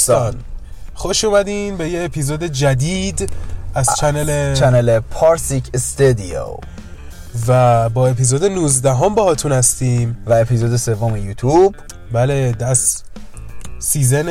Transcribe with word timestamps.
دوستان. 0.00 0.34
خوش 0.94 1.24
اومدین 1.24 1.76
به 1.76 1.88
یه 1.88 2.04
اپیزود 2.04 2.44
جدید 2.44 3.30
از 3.74 3.88
channel، 4.00 4.54
channel 4.54 5.00
پارسیک 5.00 5.64
استودیو 5.74 6.46
و 7.48 7.88
با 7.88 8.06
اپیزود 8.08 8.44
19 8.44 8.94
هم 8.94 9.14
باهاتون 9.14 9.52
هستیم. 9.52 10.18
و 10.26 10.32
اپیزود 10.32 10.76
سوم 10.76 11.16
یوتیوب. 11.16 11.74
بله 12.12 12.52
دست 12.52 13.04
season 13.78 14.28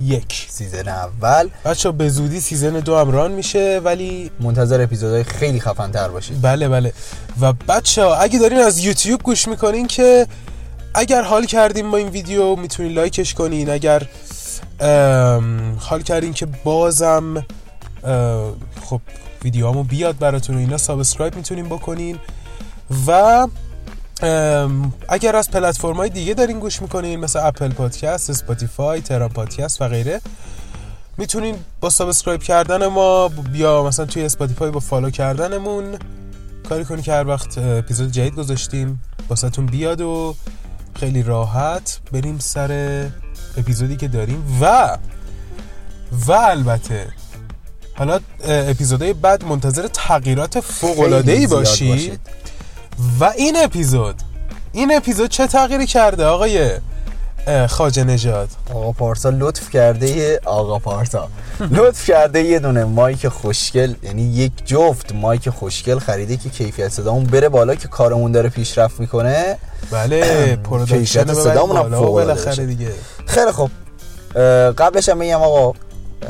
یک. 0.00 0.46
season 0.50 0.88
اول. 0.88 1.48
بچه 1.64 1.90
به 1.90 2.08
زودی 2.08 2.40
season 2.40 2.80
دو 2.80 2.98
هم 2.98 3.10
run 3.10 3.32
میشه 3.32 3.80
ولی 3.84 4.30
منتظر 4.40 4.80
اپیزودهای 4.82 5.24
خیلی 5.24 5.60
خفن 5.60 5.90
تر 5.90 6.08
باشید. 6.08 6.42
بله 6.42 6.68
بله. 6.68 6.92
و 7.40 7.52
بچه 7.52 8.02
اگه 8.02 8.38
دارین 8.38 8.58
از 8.58 8.78
یوتیوب 8.78 9.22
گوش 9.22 9.48
می‌کنین 9.48 9.86
که 9.86 10.26
اگر 10.94 11.22
حال 11.22 11.44
کردیم 11.44 11.90
با 11.90 11.96
این 11.96 12.08
ویدیو 12.08 12.56
می‌تونین 12.56 12.92
like 12.92 13.20
ش 13.20 13.34
کنین. 13.34 13.70
اگر 13.70 14.02
حال 15.78 16.02
کردین 16.04 16.32
که 16.32 16.46
بازم 16.46 17.46
خب 18.84 19.00
ویدیوهامو 19.44 19.82
بیاد 19.82 20.18
براتون 20.18 20.56
و 20.56 20.58
اینا 20.58 20.76
subscribe 20.76 21.36
می‌تونین 21.36 21.66
بکنین 21.66 22.18
و 23.06 23.46
اگر 25.08 25.36
از 25.36 25.50
پلتفرم 25.50 25.96
های 25.96 26.10
دیگه 26.10 26.34
دارین 26.34 26.58
گوش 26.58 26.82
می‌کنین 26.82 27.20
مثل 27.20 27.38
اپل 27.46 27.68
پادکست، 27.68 28.30
اسپاتیفای، 28.30 29.00
ترا 29.00 29.28
پادکست 29.28 29.82
و 29.82 29.88
غیره 29.88 30.20
می‌تونین 31.18 31.56
با 31.80 31.90
subscribe 31.90 32.42
کردن 32.42 32.86
ما 32.86 33.30
یا 33.54 33.84
مثلا 33.84 34.06
توی 34.06 34.24
اسپاتیفای 34.24 34.70
با 34.70 34.80
follow 34.80 35.10
کردنمون 35.10 35.84
کاری 36.68 36.84
کنی 36.84 37.02
که 37.02 37.12
هر 37.12 37.26
وقت 37.26 37.58
اپیزود 37.58 38.12
جدید 38.12 38.34
گذاشتیم 38.34 39.02
واسهتون 39.28 39.66
بیاد 39.66 40.00
و 40.00 40.34
خیلی 40.94 41.22
راحت 41.22 42.00
بریم 42.12 42.38
سر 42.38 43.06
اپیزودی 43.56 43.96
که 43.96 44.08
داریم 44.08 44.58
و 44.60 44.96
و 46.26 46.32
البته 46.32 47.06
حالا 47.94 48.20
اپیزودهای 48.44 49.12
بعد 49.12 49.44
منتظر 49.44 49.88
تغییرات 49.92 50.60
فوق 50.60 51.00
العاده 51.00 51.32
ای 51.32 51.46
باشید. 51.46 52.20
و 53.20 53.24
این 53.24 53.56
اپیزود 53.56 54.14
این 54.72 54.96
اپیزود 54.96 55.30
چه 55.30 55.46
تغییری 55.46 55.86
کرده 55.86 56.24
آقای 56.24 56.70
خواجه 57.68 58.04
نژاد. 58.04 58.48
آقا 58.74 58.92
پارسا 58.92 59.30
لطف 59.30 59.70
کرده 59.70 60.10
یه 60.10 60.40
آقا 60.44 60.78
پارسا. 60.78 61.28
لطف 61.70 62.06
کرده 62.06 62.42
یه 62.42 62.58
دونه 62.58 62.84
mic 62.84 63.28
خوشگل 63.28 63.94
یعنی 64.02 64.22
یک 64.22 64.52
جفت 64.66 65.12
mic 65.12 65.50
خوشگل 65.50 65.98
خریده 65.98 66.36
که 66.36 66.48
کیفیت 66.48 66.88
صدامون 66.88 67.24
بره 67.24 67.48
بالا 67.48 67.74
که 67.74 67.88
کارمون 67.88 68.32
داره 68.32 68.48
پیشرفت 68.48 69.00
می‌کنه. 69.00 69.58
بله 69.90 70.22
production 70.70 71.34
صدامون 71.34 71.76
هم 71.76 71.82
فوق‌العاده 71.82 72.10
بالاخره. 72.12 72.66
دیگه. 72.66 72.90
خیلی 73.26 73.52
خب 73.52 73.70
قبلش 74.78 75.08
هم 75.08 75.18
بگم 75.18 75.42
آقا 75.42 75.72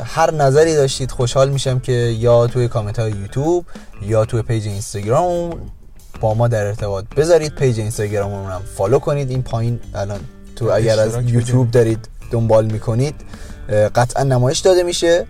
هر 0.05 0.33
نظری 0.33 0.75
داشتید 0.75 1.11
خوشحال 1.11 1.49
میشم 1.49 1.79
که 1.79 1.91
یا 1.91 2.47
توی 2.47 2.67
کامنت 2.67 2.99
های 2.99 3.11
یوتیوب 3.11 3.65
یا 4.01 4.25
توی 4.25 4.41
page 4.41 4.67
اینستاگرام 4.67 5.49
با 6.21 6.33
ما 6.33 6.47
در 6.47 6.65
ارتباط 6.65 7.05
بذارید. 7.17 7.55
page 7.55 7.79
اینستاگراممون 7.79 8.51
هم 8.51 8.61
follow 8.77 8.99
کنید. 8.99 9.29
این 9.29 9.43
پایین 9.43 9.79
الان 9.95 10.19
تو 10.59 10.71
اگر 10.73 10.99
از 10.99 11.17
یوتیوب. 11.25 11.71
دارید 11.71 12.09
دنبال 12.31 12.65
می‌کنید 12.65 13.15
قطعا 13.95 14.23
نمایش 14.23 14.59
داده 14.59 14.83
میشه. 14.83 15.25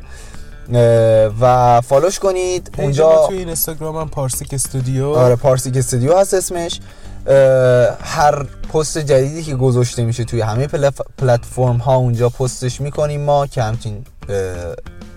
و 1.42 1.82
follow 1.82 2.10
ش 2.10 2.20
کنید. 2.20 2.72
اونجا 2.78 3.28
توی 3.28 3.38
این 3.38 3.48
اینستاگرام 3.48 3.98
هم 3.98 4.10
پارسیک 4.10 4.54
استودیو. 4.54 5.10
آره 5.10 5.36
پارسیک 5.36 5.78
استودیو 5.78 6.18
هست 6.18 6.34
اسمش. 6.34 6.80
هر 8.02 8.44
پست 8.74 8.98
جدیدی 8.98 9.44
که 9.44 9.56
گذاشته 9.56 10.04
میشه 10.04 10.24
توی 10.24 10.42
همه 10.42 10.68
پلف- 10.68 11.02
پلتفرم 11.18 11.78
ها 11.78 11.96
اونجا 11.96 12.30
پستش 12.30 12.82
می‌کنیم 12.82 13.22
ما 13.22 13.48
که 13.48 13.64
همچین 13.64 14.06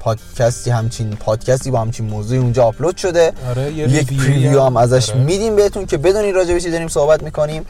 پادکستی 0.01 0.71
همچین 0.71 1.11
پادکستی 1.11 1.71
با 1.71 1.81
همچین 1.81 2.07
موضوعی 2.07 2.41
اونجا 2.41 2.65
آپلود 2.65 2.97
شده. 2.97 3.33
آره 3.51 3.73
یه 3.73 3.89
یک 3.89 4.19
preview 4.19 4.61
هم. 4.61 4.77
ازش 4.77 5.11
آره. 5.11 5.21
میدیم 5.21 5.57
بهتون 5.57 5.87
که 5.87 5.97
بدونید 5.97 6.35
راجع 6.35 6.55
به 6.55 6.61
چی 6.61 6.71
داریم 6.71 6.89
صحبت 6.89 7.23
می‌کنیم. 7.23 7.67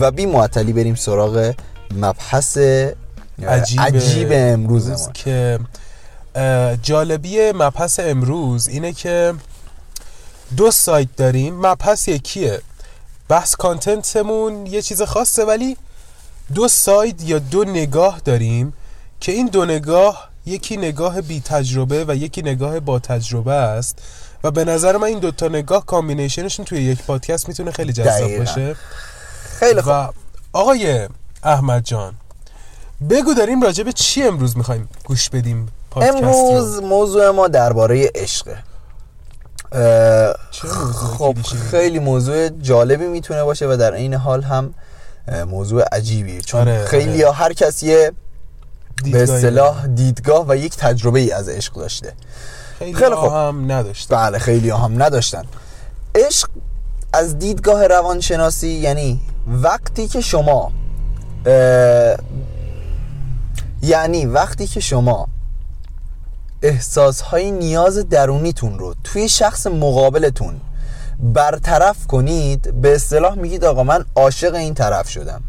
و 0.00 0.10
بی 0.10 0.26
معطلی 0.26 0.72
بریم 0.72 0.94
سراغ 0.94 1.52
مبحث 1.94 2.58
عجیب, 3.48 3.80
عجیب 3.80 4.28
امروزمون 4.30 5.12
که 5.12 5.58
اه، 6.34 6.76
جالبی 6.76 7.52
مبحث 7.52 8.00
امروز 8.00 8.68
اینه 8.68 8.92
که 8.92 9.34
دو 10.56 10.70
side 10.70 11.08
داریم. 11.16 11.66
مبحث 11.66 12.08
یکیه. 12.08 12.60
بحث 13.28 13.54
content 13.54 14.32
مون 14.32 14.66
یه 14.66 14.82
چیز 14.82 15.02
خاصه 15.02 15.44
ولی 15.44 15.76
دو 16.54 16.68
side 16.68 17.22
یا 17.24 17.38
دو 17.38 17.64
نگاه 17.64 18.20
داریم 18.24 18.72
که 19.20 19.32
این 19.32 19.46
دو 19.46 19.64
نگاه 19.64 20.30
یکی 20.46 20.76
نگاه 20.76 21.20
بی 21.20 21.40
تجربه 21.40 22.04
و 22.08 22.16
یکی 22.16 22.42
نگاه 22.42 22.80
با 22.80 22.98
تجربه 22.98 23.52
است. 23.52 23.98
و 24.44 24.50
به 24.50 24.64
نظر 24.64 24.96
من 24.96 25.04
این 25.04 25.18
دوتا 25.18 25.48
نگاه 25.48 25.86
combination 25.86 26.43
شون 26.43 26.64
توی 26.64 26.82
یک 26.82 27.02
پادکست 27.02 27.48
می‌تونه 27.48 27.70
خیلی 27.70 27.92
جذاب. 27.92 28.38
باشه. 28.38 28.76
خیلی 29.58 29.80
خوب. 29.80 29.92
و 29.92 30.08
آقای 30.52 31.08
احمد 31.46 31.84
جان. 31.84 32.14
بگو 33.10 33.34
داریم 33.34 33.62
راجع 33.62 33.84
به 33.84 33.92
چی 33.92 34.22
امروز 34.22 34.56
می‌خوایم 34.56 34.88
گوش 35.04 35.30
بدیم؟ 35.30 35.66
امروز 35.96 36.82
موضوع 36.82 37.30
ما 37.30 37.48
درباره 37.48 38.10
عشقه. 38.14 38.56
خب؟ 41.18 41.36
خیلی 41.70 41.98
موضوع 41.98 42.48
جالبی 42.48 43.06
می‌تونه 43.06 43.44
باشه 43.44 43.66
و 43.66 43.76
در 43.76 43.92
این 43.92 44.14
حال 44.14 44.42
هم 44.42 44.74
موضوع 45.46 45.84
عجیبی. 45.92 46.40
چون 46.40 46.60
آره، 46.60 46.84
خیلی 46.84 47.22
ها 47.22 47.32
هر 47.32 47.52
کس 47.52 47.82
یه 47.82 48.12
به 49.04 49.22
اصطلاح 49.22 49.86
دیدگاه 49.86 50.44
و 50.48 50.56
یک 50.56 50.76
تجربه 50.76 51.20
ای 51.20 51.32
از 51.32 51.48
عشق 51.48 51.72
داشته. 51.72 52.12
خیلی, 52.78 52.94
خیلی 52.94 53.14
خوب. 53.14 53.32
هم 53.32 53.72
نداشت 53.72 54.12
بله 54.12 54.38
خیلی 54.38 54.70
هم 54.70 55.02
نداشتن. 55.02 55.44
عشق 56.14 56.48
از 57.12 57.38
دیدگاه 57.38 57.86
روانشناسی 57.86 58.68
یعنی 58.68 59.20
وقتی 59.46 60.08
که 60.08 60.20
شما 60.20 60.72
یعنی 63.82 64.26
وقتی 64.26 64.66
که 64.66 64.80
شما 64.80 65.28
احساس 66.62 67.20
های 67.20 67.50
نیاز 67.50 68.08
درونیتون 68.08 68.78
رو 68.78 68.94
توی 69.04 69.28
شخص 69.28 69.66
مقابلتون 69.66 70.60
برطرف 71.20 72.06
کنید 72.06 72.80
به 72.80 72.94
اصطلاح 72.94 73.34
میگید 73.34 73.64
آقا 73.64 73.84
من 73.84 74.04
عاشق 74.16 74.54
این 74.54 74.74
طرف 74.74 75.08
شدم. 75.08 75.42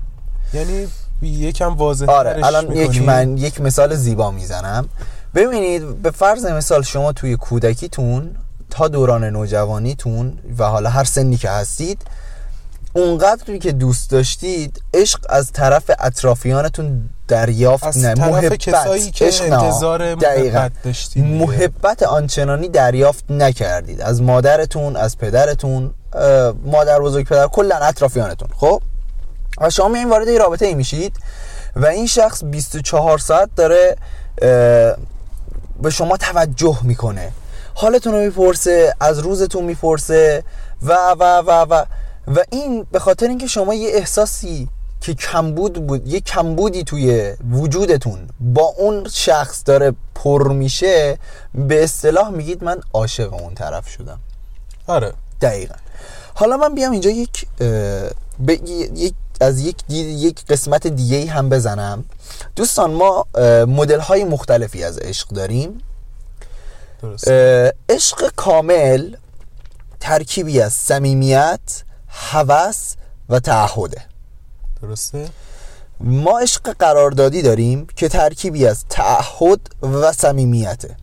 یعنی 0.54 0.88
یکم 1.22 1.76
واضح 1.76 2.06
آره 2.06 2.46
الان 2.46 2.72
یک 2.76 3.02
من 3.02 3.38
یک 3.38 3.62
مثال 3.62 3.96
زیبا 3.96 4.32
می‌زنم. 4.32 4.90
ببینید 5.36 6.02
به 6.02 6.12
فرض 6.12 6.46
مثال 6.46 6.82
شما 6.82 7.12
توی 7.12 7.36
کودکیتون 7.36 8.36
تا 8.70 8.88
دوران 8.88 9.24
نوجوانیتون 9.24 10.40
و 10.58 10.64
حالا 10.64 10.90
هر 10.90 11.04
سنی 11.04 11.38
که 11.38 11.50
هستید 11.50 12.02
اونقدری 12.98 13.60
که 13.60 13.72
دوست 13.72 14.12
داشتید 14.12 14.82
عشق 14.94 15.20
از 15.30 15.52
طرف 15.52 15.92
اطرافیانتون 16.00 17.10
دریافت 17.28 17.84
از 17.84 17.98
نه 17.98 18.14
طرف 18.14 18.28
محبت 18.28 18.56
کسایی 18.56 19.12
که 19.12 19.26
عشق. 19.26 19.54
انتظار. 19.54 20.16
محبت 20.16 20.72
داشتید. 20.84 21.24
محبت 21.24 22.04
آنچنانی 22.04 22.70
دریافت 22.70 23.32
نکردید 23.32 24.02
از 24.02 24.22
مادرتون 24.22 24.96
از 24.96 25.18
پدرتون 25.18 25.94
مادر 26.66 27.00
بزرگ 27.00 27.28
پدر 27.28 27.48
کلا 27.48 27.76
اطرافیانتون 27.76 28.50
خب 28.58 28.82
و 29.58 29.70
شما 29.70 29.96
این 29.96 30.10
وارد 30.10 30.28
یه 30.28 30.38
رابطه 30.40 30.66
ای 30.66 30.74
میشید 30.74 31.16
و 31.76 31.86
این 31.86 32.08
شخص 32.08 32.44
24 32.44 33.18
ساعت 33.18 33.50
داره 33.56 33.96
به 35.82 35.90
شما 35.90 36.18
توجه 36.18 36.80
می‌کنه 36.84 37.32
حالتون 37.74 38.14
رو 38.14 38.20
می‌پرسه 38.20 38.96
از 39.00 39.20
روزتون 39.20 39.64
می‌پرسه 39.64 40.44
و 40.84 40.94
و 41.20 41.24
و 41.24 41.66
و 41.70 41.84
و 42.28 42.44
این 42.50 42.88
به 42.92 43.00
خاطر 43.00 43.28
اینکه 43.28 43.48
شما 43.48 43.74
یه 43.74 43.90
احساسی 43.90 44.68
که 45.02 45.14
کمبود 45.14 45.88
بود 45.88 46.08
یه 46.08 46.20
کمبودی 46.20 46.84
توی 46.84 47.34
وجودتون 47.52 48.28
با 48.40 48.74
اون 48.78 49.10
شخص 49.10 49.64
داره 49.66 49.94
پر 50.16 50.52
میشه 50.52 51.18
به 51.56 51.84
اصطلاح 51.84 52.30
میگید 52.30 52.64
من 52.64 52.82
عاشق 52.94 53.34
اون 53.34 53.56
طرف 53.56 53.90
شدم. 53.90 54.20
آره. 54.88 55.14
دقیقا. 55.42 55.76
حالا 56.34 56.58
من 56.58 56.76
بیام 56.76 56.92
اینجا 56.92 57.10
یک 57.10 57.46
یک 58.96 59.14
از 59.42 59.60
یک 59.60 59.76
یک 59.90 60.46
قسمت 60.46 60.88
دیگه 60.88 61.32
هم 61.32 61.50
بزنم. 61.50 62.06
دوستان 62.56 62.92
ما 62.92 63.26
مدل 63.68 64.00
های 64.00 64.24
مختلفی 64.24 64.84
از 64.84 64.98
عشق 64.98 65.28
داریم. 65.28 65.82
عشق 67.90 68.32
کامل 68.36 69.16
ترکیبی 70.00 70.62
از 70.62 70.74
صمیمیت 70.74 71.84
هوس 72.18 72.94
و 73.30 73.40
تعهده. 73.40 74.02
درسته؟ 74.82 75.30
ما 76.00 76.40
عشق 76.40 76.76
قراردادی 76.80 77.42
داریم 77.42 77.88
که 77.96 78.08
ترکیبی 78.10 78.68
از 78.68 78.86
تعهد 78.90 79.60
و 79.82 80.12
صمیمیته. 80.12 80.96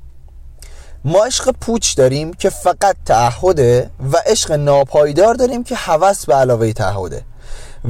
ما 1.05 1.25
عشق 1.25 1.55
پوچ 1.61 1.97
داریم 1.97 2.35
که 2.35 2.51
فقط 2.51 2.97
تعهده 3.05 3.91
و 4.13 4.17
عشق 4.27 4.53
ناپایدار 4.53 5.35
داریم 5.35 5.65
که 5.65 5.75
هوس 5.75 6.27
به 6.27 6.35
علاوه 6.35 6.73
تعهده. 6.73 7.23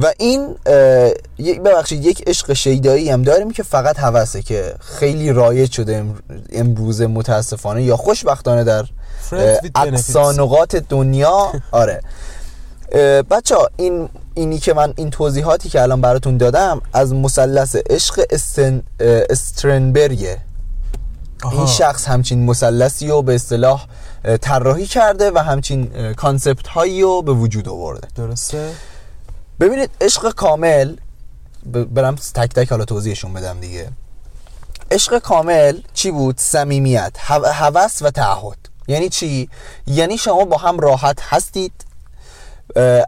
و 0.01 0.13
این 0.17 0.55
ببخشید 1.65 2.05
یک 2.05 2.23
عشق 2.27 2.53
شیدایی 2.53 3.09
هم 3.09 3.23
داریم 3.23 3.51
که 3.51 3.63
فقط 3.63 3.99
هوسه 3.99 4.41
که 4.41 4.75
خیلی 4.79 5.31
رایج 5.31 5.71
شده 5.71 6.05
امروز 6.51 7.01
متاسفانه 7.01 7.83
یا 7.83 7.97
خوشبختانه 7.97 8.63
در 8.63 8.85
اقصانقات 9.75 10.75
دنیا. 10.75 11.51
آره. 11.71 12.01
بچه 13.31 13.55
ها 13.55 13.69
این 13.77 14.09
اینی 14.33 14.59
که 14.59 14.73
من 14.73 14.93
این 14.97 15.09
توضیحاتی 15.09 15.69
که 15.69 15.81
الان 15.81 16.01
براتون 16.01 16.37
دادم 16.37 16.81
از 16.93 17.13
مثلث 17.13 17.75
عشق 17.89 18.21
استن 18.29 18.83
استرنبرگه. 18.99 20.37
این 21.51 21.65
شخص 21.65 22.07
همچین 22.07 22.45
مثلثی 22.45 23.07
رو 23.07 23.21
به 23.21 23.35
اصطلاح 23.35 23.87
طراحی 24.41 24.85
کرده 24.85 25.31
و 25.31 25.37
همچین 25.37 26.13
کانسپت 26.13 26.67
هایی 26.67 27.01
رو 27.01 27.21
به 27.21 27.31
وجود 27.31 27.69
آورده. 27.69 28.07
درسته؟ 28.15 28.71
ببینید 29.59 29.89
عشق 30.01 30.33
کامل 30.33 30.95
برم 31.93 32.15
تک 32.15 32.53
تک 32.53 32.69
حالا 32.69 32.85
توضیحشون 32.85 33.33
بدم 33.33 33.59
دیگه. 33.59 33.89
عشق 34.91 35.19
کامل 35.19 35.79
چی 35.93 36.11
بود؟ 36.11 36.35
صمیمیت 36.37 37.13
هوس 37.19 38.01
و 38.01 38.11
تعهد. 38.11 38.57
یعنی 38.87 39.09
چی؟ 39.09 39.49
یعنی 39.87 40.17
شما 40.17 40.45
با 40.45 40.57
هم 40.57 40.79
راحت 40.79 41.19
هستید 41.21 41.84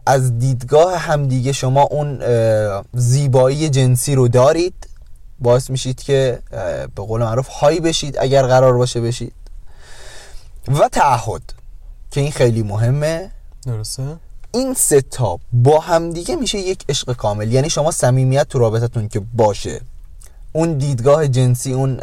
از 0.06 0.39
دیدگاه 0.39 0.98
همدیگه 0.98 1.51
شما 1.51 1.81
اون 1.81 2.19
زیبایی 2.94 3.69
جنسی 3.69 4.15
رو 4.15 4.27
دارید 4.27 4.88
باعث 5.39 5.69
میشید 5.69 6.04
که 6.04 6.39
به 6.95 7.04
قول 7.04 7.21
معروف 7.21 7.48
های 7.48 7.80
بشید 7.80 8.18
اگر 8.19 8.48
قرار 8.48 8.77
باشه 8.77 9.01
بشید. 9.01 9.33
و 10.68 10.89
تعهد 10.89 11.42
که 12.12 12.21
این 12.21 12.31
خیلی 12.31 12.63
مهمه. 12.63 13.31
درسته؟ 13.65 14.04
این 14.51 14.74
سه 14.74 15.01
تا 15.01 15.39
با 15.54 15.80
همدیگه 15.80 16.36
میشه 16.36 16.57
یک 16.57 16.86
عشق 16.89 17.13
کامل. 17.13 17.51
یعنی 17.51 17.69
شما 17.69 17.92
صمیمیت 17.92 18.48
تو 18.50 18.60
رابطتون 18.60 19.07
که 19.07 19.21
باشه 19.33 19.81
اون 20.53 20.77
دیدگاه 20.77 21.27
جنسی 21.27 21.74
اون 21.74 22.00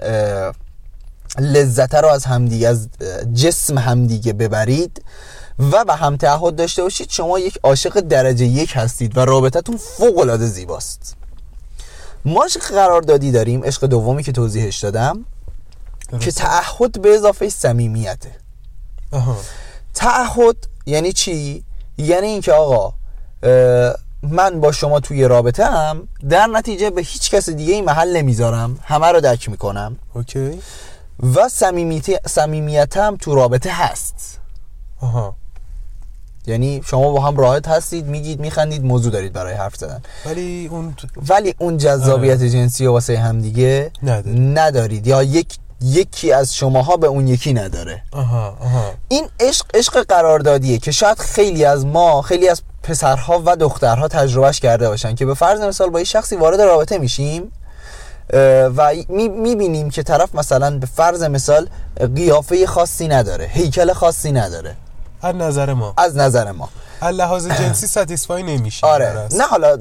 لذت 1.39 1.95
رو 1.95 2.09
از 2.09 2.25
همدیگه 2.25 2.69
از 2.69 2.89
جسم 3.35 3.79
همدیگه 3.79 4.33
ببرید. 4.33 5.05
و 5.59 5.85
به 5.85 5.95
هم 5.95 6.17
تعهد 6.17 6.57
داشته 6.57 6.83
باشید. 6.83 7.11
شما 7.11 7.39
یک 7.39 7.59
عاشق 7.63 8.01
درجه 8.01 8.45
یک 8.45 8.73
هستید 8.75 9.17
و 9.17 9.21
رابطتون 9.21 9.77
فوق 9.77 10.19
العاده 10.19 10.47
زیباست. 10.47 11.17
ما 12.25 12.45
عشق 12.45 12.61
قراردادی 12.61 13.33
داریم. 13.33 13.65
عشق 13.65 13.87
دومی 13.87 14.23
که 14.23 14.33
توضیحش 14.33 14.79
دادم 14.79 15.25
که 16.21 16.33
تعهد 16.33 17.03
به 17.03 17.15
اضافه 17.15 17.49
صمیمیته. 17.49 18.37
تعهد 19.95 20.57
یعنی 20.87 21.13
چی؟ 21.13 21.65
یعنی 21.99 22.27
اینکه 22.27 22.53
آقا 22.53 22.95
من 24.23 24.61
با 24.61 24.73
شما 24.73 25.01
توی 25.01 25.25
رابطه 25.25 25.65
هم 25.65 26.09
در 26.29 26.47
نتیجه 26.47 26.91
به 26.91 27.03
هیچ 27.03 27.31
کس 27.31 27.51
دیگه 27.51 27.73
این 27.73 27.85
محل 27.85 28.17
نمی‌ذارم. 28.17 28.79
همه 28.83 29.07
رو 29.07 29.21
دک 29.21 29.49
می‌کنم. 29.49 29.99
اوکی. 30.15 30.61
و 31.35 31.49
صمیمیت 32.27 32.97
هم 32.97 33.17
تو 33.17 33.35
رابطه 33.35 33.71
هست. 33.73 34.41
آها. 35.01 35.37
یعنی 36.47 36.83
شما 36.87 37.13
با 37.13 37.21
هم 37.21 37.37
راحت 37.37 37.69
هستید 37.69 38.07
میگید 38.07 38.41
میخندید 38.41 38.85
موضوع 38.85 39.13
دارید 39.13 39.33
برای 39.33 39.55
حرف 39.55 39.77
زدن. 39.77 40.03
ولی 40.27 40.69
اون 40.71 40.97
ولی 41.29 41.55
اون 41.59 41.77
جذابیت 41.77 42.39
آره. 42.39 42.51
جنسی 42.51 42.87
واسه 42.87 43.19
هم 43.19 43.41
دیگه 43.41 43.91
ندارید. 44.37 45.07
یا 45.07 45.23
یک 45.23 45.47
یکی 45.83 46.33
از 46.33 46.55
شماها 46.55 46.97
به 46.97 47.07
اون 47.07 47.29
یکی 47.29 47.53
نداره. 47.53 48.03
آها 48.13 48.57
آها. 48.61 48.91
این 49.09 49.27
عشق 49.41 49.67
عشق 49.75 50.07
قراردادیه 50.09 50.79
که 50.79 50.93
شاید 50.93 51.19
خیلی 51.19 51.65
از 51.65 51.87
ما 51.87 52.23
خیلی 52.23 52.49
از 52.49 52.63
پسرها 52.83 53.43
و 53.47 53.57
دخترها 53.57 54.09
تجربهش 54.09 54.61
کرده 54.61 54.89
باشن 54.89 55.15
که 55.15 55.27
به 55.27 55.35
فرض 55.35 55.61
مثال 55.61 55.91
با 55.91 55.99
یه 55.99 56.05
شخصی 56.05 56.37
وارد 56.37 56.61
رابطه 56.61 56.99
میشیم 56.99 57.53
و 58.77 58.93
می‌بینیم 59.09 59.91
که 59.91 60.03
طرف 60.03 60.35
مثلا 60.35 60.79
به 60.79 60.87
فرض 60.87 61.23
مثال 61.23 61.69
قیافه 62.17 62.67
خاصی 62.67 63.09
نداره 63.09 63.45
هیکل 63.45 63.93
خاصی 63.93 64.33
نداره. 64.33 64.77
از 65.25 65.35
نظر 65.35 65.75
ما. 65.75 65.95
از 65.97 66.17
نظر 66.17 66.53
ما. 66.53 66.69
لحاظ 67.03 67.49
جنسی 67.49 67.87
satisfy 67.87 68.43
نمیشه 68.43 68.87
آره. 68.87 69.29
نه 69.37 69.45
حالا 69.45 69.79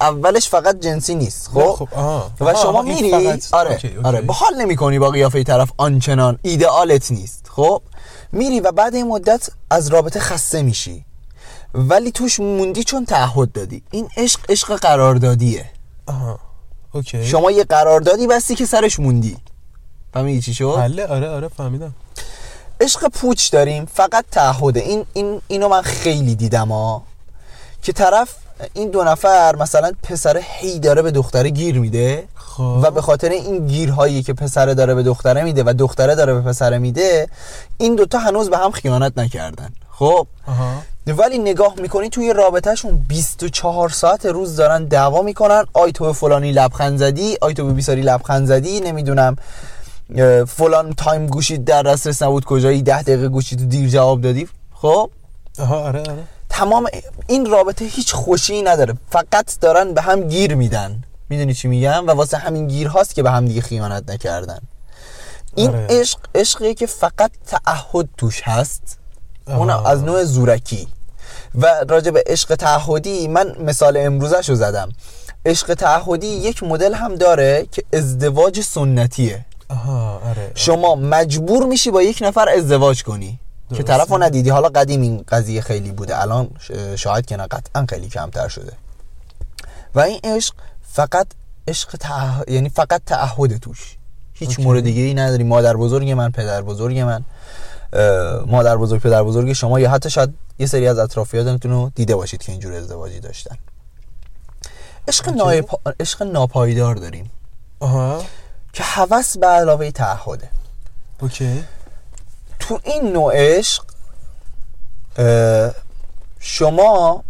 اولش 0.00 0.48
فقط 0.48 0.80
جنسی 0.80 1.14
نیست 1.14 1.48
خب, 1.48 1.72
خب 1.72 1.88
آها. 1.92 2.30
و 2.40 2.54
شما 2.54 2.82
میری 2.82 3.14
آره 3.52 3.70
okay، 3.70 3.88
okay. 3.88 3.98
آره 4.04 4.20
به 4.20 4.32
حال 4.32 4.54
نمی‌کنی 4.54 4.98
با 4.98 5.10
قیافه 5.10 5.44
طرف 5.44 5.70
آنچنان 5.76 6.38
ایدئالت 6.42 7.10
نیست 7.10 7.46
خب؟ 7.48 7.82
میری 8.32 8.60
و 8.60 8.72
بعد 8.72 8.94
این 8.94 9.08
مدت 9.08 9.48
از 9.70 9.88
رابطه 9.88 10.20
خسته 10.20 10.62
میشی. 10.62 11.04
ولی 11.74 12.12
توش 12.12 12.40
موندی 12.40 12.84
چون 12.84 13.04
تعهد 13.04 13.52
دادی. 13.52 13.82
این 13.90 14.08
عشق 14.16 14.40
عشق 14.48 14.76
قراردادیه. 14.76 15.70
آها 16.06 16.38
اوکی. 16.92 17.26
شما 17.26 17.50
یه 17.50 17.64
قراردادی 17.64 18.26
بستی 18.26 18.54
که 18.54 18.66
سرش 18.66 19.00
موندی. 19.00 19.36
فهمیدی 20.14 20.40
چی 20.40 20.54
شد؟ 20.54 20.74
بله 20.76 21.06
آره 21.06 21.28
آره 21.28 21.48
فهمیدم. 21.48 21.94
عشق 22.80 23.08
پوچ 23.08 23.52
داریم 23.52 23.88
فقط 23.94 24.24
تعهده 24.30 24.80
این 24.80 25.06
این 25.12 25.40
اینو 25.48 25.68
من 25.68 25.82
خیلی 25.82 26.34
دیدم 26.34 26.68
ها 26.68 27.02
که 27.82 27.92
طرف 27.92 28.34
این 28.74 28.90
دو 28.90 29.04
نفر 29.04 29.56
مثلا 29.56 29.92
پسر 30.02 30.40
هی 30.44 30.78
داره 30.78 31.02
به 31.02 31.10
دختره 31.10 31.50
گیر 31.50 31.78
میده 31.78 32.24
خب. 32.34 32.80
و 32.82 32.90
به 32.90 33.02
خاطر 33.02 33.28
این 33.28 33.66
گیرهایی 33.66 34.22
که 34.22 34.32
پسره 34.32 34.74
داره 34.74 34.94
به 34.94 35.02
دختره 35.02 35.42
میده 35.42 35.62
و 35.66 35.74
دختره 35.78 36.14
داره 36.14 36.34
به 36.34 36.40
پسره 36.40 36.78
میده 36.78 37.28
این 37.78 37.94
دوتا 37.94 38.18
هنوز 38.18 38.50
به 38.50 38.58
هم 38.58 38.70
خیانت 38.70 39.18
نکردن. 39.18 39.70
خب. 39.90 40.26
آها. 40.46 40.82
ولی 41.06 41.38
نگاه 41.38 41.74
می‌کنی 41.76 42.08
توی 42.08 42.32
رابطهشون 42.32 43.04
24 43.08 43.88
ساعت 43.88 44.26
روز 44.26 44.56
دارن 44.56 44.84
دعوا 44.84 45.22
می‌کنن. 45.22 45.64
آی 45.72 45.92
تو 45.92 46.04
به 46.04 46.12
فلانی 46.12 46.52
لبخند 46.52 46.98
زدی 46.98 47.36
آی 47.40 47.54
تو 47.54 47.66
به 47.66 47.72
بیساری 47.72 48.02
لبخند 48.02 48.46
زدی 48.46 48.80
نمی‌دونم. 48.80 49.36
فلان 50.48 50.92
تایم 50.92 51.26
گوشی 51.26 51.58
در 51.58 51.82
دسترس 51.82 52.22
نبود 52.22 52.44
کجایی؟ 52.44 52.82
ده 52.82 53.02
دقیقه 53.02 53.28
گوشی 53.28 53.56
تو 53.56 53.64
دیر 53.64 53.88
جواب 53.88 54.20
دادی. 54.20 54.48
خب؟ 54.74 55.10
آها 55.58 55.80
آره 55.80 56.00
آره. 56.00 56.24
تمام 56.48 56.86
این 57.26 57.50
رابطه 57.50 57.84
هیچ 57.84 58.12
خوشی 58.12 58.62
نداره. 58.62 58.94
فقط 59.10 59.58
دارن 59.60 59.94
به 59.94 60.02
هم 60.02 60.28
گیر 60.28 60.54
میدن. 60.54 61.02
می‌دونی 61.28 61.54
چی 61.54 61.68
میگم؟ 61.68 62.06
و 62.06 62.10
واسه 62.10 62.36
همین 62.36 62.66
گیر 62.66 62.88
هاست 62.88 63.14
که 63.14 63.22
به 63.22 63.30
هم 63.30 63.44
دیگه 63.44 63.60
خیانت 63.60 64.10
نکردن. 64.10 64.58
این 65.54 65.70
آره. 65.70 65.86
عشق 65.90 66.18
عشقی 66.34 66.74
که 66.74 66.86
فقط 66.86 67.30
تعهد 67.46 68.08
توش 68.16 68.42
هست. 68.44 68.98
اون. 69.46 69.70
از 69.70 70.04
نوع 70.04 70.24
زورکی. 70.24 70.88
و 71.54 71.84
راجع 71.88 72.10
به 72.10 72.24
عشق 72.26 72.54
تعهدی 72.54 73.28
من 73.28 73.56
مثال 73.58 73.96
امروزش 73.96 74.48
رو 74.48 74.54
زدم. 74.54 74.88
عشق 75.46 75.74
تعهدی 75.74 76.26
یک 76.26 76.62
مدل 76.62 76.94
هم 76.94 77.14
داره 77.14 77.66
که 77.72 77.82
ازدواج 77.92 78.60
سنتیه. 78.60 79.46
آها 79.70 80.18
آره 80.18 80.52
شما 80.54 80.94
مجبور 80.94 81.66
میشی 81.66 81.90
با 81.90 82.02
یک 82.02 82.18
نفر 82.22 82.48
ازدواج 82.48 83.02
کنی. 83.02 83.38
که 83.68 83.74
درسته. 83.74 83.96
طرف 83.96 84.08
رو 84.10 84.22
ندیدی. 84.22 84.50
حالا 84.50 84.68
قدیم 84.68 85.00
این 85.00 85.24
قضیه 85.28 85.60
خیلی 85.60 85.92
بوده. 85.92 86.20
الان 86.20 86.50
شاید 86.96 87.26
که 87.26 87.36
نه 87.36 87.46
قطعا 87.46 87.86
خیلی 87.88 88.08
کمتر 88.08 88.48
شده. 88.48 88.72
و 89.94 90.00
این 90.00 90.20
عشق 90.24 90.54
فقط 90.82 91.26
عشق 91.68 91.96
تعه... 91.96 92.44
یعنی 92.48 92.68
فقط 92.68 93.02
تعهد 93.06 93.56
توش. 93.56 93.96
هیچ 94.32 94.48
اوکی. 94.48 94.62
مورد 94.62 94.84
دیگه 94.84 95.02
ای 95.02 95.14
نداری. 95.14 95.44
مادر 95.44 95.76
بزرگ 95.76 96.10
من 96.10 96.30
پدر 96.30 96.62
بزرگ 96.62 96.98
من. 96.98 97.24
مادر 98.46 98.76
بزرگ 98.76 99.00
پدر 99.00 99.22
بزرگ 99.22 99.52
شما 99.52 99.80
یا 99.80 99.90
حتی 99.90 100.10
شاید 100.10 100.34
یه 100.58 100.66
سری 100.66 100.88
از 100.88 100.98
اطرافیانتون 100.98 101.70
رو 101.70 101.90
دیده 101.94 102.16
باشید 102.16 102.42
که 102.42 102.52
اینجور 102.52 102.72
ازدواجی 102.72 103.20
داشتن. 103.20 103.56
عشق. 105.08 105.28
نایپا... 105.28 105.78
عشق 106.00 106.22
ناپایدار 106.22 106.94
داریم. 106.94 107.30
آها. 107.80 108.22
که 108.72 108.82
هوس 108.82 109.36
به 109.38 109.46
علاوه 109.46 109.90
تعهده. 109.90 110.48
اوکی. 111.20 111.64
تو 112.60 112.80
این 112.84 113.12
نوع 113.12 113.32
عشق 113.36 113.84
شما 116.40 117.24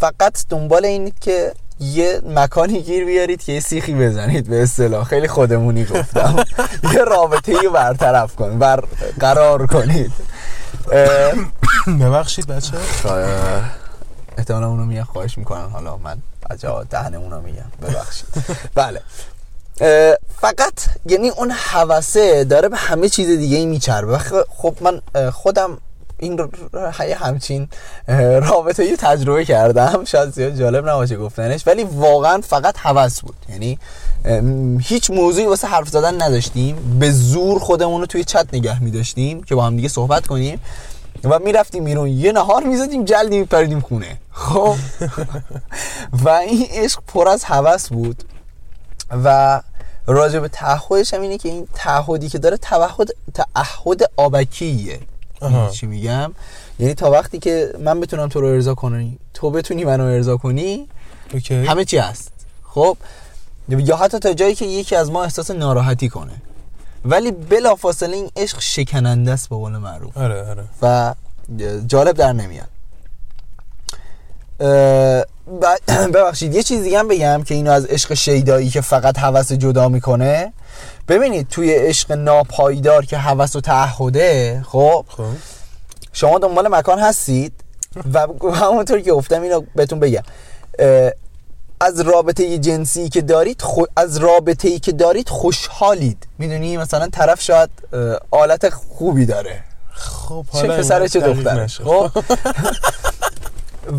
فقط 0.00 0.46
دنبال 0.48 0.84
اینید 0.84 1.18
که 1.18 1.54
یه 1.80 2.20
مکانی 2.26 2.82
گیر 2.82 3.04
بیارید 3.04 3.42
که 3.44 3.52
یه 3.52 3.60
سیخی 3.60 3.94
بزنید 3.94 4.48
به 4.48 4.62
اصطلاح. 4.62 5.04
خیلی 5.04 5.28
خودمونی 5.28 5.84
گفتم. 5.84 6.44
یه 6.94 7.04
رابطه 7.04 7.52
ای 7.62 7.68
برطرف 7.68 8.36
کن 8.36 8.58
بر 8.58 8.84
قرار 9.20 9.66
کنید. 9.66 10.12
ببخشید 12.00 12.46
بچه. 12.46 12.72
احتمالا 14.38 14.68
اونو 14.68 14.84
میگن 14.84 15.02
خواهش 15.02 15.38
می‌کنن 15.38 15.70
حالا 15.70 15.96
من 15.96 16.22
عجا 16.50 16.84
دهن 16.90 17.14
اونو 17.14 17.40
میگم. 17.40 17.70
ببخشید. 17.82 18.28
بله. 18.74 19.02
فقط 20.40 20.72
یعنی 21.06 21.28
اون 21.28 21.50
حوسه 21.50 22.44
داره 22.44 22.68
به 22.68 22.76
همه 22.76 23.08
چیز 23.08 23.28
دیگه 23.38 23.56
ای 23.56 23.66
میچربه. 23.66 24.18
خب 24.56 24.74
من 24.80 25.00
خودم 25.30 25.78
این 26.18 26.50
همچین 27.16 27.68
رابطه 28.42 28.82
ای 28.82 28.96
تجربه 28.96 29.44
کردم. 29.44 30.04
شاید 30.04 30.32
زیاد 30.32 30.54
جالب 30.54 30.88
نباشه 30.88 31.16
گفتنش 31.16 31.66
ولی 31.66 31.84
واقعا 31.84 32.40
فقط 32.40 32.78
حوس 32.78 33.20
بود. 33.20 33.36
یعنی 33.48 33.78
هیچ 34.82 35.10
موضوعی 35.10 35.46
واسه 35.46 35.68
حرف 35.68 35.88
زدن 35.88 36.22
نداشتیم. 36.22 36.98
به 37.00 37.10
زور 37.10 37.58
خودمون 37.58 38.00
رو 38.00 38.06
توی 38.06 38.24
چت 38.24 38.46
نگه 38.52 38.82
میداشتیم 38.82 39.42
که 39.42 39.54
با 39.54 39.64
هم 39.64 39.76
دیگه 39.76 39.88
صحبت 39.88 40.26
کنیم. 40.26 40.60
و 41.24 41.38
می‌رفتیم 41.38 41.84
بیرون. 41.84 42.08
یه 42.08 42.32
نهار 42.32 42.62
می‌زدیم 42.62 43.04
جلدی 43.04 43.38
میپریدیم 43.38 43.80
خونه. 43.80 44.18
خب؟ 44.32 44.74
و 46.24 46.28
این 46.28 46.66
عشق 46.70 47.00
پر 47.06 47.28
از 47.28 47.44
حوس 47.44 47.88
بود. 47.88 48.24
و 49.10 49.60
راجع 50.06 50.38
به 50.38 50.48
تعهدش 50.48 51.14
هم 51.14 51.22
اینه 51.22 51.38
که 51.38 51.48
این 51.48 51.68
تعهدی 51.74 52.28
که 52.28 52.38
داره 52.38 52.56
تعهد 52.56 53.08
تعهد 53.34 54.10
آبکیه. 54.16 55.00
چی 55.72 55.86
میگم؟ 55.86 56.32
یعنی 56.78 56.94
تا 56.94 57.10
وقتی 57.10 57.38
که 57.38 57.72
من 57.80 58.00
بتونم 58.00 58.28
تو 58.28 58.40
رو 58.40 58.46
ارضا 58.46 58.74
کنی 58.74 59.18
تو 59.34 59.50
بتونی 59.50 59.84
منو 59.84 60.04
ارضا 60.04 60.36
کنی 60.36 60.88
همه 61.50 61.84
چی 61.84 61.98
هست. 61.98 62.32
خب؟ 62.62 62.96
یا 63.68 63.96
حتی 63.96 64.18
تا 64.18 64.32
جایی 64.32 64.54
که 64.54 64.64
یکی 64.64 64.96
از 64.96 65.10
ما 65.10 65.24
احساس 65.24 65.50
ناراحتی 65.50 66.08
کنه. 66.08 66.32
ولی 67.04 67.30
بلافاصله 67.30 68.16
این 68.16 68.30
عشق 68.36 68.60
شکننده 68.60 69.32
است 69.32 69.48
به 69.48 69.56
قول 69.56 69.72
معروف. 69.76 70.16
آره 70.16 70.48
آره. 70.48 70.64
و 70.82 71.14
جالب 71.86 72.16
در 72.16 72.32
نمیاد. 72.32 72.68
ببخشید 76.14 76.54
یه 76.54 76.62
چیز 76.62 76.82
دیگه 76.82 76.98
هم 76.98 77.08
بگم 77.08 77.42
که 77.42 77.54
اینو 77.54 77.70
از 77.70 77.84
عشق 77.84 78.14
شیدایی 78.14 78.70
که 78.70 78.80
فقط 78.80 79.18
هوس 79.18 79.52
جدا 79.52 79.88
می‌کنه. 79.88 80.52
ببینید 81.08 81.48
توی 81.48 81.74
عشق 81.74 82.12
ناپایدار 82.12 83.04
که 83.04 83.16
هوس 83.16 83.56
و 83.56 83.60
تعهده 83.60 84.62
خب, 84.68 85.04
خب. 85.08 85.24
شما 86.12 86.38
دنبال 86.38 86.68
مکان 86.68 86.98
هستید 86.98 87.52
و 88.12 88.26
همونطور 88.54 89.00
که 89.00 89.12
گفتم 89.12 89.42
اینو 89.42 89.62
بهتون 89.74 90.00
بگم. 90.00 90.22
از 91.80 92.00
رابطه 92.00 92.58
جنسی 92.58 93.08
که 93.08 93.22
دارید 93.22 93.62
خو... 93.62 93.84
از 93.96 94.16
رابطه 94.16 94.68
ای 94.68 94.78
که 94.78 94.92
دارید 94.92 95.28
خوشحالید. 95.28 96.26
می‌دونی؟ 96.38 96.76
مثلا 96.76 97.08
طرف 97.08 97.42
شاید 97.42 97.70
آلت 98.30 98.68
خوبی 98.68 99.26
داره. 99.26 99.64
خب 99.90 100.46
چه 100.52 100.68
پسر 100.68 101.06
چه 101.06 101.20
دختر 101.20 101.66
خب؟ 101.66 102.10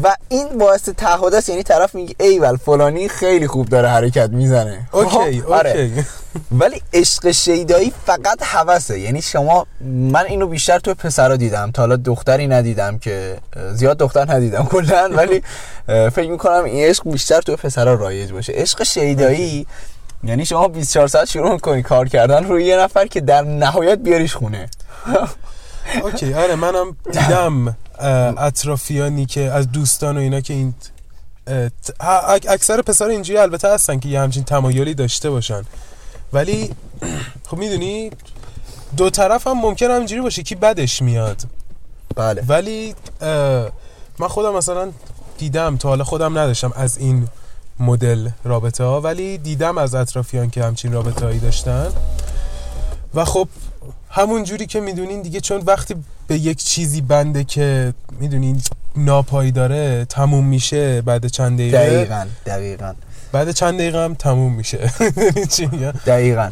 و 0.04 0.16
این 0.30 0.58
باعث 0.58 0.90
تعهد 0.90 1.34
است 1.34 1.50
یعنی 1.50 1.64
طرف 1.64 1.96
میگه 1.96 2.16
ایول 2.20 2.56
فلانی 2.56 3.10
خیلی 3.10 3.48
خوب 3.48 3.70
داره 3.70 3.88
حرکت 3.90 4.30
می‌زنه. 4.30 4.88
okay 4.92 5.42
خب، 5.42 5.52
آره. 5.52 5.72
okay. 5.72 6.06
ولی 6.52 6.82
عشق 6.94 7.32
شیدایی 7.32 7.94
فقط 8.06 8.38
هوسه 8.42 9.00
یعنی 9.00 9.22
شما 9.22 9.66
من 9.82 10.26
اینو 10.26 10.48
بیشتر 10.48 10.80
تو 10.80 10.94
پسرا 10.94 11.36
دیدم. 11.36 11.72
تا 11.72 11.82
حالا 11.82 11.96
دختری 11.96 12.48
ندیدم 12.48 12.98
که 12.98 13.38
زیاد 13.74 13.98
دختر 13.98 14.32
ندیدم 14.32 14.66
کلا 14.66 15.10
ولی 15.18 15.44
فکر 15.88 16.30
می‌کنم 16.30 16.64
این 16.64 16.86
عشق 16.86 17.12
بیشتر 17.12 17.42
تو 17.42 17.56
پسرا 17.56 17.94
رایج 17.94 18.32
باشه. 18.32 18.54
عشق 18.54 18.84
شیدایی 18.84 19.68
یعنی 20.24 20.46
شما 20.46 20.68
24 20.68 21.08
ساعت 21.08 21.28
شروع 21.28 21.52
می‌کنی 21.52 21.84
کار 21.84 22.08
کردن 22.08 22.44
روی 22.44 22.66
یه 22.66 22.78
نفر 22.78 23.08
که 23.08 23.22
در 23.22 23.42
نهایت 23.42 23.98
بیاریش 23.98 24.36
خونه. 24.36 24.70
اوکی 26.04 26.34
آره 26.34 26.56
منم 26.56 26.98
دیدم. 27.12 27.76
اطرافیانی 28.00 29.26
که 29.26 29.42
از 29.42 29.72
دوستان 29.72 30.18
و 30.18 30.20
اینا 30.20 30.42
که 30.42 30.54
این 30.54 30.74
اکثر 32.48 32.82
پسر 32.82 33.06
اینجوری 33.06 33.40
البته 33.40 33.74
هستن 33.74 34.00
که 34.00 34.10
یه 34.10 34.20
همچین 34.20 34.44
تمایلی 34.44 34.94
داشته 34.94 35.30
باشن. 35.30 35.64
ولی 36.34 36.76
خب 37.50 37.58
می‌دونی 37.58 38.12
دو 38.98 39.10
طرف 39.10 39.48
هم 39.48 39.58
ممکن 39.58 39.92
همینجوری 39.92 40.22
باشه 40.22 40.44
که 40.44 40.56
بدش 40.56 41.02
میاد. 41.02 41.42
بله. 42.16 42.44
ولی 42.48 42.96
من 44.20 44.28
خودم 44.28 44.56
مثلا 44.56 44.92
دیدم 45.38 45.78
تا 45.78 45.90
حالا 45.90 46.04
خودم 46.04 46.38
نداشتم 46.38 46.74
از 46.76 46.98
این 46.98 47.28
مدل 47.80 48.30
رابطه 48.44 48.84
ها 48.84 49.02
ولی 49.02 49.38
دیدم 49.38 49.78
از 49.78 49.96
اطرافیان 49.96 50.50
که 50.50 50.64
همچین 50.64 50.94
رابطه 50.94 51.26
هایی 51.26 51.40
داشتن. 51.40 51.88
و 53.14 53.26
خب 53.26 53.48
همون 54.10 54.44
جوری 54.44 54.66
که 54.66 54.80
می‌دونین 54.80 55.22
دیگه 55.22 55.40
چون 55.40 55.62
وقتی 55.62 55.96
به 56.28 56.36
یک 56.36 56.64
چیزی 56.64 57.02
بنده 57.02 57.44
که 57.44 57.94
می‌دونین 58.20 58.62
ناپایی 58.96 59.52
داره 59.52 60.06
تموم 60.06 60.46
میشه 60.48 61.02
بعد 61.02 61.28
چند 61.28 61.58
دقیقه. 61.60 61.78
دقیقا 61.78 62.28
دقیقا. 62.46 62.94
بعد 63.32 63.52
چند 63.52 63.74
دقیقه 63.74 64.04
هم 64.04 64.14
تموم 64.14 64.54
میشه. 64.54 64.78
دقیقا. 66.06 66.52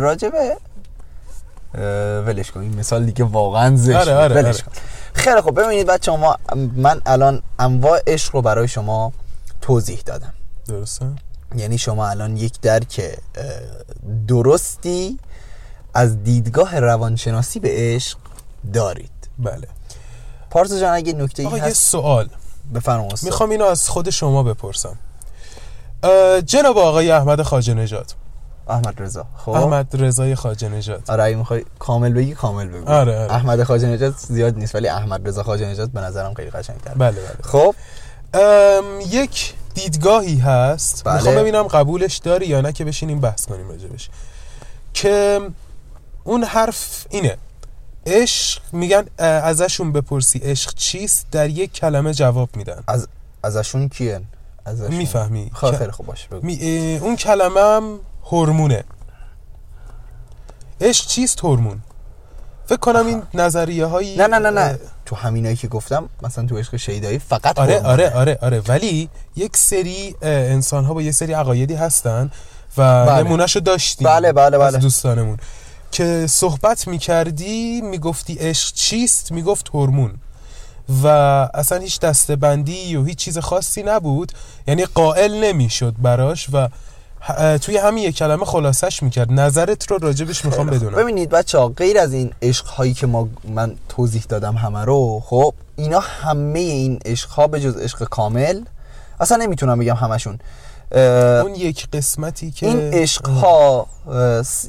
راجبه 0.00 0.56
ولش 2.26 2.50
کن 2.50 2.60
این 2.60 2.74
مثال 2.74 3.04
دیگه 3.04 3.24
واقعا 3.24 3.76
زشت 3.76 3.96
آره 3.96 4.14
آره 4.14 4.34
ولش 4.34 4.54
آره. 4.54 4.64
کن. 4.64 4.72
خیلی 5.14 5.40
خب 5.40 5.60
ببینید 5.62 5.86
بچه 5.86 6.12
ما 6.12 6.36
من 6.76 7.00
الان 7.06 7.42
انواع 7.58 8.00
عشق 8.06 8.34
رو 8.34 8.42
برای 8.42 8.68
شما 8.68 9.12
توضیح 9.60 10.00
دادم. 10.06 10.32
درسته. 10.68 11.06
یعنی 11.56 11.78
شما 11.78 12.08
الان 12.08 12.36
یک 12.36 12.60
درک 12.60 13.18
درستی 14.28 15.18
از 15.94 16.24
دیدگاه 16.24 16.80
روانشناسی 16.80 17.60
به 17.60 17.68
عشق 17.72 18.18
دارید. 18.72 19.10
بله. 19.38 19.68
پارسا 20.50 20.80
جان 20.80 20.94
اگه 20.94 21.12
نکته 21.12 21.42
ای 21.42 21.48
هست 21.58 21.66
یه 21.66 21.72
سوال. 21.72 22.28
بفرمایید 22.74 23.18
می‌خوام 23.22 23.50
اینو 23.50 23.64
از 23.64 23.88
خود 23.88 24.10
شما 24.10 24.42
بپرسم. 24.42 24.98
جناب 26.46 26.78
آقای 26.78 27.10
احمد 27.10 27.42
خاجه 27.42 27.74
نژاد. 27.74 28.12
احمد 28.68 29.02
رضا. 29.02 29.26
خب. 29.36 29.50
احمد 29.50 29.86
رضای 30.02 30.34
خاجه 30.34 30.68
نژاد. 30.68 31.02
آره 31.08 31.24
اگه 31.24 31.36
می‌خوای 31.36 31.64
کامل 31.78 32.12
بگی 32.12 32.34
کامل 32.34 32.68
بگو. 32.68 32.88
آره, 32.88 33.18
آره. 33.18 33.32
احمد 33.32 33.62
خاجه 33.62 33.86
نژاد 33.86 34.14
زیاد 34.16 34.56
نیست 34.58 34.74
ولی 34.74 34.88
احمد 34.88 35.28
رضا 35.28 35.42
خاجه 35.42 35.66
نژاد 35.66 35.90
به 35.90 36.00
نظرم 36.00 36.34
خیلی 36.34 36.50
قشنگ‌تره 36.50 36.94
بله 36.94 37.20
بله. 37.20 37.36
خب. 37.42 37.74
یک 39.10 39.54
دیدگاهی 39.74 40.38
هست. 40.38 41.04
بله. 41.04 41.14
می‌خوام 41.14 41.34
ببینم 41.34 41.62
قبولش 41.62 42.16
داری 42.16 42.46
یا 42.46 42.60
نه 42.60 42.72
که 42.72 42.84
بشینیم 42.84 43.20
بحث 43.20 43.46
کنیم 43.46 43.68
راجبش. 43.68 44.10
که 44.94 45.40
اون 46.24 46.44
حرف 46.44 47.06
اینه. 47.10 47.36
عشق 48.06 48.62
میگن 48.72 49.04
ازشون 49.18 49.92
بپرسی 49.92 50.38
عشق 50.38 50.74
چیست 50.74 51.26
در 51.30 51.50
یک 51.50 51.72
کلمه 51.72 52.14
جواب 52.14 52.56
میدن. 52.56 52.82
از 52.86 53.08
ازشون 53.42 53.88
کیه؟ 53.88 54.20
ازشون. 54.64 54.94
می‌فهمی. 54.94 55.50
خب، 55.54 55.76
خیلی 55.76 55.90
خوب 55.90 56.06
باشه 56.06 56.28
می... 56.42 56.98
اون 57.02 57.16
کلمه 57.16 57.60
هم 57.60 57.98
هورمونه. 58.24 58.84
عشق 60.80 61.06
چیست؟ 61.06 61.40
هورمون. 61.40 61.80
فکر 62.66 62.76
کنم 62.76 63.06
این 63.06 63.22
نظریه 63.34 63.86
هایی 63.86 64.16
نه 64.16 64.26
نه 64.26 64.38
نه 64.38 64.50
نه. 64.50 64.78
تو 65.06 65.16
همینایی 65.16 65.56
که 65.56 65.68
گفتم 65.68 66.08
مثلا 66.22 66.46
تو 66.46 66.56
عشق 66.56 66.76
شیدایی 66.76 67.18
فقط 67.18 67.58
آره 67.58 67.82
آره 67.82 68.10
آره 68.10 68.38
آره. 68.42 68.62
ولی 68.68 69.08
یک 69.36 69.56
سری 69.56 70.16
انسان 70.22 70.84
ها 70.84 70.94
با 70.94 71.02
یه 71.02 71.12
سری 71.12 71.32
عقایدی 71.32 71.74
هستن 71.74 72.30
و 72.76 73.06
بله. 73.06 73.22
نمونهشو 73.22 73.60
داشتیم 73.60 74.08
بله 74.08 74.32
بله 74.32 74.58
بله. 74.58 74.66
از 74.66 74.78
دوستانمون. 74.78 75.38
که 75.94 76.26
صحبت 76.26 76.88
می‌کردی 76.88 77.80
می‌گفتی 77.80 78.34
عشق 78.34 78.74
چیست؟ 78.74 79.32
می‌گفت 79.32 79.68
هورمون. 79.74 80.14
و 81.02 81.06
اصلا 81.54 81.78
هیچ 81.78 82.00
دستبندی 82.00 82.96
و 82.96 83.04
هیچ 83.04 83.18
چیز 83.18 83.38
خاصی 83.38 83.82
نبود. 83.82 84.32
یعنی 84.68 84.84
قائل 84.84 85.44
نمی‌شد 85.44 85.94
براش 85.98 86.46
و 86.52 86.68
توی 87.58 87.76
همین 87.76 88.04
یک 88.04 88.16
کلمه 88.16 88.44
خلاصش 88.44 89.02
می‌کرد. 89.02 89.32
نظرت 89.32 89.90
رو 89.90 89.98
راجبش 89.98 90.44
می‌خوام 90.44 90.66
بدونم. 90.66 90.96
ببینید 90.96 91.30
بچه 91.30 91.58
ها 91.58 91.68
غیر 91.68 91.98
از 91.98 92.12
این 92.12 92.32
عشق 92.42 92.66
هایی 92.66 92.94
که 92.94 93.06
ما 93.06 93.28
من 93.44 93.74
توضیح 93.88 94.24
دادم 94.28 94.56
همه 94.56 94.84
رو 94.84 95.22
خب 95.26 95.54
اینا 95.76 96.00
همه 96.00 96.58
این 96.58 96.98
عشق 97.04 97.28
ها 97.28 97.46
به 97.46 97.60
جز 97.60 97.76
عشق 97.76 98.04
کامل 98.04 98.60
اصلا 99.20 99.36
نمی‌تونم 99.36 99.78
بگم 99.78 99.94
همشون. 99.94 100.38
اون 100.92 101.54
یک 101.54 101.88
قسمتی 101.92 102.50
که 102.50 102.66
این 102.66 102.80
عشق 102.80 103.28
ها 103.28 103.86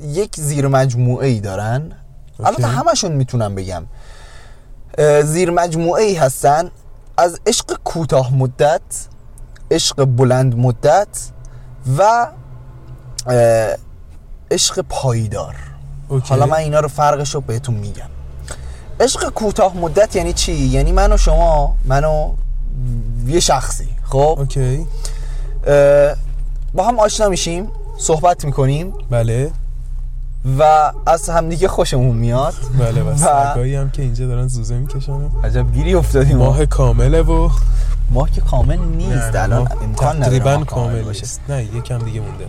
یک 0.03 0.35
زیر 0.35 0.67
مجموعه 0.67 1.27
ای 1.27 1.39
دارن 1.39 1.91
البته 2.43 2.67
همشون 2.67 3.11
می‌تونم 3.11 3.55
بگم. 3.55 3.85
زیر 5.23 5.51
مجموعه 5.51 6.03
ای 6.03 6.15
هستن. 6.15 6.71
از 7.17 7.39
عشق 7.45 7.79
کوتاه 7.83 8.33
مدت 8.33 8.81
عشق 9.71 10.05
بلند 10.05 10.55
مدت 10.57 11.07
و 11.97 12.27
عشق 14.51 14.79
پایدار. 14.89 15.55
حالا 16.23 16.45
من 16.45 16.57
اینا 16.57 16.79
رو 16.79 16.87
فرقش 16.87 17.35
رو 17.35 17.41
بهتون 17.41 17.75
میگم. 17.75 18.09
عشق 18.99 19.29
کوتاه 19.29 19.77
مدت 19.77 20.15
یعنی 20.15 20.33
چی؟ 20.33 20.53
یعنی 20.53 20.91
من 20.91 21.13
و 21.13 21.17
شما 21.17 21.75
منو 21.85 22.33
یه 23.27 23.39
شخصی 23.39 23.87
خب؟ 24.03 24.35
اوکی. 24.37 24.87
با 26.73 26.83
هم 26.87 26.99
آشنا 26.99 27.29
میشیم 27.29 27.67
صحبت 27.97 28.45
می‌کنیم. 28.45 28.93
بله. 29.09 29.51
و 30.59 30.91
از 31.05 31.29
همدیگه 31.29 31.67
خوشمون 31.67 32.15
میاد. 32.15 32.53
بله 32.79 33.03
و 33.03 33.09
و- 33.09 33.17
سگایی 33.17 33.75
هم 33.75 33.89
که 33.89 34.01
اینجا 34.01 34.27
دارن 34.27 34.47
زوزه 34.47 34.75
می‌کشن. 34.75 35.29
عجب 35.43 35.73
گیری 35.73 35.93
افتادیم. 35.93 36.37
ماه 36.37 36.65
کامله 36.65 37.21
و 37.21 37.49
ماه 38.11 38.31
که 38.31 38.41
کامل 38.41 38.77
نیست. 38.79 39.35
نه، 39.35 39.41
الان 39.43 39.67
امکان 39.81 40.15
نداره 40.15 40.39
تقریبا 40.39 40.63
کامل 40.63 41.01
باشه. 41.01 41.19
نیست. 41.21 41.41
نه 41.49 41.63
یکم 41.63 41.97
دیگه 41.97 42.19
مونده. 42.21 42.45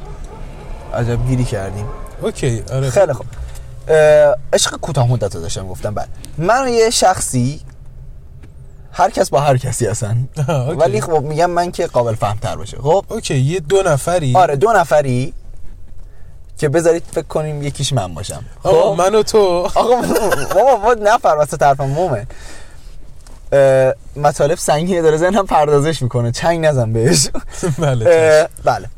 عجب 0.94 1.26
گیری 1.26 1.44
کردیم. 1.44 1.86
okay 2.22 2.62
آره. 2.72 2.90
خیلی 2.90 3.12
خوب. 3.12 3.26
عشق 4.52 4.76
کوتاه 4.76 5.06
مدت 5.08 5.34
رو 5.34 5.40
داشتم 5.40 5.68
گفتم 5.68 5.94
بله. 5.94 6.06
من 6.38 6.68
یه 6.68 6.90
شخصی 6.90 7.60
هر 8.96 9.10
کس 9.10 9.30
با 9.30 9.40
هر 9.40 9.56
کسی 9.56 9.86
هستن. 9.86 10.28
ولی 10.80 11.00
خب 11.00 11.22
میگم 11.22 11.50
من 11.50 11.72
که 11.72 11.86
قابل 11.86 12.14
فهم 12.14 12.36
تر 12.36 12.56
باشه. 12.56 12.76
خب؟ 12.76 13.04
okay 13.08 13.36
یه 13.36 13.60
دو 13.60 13.82
نفری. 13.82 14.36
آره 14.36 14.56
دو 14.56 14.72
نفری 14.72 15.32
که 16.58 16.68
بذارید 16.68 17.02
فکر 17.12 17.26
کنیم 17.26 17.62
یکیش 17.62 17.92
من 17.92 18.14
باشم. 18.14 18.44
خب؟ 18.62 18.94
من 18.98 19.14
و 19.14 19.22
تو. 19.22 19.38
آقا 19.74 19.96
بابا 20.54 20.76
بابا 20.76 20.94
نفر 20.94 21.28
واسه 21.28 21.56
طرفم 21.56 21.84
مومن. 21.84 22.26
اه، 23.52 23.94
مطالب 24.16 24.58
سنگینه 24.58 25.02
داره 25.02 25.16
ذهنم 25.16 25.46
پردازش 25.46 26.02
می‌کنه. 26.02 26.32
چنگ 26.32 26.66
نزن 26.66 26.92
بهش. 26.92 27.28
بله 27.78 28.48
بله. 28.64 28.88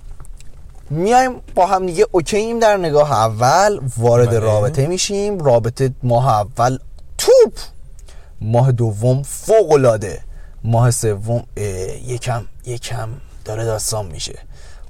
میایم 0.90 1.40
با 1.54 1.66
هم 1.66 1.86
دیگه 1.86 2.06
اوکییم 2.10 2.58
در 2.58 2.76
نگاه 2.76 3.12
اول 3.12 3.80
وارد 3.96 4.28
بله. 4.28 4.38
رابطه 4.38 4.86
میشیم. 4.86 5.38
رابطه 5.38 5.90
ماه 6.02 6.28
اول 6.28 6.78
توپ. 7.18 7.52
ماه 8.40 8.72
دوم 8.72 9.22
فوق 9.22 9.72
العاده 9.72 10.20
ماه 10.64 10.90
سوم 10.90 11.42
یکم 12.06 12.44
یکم 12.66 13.08
داره 13.44 13.64
داستان 13.64 14.06
میشه. 14.06 14.38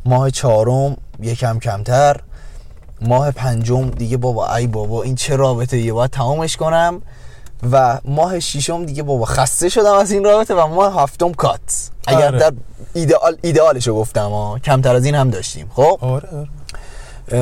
ماه 0.05 0.31
چهارم 0.31 0.97
یکم 1.21 1.59
کمتر. 1.59 2.21
ماه 3.00 3.31
پنجم 3.31 3.90
دیگه 3.90 4.17
بابا 4.17 4.55
ای 4.55 4.67
بابا 4.67 5.02
این 5.02 5.14
چه 5.14 5.37
رابطه 5.37 5.78
یه 5.78 5.93
باید 5.93 6.11
تمامش 6.11 6.57
کنم. 6.57 7.02
و 7.73 8.00
ماه 8.05 8.40
ششم 8.40 8.85
دیگه 8.85 9.02
بابا 9.02 9.25
خسته 9.25 9.69
شدم 9.69 9.95
از 9.95 10.11
این 10.11 10.25
رابطه. 10.25 10.55
و 10.55 10.67
ماه 10.67 11.02
هفتم 11.02 11.33
کات. 11.33 11.90
اگر 12.07 12.26
آره. 12.26 12.38
در 12.38 12.52
ایدئال 12.95 13.38
ایدئالشو 13.43 13.95
گفتم 13.95 14.31
ها. 14.31 14.59
کمتر 14.59 14.95
از 14.95 15.05
این 15.05 15.14
هم 15.14 15.31
داشتیم. 15.31 15.71
خب؟ 15.75 15.99
آره 16.00 16.28
آره. 16.33 16.49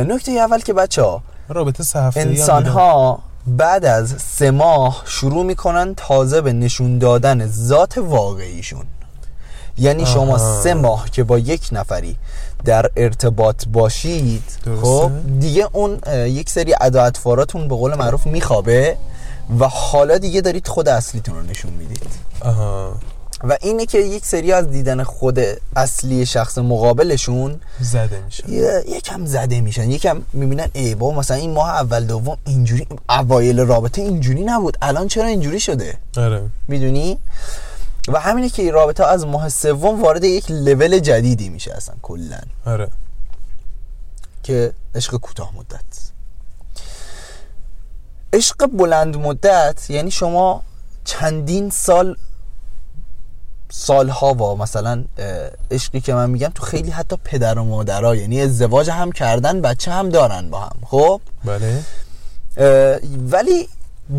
نکته 0.04 0.32
اول 0.32 0.60
که 0.60 0.72
بچه 0.72 1.02
ها 1.02 1.22
رابطه 1.48 1.82
سه 1.82 2.00
هفته 2.00 2.20
انسان 2.20 2.66
ها 2.66 3.18
بعد 3.46 3.84
از 3.84 4.14
سه 4.22 4.50
ماه 4.50 5.02
شروع 5.06 5.44
می‌کنن 5.44 5.94
تازه 5.94 6.40
به 6.40 6.52
نشون 6.52 6.98
دادن 6.98 7.46
ذات 7.46 7.98
واقعیشون 7.98 8.84
یعنی 9.78 10.06
شما 10.06 10.34
آها. 10.34 10.62
سه 10.62 10.74
ماه 10.74 11.10
که 11.10 11.24
با 11.24 11.38
یک 11.38 11.68
نفری 11.72 12.16
در 12.64 12.90
ارتباط 12.96 13.64
باشید 13.68 14.42
درسته. 14.64 14.86
خب 14.86 15.10
دیگه 15.40 15.68
اون 15.72 15.98
یک 16.26 16.50
سری 16.50 16.74
اداعتفاراتون 16.80 17.68
به 17.68 17.74
قول 17.74 17.94
معروف 17.94 18.26
میخوابه 18.26 18.96
و 19.60 19.68
حالا 19.68 20.18
دیگه 20.18 20.40
دارید 20.40 20.68
خود 20.68 20.88
اصلیتون 20.88 21.34
رو 21.34 21.42
نشون 21.42 21.72
می‌دید 21.72 22.06
آها 22.40 22.92
و 23.48 23.56
اینه 23.60 23.86
که 23.86 23.98
یک 23.98 24.26
سری 24.26 24.52
از 24.52 24.70
دیدن 24.70 25.02
خود 25.02 25.40
اصلی 25.76 26.26
شخص 26.26 26.58
مقابلشون 26.58 27.60
زده 27.80 28.20
میشه 28.20 28.50
یه- 28.50 28.84
یکم 28.88 29.24
زده 29.26 29.60
میشن. 29.60 29.90
یکم 29.90 30.22
می‌بینن 30.32 30.68
ای 30.72 30.94
بابا 30.94 31.18
مثلا 31.18 31.36
این 31.36 31.50
ماه 31.52 31.68
اول 31.70 32.04
دوم 32.06 32.38
اینجوری 32.46 32.86
اوایل 33.10 33.60
رابطه 33.60 34.02
اینجوری 34.02 34.44
نبود. 34.44 34.76
الان 34.82 35.08
چرا 35.08 35.26
اینجوری 35.26 35.60
شده؟ 35.60 35.98
آره. 36.16 36.42
می‌دونی؟ 36.68 37.18
و 38.08 38.20
همینه 38.20 38.48
که 38.48 38.62
این 38.62 38.72
رابطه 38.72 39.04
از 39.04 39.26
ماه 39.26 39.48
سوم 39.48 40.02
وارد 40.02 40.24
یک 40.24 40.50
لول 40.50 40.98
جدیدی 40.98 41.48
میشه 41.48 41.72
اصلا 41.74 41.94
کلا. 42.02 42.38
آره. 42.66 42.88
که 44.42 44.72
عشق 44.94 45.16
کوتاه 45.16 45.52
مدت. 45.56 45.84
عشق 48.32 48.66
بلند 48.66 49.16
مدت 49.16 49.90
یعنی 49.90 50.10
شما 50.10 50.62
چندین 51.04 51.70
سال 51.70 52.16
سالها 53.70 54.34
و 54.34 54.56
مثلا 54.56 55.04
عشقی 55.70 56.00
که 56.00 56.14
من 56.14 56.30
میگم 56.30 56.52
تو 56.54 56.64
خیلی 56.64 56.90
حتی 56.90 57.16
پدر 57.24 57.58
و 57.58 57.64
مادرها 57.64 58.16
یعنی 58.16 58.42
ازدواج 58.42 58.90
هم 58.90 59.12
کردن 59.12 59.60
بچه 59.60 59.90
هم 59.90 60.08
دارن 60.08 60.50
با 60.50 60.60
هم 60.60 60.76
خب؟ 60.86 61.20
بله. 61.44 61.82
ولی 63.30 63.68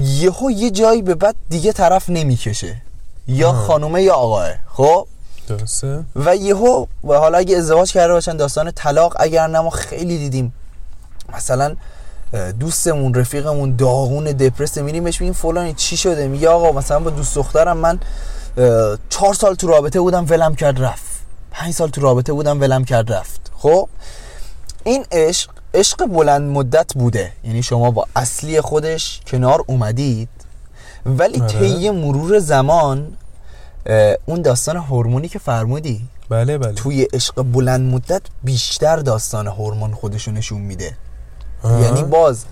یهو 0.02 0.52
یه 0.52 0.72
جایی 0.72 1.02
به 1.02 1.16
بعد 1.16 1.36
دیگه 1.50 1.72
طرف 1.72 2.10
نمی‌کشه. 2.10 2.82
یا. 3.28 3.54
خانومه 3.54 4.04
یا 4.04 4.14
آقاه 4.14 4.54
خب؟ 4.68 5.08
درسته. 5.48 6.04
و 6.16 6.36
یهو 6.36 6.86
و 7.04 7.14
حالا 7.14 7.38
اگه 7.38 7.58
ازدواج 7.58 7.92
کرده 7.92 8.14
باشن 8.14 8.38
داستان 8.38 8.72
طلاق 8.72 9.14
اگر 9.20 9.48
نه 9.48 9.60
ما 9.60 9.70
خیلی 9.70 10.18
دیدیم 10.18 10.54
مثلا 11.34 11.76
دوستمون 12.60 13.14
رفیقمون 13.14 13.76
داغون 13.76 14.24
دپرس 14.24 14.78
میریم 14.78 15.04
بهش 15.04 15.22
میگیم 15.22 15.34
فلانی 15.34 15.74
چی 15.74 15.98
شده؟ 15.98 16.28
میگه 16.28 16.50
آقا 16.50 16.72
مثلا 16.72 17.00
با 17.00 17.10
دوست 17.10 17.36
دخترم 17.36 17.78
من 17.78 18.00
چهار 19.10 19.34
سال 19.34 19.56
تو 19.56 19.68
رابطه 19.68 20.00
بودم 20.00 20.26
ولم 20.30 20.56
کرد 20.56 20.82
رفت. 20.84 21.06
پنج 21.52 21.74
سال 21.74 21.90
تو 21.90 22.02
رابطه 22.02 22.34
بودم 22.34 22.62
ولم 22.62 22.86
کرد 22.86 23.14
رفت. 23.14 23.52
خب؟ 23.58 23.90
این 24.84 25.06
عشق 25.12 25.52
عشق 25.74 26.06
بلند 26.06 26.52
مدت 26.52 26.94
بوده. 26.94 27.32
یعنی 27.44 27.64
شما 27.64 27.92
با 27.92 28.08
اصلی 28.16 28.62
خودش 28.62 29.22
کنار 29.28 29.64
اومدید 29.68 30.30
ولی 31.06 31.42
آره. 31.42 31.48
طی 31.48 31.90
مرور 31.90 32.40
زمان 32.40 33.14
اون 34.26 34.42
داستان 34.42 34.78
هورمونی 34.78 35.28
که 35.28 35.40
فرمودی 35.40 36.08
بله 36.30 36.58
بله. 36.58 36.74
توی 36.74 37.08
عشق 37.14 37.42
بلند 37.42 37.94
مدت 37.94 38.22
بیشتر 38.44 38.98
داستان 38.98 39.48
هورمون 39.48 39.94
خودشو 39.94 40.32
نشون 40.32 40.62
میده. 40.62 40.98
یعنی 41.64 42.04
باز 42.04 42.46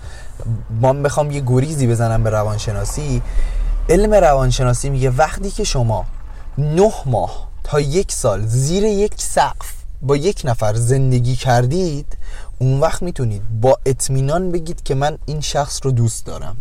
من 0.80 1.02
بخوام 1.02 1.30
یه 1.30 1.42
گریزی 1.46 1.86
بزنم 1.86 2.22
به 2.22 2.30
روانشناسی 2.30 3.22
علم 3.88 4.14
روانشناسی 4.14 4.90
میگه 4.90 5.10
وقتی 5.10 5.50
که 5.50 5.64
شما 5.64 6.04
نه 6.58 6.92
ماه 7.06 7.48
تا 7.64 7.80
یک 7.80 8.12
سال 8.12 8.46
زیر 8.46 8.84
یک 8.84 9.14
سقف 9.16 9.72
با 10.02 10.16
یک 10.16 10.42
نفر 10.44 10.74
زندگی 10.74 11.36
کردید 11.36 12.16
اون 12.58 12.80
وقت 12.80 13.02
می‌تونید 13.02 13.42
با 13.60 13.78
اطمینان 13.86 14.52
بگید 14.52 14.82
که 14.82 14.94
من 14.94 15.18
این 15.26 15.40
شخص 15.40 15.80
رو 15.82 15.90
دوست 15.90 16.26
دارم. 16.26 16.56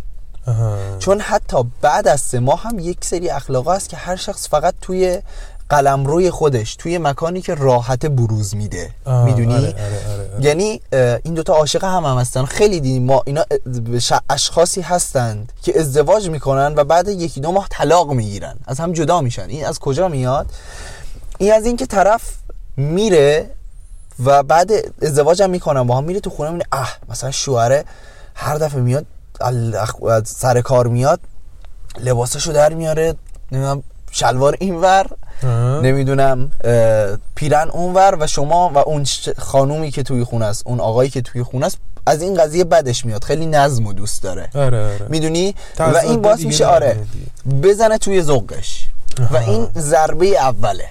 چون 0.99 1.19
حتی 1.19 1.57
بعد 1.81 2.07
از 2.07 2.21
سه 2.21 2.39
ماه 2.39 2.63
هم 2.63 2.79
یک 2.79 3.05
سری 3.05 3.29
اخلاق 3.29 3.69
هست 3.69 3.89
که 3.89 3.97
هر 3.97 4.15
شخص 4.15 4.49
فقط 4.49 4.73
توی 4.81 5.21
قلمروی 5.69 6.32
خودش 6.32 6.75
توی 6.75 6.97
مکانی 6.97 7.41
که 7.41 7.56
راحت 7.56 8.06
بروز 8.06 8.56
میده. 8.56 8.91
آه، 9.06 9.25
می‌دونی؟ 9.25 9.54
آره، 9.54 9.67
آره، 9.67 10.13
آره، 10.13 10.34
آره. 10.34 10.45
یعنی 10.45 10.82
این 11.23 11.34
دوتا 11.34 11.54
عاشق 11.54 11.84
هم 11.84 12.06
هم 12.06 12.17
هستن. 12.17 12.45
خیلی 12.45 12.80
دیدیم 12.80 13.04
ما 13.04 13.23
اینا 13.25 13.45
اشخاصی 14.30 14.82
هستند 14.82 15.51
که 15.62 15.80
ازدواج 15.80 16.30
می‌کنن 16.30 16.73
و 16.75 16.84
بعد 16.84 17.08
یکی 17.08 17.41
دو 17.41 17.51
ماه 17.51 17.67
طلاق 17.69 18.12
می‌گیرن. 18.12 18.56
از 18.67 18.80
هم 18.80 18.91
جدا 18.91 19.21
میشن. 19.21 19.49
این 19.49 19.65
از 19.65 19.80
کجا 19.80 20.08
میاد؟ 20.08 20.51
این 21.38 21.54
از 21.54 21.65
اینکه 21.65 21.86
طرف 21.86 22.21
میره 22.78 23.49
و 24.23 24.43
بعد 24.43 24.71
ازدواج 25.01 25.41
هم 25.41 25.49
می‌کنن 25.49 25.84
با 25.84 25.97
هم 25.97 26.04
میره 26.04 26.19
تو 26.19 26.30
خونه 26.30 26.51
میره 26.51 26.65
اه 26.71 26.97
مثلا 27.10 27.32
شوهره 27.32 27.86
هر 28.36 28.58
دفعه 28.58 28.82
میاد 28.82 29.06
سر 30.25 30.62
کار 30.62 30.88
میاد 30.88 31.19
لباسشو 31.99 32.51
در 32.51 32.73
میاره 32.73 33.15
نمی‌دونم 33.51 33.84
شلوار 34.12 34.58
اینور. 34.60 35.08
نمی‌دونم 35.84 36.52
پیرن 37.36 37.69
اونور 37.69 38.17
و 38.19 38.28
شما 38.28 38.71
و 38.76 38.78
اون 38.78 39.06
خانومی 39.38 39.91
که 39.91 40.04
توی 40.04 40.24
خونه 40.24 40.45
است 40.45 40.67
اون 40.67 40.80
آقایی 40.80 41.10
که 41.10 41.21
توی 41.21 41.43
خونه 41.43 41.65
است 41.65 41.78
از 42.06 42.21
این 42.21 42.36
قضیه 42.36 42.63
بدش 42.63 43.06
میاد 43.06 43.24
خیلی 43.24 43.45
نظم 43.45 43.86
و 43.86 43.93
دوست 43.93 44.24
داره. 44.24 44.50
آره 44.56 44.86
آره. 44.86 45.06
می‌دونی؟ 45.10 45.56
و 45.80 45.98
این 45.98 46.21
باعث 46.21 46.39
میشه 46.39 46.65
آره. 46.65 46.98
بزنه 47.63 47.98
توی 47.98 48.21
ذوقش. 48.21 48.88
و. 49.32 49.38
این 49.38 49.67
ضربه 49.78 50.26
اوله. 50.26 50.89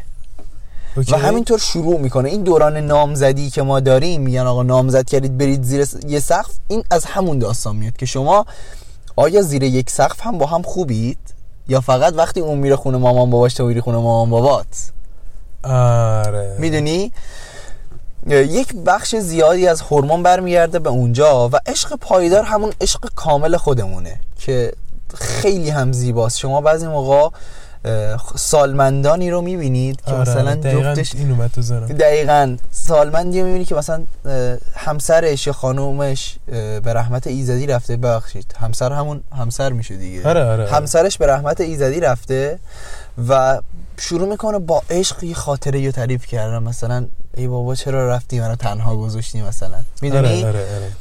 اوکی. 0.96 1.12
و 1.12 1.16
همینطور 1.16 1.58
شروع 1.58 2.00
می‌کنه. 2.00 2.28
این 2.28 2.42
دوران 2.42 2.76
نامزدی 2.76 3.50
که 3.50 3.62
ما 3.62 3.80
داریم 3.80 4.20
میگن 4.20 4.46
آقا 4.46 4.62
نامزد 4.62 5.04
کردید 5.04 5.38
برید 5.38 5.62
زیر 5.62 5.88
یه 6.06 6.20
سقف. 6.20 6.50
این 6.68 6.84
از 6.90 7.04
همون 7.04 7.38
داستان 7.38 7.76
میاد 7.76 7.96
که 7.96 8.06
شما 8.06 8.46
آیا 9.16 9.42
زیر 9.42 9.62
یک 9.62 9.90
سقف 9.90 10.26
هم 10.26 10.38
با 10.38 10.46
هم 10.46 10.62
خوبید؟ 10.62 11.18
یا 11.68 11.80
فقط 11.80 12.14
وقتی 12.16 12.40
اون 12.40 12.58
میره 12.58 12.76
خونه 12.76 12.98
مامان 12.98 13.30
باباش 13.30 13.54
تو 13.54 13.64
میری 13.66 13.80
خونه 13.80 13.98
مامان 13.98 14.30
بابات؟ 14.30 14.66
آره. 15.64 16.56
می‌دونی؟ 16.58 17.12
یک 18.26 18.74
بخش 18.74 19.16
زیادی 19.16 19.68
از 19.68 19.80
هورمون 19.80 20.22
برمیگرده 20.22 20.78
به 20.78 20.90
اونجا 20.90 21.48
و 21.48 21.52
عشق 21.66 21.96
پایدار 21.96 22.42
همون 22.42 22.72
عشق 22.80 23.10
کامل 23.14 23.56
خودمونه 23.56 24.20
که 24.38 24.72
خیلی 25.14 25.70
هم 25.70 25.92
زیباست. 25.92 26.38
شما 26.38 26.60
بعضی 26.60 26.86
موقع 26.86 27.28
سالمندانی 28.36 29.30
رو 29.30 29.40
می‌بینید 29.40 30.00
که 30.00 30.10
آره، 30.10 30.20
مثلا 30.20 30.54
دقیقاً 30.54 30.94
جفتش 30.94 31.14
این 31.14 31.30
اومد 31.30 31.50
تو 31.50 31.62
ذهنم. 31.62 31.86
دقیقا 31.86 32.56
سالمندی 32.70 33.40
رو 33.40 33.46
می‌بینی 33.46 33.64
که 33.64 33.74
مثلا 33.74 34.04
همسرش 34.76 35.46
یا 35.46 35.52
خانومش 35.52 36.36
به 36.82 36.92
رحمت 36.94 37.26
ایزدی 37.26 37.66
رفته. 37.66 37.96
ببخشید 37.96 38.54
همسر 38.60 38.92
همون 38.92 39.20
همسر 39.38 39.72
میشه 39.72 39.96
دیگه. 39.96 40.28
آره، 40.28 40.44
آره، 40.44 40.62
آره. 40.62 40.72
همسرش 40.72 41.18
به 41.18 41.26
رحمت 41.26 41.60
ایزدی 41.60 42.00
رفته 42.00 42.58
و 43.28 43.60
شروع 43.98 44.28
می‌کنه 44.28 44.58
با 44.58 44.82
عشق 44.90 45.24
یه 45.24 45.34
خاطره 45.34 45.80
یه 45.80 45.92
تعریف 45.92 46.26
کردن. 46.26 46.62
مثلا 46.62 47.06
ای 47.36 47.48
بابا 47.48 47.74
چرا 47.74 48.08
رفتی 48.08 48.40
منو 48.40 48.56
تنها 48.56 48.96
گذاشتی 48.96 49.42
مثلا؟ 49.42 49.78
می‌دونی؟ 50.02 50.44
آره 50.44 50.48
آره 50.48 50.74
آره. 50.74 50.92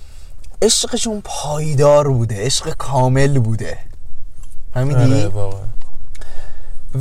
عشقشون 0.62 1.22
پایدار 1.26 2.08
بوده 2.08 2.46
عشق 2.46 2.74
کامل 2.74 3.40
بوده. 3.40 3.78
فهمیدی؟ 4.74 5.02
آره 5.02 5.28
واقعا. 5.28 5.60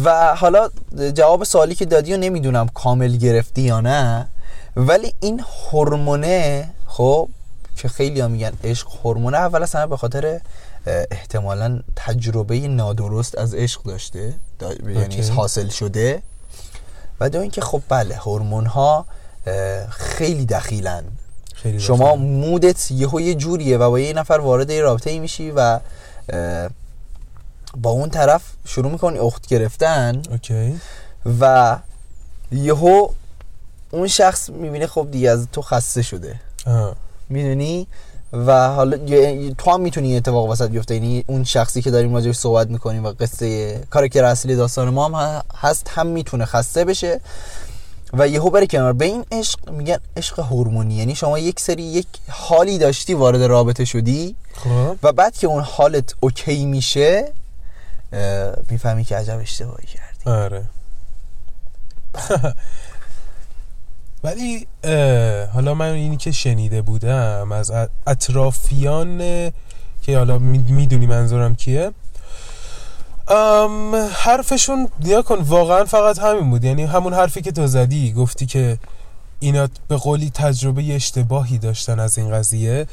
و 0.05 0.35
حالا 0.37 0.69
جواب 1.15 1.45
سوالی 1.45 1.75
که 1.75 1.85
دادی 1.85 2.15
و 2.15 2.17
نمی‌دونم 2.17 2.69
کامل 2.69 3.17
گرفتی 3.17 3.63
یا 3.63 3.81
نه 3.81 4.29
ولی 4.77 5.15
این 5.21 5.45
هورمونه 5.71 6.69
خب 6.87 7.29
که 7.77 7.89
خیلی 7.89 8.21
ها 8.21 8.29
میگن 8.29 8.53
عشق 8.65 8.89
هورمونه 9.05 9.37
اول 9.37 9.63
از 9.63 9.73
همه 9.75 9.87
به 9.87 9.97
خاطر 9.97 10.41
احتمالا 11.11 11.81
تجربه 11.97 12.59
نادرست 12.69 13.39
از 13.39 13.55
عشق 13.55 13.83
داشته 13.83 14.35
دا- 14.61 14.89
یعنی. 14.89 15.29
حاصل 15.29 15.69
شده 15.69 16.23
و 17.21 17.29
دو 17.31 17.41
اینکه 17.41 17.61
خب 17.61 17.83
بله 17.89 18.17
هورمون 18.17 18.67
ها 18.67 19.07
خیلی 19.91 20.47
دخیلن 20.47 21.05
خیلی 21.55 21.81
شما. 21.81 22.17
مودت 22.17 22.91
یهو 22.91 23.21
یه 23.21 23.35
جوریه 23.35 23.79
و 23.79 23.91
با 23.91 24.01
یه 24.01 24.13
نفر 24.13 24.35
وارد 24.35 24.71
یه 24.71 24.81
رابطه 24.81 25.11
ای 25.11 25.19
میشی 25.19 25.51
و 25.57 25.81
با 27.77 27.91
اون 27.91 28.11
طرف 28.11 28.43
شروع 28.65 28.93
می‌کنی 28.93 29.19
اخت 29.19 29.47
گرفتن 29.47 30.23
اوکی. 30.31 30.81
و 31.41 31.77
یهو 32.53 33.09
اون 33.91 34.09
شخص 34.09 34.51
می‌بینه 34.51 34.87
خب 34.87 35.09
دیگه 35.11 35.31
از 35.31 35.47
تو 35.53 35.63
خسته 35.63 36.03
شده. 36.03 36.41
می‌دونی؟ 37.29 37.87
و 38.33 38.69
حالا 38.69 38.97
تو 39.59 39.71
هم 39.71 39.81
می‌تونی 39.81 40.17
اتفاق 40.17 40.49
وسط 40.49 40.71
بیفته. 40.71 40.95
یعنی 40.95 41.25
اون 41.27 41.45
شخصی 41.45 41.83
که 41.83 41.91
داریم 41.91 42.15
راجعش 42.15 42.37
صحبت 42.37 42.69
می‌کنیم 42.69 43.05
و 43.05 43.13
قصه 43.21 43.81
کاراکتر 43.91 44.25
اصلی 44.25 44.57
داستان 44.57 44.89
ما 44.89 45.09
هم 45.09 45.43
هست 45.57 45.89
هم 45.89 46.07
می‌تونه 46.07 46.45
خسته 46.45 46.85
بشه. 46.85 47.21
و 48.13 48.29
یهو 48.29 48.51
بره 48.51 48.67
کنار. 48.67 48.93
به 48.93 49.05
این 49.05 49.25
عشق 49.33 49.71
میگن 49.71 49.99
عشق 50.17 50.41
هورمونی. 50.41 50.95
یعنی 50.95 51.15
شما 51.15 51.39
یک 51.39 51.61
سری 51.61 51.83
یک 51.83 52.07
حالی 52.29 52.79
داشتی 52.79 53.15
وارد 53.15 53.43
رابطه 53.43 53.85
شدی 53.85 54.37
خب. 54.55 54.97
و 55.03 55.13
بعد 55.13 55.37
که 55.37 55.47
اون 55.47 55.63
حالت 55.63 56.15
اوکی 56.21 56.65
میشه 56.65 57.33
می‌فهمی 58.71 59.05
که 59.05 59.17
عجب 59.17 59.39
اشتباهی 59.39 59.87
کردی. 59.87 60.31
آره. 60.31 60.65
ولی 64.25 64.67
حالا 65.53 65.75
من 65.75 65.91
اینی 65.93 66.17
که 66.17 66.33
شنیده 66.33 66.83
بودم 66.83 67.53
از 67.53 67.73
اطرافیان 68.07 69.19
که 70.03 70.19
حالا 70.19 70.39
می‌دونی 70.39 71.07
منظورم 71.07 71.55
کیه 71.55 71.91
ام، 73.29 73.95
حرفشون 73.95 74.89
نیا 75.01 75.23
کن 75.23 75.39
واقعا 75.39 75.85
فقط 75.85 76.19
همین 76.19 76.51
بود. 76.51 76.65
یعنی 76.65 76.85
همون 76.85 77.15
حرفی 77.15 77.43
که 77.43 77.53
تو 77.53 77.67
زدی 77.67 78.13
گفتی 78.13 78.47
که 78.47 78.79
اینا 79.41 79.69
به 79.89 79.97
قولی 79.97 80.31
تجربه 80.31 80.95
اشتباهی 80.95 81.59
داشتن 81.59 82.01
از 82.01 82.19
این 82.19 82.31
قضیه. 82.31 82.87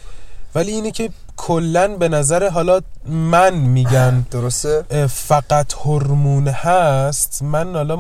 ولی 0.56 0.72
اینه 0.72 0.92
که 0.92 1.10
کلا 1.40 1.88
به 1.88 2.10
نظر 2.10 2.50
حالا 2.50 2.82
من 3.06 3.54
میگن 3.54 4.26
درسته؟ 4.32 5.08
فقط 5.08 5.74
هورمون 5.74 6.48
هست. 6.48 7.40
من 7.42 7.74
حالا 7.76 7.98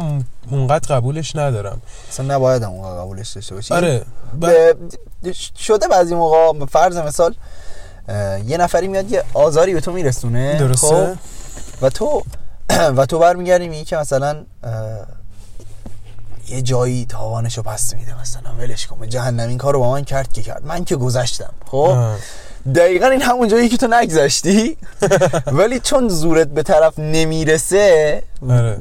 اونقدر 0.51 0.95
قبولش 0.95 1.35
ندارم. 1.35 1.81
اصلا 2.11 2.35
نباید 2.35 2.63
اونقدر 2.63 3.01
قبولش 3.01 3.29
داشته 3.29 3.55
باشی. 3.55 3.73
آره 3.73 4.05
ب... 4.41 4.45
ب- 4.45 5.31
شده 5.59 5.87
بعضی 5.87 6.15
موقع 6.15 6.65
فرض 6.65 6.97
مثال 6.97 7.35
یه 8.45 8.57
نفری 8.57 8.87
میاد 8.87 9.11
یه 9.11 9.23
آزاری 9.33 9.73
به 9.73 9.81
تو 9.81 9.91
میرسونه 9.91 10.59
درسته. 10.59 10.87
خب؟ 10.87 11.17
و 11.81 11.89
تو 11.89 12.23
و 12.97 13.05
تو 13.05 13.19
برمیگردی 13.19 13.67
میگی 13.67 13.83
که 13.85 13.97
مثلا 13.97 14.43
یه 16.47 16.61
جایی 16.61 17.05
تاوانشو 17.05 17.61
پس 17.61 17.93
میده 17.93 18.21
مثلا 18.21 18.53
ولش 18.59 18.87
کن 18.87 19.09
جهنم. 19.09 19.49
این 19.49 19.57
کارو 19.57 19.79
با 19.79 19.91
من 19.91 20.03
کرد 20.03 20.33
که 20.33 20.41
کرد. 20.41 20.65
من 20.65 20.85
که 20.85 20.95
گذشتم 20.95 21.53
خب. 21.71 21.97
دقیقا 22.75 23.07
این 23.07 23.21
همون 23.21 23.47
جایی 23.47 23.69
که 23.69 23.77
تو 23.77 23.87
نگذشتی. 23.87 24.77
ولی 25.57 25.79
چون 25.79 26.09
زورت 26.09 26.47
به 26.47 26.63
طرف 26.63 26.99
نمی‌رسه 26.99 28.23
آره. 28.49 28.77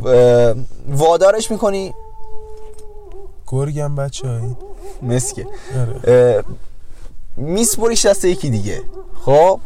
وادارش 0.88 1.50
می‌کنی. 1.50 1.94
گرگم 3.46 3.96
بچه 3.96 4.28
هایی 4.28 4.56
مسکه. 5.02 5.46
آره. 5.78 6.44
میسپریش 7.36 8.06
دست 8.06 8.24
یکی 8.24 8.50
دیگه. 8.50 8.82
خب؟ 9.24 9.60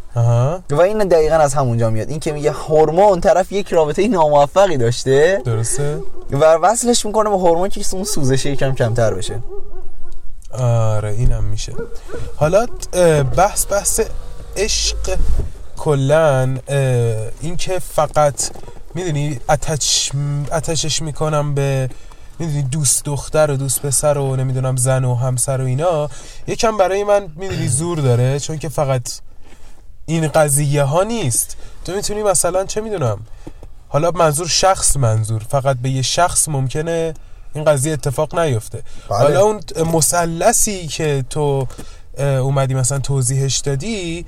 و 0.71 0.81
این 0.81 0.99
دقیقا 0.99 1.37
از 1.37 1.55
همونجا 1.55 1.91
میاد. 1.91 2.11
این 2.11 2.21
که 2.21 2.33
میگه 2.33 2.51
هورمون 2.53 3.21
طرف 3.21 3.53
یک 3.53 3.69
رابطه 3.69 4.09
ناموفقی 4.09 4.77
داشته. 4.77 5.43
درسته؟ 5.45 5.99
و 6.31 6.45
وصلش 6.45 7.07
می‌کنه 7.07 7.31
به 7.31 7.37
هورمون 7.37 7.69
که 7.69 7.85
اون 7.93 8.05
سوزشه 8.05 8.51
یکم 8.51 8.75
کمتر 8.75 9.15
بشه. 9.15 9.39
آره 10.53 11.11
اینم 11.11 11.45
میشه. 11.45 11.73
حالا 12.37 12.67
بحث 13.37 13.67
بحث 13.67 14.01
عشق 14.57 15.19
کلا 15.77 16.59
این 17.41 17.57
که 17.57 17.79
فقط 17.79 18.51
می‌دونی 18.95 19.41
اتچ 19.49 20.11
اتشش 20.53 21.03
می‌کنم 21.03 21.55
به 21.55 21.91
می‌دونی 22.39 22.63
دوست 22.63 23.05
دختر 23.05 23.51
و 23.51 23.57
دوست 23.57 23.83
پسر 23.83 24.19
و 24.19 24.37
نمی‌دونم 24.37 24.77
زن 24.77 25.05
و 25.05 25.15
همسر 25.15 25.61
و 25.61 25.65
اینا 25.65 26.11
یکم 26.47 26.77
برای 26.77 27.05
من 27.05 27.29
می‌دونی 27.37 27.69
زور 27.69 27.99
داره 27.99 28.41
چون 28.41 28.59
که 28.59 28.69
فقط 28.69 29.21
این 30.07 30.29
قضیه 30.29 30.83
ها 30.83 31.03
نیست. 31.03 31.57
تو 31.85 31.93
می‌تونی 31.93 32.23
مثلا 32.23 32.65
چه 32.65 32.81
می‌دونم 32.81 33.19
حالا 33.89 34.11
منظور 34.11 34.49
شخص 34.49 34.97
منظور 34.97 35.43
فقط 35.49 35.77
به 35.77 35.91
یه 35.91 36.03
شخص 36.03 36.49
ممکنه 36.49 37.15
این 37.55 37.65
قضیه 37.65 37.93
اتفاق 37.93 38.39
نیفته. 38.39 38.83
بله. 39.09 39.19
حالا 39.19 39.41
اون 39.43 39.61
مثلثی 39.93 40.87
که 40.87 41.25
تو 41.31 41.67
اومدی 42.19 42.75
مثلا 42.75 42.99
توضیحش 42.99 43.59
دادی 43.59 44.27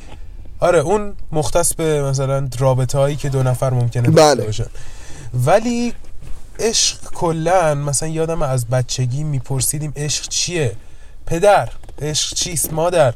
آره 0.60 0.78
اون 0.78 1.14
مختص 1.32 1.74
به 1.74 2.02
مثلا 2.02 2.48
رابطه 2.58 2.98
هایی 2.98 3.16
که 3.16 3.28
دو 3.28 3.42
نفر 3.42 3.70
ممکنه 3.70 4.10
بله. 4.10 4.44
باشن. 4.44 4.66
ولی 5.34 5.92
عشق 6.58 6.98
کلا 7.14 7.74
مثلا 7.74 8.08
یادم 8.08 8.42
از 8.42 8.66
بچگی 8.66 9.24
میپرسیدیم 9.24 9.92
عشق 9.96 10.28
چیه؟ 10.28 10.76
پدر 11.26 11.68
عشق 12.02 12.34
چیست؟ 12.34 12.72
مادر. 12.72 13.14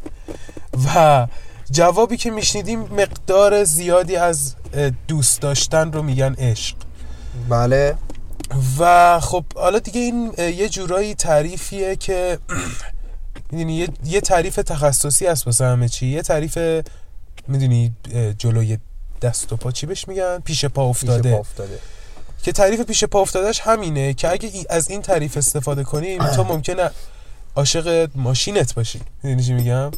و 0.87 1.27
جوابی 1.71 2.17
که 2.17 2.31
میشنیدیم 2.31 2.81
مقدار 2.81 3.65
زیادی 3.65 4.17
از 4.17 4.55
دوست 5.09 5.41
داشتن 5.41 5.93
رو 5.93 6.03
میگن 6.03 6.35
عشق. 6.39 6.77
بله. 7.49 7.95
و 8.79 9.21
خب 9.21 9.45
حالا 9.55 9.79
دیگه 9.79 10.01
این 10.01 10.35
یه 10.39 10.69
جورایی 10.69 11.15
تعریفیه 11.15 11.97
که 11.97 12.39
می‌دونی 13.53 13.75
یه, 13.77 13.89
یه 14.05 14.21
تعریف 14.21 14.57
تخصصی 14.57 15.27
هست 15.27 15.47
واسه 15.47 15.65
همه 15.65 15.89
چی. 15.89 16.07
یه 16.07 16.23
تعریف 16.23 16.59
می‌دونی 17.49 17.93
جلوی 18.39 18.79
دست 19.23 19.53
و 19.53 19.57
پا 19.57 19.73
چی 19.73 19.87
بهش 19.87 20.09
میگن؟ 20.09 20.39
پیش 20.39 20.65
پا 20.65 20.85
افتاده. 20.85 21.23
پیش 21.23 21.33
پا 21.33 21.39
افتاده. 21.39 21.79
که 22.43 22.53
تعریف 22.53 22.81
پیش 22.81 23.05
پا 23.05 23.21
افتادهش 23.21 23.61
همینه 23.61 24.15
که 24.15 24.29
اگه 24.29 24.51
از 24.71 24.91
این 24.91 25.03
تعریف 25.03 25.37
استفاده 25.37 25.85
کنیم 25.85 26.27
تو 26.27 26.45
ممکنه 26.45 26.91
عاشق 27.57 28.11
ماشینت 28.15 28.75
باشی. 28.75 29.01
می‌دونی 29.23 29.43
چی 29.43 29.53
میگم؟ 29.53 29.91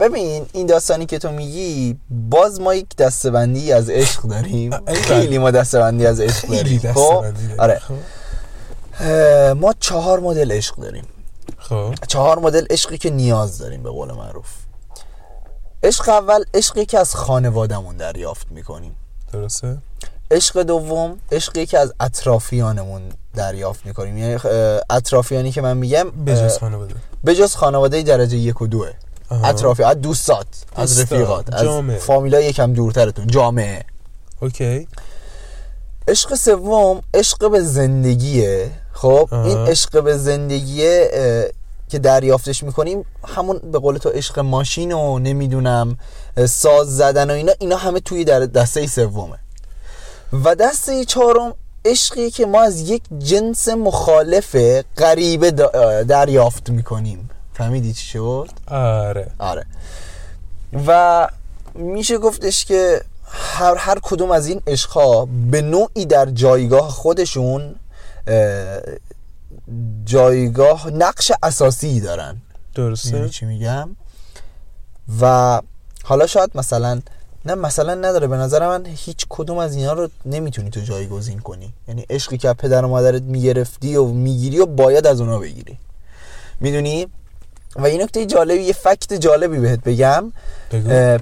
ببین 0.00 0.46
این 0.52 0.66
داستانی 0.66 1.06
که 1.06 1.18
تو 1.18 1.30
میگی 1.30 1.96
باز 2.10 2.60
ما 2.60 2.74
یک 2.74 2.96
دستبندی 2.96 3.72
از 3.72 3.90
عشق 3.90 4.22
داریم. 4.22 4.70
خیلی 4.94 5.38
ما 5.38 5.50
دستبندی 5.50 6.06
از 6.06 6.20
عشق 6.20 6.48
داریم 6.48 6.92
خب. 6.92 7.24
آره. 7.58 7.78
خب. 7.78 7.94
ما 9.56 9.74
چهار 9.80 10.20
مدل 10.20 10.52
عشق 10.52 10.76
داریم. 10.76 11.04
خب. 11.58 11.94
چهار 12.08 12.38
مدل 12.38 12.66
عشقی 12.70 12.98
که 12.98 13.10
نیاز 13.10 13.58
داریم 13.58 13.82
به 13.82 13.90
قول 13.90 14.12
معروف. 14.12 14.46
عشق 15.82 16.08
اول 16.08 16.44
عشقی 16.54 16.86
که 16.86 16.98
از 16.98 17.14
خانوادهمون 17.14 17.96
دریافت 17.96 18.46
می‌کنیم. 18.50 18.96
درسته؟ 19.32 19.76
عشق 20.30 20.62
دوم 20.62 21.18
عشقی 21.32 21.66
که 21.66 21.78
از 21.78 21.94
اطرافیانمون 22.00 23.02
دریافت 23.34 23.86
می‌کنیم. 23.86 24.18
یعنی 24.18 24.38
اطرافیانی 24.90 25.52
که 25.52 25.60
من 25.60 25.76
میگم 25.76 26.10
بجز 26.10 26.58
خانواده. 26.58 26.94
بجز 27.26 27.54
خانواده 27.54 28.02
درجه 28.02 28.36
یک 28.36 28.62
و 28.62 28.66
دوه. 28.66 28.90
اطرافی 29.44 29.82
از 29.82 30.00
دوستات 30.00 30.46
از 30.76 31.00
رفیقات. 31.00 31.54
از 31.54 31.62
جامعه. 31.62 31.98
فامیلا 31.98 32.40
یکم 32.40 32.72
دورترتون. 32.72 33.26
جامعه 33.26 33.84
اوکی. 34.40 34.88
عشق 36.08 36.34
سوم 36.34 37.02
عشق 37.14 37.50
به 37.50 37.60
زندگیه. 37.60 38.70
خب 38.92 39.28
آها. 39.30 39.44
این 39.44 39.58
عشق 39.58 40.02
به 40.02 40.18
زندگیه 40.18 41.10
که 41.88 41.98
دریافتش 41.98 42.62
می‌کنیم 42.62 43.04
همون 43.36 43.58
به 43.58 43.78
قول 43.78 43.98
تو 43.98 44.08
عشق 44.08 44.38
ماشین 44.38 44.92
و 44.92 45.18
نمی‌دونم 45.18 45.98
ساز 46.48 46.96
زدن 46.96 47.30
و 47.30 47.32
اینا 47.32 47.52
اینا 47.58 47.76
همه 47.76 48.00
توی 48.00 48.24
در 48.24 48.40
دسته 48.40 48.86
سومه. 48.86 49.38
و 50.44 50.54
دسته 50.54 51.04
چهارم 51.04 51.54
عشقی 51.84 52.30
که 52.30 52.46
ما 52.46 52.62
از 52.62 52.80
یک 52.80 53.02
جنس 53.18 53.68
مخالف 53.68 54.56
غریبه 54.96 55.50
دریافت 56.08 56.70
می‌کنیم. 56.70 57.30
فهمیدی 57.54 57.92
چی 57.92 58.06
شد؟ 58.06 58.48
آره. 58.66 59.30
آره. 59.38 59.66
و 60.86 61.28
میشه 61.74 62.18
گفتش 62.18 62.64
که 62.64 63.00
هر, 63.26 63.74
هر 63.76 63.98
کدوم 64.02 64.30
از 64.30 64.46
این 64.46 64.62
عشقها 64.66 65.28
به 65.50 65.62
نوعی 65.62 66.06
در 66.06 66.26
جایگاه 66.26 66.90
خودشون 66.90 67.74
اه، 68.26 68.80
جایگاه 70.04 70.90
نقش 70.90 71.32
اساسی 71.42 72.00
دارن. 72.00 72.36
درسته. 72.74 73.28
چی 73.28 73.46
میگم؟ 73.46 73.96
و 75.20 75.60
حالا 76.04 76.26
شاید 76.26 76.50
مثلا 76.54 77.00
نه 77.46 77.54
مثلا 77.54 77.94
نداره. 77.94 78.26
به 78.26 78.36
نظر 78.36 78.68
من 78.68 78.86
هیچ 78.86 79.26
کدوم 79.28 79.58
از 79.58 79.76
اینا 79.76 79.92
رو 79.92 80.08
نمی‌تونی 80.26 80.70
تو 80.70 80.80
جایگزین 80.80 81.38
کنی. 81.38 81.72
یعنی 81.88 82.06
عشقی 82.10 82.38
که 82.38 82.52
پدر 82.52 82.84
و 82.84 82.88
مادرت 82.88 83.22
می‌گرفتی 83.22 83.96
و 83.96 84.04
می‌گیری 84.04 84.58
و 84.58 84.66
باید 84.66 85.06
از 85.06 85.20
اونا 85.20 85.38
بگیری. 85.38 85.78
می‌دونی؟ 86.60 87.06
و 87.76 87.86
این 87.86 88.02
نکته 88.02 88.26
جالبی 88.26 88.62
یه 88.62 88.72
فکت 88.72 89.12
جالبی 89.12 89.58
بهت 89.58 89.80
بگم. 89.84 90.32
بگو. 90.72 91.18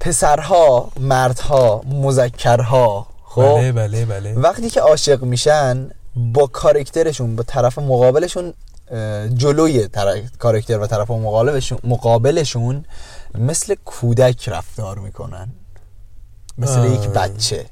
پسرها 0.00 0.88
مردها 1.00 1.82
مذکرها 1.86 3.06
خب؟ 3.24 3.42
بله 3.42 3.72
بله 3.72 4.04
بله. 4.04 4.34
وقتی 4.34 4.70
که 4.70 4.80
عاشق 4.80 5.22
میشن 5.22 5.90
با 6.16 6.46
کارکترشون 6.46 7.36
با 7.36 7.42
طرف 7.42 7.78
مقابلشون 7.78 8.54
جلوی 9.34 9.88
کارکتر 10.38 10.78
و 10.78 10.86
طرف 10.86 11.10
مقابلشون 11.10 11.78
مقابلشون 11.84 12.84
مثل 13.34 13.74
کودک 13.84 14.48
رفتار 14.48 14.98
می‌کنن. 14.98 15.48
مثل 16.58 16.78
آه. 16.78 16.90
یک 16.90 17.08
بچه. 17.08 17.66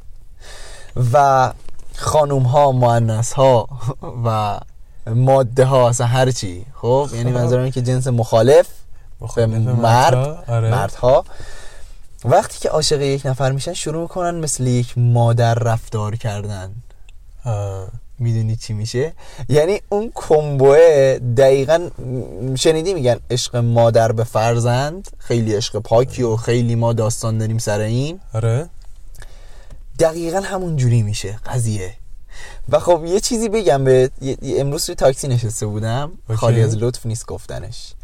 و 1.13 1.53
خانوم 1.97 2.43
ها 2.43 2.73
ها 3.37 3.69
و 4.25 4.61
ماده 5.14 5.64
ها 5.64 5.88
اصلا 5.88 6.07
هر 6.07 6.31
چی. 6.31 6.66
خب 6.75 7.09
یعنی 7.12 7.33
خب. 7.33 7.38
منظورم 7.38 7.61
اینه 7.61 7.73
که 7.73 7.83
جنس 7.83 8.07
مخالف 8.07 8.66
مرد 9.21 9.49
مردها، 9.49 10.44
آره. 10.49 10.71
مردها. 10.71 11.25
وقتی 12.25 12.59
که 12.59 12.68
عاشق 12.68 13.01
یک 13.01 13.27
نفر 13.27 13.53
میشن 13.53 13.73
شروع 13.73 14.03
می‌کنن 14.03 14.40
مثل 14.40 14.66
یک 14.66 14.99
مادر 14.99 15.55
رفتار 15.55 16.16
کردن. 16.16 16.75
می‌دونی 18.18 18.57
چی 18.57 18.73
میشه؟ 18.73 19.12
یعنی 19.49 19.81
اون 19.88 20.12
کمبوه 20.14 21.18
دقیقا 21.37 21.90
شنیدی 22.55 22.94
میگن 22.94 23.16
عشق 23.31 23.57
مادر 23.57 24.12
به 24.12 24.25
فرزند 24.25 25.09
خیلی 25.18 25.55
عشق 25.55 25.79
پاکی 25.79 26.23
و 26.23 26.37
خیلی 26.37 26.75
ما 26.75 26.92
داستان 26.92 27.38
داریم 27.38 27.59
سر 27.59 27.81
این. 27.81 28.21
آره. 28.35 28.68
دقیقا 29.99 30.40
همون 30.40 30.77
جوری 30.77 31.03
میشه 31.03 31.38
قضیه. 31.47 31.94
و 32.69 32.79
خب 32.79 33.05
یه 33.05 33.21
چیزی 33.21 33.49
بگم 33.49 33.85
به 33.85 34.11
امروز 34.43 34.87
توی 34.87 34.95
تاکسی 34.95 35.29
نشسته 35.29 35.67
بودم. 35.67 36.13
خالی 36.35 36.63
از 36.63 36.77
لطف 36.77 37.07
نیست 37.07 37.27
گفتنش 37.27 37.95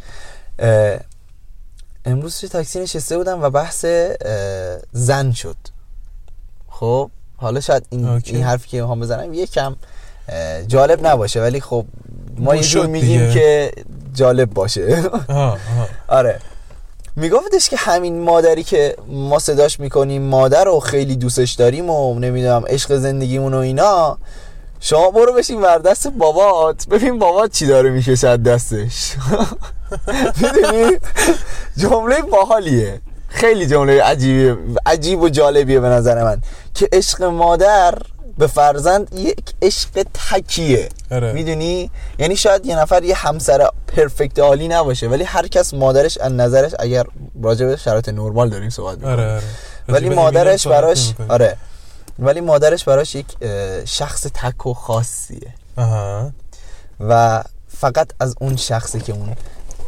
امروز 2.05 2.41
توی 2.41 2.49
تاکسی 2.49 2.81
نشسته 2.81 3.17
بودم 3.17 3.43
و 3.43 3.51
بحث 3.51 3.85
زن 4.93 5.33
شد 5.33 5.57
خب 6.69 7.11
حالا 7.37 7.61
شاید 7.61 7.87
این, 7.91 8.09
اوکی. 8.09 8.35
این 8.35 8.45
حرفی 8.45 8.69
که 8.69 8.81
می‌خوام 8.81 9.01
بزنم 9.01 9.35
یکم 9.35 9.77
جالب 10.67 11.07
نباشه 11.07 11.41
ولی 11.41 11.61
خب 11.61 11.85
ما 12.39 12.57
یه 12.57 12.87
میگیم 12.87 13.21
دیگه. 13.21 13.35
که 13.35 13.73
جالب 14.15 14.55
باشه 14.55 15.03
آها 15.29 15.51
آها 15.51 15.89
آره 16.19 16.41
میگفتش 17.17 17.69
که 17.69 17.77
همین 17.77 18.21
مادری 18.21 18.63
که 18.63 18.97
ما 19.09 19.39
صداش 19.39 19.81
می‌کنیم 19.81 20.23
مادر 20.23 20.65
رو 20.65 20.81
خیلی 20.81 21.17
دوستش 21.17 21.53
داریم 21.53 21.91
و 21.91 22.19
نمی‌دونم 22.19 22.65
عشق 22.67 22.97
زندگیمون 22.97 23.55
و 23.55 23.59
اینا 23.59 24.19
شما 24.85 25.11
برو 25.11 25.33
بشین 25.33 25.61
بر 25.61 25.79
دست 25.79 26.09
بابات. 26.09 26.89
ببین 26.89 27.19
بابات 27.19 27.53
چی 27.53 27.67
داره 27.67 27.91
می‌کشه 27.91 28.29
از 28.29 28.43
دستش. 28.43 29.13
می‌دونی؟ 30.43 30.97
جمله 31.77 32.23
باحالیه. 32.23 33.01
خیلی 33.29 33.67
جمله 33.67 34.03
عجیبه 34.03 34.57
عجیب 34.87 35.23
و 35.23 35.29
جالبیه 35.29 35.81
به 35.81 35.89
نظر 35.89 36.25
من. 36.25 36.41
که 36.75 36.89
عشق 36.93 37.23
مادر 37.23 37.95
به 38.39 38.47
فرزند 38.47 39.09
یک 39.15 39.45
عشق 39.63 40.07
تکیه. 40.31 40.89
آره. 41.11 41.33
می‌دونی؟ 41.33 41.91
یعنی 42.19 42.37
شاید 42.37 42.67
یه 42.67 42.79
نفر 42.79 43.05
یه 43.05 43.15
همسر 43.15 43.69
پرفکت 43.97 44.39
عالی 44.39 44.69
نباشه 44.69 45.09
ولی 45.09 45.25
هر 45.25 45.49
کس 45.49 45.75
مادرش 45.75 46.19
از 46.19 46.33
نظرش 46.33 46.73
اگر 46.79 47.05
راجع 47.43 47.67
به 47.67 47.77
شرایط 47.77 48.09
نرمال 48.09 48.49
داریم 48.49 48.71
صحبت 48.71 48.97
می‌کنیم. 48.99 49.19
آره 49.19 49.33
آره. 49.33 49.43
ولی 49.89 50.09
مادرش 50.09 50.67
براش. 50.67 51.13
آره. 51.29 51.57
ولی 52.19 52.41
مادرش 52.41 52.85
براش 52.85 53.15
یک 53.15 53.27
شخص 53.85 54.27
تک 54.35 54.67
و 54.67 54.75
خاصیه. 54.75 55.55
آها. 55.77 56.33
و 57.01 57.45
فقط 57.69 58.11
از 58.21 58.35
اون 58.41 58.57
شخصی 58.57 59.01
که 59.01 59.13
اون 59.13 59.37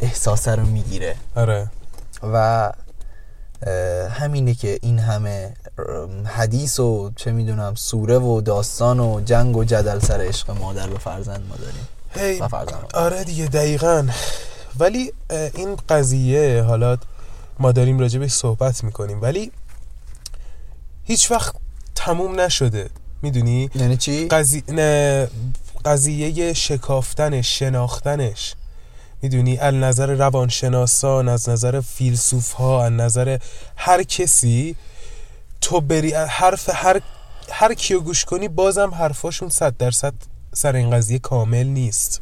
احساسه 0.01 0.55
رو 0.55 0.67
می‌گیره. 0.67 1.17
آره. 1.37 1.71
و 2.23 2.73
همینه 4.11 4.55
که 4.55 4.79
این 4.83 4.99
همه 4.99 5.55
حدیث 6.25 6.81
و 6.81 7.11
چه 7.17 7.33
می‌دونم 7.33 7.75
سوره 7.75 8.19
و 8.19 8.41
داستان 8.41 9.01
و 9.01 9.21
جنگ 9.21 9.57
و 9.57 9.65
جدل 9.65 9.99
سر 9.99 10.21
عشق 10.21 10.51
مادر 10.51 10.87
به 10.87 10.99
فرزند 10.99 11.47
ما 11.49 11.57
داریم. 11.57 11.89
هی 12.11 12.41
و 12.41 12.49
فرزند 12.49 12.91
آره 12.95 13.25
دیگه 13.25 13.47
دقیقا. 13.47 14.09
ولی 14.79 15.12
این 15.31 15.77
قضیه 15.89 16.62
حالا 16.62 16.97
ما 17.59 17.73
داریم 17.73 17.99
راجبش 17.99 18.31
صحبت 18.33 18.85
می‌کنیم. 18.85 19.23
ولی 19.23 19.53
هیچ 21.05 21.31
وقت 21.31 21.55
تموم 21.96 22.40
نشده. 22.40 22.90
می‌دونی؟ 23.22 23.70
یعنی 23.74 23.96
چی؟ 23.96 24.28
قضیه 24.28 24.62
نه، 24.68 25.28
قضیه 25.85 26.52
شکافتنش 26.52 27.59
شناختنش. 27.59 28.54
می‌دونی؟ 29.22 29.59
از 29.59 29.74
نظر 29.74 30.06
روانشناسان 30.14 31.28
از 31.28 31.48
نظر 31.48 31.80
فیلسوف 31.80 32.52
ها 32.52 32.85
از 32.85 32.92
نظر 32.92 33.38
هر 33.76 34.02
کسی 34.02 34.76
تو 35.61 35.80
بری 35.80 36.12
حرف 36.12 36.70
هر 36.72 37.00
هر 37.50 37.74
کیو 37.74 38.00
گوش 38.00 38.24
کنی 38.24 38.48
بازم 38.48 38.94
حرفاشون 38.94 39.48
صد 39.48 39.76
درصد 39.76 40.14
سر 40.54 40.76
این 40.76 40.90
قضیه 40.90 41.18
کامل 41.18 41.66
نیست. 41.66 42.20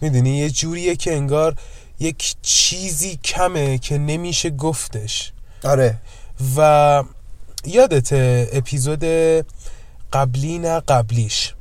می‌دونی؟ 0.00 0.38
یه 0.38 0.50
جوریه 0.50 0.96
که 0.96 1.12
انگار 1.12 1.56
یک 2.00 2.34
چیزی 2.42 3.16
کمه 3.24 3.78
که 3.78 3.98
نمیشه 3.98 4.50
گفتش. 4.50 5.32
آره. 5.64 5.94
و 6.56 7.02
یادت 7.66 8.08
اپیزود 8.52 9.04
قبلی 10.12 10.58
نه 10.58 10.80
قبلیش؟ 10.80 11.54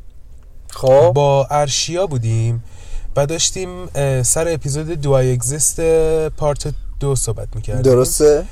خب. 0.70 1.12
با 1.16 1.48
ارشیا 1.52 2.08
بودیم 2.08 2.64
و 3.16 3.26
داشتیم 3.26 3.88
سر 4.24 4.48
اپیزود 4.48 4.88
دو 4.88 5.14
آی 5.14 5.32
اگزیست 5.32 5.82
پارت 6.30 6.74
دو 7.00 7.16
صحبت 7.16 7.48
می‌کردیم. 7.56 7.82
درسته؟ 7.82 8.46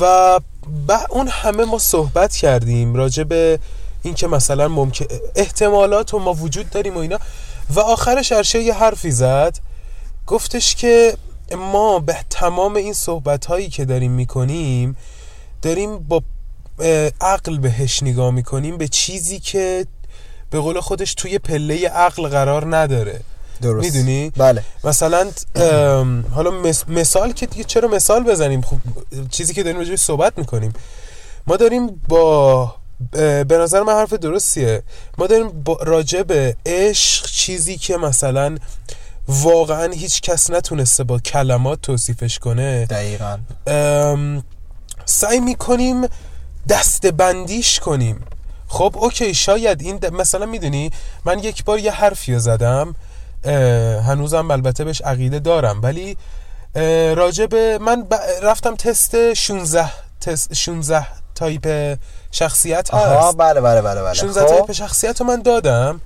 و 0.00 0.40
با 0.86 0.98
اون 1.10 1.28
همه 1.28 1.64
ما 1.64 1.78
صحبت 1.78 2.36
کردیم 2.36 2.94
راجع 2.94 3.24
به 3.24 3.58
اینکه 4.02 4.26
مثلا 4.26 4.68
ممکن 4.68 5.04
احتمالات 5.36 6.14
و 6.14 6.18
ما 6.18 6.32
وجود 6.32 6.70
داریم 6.70 6.94
و 6.96 6.98
اینا. 6.98 7.18
و 7.74 7.80
آخرش 7.80 8.32
ارشیا 8.32 8.60
یه 8.60 8.74
حرفی 8.74 9.10
زد. 9.10 9.58
گفتش 10.26 10.74
که 10.74 11.16
ما 11.56 11.98
به 11.98 12.16
تمام 12.30 12.74
این 12.76 12.92
صحبت 12.92 13.46
هایی 13.46 13.68
که 13.68 13.84
داریم 13.84 14.12
می‌کنیم 14.12 14.96
داریم 15.62 15.98
با 15.98 16.22
عقل 17.20 17.58
بهش 17.58 18.02
نگاه 18.02 18.30
می‌کنیم 18.30 18.76
به 18.76 18.88
چیزی 18.88 19.38
که 19.38 19.86
به 20.50 20.60
قول 20.60 20.80
خودش 20.80 21.14
توی 21.14 21.38
پله 21.38 21.88
عقل 21.88 22.28
قرار 22.28 22.76
نداره. 22.76 23.20
درست. 23.62 23.84
می‌دونی؟ 23.84 24.32
بله. 24.36 24.64
مثلا 24.84 25.30
حالا 26.34 26.50
مثال 26.88 27.32
که 27.32 27.46
دیگه 27.46 27.64
چرا 27.64 27.88
مثال 27.88 28.24
بزنیم؟ 28.24 28.60
خب 28.60 28.76
چیزی 29.30 29.54
که 29.54 29.62
داریم 29.62 29.78
راجعش 29.78 29.98
صحبت 29.98 30.38
می‌کنیم. 30.38 30.72
ما 31.46 31.56
داریم 31.56 32.00
با 32.08 32.74
به 33.10 33.58
نظر 33.60 33.82
من 33.82 33.92
حرف 33.92 34.12
درستیه. 34.12 34.82
ما 35.18 35.26
داریم 35.26 35.48
با 35.48 35.78
راجع 35.82 36.22
به 36.22 36.56
عشق 36.66 37.26
چیزی 37.26 37.76
که 37.76 37.96
مثلا 37.96 38.56
واقعا 39.28 39.92
هیچ 39.92 40.20
کس 40.20 40.50
نتونسته 40.50 41.04
با 41.04 41.18
کلمات 41.18 41.80
توصیفش 41.80 42.38
کنه. 42.38 42.86
دقیقا. 42.86 43.38
سعی 45.04 45.40
می‌کنیم 45.40 46.06
دسته 46.70 47.10
بندیش 47.10 47.80
کنیم. 47.80 48.24
خب 48.68 48.94
okay 48.98 49.34
شاید 49.34 49.82
این 49.82 49.98
د- 49.98 50.12
مثلا 50.12 50.46
می‌دونی 50.46 50.90
من 51.24 51.38
یک 51.38 51.64
بار 51.64 51.78
یه 51.78 51.92
حرفی 51.92 52.38
زدم 52.38 52.94
هنوزم 54.06 54.50
البته 54.50 54.84
بهش 54.84 55.00
عقیده 55.02 55.38
دارم 55.38 55.82
ولی 55.82 56.16
به 57.50 57.78
من 57.80 58.02
ب- 58.02 58.14
رفتم 58.42 58.76
تست 58.76 59.34
16 59.34 59.90
تست 60.20 60.54
16 60.54 61.06
تایپ 61.34 61.98
شخصیت 62.30 62.94
آها 62.94 63.28
هست. 63.28 63.36
بله 63.36 63.60
بله 63.60 63.82
بله 63.82 64.02
بله. 64.02 64.14
16 64.14 64.44
تایپ 64.48 64.72
شخصیت 64.72 65.20
رو 65.20 65.26
من 65.26 65.42
دادم 65.42 66.00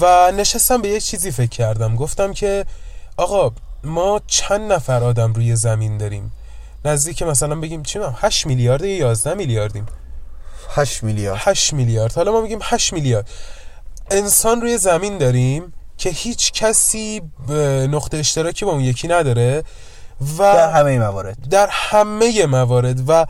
و 0.00 0.32
نشستم 0.36 0.82
به 0.82 0.88
یه 0.88 1.00
چیزی 1.00 1.30
فکر 1.30 1.48
کردم. 1.50 1.96
گفتم 1.96 2.32
که 2.32 2.64
آقا 3.16 3.50
ما 3.84 4.20
چند 4.26 4.72
نفر 4.72 5.04
آدم 5.04 5.32
روی 5.32 5.56
زمین 5.56 5.98
داریم؟ 5.98 6.32
نزدیک 6.84 7.22
مثلا 7.22 7.60
بگیم 7.60 7.82
چی 7.82 7.98
می‌دونم 7.98 8.16
8 8.20 8.46
میلیارد 8.46 8.84
یا 8.84 8.90
11 8.90 9.34
میلیاردیم. 9.34 9.86
8 10.70 11.02
میلیارد. 11.02 11.40
8 11.40 11.72
میلیارد. 11.72 12.12
حالا 12.12 12.32
ما 12.32 12.40
میگیم 12.40 12.58
8 12.62 12.92
میلیارد. 12.92 13.28
انسان 14.10 14.60
روی 14.60 14.78
زمین 14.78 15.18
داریم 15.18 15.72
که 15.98 16.10
هیچ 16.10 16.52
کسی 16.52 17.22
به 17.48 17.88
نقطه 17.90 18.16
اشتراکی 18.16 18.64
با 18.64 18.72
اون 18.72 18.80
یکی 18.80 19.08
نداره 19.08 19.64
و 20.38 20.38
در 20.38 20.70
همه 20.70 20.98
موارد. 20.98 21.36
در 21.50 21.68
همه 21.70 22.46
موارد 22.46 23.08
و 23.08 23.26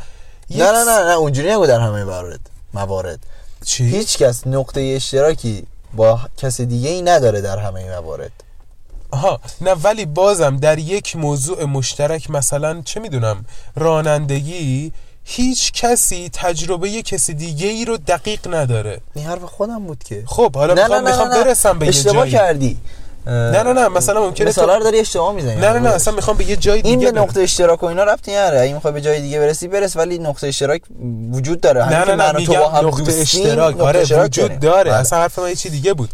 نه 0.51 0.73
نه 0.73 0.85
نه 0.85 1.09
نه 1.09 1.17
اونجوری 1.17 1.53
نگو 1.53 1.67
در 1.67 1.81
همه 1.81 2.05
موارد. 2.05 2.41
موارد. 2.75 3.19
چی؟ 3.65 3.85
هیچ 3.85 4.19
کس 4.19 4.47
نقطه 4.47 4.81
اشتراکی 4.97 5.67
با 5.95 6.21
کس 6.37 6.61
دیگه 6.61 6.91
ای 6.91 7.03
نداره 7.03 7.41
در 7.41 7.59
همه 7.59 8.01
موارد. 8.01 8.33
آها 9.11 9.41
نه 9.61 9.73
ولی 9.73 10.07
بازم 10.07 10.57
در 10.57 10.79
یک 10.79 11.17
موضوع 11.17 11.65
مشترک 11.65 12.31
مثلا 12.31 12.83
چه 12.85 13.01
می‌دونم 13.01 13.45
رانندگی 13.77 14.93
هیچ 15.25 15.73
کسی 15.73 16.31
تجربه 16.33 17.03
کسی 17.03 17.35
دیگه 17.35 17.69
ای 17.69 17.85
رو 17.85 17.97
دقیق 17.97 18.55
نداره. 18.55 19.01
این 19.15 19.27
حرف 19.27 19.45
خودم 19.45 19.87
بود 19.87 20.05
که. 20.05 20.23
خب 20.27 20.57
حالا 20.57 20.75
نه 20.75 20.83
می‌خوام 20.83 20.99
نه 20.99 21.05
نه 21.05 21.11
می‌خوام 21.11 21.29
نه 21.29 21.39
نه. 21.39 21.45
برسم 21.45 21.79
به 21.79 21.87
یه 21.87 21.89
اشتباه 21.89 22.15
جایی. 22.15 22.33
کردی. 22.33 22.79
نه 23.27 23.63
نه 23.63 23.73
نه 23.73 23.89
مثلا 23.89 24.21
ممکنه 24.21 24.49
مثلا 24.49 24.79
تو... 24.79 24.85
داری 24.85 25.01
اشتباه 25.01 25.35
می‌زنی. 25.35 25.61
نه 25.61 25.73
نه 25.73 25.79
نه 25.79 25.89
اصلا 25.89 26.15
می‌خوام 26.15 26.37
به 26.37 26.45
یه 26.45 26.57
جای 26.57 26.81
این 26.85 26.99
دیگه 26.99 27.13
به 27.13 27.21
نقطه 27.21 27.41
اشتراک 27.41 27.83
و 27.83 27.87
اینا 27.87 28.05
ربطی 28.05 28.31
نداره. 28.31 28.61
اگه 28.61 28.75
می‌خوای 28.75 28.93
به 28.93 29.01
جای 29.01 29.21
دیگه 29.21 29.41
برسی 29.41 29.69
برس 29.69 29.97
ولی 29.97 30.19
نقطه 30.19 30.47
اشتراک 30.47 30.83
وجود 31.33 31.61
داره. 31.61 31.89
نه 31.89 32.05
نه 32.05 32.15
نه 32.15 32.29
و 32.29 32.33
تو 32.33 32.33
با 32.33 32.39
میگم 32.39 32.77
هم 32.77 32.87
نقطه 32.87 33.13
اشتراک. 33.13 33.81
آره 33.81 34.25
وجود. 34.25 34.61
داره. 34.61 34.91
بله. 34.91 35.01
اصلا 35.01 35.19
حرف 35.19 35.39
من 35.39 35.49
یه 35.49 35.55
چی 35.55 35.71
دیگه 35.71 35.95
بود. 35.95 36.11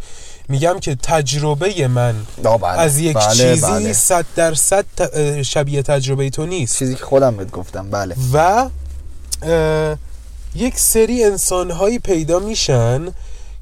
میگم 0.48 0.78
که 0.80 0.94
تجربه 1.02 1.88
من 1.88 2.14
بله. 2.42 2.66
از 2.66 2.98
یک 2.98 3.16
بله، 3.16 3.34
چیزی 3.34 3.60
بله. 3.66 3.92
صد 3.92 4.24
درصد 4.36 4.84
ت- 4.96 5.10
اه، 5.14 5.42
شبیه 5.42 5.82
تجربه 5.82 6.30
تو 6.30 6.46
نیست 6.46 6.78
چیزی 6.78 6.94
که 6.94 7.04
خودم 7.04 7.36
بهت 7.36 7.50
گفتم 7.50 7.90
بله 7.90 8.16
و 8.32 8.68
یک 10.54 10.78
سری 10.78 11.24
انسانهایی 11.24 11.98
پیدا 11.98 12.38
میشن 12.38 13.08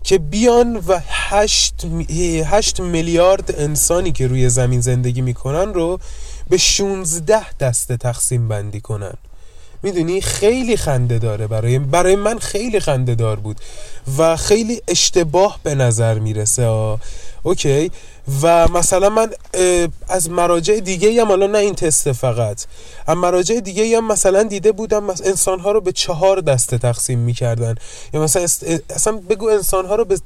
که 0.04 0.18
بیان 0.18 0.76
و 0.76 1.00
هشت, 1.08 1.86
هشت 2.44 2.80
میلیارد 2.80 3.54
انسانی 3.58 4.12
که 4.12 4.26
روی 4.26 4.48
زمین 4.48 4.80
زندگی 4.80 5.20
می‌کنن 5.20 5.74
رو 5.74 6.00
به 6.50 6.56
16 6.56 7.52
دسته 7.60 7.96
تقسیم 7.96 8.48
بندی 8.48 8.80
کنن 8.80 9.14
می‌دونی 9.84 10.20
خیلی 10.20 10.76
خنده 10.76 11.18
داره 11.18 11.46
برای 11.46 11.78
برای 11.78 12.16
من 12.16 12.38
خیلی 12.38 12.80
خنده 12.80 13.14
دار 13.14 13.36
بود 13.36 13.56
و 14.18 14.36
خیلی 14.36 14.82
اشتباه 14.88 15.58
به 15.62 15.74
نظر 15.74 16.18
می‌رسه. 16.18 16.66
آه. 16.66 17.00
اوکی. 17.42 17.90
و 18.42 18.68
مثلا 18.68 19.08
من 19.08 19.30
از 20.08 20.30
مراجع 20.30 20.80
دیگه 20.80 21.20
هم 21.20 21.28
حالا 21.28 21.46
نه 21.46 21.58
این 21.58 21.74
تست 21.74 22.12
فقط. 22.12 22.64
از 23.06 23.16
مراجع 23.16 23.60
دیگه 23.60 23.96
هم 23.96 24.06
مثلا 24.12 24.42
دیده 24.42 24.72
بودم 24.72 25.10
انسان 25.10 25.60
ها 25.60 25.72
رو 25.72 25.80
به 25.80 25.92
چهار 25.92 26.40
دسته 26.40 26.78
تقسیم 26.78 27.18
می‌کردن. 27.18 27.74
یا 28.12 28.22
مثلا 28.22 28.42
اصلا 28.90 29.12
بگو 29.30 29.48
انسان 29.48 29.86
ها 29.86 29.94
رو 29.94 30.04
به 30.04 30.18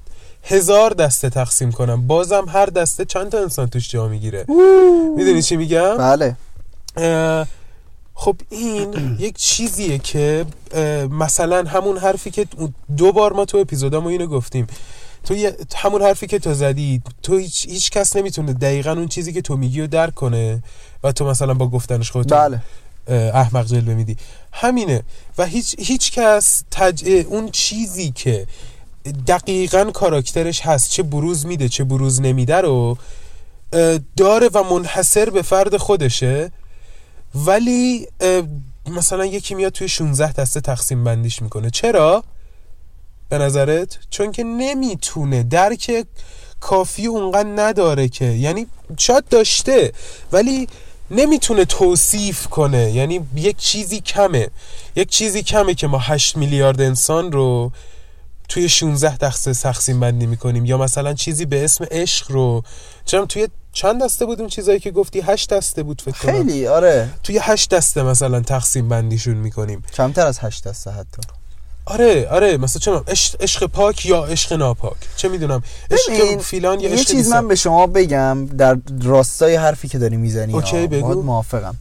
هزار 0.42 0.90
دسته 0.90 1.31
تقسیم 1.31 1.73
کنم. 1.73 2.07
بازم 2.07 2.47
هر 2.49 2.66
دسته 2.66 3.05
چند 3.05 3.31
تا 3.31 3.38
انسان 3.38 3.68
توش 3.68 3.90
جا 3.90 4.09
می‌گیره؟ 4.09 4.44
می‌دونی 5.16 5.42
چی 5.42 5.57
میگم؟ 5.57 5.97
بله. 5.97 6.37
خب 8.20 8.37
این 8.50 9.16
یک 9.18 9.37
چیزیه 9.37 9.98
که 9.98 10.46
مثلا 11.11 11.62
همون 11.62 11.98
حرفی 11.98 12.31
که 12.31 12.46
دو 12.96 13.12
بار 13.12 13.33
ما 13.33 13.44
تو 13.44 13.59
اپیزودامو 13.59 14.09
اینو 14.09 14.26
گفتیم. 14.26 14.66
تو 15.24 15.52
همون 15.76 16.02
حرفی 16.02 16.26
که 16.26 16.38
تو 16.38 16.54
زدی 16.54 17.02
تو 17.22 17.37
هیچ, 17.37 17.66
هیچ 17.68 17.90
کس 17.90 18.16
نمی‌تونه 18.16 18.52
دقیقا 18.52 18.92
اون 18.92 19.09
چیزی 19.09 19.33
که 19.33 19.42
تو 19.42 19.57
میگی 19.57 19.81
رو 19.81 19.87
درک 19.87 20.14
کنه 20.14 20.62
و 21.04 21.12
تو 21.12 21.24
مثلا 21.24 21.54
با 21.54 21.68
گفتنش 21.68 22.11
خودت 22.11 22.33
بله. 22.33 22.61
احمق 23.35 23.66
جلوه 23.66 23.94
میدی. 23.94 24.16
همینه. 24.52 25.02
و 25.38 25.46
هیچ 25.46 25.74
هیچ 25.78 26.12
کس 26.12 26.62
تج... 26.70 27.24
اون 27.28 27.50
چیزی 27.50 28.11
که 28.11 28.46
دقیقا 29.26 29.85
کاراکترش 29.85 30.61
هست 30.61 30.90
چه 30.90 31.02
بروز 31.02 31.46
میده 31.46 31.68
چه 31.68 31.85
بروز 31.85 32.20
نمیده 32.20 32.57
رو 32.57 32.98
داره 34.16 34.48
و 34.54 34.62
منحصر 34.62 35.31
به 35.31 35.42
فرد 35.42 35.76
خودشه. 35.76 36.50
ولی 37.34 38.08
مثلا 38.86 39.26
یکی 39.26 39.54
میاد 39.54 39.72
توی 39.72 39.88
16 39.88 40.32
دسته 40.32 40.60
تقسیم 40.60 41.04
بندیش 41.04 41.42
می‌کنه. 41.42 41.70
چرا؟ 41.70 42.24
به 43.28 43.38
نظرت؟ 43.38 43.98
چون 44.10 44.32
که 44.32 44.44
نمی‌تونه. 44.44 45.42
درک 45.42 46.06
کافی 46.60 47.06
اونقدر 47.06 47.48
نداره 47.56 48.08
که. 48.08 48.24
یعنی 48.24 48.66
شاید 48.98 49.28
داشته 49.28 49.92
ولی 50.32 50.68
نمی‌تونه 51.10 51.64
توصیف 51.64 52.46
کنه. 52.46 52.90
یعنی 52.90 53.20
یک 53.34 53.56
چیزی 53.56 54.00
کمه. 54.00 54.48
یک 54.96 55.08
چیزی 55.08 55.42
کمه 55.42 55.74
که 55.74 55.86
ما 55.86 55.98
8 55.98 56.36
میلیارد 56.36 56.80
انسان 56.80 57.32
رو 57.32 57.72
توی 58.48 58.68
16 58.68 59.16
دسته 59.16 59.52
تقسیم 59.52 60.00
بندی 60.00 60.26
می‌کنیم. 60.26 60.64
یا 60.64 60.78
مثلا 60.78 61.14
چیزی 61.14 61.44
به 61.44 61.64
اسم 61.64 61.86
عشق 61.90 62.30
رو. 62.32 62.62
چرا 63.04 63.26
توی 63.26 63.48
چند 63.78 64.02
دسته 64.02 64.26
بود 64.26 64.40
اون 64.40 64.48
چیزایی 64.48 64.80
که 64.80 64.90
گفتی؟ 64.90 65.20
8 65.20 65.52
دسته 65.52 65.82
بود 65.82 66.02
فکر 66.02 66.18
کنم. 66.18 66.32
خیلی 66.32 66.66
آره. 66.66 67.10
توی 67.22 67.38
8 67.42 67.70
دسته 67.70 68.02
مثلا 68.02 68.40
تقسیم 68.40 68.88
بندیشون 68.88 69.34
می‌کنیم. 69.34 69.82
کمتر 69.94 70.26
از 70.26 70.38
هشت 70.38 70.68
دسته 70.68 70.90
حتی. 70.90 71.22
آره 71.84 72.28
آره 72.28 72.56
مثلا 72.56 72.80
چه 72.80 73.14
عشق 73.40 73.66
پاک 73.66 74.06
یا 74.06 74.24
عشق 74.24 74.52
ناپاک؟ 74.52 74.96
چه 75.16 75.28
می‌دونم 75.28 75.62
عشق 75.90 76.40
فیلان 76.40 76.80
یا 76.80 76.88
یه 76.88 76.94
عشق 76.94 77.06
چیز 77.06 77.16
بیسا. 77.16 77.40
من 77.40 77.48
به 77.48 77.54
شما 77.54 77.86
بگم 77.86 78.46
در 78.46 78.78
راستای 79.02 79.56
حرفی 79.56 79.88
که 79.88 79.98
داری 79.98 80.16
می‌زنی 80.16 80.52
اوکی، 80.52 80.86
بگو. 80.86 81.22
موافقم. 81.22 81.74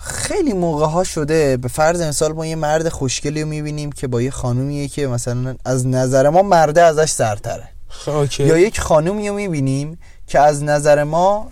خیلی 0.00 0.52
موقع 0.52 0.86
ها 0.86 1.04
شده 1.04 1.56
به 1.56 1.68
فرض 1.68 2.00
مثال 2.02 2.32
ما 2.32 2.46
یه 2.46 2.56
مرد 2.56 2.88
خوشگلی 2.88 3.42
رو 3.42 3.48
می‌بینیم 3.48 3.92
که 3.92 4.06
با 4.06 4.22
یه 4.22 4.30
خانومیه 4.30 4.88
که 4.88 5.06
مثلا 5.06 5.54
از 5.64 5.86
نظر 5.86 6.28
ما 6.28 6.42
مرده 6.42 6.82
ازش 6.82 7.10
سرتره. 7.10 7.68
okay 8.06 8.46
یا 8.46 8.58
یک 8.58 8.80
خانومی 8.80 9.28
رو 9.28 9.34
می‌بینیم 9.34 9.98
که 10.26 10.38
از 10.40 10.62
نظر 10.62 11.04
ما 11.04 11.48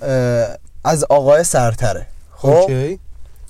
از 0.85 1.05
آقای 1.05 1.45
سرتره. 1.45 2.07
خب؟ 2.37 2.49
okay. 2.49 2.99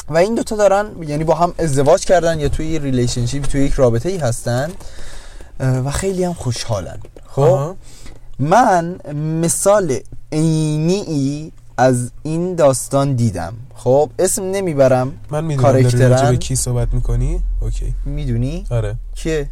و 0.08 0.16
این 0.16 0.34
دوتا 0.34 0.56
دارن 0.56 0.86
یعنی 1.02 1.24
با 1.24 1.34
هم 1.34 1.54
ازدواج 1.58 2.04
کردن 2.04 2.40
یا 2.40 2.48
توی 2.48 2.66
یه 2.66 2.78
relationship 2.78 3.44
توی 3.44 3.64
یک 3.64 3.72
رابطه 3.72 4.08
ای 4.08 4.16
هستن 4.16 4.70
و 5.60 5.90
خیلی 5.90 6.24
هم 6.24 6.34
خوشحالن. 6.34 6.98
خب؟ 7.26 7.42
آها. 7.42 7.76
من 8.38 9.00
مثال 9.42 9.98
عینی 10.32 11.00
ای 11.06 11.52
از 11.76 12.10
این 12.22 12.54
داستان 12.54 13.14
دیدم. 13.14 13.54
خب؟ 13.74 14.10
اسم 14.18 14.42
نمی‌برم. 14.42 15.12
من 15.30 15.44
می‌دونم 15.44 15.82
داری 15.98 16.30
به 16.30 16.36
کی 16.36 16.56
صحبت 16.56 16.88
می‌کنی؟ 16.94 17.42
okay. 17.60 17.94
می‌دونی؟ 18.04 18.64
آره. 18.70 18.94
که 19.14 19.48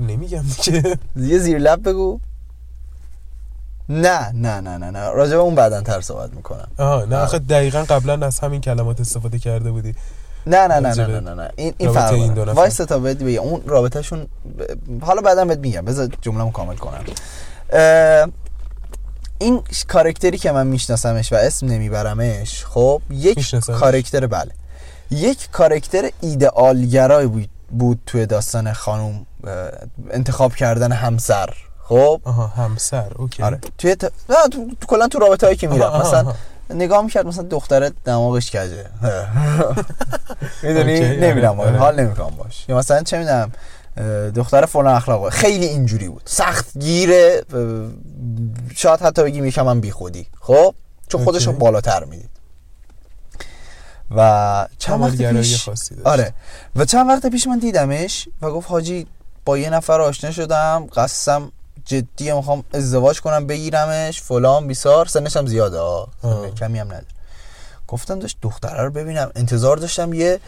نمیگم 0.00 0.44
که 0.62 0.98
یه 1.16 1.38
زیر 1.38 1.58
لب 1.58 1.88
بگو. 1.88 2.20
نه 3.88 4.32
نه 4.32 4.60
نه 4.60 4.78
نه 4.78 4.90
نه. 4.90 5.10
راجع 5.10 5.32
به 5.32 5.42
اون 5.42 5.54
بعدا 5.54 5.80
تر 5.80 6.00
صحبت 6.00 6.34
می‌کنم. 6.34 6.68
آها 6.78 7.04
نه 7.04 7.16
آخه 7.16 7.38
دقیقا 7.38 7.84
قبلا 7.84 8.26
از 8.26 8.38
همین 8.40 8.60
کلمات 8.60 9.00
استفاده 9.00 9.38
کرده 9.38 9.70
بودی. 9.70 9.94
نه 10.46 10.66
نه 10.66 10.80
نه 10.80 10.94
نه 10.94 11.20
نه 11.20 11.34
نه. 11.34 11.50
این 11.56 11.74
این 11.78 11.92
فرق 11.92 12.12
این. 12.12 12.34
وایس 12.34 12.76
تا 12.76 12.98
بهت 12.98 13.16
بگم. 13.16 13.38
اون 13.38 13.62
رابطهشون 13.66 14.26
حالا 15.00 15.22
بعدا 15.22 15.44
بهت 15.44 15.58
میگم. 15.58 15.84
بذار 15.84 16.08
جمله‌مو 16.20 16.50
کامل 16.50 16.76
کنم. 16.76 17.04
این 19.38 19.62
character 19.88 20.33
ی 20.33 20.38
که 20.38 20.52
من 20.52 20.66
میشناسمش 20.66 21.32
و 21.32 21.36
اسم 21.36 21.66
نمیبرمش 21.66 22.64
خب 22.64 23.02
یک؟ 23.10 23.56
character 23.66 24.26
بله. 24.26 24.50
یک 25.10 25.48
کارکتر 25.52 26.10
ایدئالگرای 26.20 27.26
بود 27.26 27.48
بود 27.70 28.00
توی 28.06 28.26
داستان 28.26 28.72
خانوم. 28.72 29.14
اه، 29.14 29.24
انتخاب 30.10 30.54
کردن 30.54 30.92
همسر. 30.92 31.50
خب؟ 31.82 32.20
آها 32.24 32.46
همسر 32.46 33.12
اوکی. 33.16 33.42
آره. 33.42 33.58
توی 33.78 33.94
ت... 33.94 34.04
نه، 34.04 34.10
تو... 34.52 34.70
تو 34.80 34.86
کلا 34.86 35.08
تو 35.08 35.18
رابطه 35.18 35.46
هایی 35.46 35.56
که 35.58 35.68
میرم. 35.68 35.82
آها، 35.82 36.08
مثلا. 36.08 36.34
نگاه 36.70 37.02
می‌کرد 37.02 37.26
مثلا 37.26 37.44
دختره 37.44 37.92
دماغش 38.04 38.50
کجه؟ 38.50 38.86
می‌دونی؟ 40.62 40.96
آره، 40.96 41.18
نمیرم 41.20 41.60
آره. 41.60 41.78
حال 41.78 42.00
نمی‌کنم 42.00 42.36
باش. 42.36 42.64
یا 42.68 42.78
مثلا 42.78 43.02
چه 43.02 43.18
می‌دونم 43.18 43.52
دختر 44.30 44.66
فلان 44.66 44.94
اخلاق 44.94 45.28
خیلی 45.28 45.66
اینجوری 45.66 46.08
بود. 46.08 46.22
سخت 46.24 46.78
گیره 46.78 47.42
شاید 48.76 49.00
حتی 49.00 49.22
بگیم 49.22 49.44
یکم 49.44 49.68
هم 49.68 49.80
بی 49.80 49.90
خودی 49.90 50.26
خب؟ 50.40 50.74
چون 51.08 51.24
خودش 51.24 51.46
رو. 51.46 51.52
بالاتر 51.52 52.04
می‌دید. 52.04 52.30
و 54.16 54.68
چند 54.78 55.00
وقت 55.00 55.16
پیش. 55.16 55.68
آره. 56.04 56.32
و 56.76 56.84
چند 56.84 57.08
وقت 57.08 57.26
پیش 57.26 57.46
من 57.46 57.58
دیدمش 57.58 58.28
و 58.42 58.50
گفت 58.50 58.70
حاجی 58.70 59.06
با 59.44 59.58
یه 59.58 59.70
نفر 59.70 60.00
آشنا 60.00 60.30
شدم 60.30 60.86
قصدم 60.96 61.52
جدیه 61.84 62.34
می‌خوام 62.34 62.64
ازدواج 62.74 63.20
کنم 63.20 63.46
بگیرمش 63.46 64.22
فلان 64.22 64.66
بیسار 64.66 65.06
سنش 65.06 65.36
هم 65.36 65.46
زیاده 65.46 65.78
ها. 65.78 66.08
کمی 66.60 66.78
هم 66.78 66.86
نداره. 66.86 67.06
گفتم 67.88 68.18
داشت 68.18 68.36
دختره 68.42 68.82
رو 68.82 68.90
ببینم. 68.90 69.30
انتظار 69.36 69.76
داشتم 69.76 70.12
یه 70.12 70.40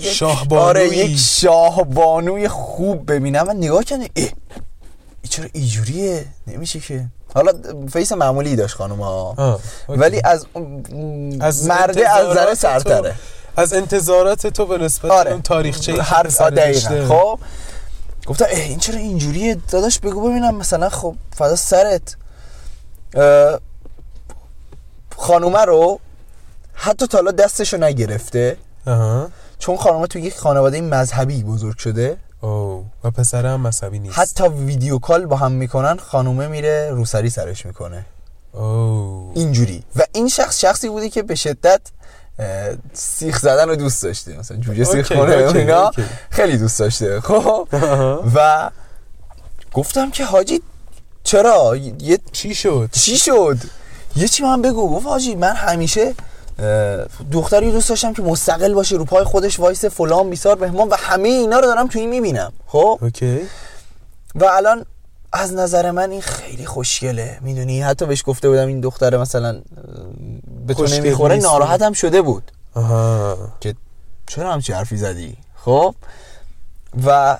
یک- 0.00 0.10
شاهبانویی. 0.12 0.68
آره 0.68 0.96
یک 0.96 1.18
شاهبانوی 1.18 2.48
خوب 2.48 3.12
ببینم. 3.12 3.48
و 3.48 3.52
نگاه 3.52 3.84
کنه 3.84 4.08
این 4.14 4.28
چرا 5.30 5.46
اینجوریه؟ 5.52 6.26
نمیشه 6.46 6.80
که. 6.80 7.06
حالا 7.34 7.52
face 7.92 8.12
معمولی 8.12 8.56
داشت 8.56 8.74
خانم 8.76 9.00
ها. 9.02 9.60
ولی 9.88 10.20
از, 10.24 10.46
مرده 11.66 12.08
از 12.10 12.26
انتظارات 12.26 12.54
سرتره. 12.54 13.14
از 13.58 13.72
انتظارات 13.72 14.46
تو 14.46 14.66
به 14.66 14.78
نسبت 14.78 15.10
آره. 15.10 15.30
اون 15.32 15.42
تاریخچه 15.42 16.02
حرف 16.02 16.40
دقیقا. 16.40 17.08
خب. 17.08 17.38
گفتم 18.26 18.44
این 18.44 18.78
چرا 18.78 18.98
اینجوریه؟ 18.98 19.56
داداش 19.70 19.98
بگو 19.98 20.28
ببینم 20.28 20.54
مثلا 20.54 20.88
خب 20.88 21.14
فدا 21.36 21.56
سرت. 21.56 22.16
خانومه 25.16 25.64
رو 25.64 26.00
حتی 26.72 27.06
تا 27.06 27.14
حالا 27.14 27.30
دستشو 27.30 27.76
نگرفته. 27.76 28.56
چون 29.58 29.76
خانومه 29.76 30.06
تو 30.06 30.18
یک 30.18 30.36
خانواده 30.36 30.80
مذهبی 30.80 31.42
بزرگ 31.42 31.78
شده. 31.78 32.16
او 32.40 32.86
و 33.04 33.10
پسره 33.10 33.48
هم 33.48 33.60
مذهبی 33.60 33.98
نیست. 33.98 34.18
حتی 34.18 34.48
video 34.48 34.98
call 34.98 35.26
با 35.26 35.36
هم 35.36 35.52
می‌کنن 35.52 35.96
خانومه 35.96 36.48
میره 36.48 36.90
روسری 36.90 37.30
سرش 37.30 37.66
می‌کنه. 37.66 38.06
او. 38.52 39.32
اینجوری. 39.34 39.84
و 39.96 40.02
این 40.12 40.28
شخص 40.28 40.60
شخصی 40.60 40.88
بوده 40.88 41.08
که 41.08 41.22
به 41.22 41.34
شدت 41.34 41.80
سیخ 42.92 43.38
زدن 43.38 43.68
رو 43.68 43.76
دوست 43.76 44.02
داشته 44.02 44.38
مثلا 44.38 44.56
جوجه 44.56 44.84
سیخ 44.84 45.08
کنه 45.08 45.36
اینا. 45.54 45.90
خیلی 46.30 46.58
دوست 46.58 46.78
داشته 46.78 47.20
خب؟ 47.20 47.68
و 48.34 48.70
گفتم 49.72 50.10
که 50.10 50.24
حاجی 50.24 50.62
چرا؟ 51.24 51.76
یه 51.98 52.18
چی 52.32 52.54
شد؟ 52.54 52.88
چی 52.92 53.18
شد؟ 53.18 53.58
یه 54.16 54.28
چی 54.28 54.36
به 54.36 54.42
من 54.42 54.62
بگو. 54.62 54.90
گفت 54.90 55.06
حاجی 55.06 55.34
من 55.34 55.52
همیشه 55.52 56.14
دختری 57.32 57.72
دوست 57.72 57.88
داشتم 57.88 58.12
که 58.12 58.22
مستقل 58.22 58.74
باشه 58.74 58.96
رو 58.96 59.04
پای 59.04 59.24
خودش 59.24 59.60
وایسه 59.60 59.84
فلان 59.84 60.30
بیسار 60.30 60.56
بهمان 60.56 60.88
و 60.88 60.96
همه 60.98 61.28
اینا 61.28 61.58
رو 61.58 61.66
دارم 61.66 61.86
توی 61.86 62.00
این 62.00 62.10
می‌بینم 62.10 62.52
خب؟ 62.66 62.98
okay. 63.02 63.40
و 64.34 64.44
الان 64.44 64.84
از 65.32 65.54
نظر 65.54 65.90
من 65.90 66.10
این 66.10 66.20
خیلی 66.20 66.66
خوشگله. 66.66 67.38
می‌دونی؟ 67.40 67.82
حتی 67.82 68.06
بهش 68.06 68.22
گفته 68.26 68.48
بودم 68.48 68.66
این 68.66 68.80
دختر 68.80 69.16
مثلا 69.16 69.60
به 70.68 70.74
تو 70.74 70.82
خوشگل 70.82 71.00
نمی‌خوره 71.00 71.34
نیست. 71.34 71.46
ناراحتم 71.46 71.92
شده 71.92 72.22
بود. 72.22 72.52
آها. 72.74 73.38
که 73.60 73.74
چرا 74.26 74.52
همچی 74.52 74.72
حرفی 74.72 74.96
زدی؟ 74.96 75.36
خب؟ 75.56 75.94
و 77.06 77.38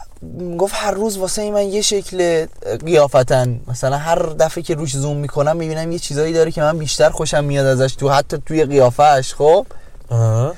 گفت 0.58 0.74
هر 0.76 0.90
روز 0.90 1.16
واسه 1.16 1.50
من 1.50 1.62
یه 1.62 1.82
شکل 1.82 2.46
قیافتن 2.86 3.60
مثلا 3.66 3.96
هر 3.96 4.18
دفعه 4.18 4.62
که 4.62 4.74
روش 4.74 4.96
زوم 4.96 5.16
می‌کنم 5.16 5.56
می‌بینم 5.56 5.92
یه 5.92 5.98
چیزایی 5.98 6.32
داره 6.32 6.50
که 6.50 6.60
من 6.62 6.78
بیشتر 6.78 7.10
خوشم 7.10 7.44
میاد 7.44 7.66
ازش 7.66 7.94
تو 7.94 8.10
حتی 8.10 8.42
توی 8.46 8.64
قیافش 8.64 9.34
خب؟ 9.34 9.66
آها. 10.08 10.54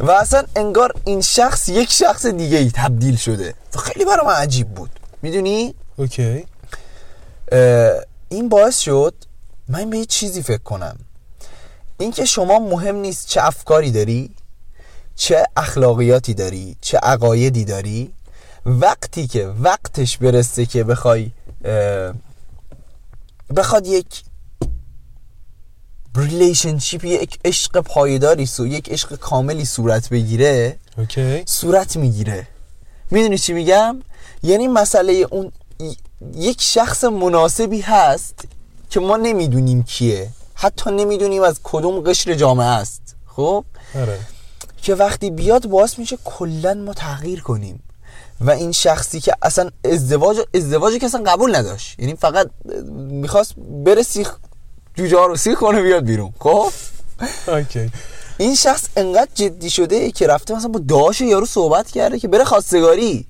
و 0.00 0.10
اصلا 0.10 0.42
انگار 0.56 0.94
این 1.04 1.20
شخص 1.20 1.68
یک 1.68 1.90
شخص 1.90 2.26
دیگه 2.26 2.58
ای 2.58 2.70
تبدیل 2.74 3.16
شده. 3.16 3.54
و 3.74 3.78
خیلی 3.78 4.04
برای 4.04 4.26
من 4.26 4.34
عجیب 4.34 4.68
بود. 4.68 4.90
می‌دونی؟ 5.22 5.74
okay. 5.96 6.46
این 8.28 8.48
باعث 8.48 8.78
شد 8.78 9.14
من 9.68 9.90
به 9.90 9.98
یه 9.98 10.04
چیزی 10.04 10.42
فکر 10.42 10.62
کنم. 10.62 10.98
اینکه 11.98 12.24
شما 12.24 12.58
مهم 12.58 12.96
نیست 12.96 13.28
چه 13.28 13.44
افکاری 13.44 13.90
داری 13.90 14.30
چه 15.16 15.44
اخلاقیاتی 15.56 16.34
داری 16.34 16.76
چه 16.80 16.98
عقایدی 16.98 17.64
داری. 17.64 18.12
وقتی 18.66 19.26
که 19.26 19.46
وقتش 19.46 20.18
برسه 20.18 20.66
که 20.66 20.84
بخوای 20.84 21.30
بخواد 23.56 23.86
یک 23.86 24.22
relationship 26.16 27.04
یک 27.04 27.38
عشق 27.44 27.80
پایداری 27.80 28.46
سو 28.46 28.66
یک 28.66 28.90
عشق 28.90 29.16
کاملی 29.16 29.64
صورت 29.64 30.08
بگیره 30.08 30.76
okay. 30.98 31.42
صورت 31.46 31.96
می‌گیره. 31.96 32.46
می‌دونی 33.10 33.38
چی 33.38 33.52
میگم؟ 33.52 34.02
یعنی 34.42 34.68
مسئله 34.68 35.12
اون 35.12 35.52
یک 36.34 36.62
شخص 36.62 37.04
مناسبی 37.04 37.80
هست 37.80 38.44
که 38.90 39.00
ما 39.00 39.16
نمی‌دونیم 39.16 39.82
کیه. 39.82 40.30
حتی 40.60 40.90
نمی‌دونیم 40.90 41.42
از 41.42 41.60
کدوم 41.64 42.00
قشر 42.00 42.34
جامعه 42.34 42.66
است. 42.66 43.02
خب؟ 43.26 43.64
آره. 43.94 44.18
که 44.82 44.94
وقتی 44.94 45.30
بیاد 45.30 45.66
باعث 45.66 45.98
میشه 45.98 46.18
کلا 46.24 46.74
ما 46.74 46.94
تغییر 46.94 47.40
کنیم. 47.40 47.82
و 48.40 48.50
این 48.50 48.72
شخصی 48.72 49.20
که 49.20 49.32
اصلا 49.42 49.70
ازدواج 49.84 50.38
ازدواج 50.54 50.98
که 50.98 51.06
اصلا 51.06 51.22
قبول 51.26 51.56
نداشت. 51.56 51.98
یعنی 52.00 52.14
فقط 52.14 52.50
می‌خواست 52.98 53.54
بره 53.84 54.02
سیخ 54.02 54.36
جوجه 54.94 55.26
رو 55.26 55.36
سیخ 55.36 55.58
کنه 55.58 55.82
بیاد 55.82 56.04
بیرون. 56.04 56.32
خب؟ 56.38 56.70
اوکی. 57.48 57.90
این 58.38 58.54
شخص 58.54 58.88
انقدر 58.96 59.30
جدی 59.34 59.70
شده 59.70 60.10
که 60.10 60.26
رفته 60.26 60.54
مثلا 60.54 60.68
با 60.68 60.80
داش 60.88 61.20
یارو 61.20 61.46
صحبت 61.46 61.90
کرده 61.90 62.18
که 62.18 62.28
بره 62.28 62.44
خواستگاری. 62.44 63.26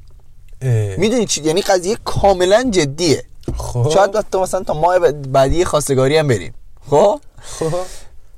می‌دونی 0.98 1.26
چی؟ 1.26 1.42
یعنی 1.42 1.62
قضیه 1.62 1.96
کاملا 2.04 2.62
جدیه. 2.70 3.24
خب. 3.56 3.90
شاید 3.94 4.16
حتی 4.16 4.38
مثلا 4.38 4.62
تا 4.62 4.74
ماه 4.74 4.98
بعد- 4.98 5.32
بعدی 5.32 5.64
خواستگاری 5.64 6.16
هم 6.16 6.28
بریم. 6.28 6.54
خب؟ 6.90 7.20
خب. 7.40 7.74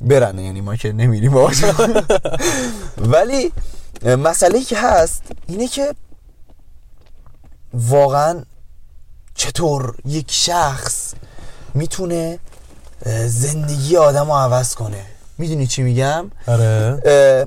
برن 0.00 0.38
یعنی 0.38 0.60
ما 0.60 0.76
که 0.76 0.92
نمیریم 0.92 1.32
ولی 2.98 3.52
مسئله 4.04 4.62
که 4.62 4.78
هست 4.78 5.22
اینه 5.46 5.68
که 5.68 5.94
واقعا 7.74 8.42
چطور 9.34 9.94
یک 10.04 10.26
شخص 10.30 11.14
می‌تونه 11.74 12.38
زندگی 13.26 13.96
آدم 13.96 14.26
رو 14.26 14.32
عوض 14.32 14.74
کنه؟ 14.74 15.04
می‌دونی 15.38 15.66
چی 15.66 15.82
میگم؟ 15.82 16.30
آره. 16.46 17.46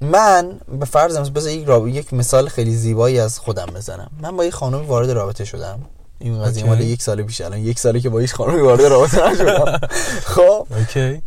من 0.00 0.60
به 0.78 0.86
فرض 0.86 1.16
مثلا 1.16 1.32
بذار 1.32 1.52
یک. 1.52 1.94
یک 1.94 2.14
مثال 2.14 2.48
خیلی 2.48 2.76
زیبایی 2.76 3.20
از 3.20 3.38
خودم 3.38 3.66
بزنم. 3.66 4.10
من 4.20 4.36
با 4.36 4.44
یک 4.44 4.54
خانمی 4.54 4.86
وارد 4.86 5.10
رابطه 5.10 5.44
شدم. 5.44 5.82
این 6.18 6.42
قضیه. 6.42 6.64
مال 6.64 6.80
یک 6.80 7.02
سال 7.02 7.22
پیش 7.22 7.40
الان. 7.40 7.58
یک 7.58 7.78
ساله 7.78 8.00
که 8.00 8.08
با 8.08 8.18
هیچ 8.18 8.34
خانمی 8.34 8.60
وارد 8.60 8.82
رابطه 8.82 9.30
نشدم. 9.30 9.78
خب. 10.34 10.66
اوکی. 10.70 11.22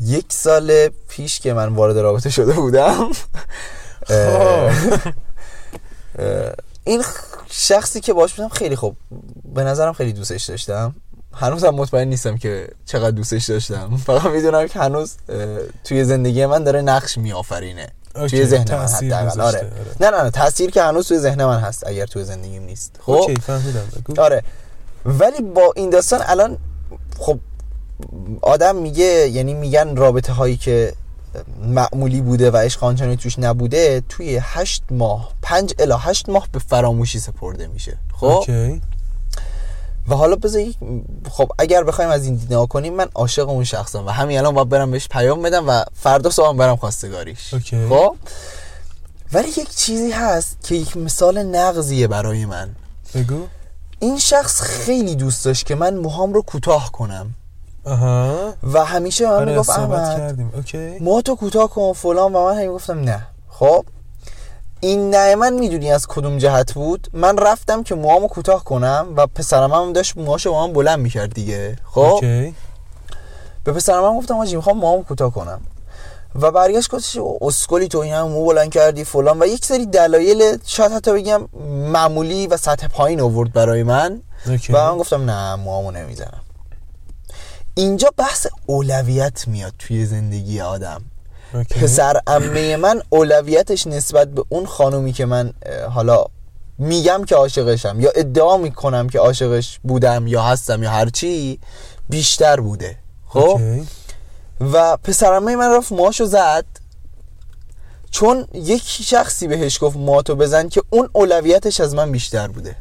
یک 0.00 0.26
سال 0.28 0.88
پیش 0.88 1.40
که 1.40 1.52
من 1.52 1.68
وارد 1.68 1.98
رابطه 1.98 2.30
شده 2.30 2.52
بودم. 2.52 3.10
خب. 4.06 4.70
این 6.84 7.02
شخصی 7.50 8.00
که 8.00 8.12
باش 8.12 8.34
بودم 8.34 8.48
خیلی 8.48 8.76
خوب. 8.76 8.96
به 9.54 9.64
نظرم 9.64 9.92
خیلی 9.92 10.12
دوستش 10.12 10.44
داشتم. 10.44 10.94
هنوزم 11.34 11.70
مطمئن 11.70 12.08
نیستم 12.08 12.36
که 12.36 12.68
چقدر 12.86 13.10
دوستش 13.10 13.44
داشتم. 13.44 13.96
فقط 14.06 14.24
می‌دونم 14.24 14.68
که 14.68 14.78
هنوز 14.78 15.16
توی 15.84 16.04
زندگی 16.04 16.46
من 16.46 16.64
داره 16.64 16.80
نقش 16.80 17.18
میآفرینه. 17.18 17.88
توی 18.14 18.46
ذهن 18.46 18.74
من 18.74 18.86
حداقل 18.86 19.24
گذاشته، 19.24 19.42
آره. 19.42 19.58
آره. 19.58 19.70
نه 20.00 20.10
نه 20.10 20.22
نه 20.22 20.30
تاثیر 20.30 20.70
که 20.70 20.82
هنوز 20.82 21.08
توی 21.08 21.18
ذهن 21.18 21.44
من 21.44 21.60
هست 21.60 21.86
اگر 21.86 22.06
توی 22.06 22.24
زندگیم 22.24 22.62
نیست. 22.62 23.00
خب 23.02 23.12
okay 23.12 23.36
فهمیدم 23.36 23.84
آره. 24.18 24.42
ولی 25.04 25.42
با 25.42 25.72
این 25.76 25.90
داستان 25.90 26.20
الان 26.26 26.58
خب 27.18 27.38
آدم 28.42 28.76
میگه 28.76 29.28
یعنی 29.28 29.54
میگن 29.54 29.96
رابطه 29.96 30.32
هایی 30.32 30.56
که 30.56 30.92
معمولی 31.62 32.20
بوده 32.20 32.50
و 32.50 32.56
عشق 32.56 32.84
آنچنانی 32.84 33.16
توش 33.16 33.38
نبوده 33.38 34.02
توی 34.08 34.38
هشت 34.42 34.82
ماه 34.90 35.32
پنج 35.42 35.74
الی 35.78 35.96
هشت 35.96 36.28
ماه 36.28 36.48
به 36.52 36.58
فراموشی 36.58 37.18
سپرده 37.18 37.66
میشه. 37.66 37.98
خب؟ 38.14 38.26
okay. 38.26 38.80
و 40.08 40.14
حالا 40.14 40.36
بذار 40.36 40.62
خب 41.30 41.52
اگر 41.58 41.84
بخوایم 41.84 42.10
از 42.10 42.24
این 42.24 42.34
دید 42.34 42.52
نگاه 42.52 42.68
کنیم 42.68 42.94
من 42.94 43.08
عاشق 43.14 43.48
اون 43.48 43.64
شخصم 43.64 44.06
و 44.06 44.10
همین 44.10 44.38
الان 44.38 44.54
باید 44.54 44.68
برم 44.68 44.90
بهش 44.90 45.08
پیام 45.08 45.42
بدم 45.42 45.68
و 45.68 45.84
فردا 45.94 46.30
صبح 46.30 46.56
برم 46.56 46.76
خواستگاریش. 46.76 47.54
okay. 47.54 47.88
خب؟ 47.88 48.16
ولی 49.32 49.48
یک 49.48 49.70
چیزی 49.76 50.10
هست 50.10 50.56
که 50.64 50.74
یک 50.74 50.96
مثال 50.96 51.42
نقضیه 51.42 52.06
برای 52.06 52.44
من. 52.44 52.70
بگو. 53.14 53.46
این 54.00 54.18
شخص 54.18 54.60
خیلی 54.60 55.14
دوست 55.14 55.44
داشت 55.44 55.66
که 55.66 55.74
من 55.74 55.96
موهام 55.96 56.32
رو 56.32 56.42
کوتاه 56.42 56.92
کنم. 56.92 57.34
آها. 57.84 58.54
و 58.72 58.84
همیشه 58.84 59.26
من 59.26 59.32
آره 59.32 59.52
می‌گفت 59.52 59.70
احمد 59.70 60.40
okay. 60.56 60.98
موهاتو 60.98 61.34
کوتاه 61.36 61.70
کن 61.70 61.92
فلان 61.92 62.34
و 62.34 62.44
من 62.44 62.58
هی 62.58 62.68
می‌گفتم 62.68 63.00
نه. 63.00 63.26
خب؟ 63.48 63.84
این 64.80 65.14
نه 65.14 65.34
من 65.34 65.52
می‌دونی 65.52 65.92
از 65.92 66.06
کدوم 66.06 66.38
جهت 66.38 66.72
بود؟ 66.72 67.08
من 67.12 67.38
رفتم 67.38 67.82
که 67.82 67.94
موهامو 67.94 68.28
کوتاه 68.28 68.64
کنم 68.64 69.06
و 69.16 69.26
پسرم 69.26 69.72
هم 69.72 69.92
داشت 69.92 70.16
موهاشو 70.16 70.50
با 70.50 70.66
من 70.66 70.72
بلند 70.72 70.98
می‌کرد 70.98 71.34
دیگه. 71.34 71.76
خب؟ 71.84 72.00
okay. 72.00 72.54
به 73.64 73.72
پسرم 73.72 74.04
هم 74.04 74.18
گفتم 74.18 74.38
آجی 74.38 74.56
می‌خوام 74.56 74.78
موهامو 74.78 75.02
کوتاه 75.02 75.32
کنم. 75.32 75.60
و 76.34 76.50
برگشت 76.50 76.90
گفتش 76.90 77.18
اسکلی 77.40 77.88
تو 77.88 77.98
این 77.98 78.14
هم 78.14 78.28
مو 78.28 78.44
بلند 78.44 78.70
کردی 78.70 79.04
فلان. 79.04 79.42
و 79.42 79.46
یک 79.46 79.64
سری 79.64 79.86
دلایل 79.86 80.58
شاید 80.66 80.92
حتی 80.92 81.12
بگم 81.12 81.48
معمولی 81.92 82.46
و 82.46 82.56
سطح 82.56 82.88
پایین 82.88 83.20
آورد 83.20 83.52
برای 83.52 83.82
من. 83.82 84.22
اوکی. 84.46 84.72
و 84.72 84.92
من 84.92 84.98
گفتم 84.98 85.30
نه 85.30 85.56
موامو 85.56 85.90
نمی‌زنم. 85.90 86.40
اینجا 87.74 88.10
بحث 88.16 88.46
اولویت 88.66 89.48
میاد 89.48 89.72
توی 89.78 90.06
زندگی 90.06 90.60
آدم. 90.60 91.04
پسر 91.52 92.20
امه 92.26 92.76
من 92.76 93.02
اولویتش 93.10 93.86
نسبت 93.86 94.28
به 94.28 94.44
اون 94.48 94.66
خانومی 94.66 95.12
که 95.12 95.26
من 95.26 95.52
حالا 95.90 96.24
میگم 96.78 97.24
که 97.24 97.34
عاشقشم 97.34 98.00
یا 98.00 98.10
ادعا 98.14 98.56
می‌کنم 98.56 99.08
که 99.08 99.18
عاشقش 99.18 99.80
بودم 99.82 100.26
یا 100.26 100.42
هستم 100.42 100.82
یا 100.82 100.90
هرچی 100.90 101.60
بیشتر 102.08 102.60
بوده 102.60 102.96
خب؟ 103.28 103.38
اوکی. 103.38 103.86
و 104.60 104.96
پسرمه 104.96 105.56
من 105.56 105.70
رفت 105.76 105.92
ماشو 105.92 106.24
زد. 106.24 106.64
چون 108.10 108.48
یک 108.54 108.82
شخصی 108.86 109.48
بهش 109.48 109.78
گفت 109.82 109.96
ماتو 109.96 110.36
بزن 110.36 110.68
که 110.68 110.82
اون 110.90 111.08
اولویتش 111.12 111.80
از 111.80 111.94
من 111.94 112.12
بیشتر 112.12 112.48
بوده. 112.48 112.76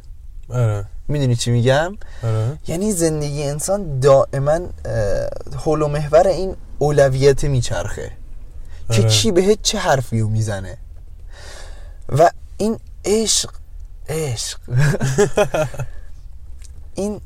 آره. 0.49 0.85
می‌دونی 1.07 1.35
چی 1.35 1.51
میگم؟ 1.51 1.97
آره. 2.23 2.59
یعنی 2.67 2.91
زندگی 2.91 3.43
انسان 3.43 3.99
دائما 3.99 4.59
حول 5.57 5.81
و 5.81 5.87
محور 5.87 6.27
این 6.27 6.55
اولویت 6.79 7.43
میچرخه. 7.43 8.11
که 8.89 9.01
آره. 9.01 9.09
کی 9.09 9.31
بهت 9.31 9.61
چه 9.61 9.77
حرفی 9.77 10.19
رو 10.19 10.29
می‌زنه. 10.29 10.77
و 12.09 12.31
این 12.57 12.79
عشق 13.05 13.49
عشق. 14.09 14.59
این 16.95 17.21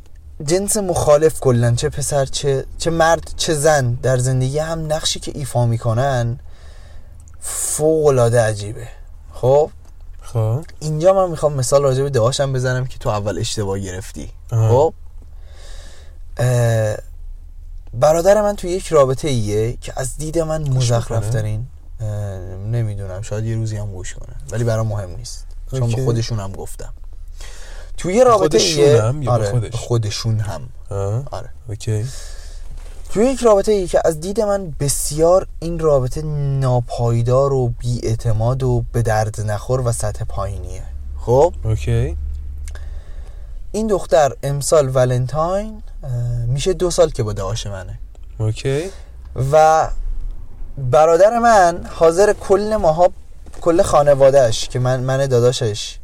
جنس 0.45 0.78
مخالف 0.78 1.39
کلا 1.39 1.76
چه 1.76 1.89
پسر 1.89 2.26
چه 2.26 2.66
چه 2.78 2.89
مرد 2.89 3.32
چه 3.38 3.53
زن 3.53 3.93
در 3.93 4.18
زندگی 4.18 4.59
هم 4.59 4.93
نقشی 4.93 5.20
که 5.20 5.32
ایفا 5.36 5.66
می‌کنن 5.66 6.39
فوق 7.39 8.05
العاده 8.05 8.41
عجیبه. 8.41 8.88
خب؟ 9.34 9.72
خب. 10.22 10.66
اینجا 10.80 11.14
من 11.14 11.30
می‌خوام 11.30 11.53
مثال 11.53 11.84
راجع 11.84 12.03
به 12.03 12.09
دهاشم 12.09 12.53
بزنم 12.53 12.86
که 12.86 12.99
تو 12.99 13.09
اول 13.09 13.39
اشتباه 13.39 13.80
گرفتی. 13.80 14.32
خب؟ 14.49 14.93
برادر 17.94 18.42
من 18.42 18.56
تو 18.56 18.68
یک 18.68 18.88
رابطه 18.88 19.28
ایه 19.28 19.78
که 19.82 19.94
از 19.96 20.18
دید 20.18 20.39
من 20.39 20.70
مزخرف 20.70 21.12
می‌کنه؟ 21.26 21.42
ترین 21.42 21.68
اه، 22.00 22.08
نمی‌دونم 22.72 23.22
شاید 23.22 23.46
یه 23.46 23.56
روزی 23.56 23.78
هم 23.78 23.92
گوش 23.92 24.14
کنه 24.14 24.36
ولی 24.52 24.64
برام 24.64 24.88
مهم 24.88 25.10
نیست 25.10 25.46
چون 25.72 25.92
به. 25.92 26.04
خودشون 26.04 26.39
هم 26.39 26.52
گفتم 26.52 26.94
توی 27.98 28.14
یه 28.14 28.24
رابطه 28.24 28.60
خودشون 28.60 28.84
ایه 28.84 29.02
هم 29.02 29.22
یا 29.22 29.32
آره 29.32 29.52
خودش؟ 29.52 29.76
خودشون 29.76 30.39
هم. 30.39 30.62
آره 31.32 31.50
اوکی 31.70 32.06
توی 33.10 33.26
یک 33.26 33.39
رابطه 33.39 33.72
ای 33.72 33.88
که 33.88 34.02
از 34.06 34.20
دید 34.20 34.42
من 34.42 34.74
بسیار 34.80 35.48
این 35.60 35.80
رابطه 35.80 36.22
ناپایدار 36.60 37.54
و 37.54 37.70
بیاعتماد 37.70 38.64
و 38.64 38.86
به 38.94 39.02
درد 39.02 39.42
نخور 39.42 39.82
و 39.88 39.92
سطح 39.92 40.24
پایینیه 40.24 40.84
خب 41.20 41.54
اوکی 41.64 42.18
این 43.72 43.88
دختر 43.88 44.32
امسال 44.43 44.95
ولنتاین 44.95 45.84
میشه 46.47 46.74
دو 46.74 46.91
سال 46.91 47.09
که 47.09 47.24
با 47.24 47.34
داعش 47.34 47.67
منه. 47.67 47.99
اوکی. 48.38 48.84
و 49.51 49.88
برادر 50.78 51.39
من 51.39 51.86
حاضر 51.91 52.34
کل 52.34 52.76
ماها 52.76 53.09
کل 53.61 53.82
خانوادهش 53.82 54.69
که 54.69 54.80
من 54.80 54.99
من 54.99 55.26
داداشش 55.26 55.97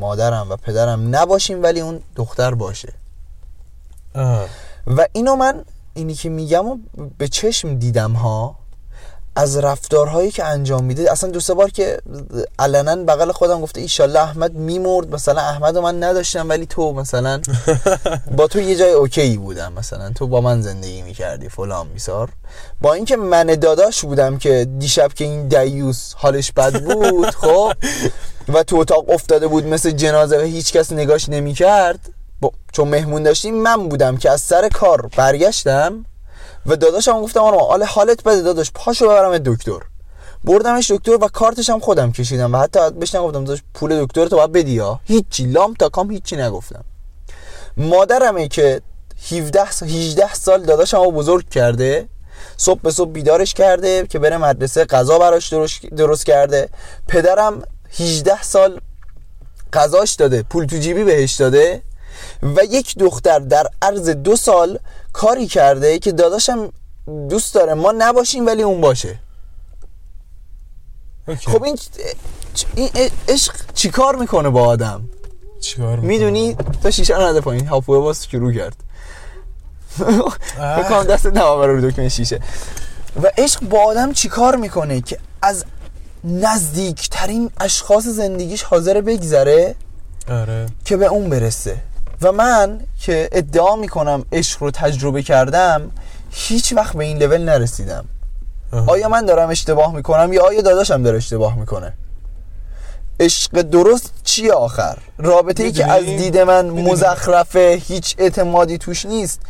مادرم 0.00 0.50
و 0.50 0.56
پدرم 0.56 1.16
نباشیم 1.16 1.62
ولی 1.62 1.80
اون 1.80 2.00
دختر 2.16 2.54
باشه. 2.54 2.92
آه. 4.14 4.46
و 4.86 5.06
اینو 5.12 5.36
من 5.36 5.64
اینی 5.94 6.14
که 6.14 6.28
میگم 6.28 6.68
و 6.68 6.78
به 7.18 7.28
چشم 7.28 7.74
دیدم 7.74 8.12
ها 8.12 8.56
از 9.38 9.56
رفتارهایی 9.56 10.30
که 10.30 10.44
انجام 10.44 10.84
میده 10.84 11.12
اصلا 11.12 11.30
دو 11.30 11.40
سه 11.40 11.54
بار 11.54 11.70
که 11.70 11.98
علنا 12.58 12.96
بغل 12.96 13.32
خودم 13.32 13.60
گفته 13.60 13.80
ایشالله 13.80 14.20
احمد 14.20 14.54
میمرد 14.54 15.14
مثلا 15.14 15.40
احمد 15.40 15.76
رو 15.76 15.82
من 15.82 16.02
نداشتم 16.02 16.48
ولی 16.48 16.66
تو 16.66 16.92
مثلا 16.92 17.40
با 18.36 18.46
تو 18.46 18.60
یه 18.60 18.76
جای 18.76 18.92
اوکی 18.92 19.36
بودم 19.36 19.72
مثلا 19.72 20.10
تو 20.10 20.26
با 20.26 20.40
من 20.40 20.62
زندگی 20.62 21.02
می‌کردی 21.02 21.48
فلان 21.48 21.88
بیسار 21.88 22.28
با 22.80 22.94
اینکه 22.94 23.16
من 23.16 23.46
داداش 23.46 24.04
بودم 24.04 24.38
که 24.38 24.66
دیشب 24.78 25.12
که 25.12 25.24
این 25.24 25.48
دیوس 25.48 26.14
حالش 26.16 26.52
بد 26.52 26.84
بود 26.84 27.30
خب 27.42 27.72
و 28.48 28.62
تو 28.62 28.76
اتاق 28.76 29.10
افتاده 29.10 29.46
بود 29.46 29.66
مثل 29.66 29.90
جنازه 29.90 30.38
و 30.38 30.42
هیچ 30.42 30.72
کس 30.72 30.92
نگاش 30.92 31.28
نمی‌کرد. 31.28 32.00
چون 32.72 32.88
مهمون 32.88 33.22
داشتیم 33.22 33.54
من 33.54 33.88
بودم 33.88 34.16
که 34.16 34.30
از 34.30 34.40
سر 34.40 34.68
کار 34.68 35.10
برگشتم 35.16 36.04
و 36.66 36.76
داداشم 36.76 37.20
گفتم 37.22 37.40
آره 37.40 37.58
حال 37.58 37.82
حالت 37.82 38.22
بده 38.24 38.42
داداش 38.42 38.70
پاشو 38.74 39.08
ببرم 39.08 39.38
دکتر. 39.38 39.78
بردمش 40.44 40.90
دکتر 40.90 41.14
و 41.14 41.28
کارتش 41.28 41.70
هم 41.70 41.80
خودم 41.80 42.12
کشیدم 42.12 42.54
و 42.54 42.58
حتی 42.58 42.90
بهش 42.90 43.14
نگفتم 43.14 43.44
داداش 43.44 43.62
پول 43.74 44.04
دکتر 44.04 44.26
تو 44.26 44.36
باید 44.36 44.52
بدی 44.52 44.78
ها 44.78 45.00
هیچی 45.04 45.46
لام 45.46 45.74
تا 45.74 45.88
کام 45.88 46.10
هیچی 46.10 46.36
نگفتم. 46.36 46.84
مادرمه 47.76 48.48
که 48.48 48.82
17 49.30 49.70
سال 49.70 49.88
18 49.88 50.34
سال 50.34 50.70
رو 50.92 51.10
بزرگ 51.10 51.48
کرده 51.48 52.08
صبح 52.56 52.80
به 52.80 52.90
صبح 52.90 53.10
بیدارش 53.10 53.54
کرده 53.54 54.06
که 54.06 54.18
بره 54.18 54.36
مدرسه 54.36 54.84
غذا 54.84 55.18
براش 55.18 55.52
درست, 55.96 56.24
کرده. 56.24 56.68
پدرم 57.08 57.62
18 57.98 58.42
سال 58.42 58.80
غذاش 59.72 60.14
داده 60.14 60.42
پول 60.42 60.66
تو 60.66 60.76
جیبی 60.76 61.04
بهش 61.04 61.34
داده. 61.34 61.82
و 62.42 62.60
یک 62.70 62.98
دختر 62.98 63.38
در 63.38 63.66
عرض 63.82 64.08
دو 64.08 64.36
سال 64.36 64.78
کاری 65.12 65.46
کرده 65.46 65.98
که 65.98 66.12
داداشم 66.12 66.72
دوست 67.28 67.54
داره 67.54 67.74
ما 67.74 67.92
نباشیم 67.98 68.46
ولی 68.46 68.62
اون 68.62 68.80
باشه. 68.80 69.18
اوکی. 71.28 71.50
خب 71.50 71.62
این 71.62 71.78
این 72.74 73.10
عشق 73.28 73.54
چیکار 73.74 74.16
می‌کنه 74.16 74.48
با 74.50 74.64
آدم؟ 74.64 75.08
چیکار؟ 75.60 76.00
می‌دونی؟ 76.00 76.56
تا 76.82 76.90
شیشه 76.90 77.16
رو 77.16 77.22
نده 77.22 77.40
پایین. 77.40 77.66
هاپوه 77.66 77.98
باز 77.98 78.26
شروع 78.26 78.52
کرد. 78.52 78.76
بکنم 80.78 81.04
دست 81.04 81.26
نوابر 81.26 81.66
رو 81.66 81.90
دکمه 81.90 82.08
شیشه. 82.08 82.40
و 83.22 83.30
عشق 83.38 83.60
با 83.60 83.84
آدم 83.84 84.12
چیکار 84.12 84.56
می‌کنه 84.56 85.00
که 85.00 85.18
از 85.42 85.64
نزدیکترین 86.24 87.50
اشخاص 87.60 88.06
زندگیش 88.06 88.62
حاضر 88.62 89.00
بگذره؟ 89.00 89.74
آره. 90.30 90.66
که 90.84 90.96
به 90.96 91.06
اون 91.06 91.30
برسه. 91.30 91.76
و 92.22 92.32
من 92.32 92.80
که 93.00 93.28
ادعا 93.32 93.76
می‌کنم 93.76 94.24
عشق 94.32 94.62
رو 94.62 94.70
تجربه 94.70 95.22
کردم 95.22 95.90
هیچ 96.30 96.72
وقت 96.72 96.96
به 96.96 97.04
این 97.04 97.18
لول 97.18 97.44
نرسیدم. 97.44 98.04
آیا 98.86 99.08
من 99.08 99.24
دارم 99.24 99.48
اشتباه 99.48 99.94
می‌کنم 99.94 100.32
یا 100.32 100.46
آیا 100.46 100.60
داداشم 100.60 101.02
داره 101.02 101.16
اشتباه 101.16 101.58
می‌کنه؟ 101.58 101.92
عشق 103.20 103.62
درست 103.62 104.12
چیه 104.24 104.52
آخر؟ 104.52 104.98
رابطه 105.18 105.62
ای 105.62 105.72
که 105.72 105.92
از؟ 105.92 106.04
دید 106.04 106.38
من؟ 106.38 106.70
مزخرفه 106.70 107.82
هیچ 107.86 108.14
اعتمادی 108.18 108.78
توش 108.78 109.06
نیست 109.06 109.40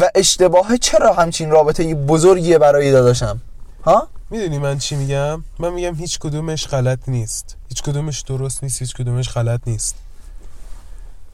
و 0.00 0.10
اشتباه 0.14 0.76
چرا 0.76 1.12
همچین 1.12 1.50
رابطه 1.50 1.94
بزرگیه 1.94 2.58
برای 2.58 2.92
داداشم؟ 2.92 3.40
ها؟ 3.84 4.08
می‌دونی 4.30 4.58
من 4.58 4.78
چی 4.78 4.96
میگم؟ 4.96 5.44
من 5.58 5.72
میگم 5.72 5.94
هیچ 5.94 6.18
کدومش 6.18 6.66
غلط 6.66 6.98
نیست. 7.08 7.56
هیچ 7.68 7.82
کدومش 7.82 8.20
درست 8.20 8.62
نیست 8.62 8.82
هیچ 8.82 8.94
کدومش 8.94 9.28
غلط 9.28 9.60
نیست. 9.66 9.94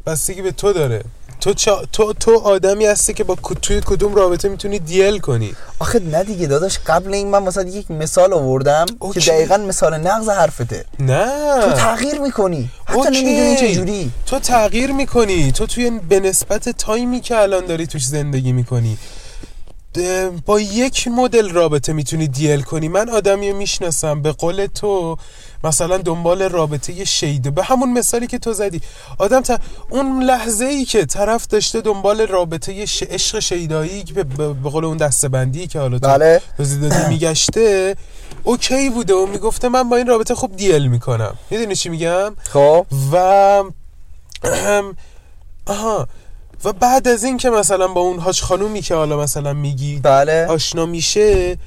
بستگی 0.07 0.43
به 0.43 0.53
تو 0.53 0.73
داره. 0.73 1.05
تو 1.41 1.55
چا... 1.55 1.83
تو 1.93 2.13
تو 2.13 2.39
آدمی 2.39 2.87
هستی 2.87 3.15
که 3.15 3.25
با 3.25 3.37
توی 3.63 3.81
کدوم 3.87 4.15
رابطه 4.15 4.49
می‌تونی 4.49 4.79
دیل 4.79 5.19
کنی. 5.19 5.55
آخه 5.79 5.99
نه 5.99 6.25
دیگه 6.25 6.47
داداش 6.47 6.79
قبل 6.87 7.15
این 7.15 7.29
من 7.29 7.43
مثلا 7.43 7.63
یک 7.63 7.91
مثال 7.91 8.33
آوردم 8.33 8.87
اوکی. 8.99 9.21
که 9.21 9.31
دقیقا 9.31 9.57
مثال 9.57 9.99
نقض 9.99 10.29
حرفته. 10.29 10.85
نه. 10.99 11.27
تو 11.65 11.73
تغییر 11.73 12.21
می‌کنی. 12.21 12.71
حتی 12.85 12.99
اوکی. 12.99 13.23
نمی‌دونی 13.23 13.57
چجوری. 13.57 14.11
تو 14.27 14.39
تغییر 14.39 14.93
می‌کنی. 14.93 15.53
تو 15.53 15.67
توی 15.67 15.91
به 15.91 16.21
نسبت 16.21 16.69
تایمی 16.69 17.21
که 17.21 17.37
الان 17.39 17.67
داری 17.67 17.87
توش 17.87 18.07
زندگی 18.07 18.53
می‌کنی. 18.53 18.99
با 20.47 20.61
یک 20.61 21.09
مدل 21.09 21.51
رابطه 21.51 21.93
می‌تونی 21.93 22.29
دیل 22.29 22.63
کنی. 22.63 22.89
من 22.89 23.09
آدمی 23.09 23.51
رو 23.51 23.57
می‌شناسم 23.57 24.23
به 24.23 24.33
قول 24.33 24.67
تو 24.67 25.17
مثلا 25.65 25.99
دنبال 25.99 26.43
رابطه 26.43 27.05
شیده. 27.05 27.51
به 27.51 27.63
همون 27.63 27.93
مثالی 27.93 28.27
که 28.27 28.39
تو 28.39 28.53
زدی. 28.53 28.81
آدم 29.19 29.41
تا 29.41 29.59
اون 29.91 30.23
لحظه 30.23 30.65
ای 30.65 30.85
که 30.85 31.05
طرف 31.05 31.47
داشته 31.47 31.81
دنبال 31.81 32.21
رابطه 32.21 32.87
ش... 32.87 33.03
عشق 33.03 33.39
شیدایی 33.39 34.03
به, 34.03 34.25
به 34.25 34.71
قول 34.71 34.85
اون 34.85 34.97
دستبندی 34.97 35.67
که 35.67 35.79
حالا 35.79 35.99
تو 35.99 36.09
بله. 36.09 36.41
دادی 36.59 37.09
میگشته 37.09 37.97
okay 38.43 38.91
بوده 38.91 39.15
و 39.15 39.27
می‌گفته 39.27 39.69
من 39.69 39.89
با 39.89 39.97
این 39.97 40.07
رابطه 40.07 40.35
خوب 40.35 40.57
deal 40.57 40.87
می‌کنم. 40.87 41.35
می‌دونی 41.51 41.77
چی 41.77 41.89
میگم؟ 41.89 42.37
خب. 42.43 42.87
و 43.13 43.17
آها 45.67 46.09
و 46.65 46.73
بعد 46.73 47.09
از 47.09 47.25
این 47.25 47.37
که 47.37 47.51
مثلا 47.51 47.89
با 47.89 48.01
اون 48.01 48.19
هاش 48.19 48.43
خانومی 48.43 48.83
که 48.83 48.95
حالا 48.95 49.17
مثلا 49.21 49.53
میگی 49.53 50.01
بله. 50.03 50.47
آشنا 50.47 50.87
میشه 50.87 51.59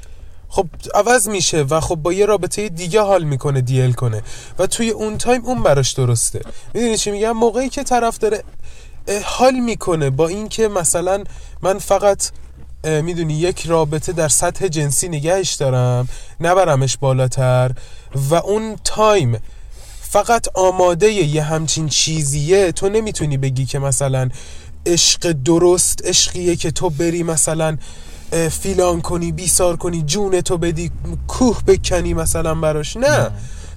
خب 0.50 0.68
عوض 0.96 1.28
میشه 1.28 1.62
و 1.62 1.80
خب 1.80 1.96
با 1.96 2.14
یه 2.14 2.26
رابطه 2.26 2.70
دیگه 2.70 3.02
حال 3.02 3.24
می‌کنه 3.24 3.62
deal 3.62 3.94
کنه. 3.94 4.22
و 4.60 4.68
توی 4.68 4.90
اون 4.90 5.18
time 5.18 5.46
اون 5.46 5.64
براش 5.64 5.92
درسته. 5.94 6.42
می‌دونی 6.74 6.98
چی 6.98 7.12
میگم؟ 7.12 7.32
موقعی 7.32 7.70
که 7.70 7.84
طرف 7.84 8.18
داره 8.18 8.44
حال 9.24 9.54
می‌کنه 9.54 10.10
با 10.10 10.28
اینکه 10.28 10.68
مثلا 10.68 11.24
من 11.62 11.80
فقط 11.80 12.30
می‌دونی 12.84 13.34
یک 13.34 13.66
رابطه 13.66 14.12
در 14.12 14.28
سطح 14.28 14.68
جنسی 14.68 15.08
نگهش 15.08 15.54
دارم 15.54 16.08
نبرمش 16.42 16.98
بالاتر 16.98 17.72
و 18.30 18.36
اون 18.36 18.76
تایم 18.84 19.40
فقط 20.02 20.48
آماده 20.54 21.12
یه 21.12 21.44
همچین 21.44 21.90
چیزیه 21.90 22.72
تو 22.72 22.90
نمی‌تونی 22.90 23.38
بگی 23.38 23.66
که 23.66 23.80
مثلا 23.80 24.30
عشق 24.86 25.32
درست 25.32 26.06
عشقیه 26.06 26.56
که 26.56 26.72
تو 26.72 26.90
بری 26.90 27.24
مثلا 27.24 27.78
فیلان 28.62 29.02
کنی 29.02 29.32
بیسار 29.32 29.76
کنی 29.76 30.04
جون 30.04 30.42
تو 30.42 30.58
بدی 30.58 30.92
کوه 31.28 31.64
بکنی 31.68 32.14
مثلا 32.14 32.56
براش. 32.56 32.98
نه. 32.98 33.32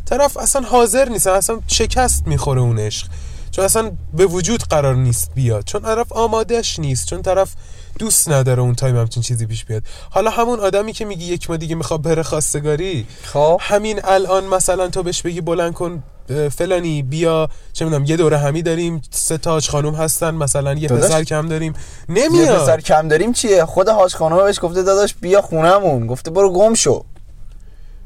طرف 0.04 0.36
اصلا 0.36 0.62
حاضر 0.62 1.08
نیست 1.08 1.26
اصلا 1.26 1.60
شکست 1.66 2.26
می‌خوره 2.26 2.60
اون 2.60 2.78
عشق. 2.78 3.06
چون 3.50 3.64
اصلا 3.64 3.92
به 4.14 4.26
وجود 4.26 4.62
قرار 4.62 4.94
نیست 4.94 5.30
بیاد. 5.34 5.64
چون 5.64 5.82
طرف 5.82 6.12
آمادهش 6.12 6.78
نیست 6.78 7.06
چون 7.06 7.22
طرف 7.22 7.52
دوست 7.98 8.28
نداره 8.28 8.62
اون 8.62 8.74
تایم 8.74 8.96
همچین 8.96 9.22
چیزی 9.22 9.46
پیش 9.46 9.64
بیاد. 9.64 9.82
حالا 10.10 10.30
همون 10.30 10.60
آدمی 10.60 10.92
که 10.92 11.04
میگی 11.04 11.24
یک 11.24 11.50
ما 11.50 11.56
دیگه 11.56 11.74
می‌خواد 11.74 12.02
بره 12.02 12.22
خواستگاری 12.22 13.06
خب. 13.22 13.60
همین 13.60 14.00
الان 14.04 14.44
مثلا 14.44 14.88
تو 14.88 15.02
بهش 15.02 15.22
بگی 15.22 15.40
بلند 15.40 15.72
کن 15.72 16.02
فلانی 16.50 17.02
بیا 17.02 17.48
چه 17.72 17.84
می‌دونم 17.84 18.04
یه 18.04 18.16
دوره 18.16 18.38
همی 18.38 18.62
داریم 18.62 19.02
سه 19.10 19.38
تاج 19.38 19.68
خانوم 19.68 19.94
هستن 19.94 20.34
مثلا 20.34 20.74
یه 20.74 20.88
داداش، 20.88 21.10
پسر 21.10 21.24
کم 21.24 21.48
داریم. 21.48 21.74
یه 22.08 22.28
نمیاد. 22.28 22.62
پسر 22.62 22.80
کم 22.80 23.08
داریم 23.08 23.32
چیه؟ 23.32 23.64
خود 23.64 23.88
حاج 23.88 24.14
خانم 24.14 24.44
بهش 24.44 24.58
گفته 24.62 24.82
داداش 24.82 25.14
بیا 25.20 25.42
خونمون. 25.42 26.06
گفته 26.06 26.30
برو 26.30 26.52
گم 26.52 26.74
شو. 26.74 27.04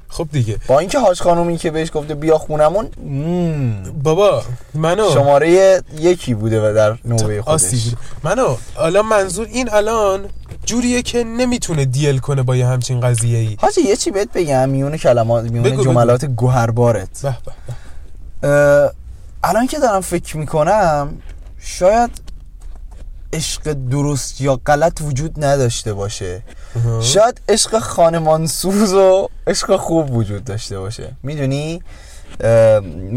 خب 0.08 0.28
دیگه. 0.32 0.58
با 0.66 0.78
اینکه 0.78 0.98
حاج 0.98 1.20
خانومی 1.20 1.56
که 1.56 1.70
بهش 1.70 1.90
گفته 1.94 2.14
بیا 2.14 2.38
خونمون. 2.38 2.88
مم، 3.04 3.82
بابا 4.02 4.42
منو. 4.74 5.10
شماره 5.10 5.82
یکی 5.98 6.34
بوده 6.34 6.70
و 6.70 6.74
در 6.74 6.98
نوبه 7.04 7.42
خودش. 7.42 7.94
منو 8.24 8.56
الان 8.78 9.06
منظور 9.06 9.46
این 9.46 9.68
الان 9.72 10.24
جوریه 10.64 11.02
که 11.02 11.24
نمی‌تونه 11.24 11.84
دیل 11.84 12.18
کنه 12.18 12.42
با 12.42 12.56
یه 12.56 12.66
همچین 12.66 13.00
قضیه 13.00 13.38
ای 13.38 13.56
حاجی 13.58 13.80
یه 13.80 13.96
چی 13.96 14.10
بهت 14.10 14.28
بگم؟ 14.34 14.68
میونه 14.68 14.98
کلمات 14.98 15.44
میونه 15.44 15.84
جملات 15.84 16.24
گوهربارت. 16.24 17.22
به 17.22 17.36
به. 17.46 17.52
الان 19.45 19.66
که 19.70 19.78
دارم 19.78 20.01
فکر 20.01 20.36
می‌کنم 20.36 21.16
شاید 21.59 22.11
عشق 23.32 23.72
درست 23.72 24.40
یا 24.40 24.61
غلط 24.66 25.01
وجود 25.01 25.45
نداشته 25.45 25.93
باشه. 25.93 26.43
شاید 27.03 27.40
عشق 27.49 27.78
خانمانسوز 27.78 28.93
و 28.93 29.28
عشق 29.47 29.76
خوب 29.76 30.11
وجود 30.16 30.45
داشته 30.45 30.78
باشه. 30.78 31.12
می‌دونی؟ 31.22 31.82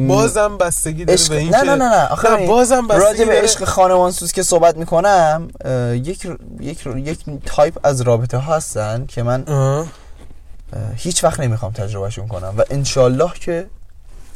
بازم 0.08 0.58
بستگی 0.58 1.06
داره 1.06 1.20
عشق... 1.20 1.30
به 1.30 1.38
این 1.38 1.56
نه 1.56 1.62
نه 1.62 1.76
نه. 1.76 1.90
نه 1.90 2.08
آخه 2.08 2.48
بازم 2.48 2.88
بستگی 2.88 3.06
راجع 3.06 3.26
به 3.26 3.42
عشق 3.42 3.64
خانمانسوز 3.64 4.32
که 4.32 4.44
صحبت 4.44 4.78
می‌کنم 4.78 5.48
یک 5.94 6.28
یک 6.60 6.88
یک 6.96 7.26
تایپ 7.46 7.80
از 7.84 8.02
رابطه 8.02 8.38
ها 8.38 8.56
هستن 8.56 9.06
که 9.06 9.24
من. 9.24 9.44
اه، 9.48 9.88
هیچ 10.96 11.24
وقت 11.24 11.40
نمی‌خوام 11.40 11.72
تجربهشون 11.72 12.28
کنم. 12.28 12.54
و 12.58 12.64
انشالله 12.70 13.34
که 13.34 13.68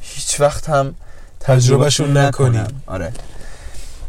هیچ 0.02 0.41
وقت 0.41 0.70
هم 0.70 0.95
تجربهشون 1.39 2.18
نکنی. 2.18 2.58
نکنم. 2.58 2.82
آره. 2.88 3.14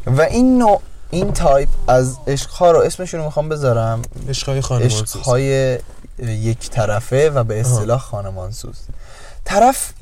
و 0.06 0.20
این 0.20 0.58
نوع 0.58 0.80
این 1.10 1.32
تایپ 1.32 1.68
از 1.88 2.16
عشق 2.26 2.50
ها 2.50 2.70
رو 2.70 2.78
اسمشون 2.78 3.20
رو 3.20 3.26
می‌خوام 3.26 3.48
بذارم. 3.48 4.02
عشقای 4.28 4.58
عشق 4.58 4.66
خانمانسوز 4.66 5.22
های 5.22 5.78
یک 6.20 6.70
طرفه 6.70 7.30
و 7.30 7.44
به 7.44 7.60
اصطلاح 7.60 8.00
خانمانسوز 8.00 8.76
طرف 9.44 9.92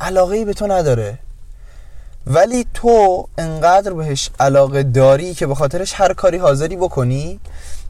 علاقه 0.00 0.44
به 0.44 0.52
تو 0.52 0.66
نداره. 0.66 1.18
ولی 2.26 2.66
تو 2.74 3.28
انقدر 3.38 3.92
بهش 3.92 4.30
علاقه 4.40 4.82
داری 4.82 5.34
که 5.34 5.46
به 5.46 5.54
خاطرش 5.54 5.92
هر 5.94 6.12
کاری 6.12 6.38
حاضری 6.38 6.76
بکنی 6.76 7.40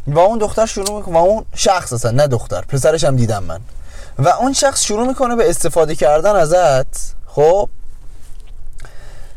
و 0.07 0.19
اون 0.19 0.39
دختر 0.39 0.67
شروع 0.67 0.97
می‌کنه 0.97 1.15
و 1.15 1.19
اون 1.19 1.45
شخص 1.55 1.93
اصلا 1.93 2.11
نه 2.11 2.27
دختر 2.27 2.61
پسرش 2.61 3.05
هم 3.05 3.17
دیدم 3.17 3.43
من. 3.43 3.61
و 4.19 4.29
اون 4.29 4.53
شخص 4.53 4.83
شروع 4.83 5.07
می‌کنه 5.07 5.37
به 5.37 5.51
استفاده 5.51 5.95
کردن 5.95 6.37
ازت. 6.37 7.15
خب؟ 7.27 7.69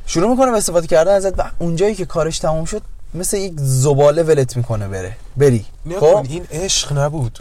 شروع 0.05 0.30
می‌کنه 0.30 0.51
به 0.51 0.57
استفاده 0.57 0.88
کردن 0.88 1.15
ازت 1.15 1.39
و 1.39 1.43
اونجایی 1.59 1.95
که 1.95 2.05
کارش 2.05 2.39
تموم 2.39 2.65
شد 2.65 2.82
مثل 3.13 3.38
یک 3.38 3.53
زباله 3.57 4.23
ولت 4.23 4.57
می‌کنه 4.57 4.88
بره. 4.88 5.17
بری. 5.38 5.65
خب؟ 5.99 6.26
این 6.30 6.47
عشق 6.51 6.97
نبود. 6.97 7.39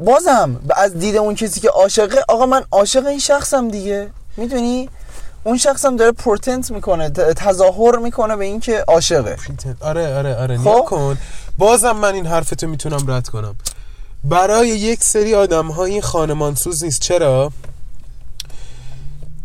بازم 0.00 0.60
از 0.76 0.98
دید 0.98 1.16
اون 1.16 1.34
کسی 1.34 1.60
که 1.60 1.68
عاشقه 1.68 2.24
آقا 2.28 2.46
من 2.46 2.62
عاشق 2.70 3.06
این 3.06 3.18
شخصم 3.18 3.68
دیگه. 3.68 4.10
می‌دونی؟ 4.36 4.88
اون 5.44 5.58
شخصم 5.58 5.96
داره 5.96 6.12
پروتنت 6.12 6.70
می‌کنه 6.70 7.10
تظاهر 7.10 7.98
می‌کنه 7.98 8.36
به 8.36 8.44
اینکه 8.44 8.84
عاشقه. 8.88 9.36
آره 9.80 10.16
آره 10.16 10.36
آره. 10.36 10.58
خب. 10.58 10.84
کن. 10.88 11.18
بازم 11.58 11.92
من 11.92 12.14
این 12.14 12.26
حرفتو 12.26 12.66
می‌تونم 12.66 13.10
رد 13.10 13.28
کنم. 13.28 13.56
برای 14.24 14.68
یک 14.68 15.04
سری 15.04 15.34
آدم 15.34 15.66
ها 15.68 15.84
این 15.84 16.02
خانمانسوز 16.02 16.84
نیست. 16.84 17.00
چرا؟ 17.00 17.52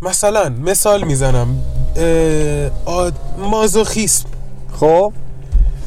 مثلا 0.02 0.50
مثال 0.50 1.04
می‌زنم. 1.04 1.64
مازوخیسم. 3.38 4.26
خب؟ 4.80 5.14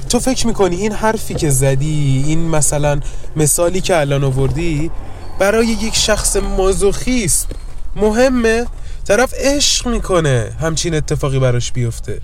تو 0.09 0.19
فکر 0.21 0.47
می‌کنی 0.47 0.77
این 0.77 0.93
حرفی 0.93 1.35
که 1.35 1.51
زدی 1.51 2.25
این 2.27 2.49
مثلا 2.49 3.01
مثالی 3.37 3.81
که 3.81 4.01
الان 4.01 4.25
آوردی 4.25 4.91
برای 5.39 5.67
یک 5.67 5.95
شخص 5.95 6.37
مازوخیست 6.37 7.49
مهمه؟ 7.97 8.67
طرف 9.05 9.35
عشق 9.37 9.89
می‌کنه. 9.89 10.53
همچین 10.61 10.95
اتفاقی 10.95 11.39
براش 11.39 11.73
بیفته. 11.73 12.21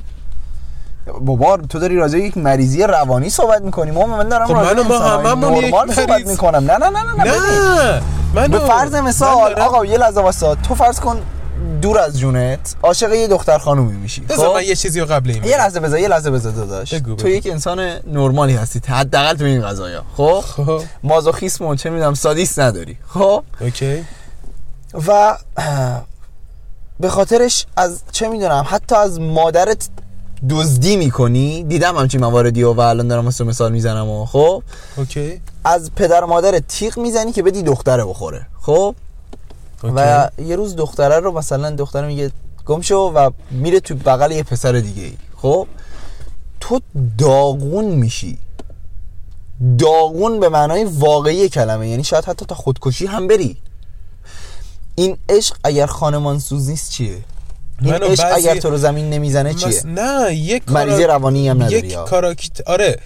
بابا 1.20 1.56
تو 1.56 1.78
داری 1.78 1.96
راجع 1.96 2.18
یک 2.18 2.36
مریضی 2.36 2.82
روانی 2.82 3.30
صحبت 3.30 3.62
می‌کنی. 3.62 3.90
ما 3.90 4.06
من 4.06 4.28
دارم 4.28 4.46
خب 4.46 4.54
راجع 4.54 4.82
ما 4.82 4.98
هممون 4.98 5.54
یک 5.54 5.74
صحبت. 5.92 6.26
می‌کنم. 6.26 6.70
نه 6.70 6.76
نه 6.76 6.88
نه 6.90 7.02
نه, 7.02 7.24
نه. 7.24 7.24
نه 7.24 8.02
من 8.34 8.48
به 8.48 8.58
فرض 8.58 8.94
مثال 8.94 9.54
آقا 9.54 9.84
یه 9.84 9.98
لحظه 9.98 10.20
واسه 10.20 10.54
تو 10.68 10.74
فرض 10.74 11.00
کن 11.00 11.20
دور 11.82 11.98
از 11.98 12.18
جونت 12.18 12.74
عاشق 12.82 13.12
یه 13.12 13.28
دختر 13.28 13.58
خانومی 13.58 13.96
میشی 13.96 14.20
بذار 14.20 14.54
من 14.54 14.62
یه 14.62 14.74
چیزی 14.74 15.00
رو 15.00 15.06
قبل 15.06 15.30
این 15.30 15.44
یه. 15.44 15.56
لحظه 15.56 15.80
بذار 15.80 15.98
یه 15.98 16.08
لحظه 16.08 16.30
بذار 16.30 16.52
داداش. 16.52 16.90
تو. 16.90 17.28
یک 17.28 17.46
انسان 17.46 17.80
نرمالی 18.06 18.54
هستی 18.56 18.80
حداقل 18.88 19.36
تو 19.36 19.44
این 19.44 19.62
قضايا 19.62 20.02
خب؟ 20.16 20.40
خب. 20.40 20.82
مازوخیسم 21.02 21.64
و 21.64 21.74
چه 21.74 21.90
می‌دونم 21.90 22.14
سادیست 22.14 22.60
نداری 22.60 22.96
خب؟ 23.08 23.42
okay. 23.60 24.04
و 25.06 25.36
به 27.00 27.08
خاطرش 27.08 27.66
از 27.76 28.00
چه 28.12 28.28
می‌دونم 28.28 28.64
حتی 28.68 28.94
از 28.96 29.20
مادرت 29.20 29.88
دزدی 30.50 30.96
می‌کنی؟ 30.96 31.64
دیدم 31.64 31.96
همچین 31.96 32.20
مواردی 32.20 32.62
و 32.62 32.80
الان 32.80 33.08
دارم 33.08 33.24
واسه 33.24 33.44
مثال 33.44 33.72
می‌زنم 33.72 34.08
و 34.08 34.26
خب؟ 34.26 34.62
okay. 34.96 35.40
از 35.64 35.90
پدر 35.96 36.24
و 36.24 36.26
مادر 36.26 36.58
تیغ 36.58 36.98
می‌زنی 36.98 37.32
که 37.32 37.42
بدی 37.42 37.62
دختره 37.62 38.04
بخوره 38.04 38.46
خب؟ 38.60 38.94
و 39.82 40.30
یه 40.38 40.56
روز 40.56 40.76
دختره 40.76 41.20
رو 41.20 41.32
مثلا 41.32 41.70
دختره 41.70 42.06
میگه 42.06 42.30
گم 42.66 42.80
شو 42.80 42.96
و 42.96 43.30
میره 43.50 43.80
تو 43.80 43.94
بغل 43.94 44.32
یه 44.32 44.42
پسر 44.42 44.72
دیگه 44.72 45.02
ای 45.02 45.16
خب؟ 45.36 45.66
تو 46.60 46.80
داغون 47.18 47.84
میشی. 47.84 48.38
داغون 49.78 50.40
به 50.40 50.48
معنای 50.48 50.84
واقعی 50.84 51.48
کلمه 51.48 51.88
یعنی 51.88 52.04
شاید 52.04 52.24
حتی 52.24 52.46
تا 52.46 52.54
خودکشی 52.54 53.06
هم 53.06 53.26
بری. 53.26 53.56
این 54.94 55.16
عشق 55.28 55.56
اگر 55.64 55.86
خانمان 55.86 56.38
سوز 56.38 56.70
نیست 56.70 56.90
چیه؟ 56.90 57.18
این 57.82 57.94
عشق 57.94 58.32
اگر 58.34 58.56
تو 58.56 58.70
رو 58.70 58.76
زمین 58.76 59.10
نمی‌زنه 59.10 59.54
چیه. 59.54 59.82
نه 59.86 60.34
یک 60.34 60.62
مریضی 60.68 61.04
روانی 61.04 61.48
هم 61.48 61.62
نداری 61.62 61.86
یک 61.86 61.94
کاراکتر 61.94 62.62
آره 62.66 62.98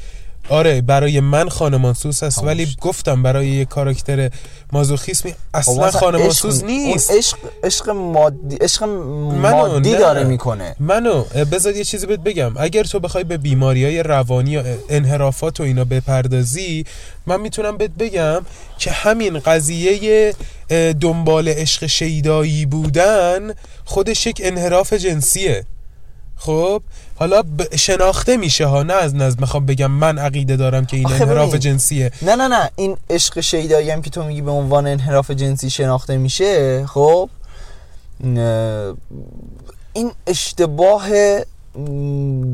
آره 0.48 0.80
برای 0.80 1.20
من 1.20 1.48
خانمانسوز 1.48 2.22
هست 2.22 2.36
خاموش. 2.36 2.48
ولی 2.50 2.76
گفتم 2.80 3.22
برای 3.22 3.46
یک 3.48 3.68
کاراکتر 3.68 4.30
مازوخیسمی 4.72 5.30
خب 5.32 5.36
اصلا 5.54 5.74
مثلا 5.74 6.00
خانمانسوز 6.00 6.58
عشق- 6.62 6.66
نیست 6.66 7.10
عشق 7.10 7.36
عشق 7.64 7.90
مادی 7.90 8.56
عشق 8.56 8.82
مادی 8.84 9.92
نه. 9.92 9.98
داره 9.98 10.24
می‌کنه 10.24 10.76
منو 10.80 11.22
بذار 11.52 11.76
یه 11.76 11.84
چیزی 11.84 12.06
بهت 12.06 12.20
بگم 12.20 12.52
اگر 12.56 12.84
تو 12.84 13.00
بخوای 13.00 13.24
به 13.24 13.36
بیماری 13.36 13.84
های 13.84 14.02
روانی 14.02 14.56
و 14.56 14.62
انحرافات 14.88 15.60
و 15.60 15.62
اینا 15.62 15.84
بپردازی 15.84 16.84
من 17.26 17.40
می‌تونم 17.40 17.76
بهت 17.76 17.90
بگم 17.98 18.42
که 18.78 18.90
همین 18.90 19.38
قضیه 19.38 20.34
دنبال 21.00 21.48
عشق 21.48 21.86
شیدایی 21.86 22.66
بودن 22.66 23.54
خودش 23.84 24.26
یک 24.26 24.40
انحراف 24.44 24.92
جنسیه 24.92 25.64
خب 26.46 26.82
حالا 27.16 27.42
ب- 27.42 27.76
شناخته 27.76 28.36
میشه 28.36 28.66
ها 28.66 28.82
نه 28.82 28.92
از 28.94 29.14
نظر 29.14 29.40
می‌خوام 29.40 29.66
بگم 29.66 29.90
من 29.90 30.18
عقیده 30.18 30.56
دارم 30.56 30.84
که 30.86 30.96
این 30.96 31.06
انحراف. 31.12 31.54
جنسیه 31.54 32.12
نه 32.22 32.36
نه 32.36 32.48
نه 32.48 32.70
این 32.76 32.96
عشق 33.10 33.40
شیدایی 33.40 33.90
هم 33.90 34.02
که 34.02 34.10
تو 34.10 34.24
میگی 34.24 34.42
به 34.42 34.50
عنوان 34.50 34.86
انحراف 34.86 35.30
جنسی 35.30 35.70
شناخته 35.70 36.16
میشه 36.16 36.86
خب 36.86 37.28
این 39.92 40.12
اشتباه 40.26 41.08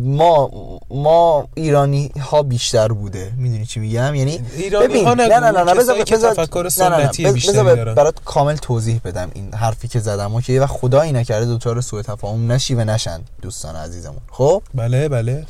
ما 0.05 0.51
ما 0.91 1.49
ایرانی 1.55 2.13
ها 2.21 2.43
بیشتر 2.43 2.89
بوده. 2.89 3.33
می‌دونی 3.37 3.67
چی 3.67 3.81
میگم؟ 3.81 4.15
یعنی 4.15 4.41
ایرانی 4.57 5.05
ها 5.05 5.15
نه 5.15 5.27
نه 5.27 5.51
نه 5.51 5.65
نه 5.65 5.75
بذار 5.75 6.05
بذار 6.05 6.35
تفکر 6.35 6.69
سنتی 6.69 7.25
بذار-. 7.25 7.95
برات 7.95 8.15
کامل 8.25 8.57
توضیح 8.57 9.01
بدم 9.05 9.31
این 9.35 9.55
حرفی 9.55 9.89
که 9.89 10.01
زدم. 10.01 10.35
و 10.35 10.41
که 10.41 10.61
و 10.61 10.67
خدایی 10.67 11.13
نکرده 11.13 11.47
دوچار 11.47 11.81
سوء 11.81 12.03
تفاهم 12.03 12.53
نشی 12.53 12.75
و 12.75 12.85
نشن 12.85 13.21
دوستان 13.43 13.77
عزیزمون. 13.77 14.21
خب؟ 14.31 14.63
بله 14.75 15.09
بله. 15.09 15.47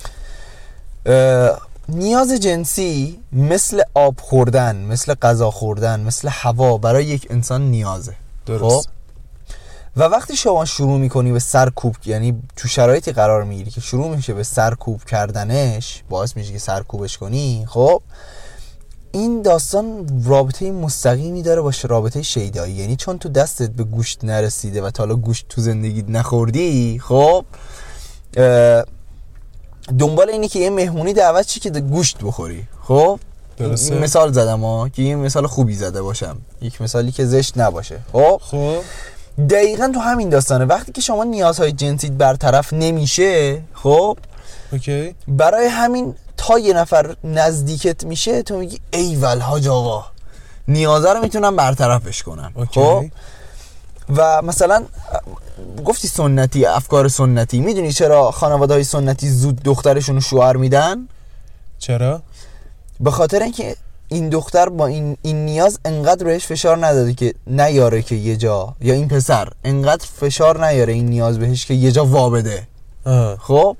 نیاز 1.89 2.33
جنسی 2.33 3.19
مثل 3.33 3.83
آب 3.95 4.15
خوردن 4.21 4.77
مثل 4.77 5.15
غذا 5.15 5.51
خوردن 5.51 6.01
مثل 6.01 6.29
هوا 6.33 6.79
برای 6.79 7.05
یک 7.05 7.27
انسان 7.31 7.71
نیازه. 7.71 8.15
درست. 8.47 8.89
خب؟ 8.89 8.98
و 9.99 10.03
وقتی 10.03 10.37
شما 10.37 10.65
شروع 10.65 10.99
می‌کنی 10.99 11.33
به 11.33 11.39
سرکوب 11.39 11.97
یعنی 12.07 12.43
تو 12.57 12.69
شرایطی 12.69 13.13
قرار 13.13 13.45
می‌گیری 13.45 13.71
که 13.71 13.81
شروع 13.81 14.17
میشه 14.17 14.35
به 14.35 14.43
سرکوب 14.43 15.05
کردنش 15.05 16.03
باعث 16.09 16.37
میشه 16.37 16.53
که 16.53 16.59
سرکوبش 16.59 17.19
کنی 17.19 17.67
خب 17.69 18.03
این 19.13 19.43
داستان 19.43 20.07
رابطه 20.25 20.71
مستقیمی 20.71 21.43
داره 21.43 21.61
با 21.61 21.73
رابطه 21.89 22.23
شیدایی. 22.23 22.75
یعنی 22.75 22.97
چون 22.97 23.19
تو 23.19 23.29
دستت 23.29 23.71
به 23.71 23.85
گوشت 23.85 24.25
نرسیده 24.25 24.83
و 24.83 24.91
تا 24.91 25.03
حالا 25.03 25.15
گوشت 25.15 25.47
تو 25.49 25.61
زندگیت 25.61 26.09
نخوردی 26.09 26.99
خب 26.99 27.45
دنبال 29.99 30.31
اینه 30.31 30.49
که 30.49 30.59
یه 30.59 30.71
مهمونی 30.71 31.13
دعوت 31.13 31.47
چی 31.47 31.61
که 31.61 31.71
گوشت 31.71 32.19
بخوری 32.23 32.67
خب؟ 32.83 33.21
درسته. 33.57 33.95
مثال 33.95 34.33
زدم 34.33 34.61
ها 34.61 34.89
که 34.89 35.03
یه 35.03 35.17
مثال 35.17 35.47
خوبی 35.47 35.75
زده 35.75 36.03
باشم. 36.03 36.37
یک 36.63 36.83
مثالی 36.83 37.13
که 37.13 37.27
زشت 37.27 37.59
نباشه 37.59 38.01
خب؟ 38.13 38.41
خب. 38.45 38.81
دقیقا 39.39 39.91
تو 39.95 40.01
همین 40.01 40.29
داستانه. 40.29 40.65
وقتی 40.65 40.93
که 40.93 41.01
شما 41.01 41.25
نیازهای 41.25 41.73
جنسیت 41.73 42.13
برطرف 42.13 42.73
نمیشه 42.73 43.63
خب 43.75 44.19
okay. 44.73 45.15
برای 45.29 45.67
همین 45.67 46.15
تا 46.37 46.59
یه 46.59 46.75
نفر 46.75 47.17
نزدیکت 47.25 48.05
میشه 48.05 48.43
تو 48.43 48.57
میگی 48.59 48.81
ایول 48.91 49.39
حاج 49.39 49.69
آقا 49.69 50.05
نیازه 50.69 51.13
رو 51.13 51.21
می‌تونم 51.21 51.57
برطرفش 51.57 52.23
کنم. 52.23 52.53
okay. 52.55 52.81
خب؟ 52.81 53.05
و 54.17 54.43
مثلا 54.43 54.85
گفتی 55.85 56.09
سنتی 56.09 56.67
افکار 56.67 57.09
سنتی. 57.09 57.61
می‌دونی 57.61 57.93
چرا 57.93 58.31
خانواده 58.31 58.75
های 58.75 58.85
سنتی 58.85 59.31
زود 59.31 59.63
دخترشون 59.63 60.15
رو 60.15 60.21
شوهر 60.21 60.57
میدن؟ 60.57 61.09
چرا؟ 61.79 62.23
به 63.01 63.11
خاطر 63.11 63.43
اینکه 63.43 63.77
این 64.09 64.29
دختر 64.29 64.69
با 64.69 64.87
این, 64.87 65.17
این 65.23 65.45
نیاز 65.45 65.79
انقدر 65.85 66.25
بهش 66.25 66.47
فشار 66.47 66.87
نداده 66.87 67.15
که 67.15 67.35
نیاره 67.47 68.03
که 68.03 68.15
یه 68.15 68.37
جا 68.37 68.75
یا 68.81 68.95
این 68.95 69.09
پسر 69.09 69.49
انقدر 69.65 70.07
فشار 70.21 70.67
نیاره 70.67 70.93
این 70.93 71.07
نیاز 71.07 71.39
بهش 71.39 71.67
که 71.67 71.75
یه 71.75 71.93
جا 71.93 72.05
وابده. 72.05 72.69
خب 73.39 73.77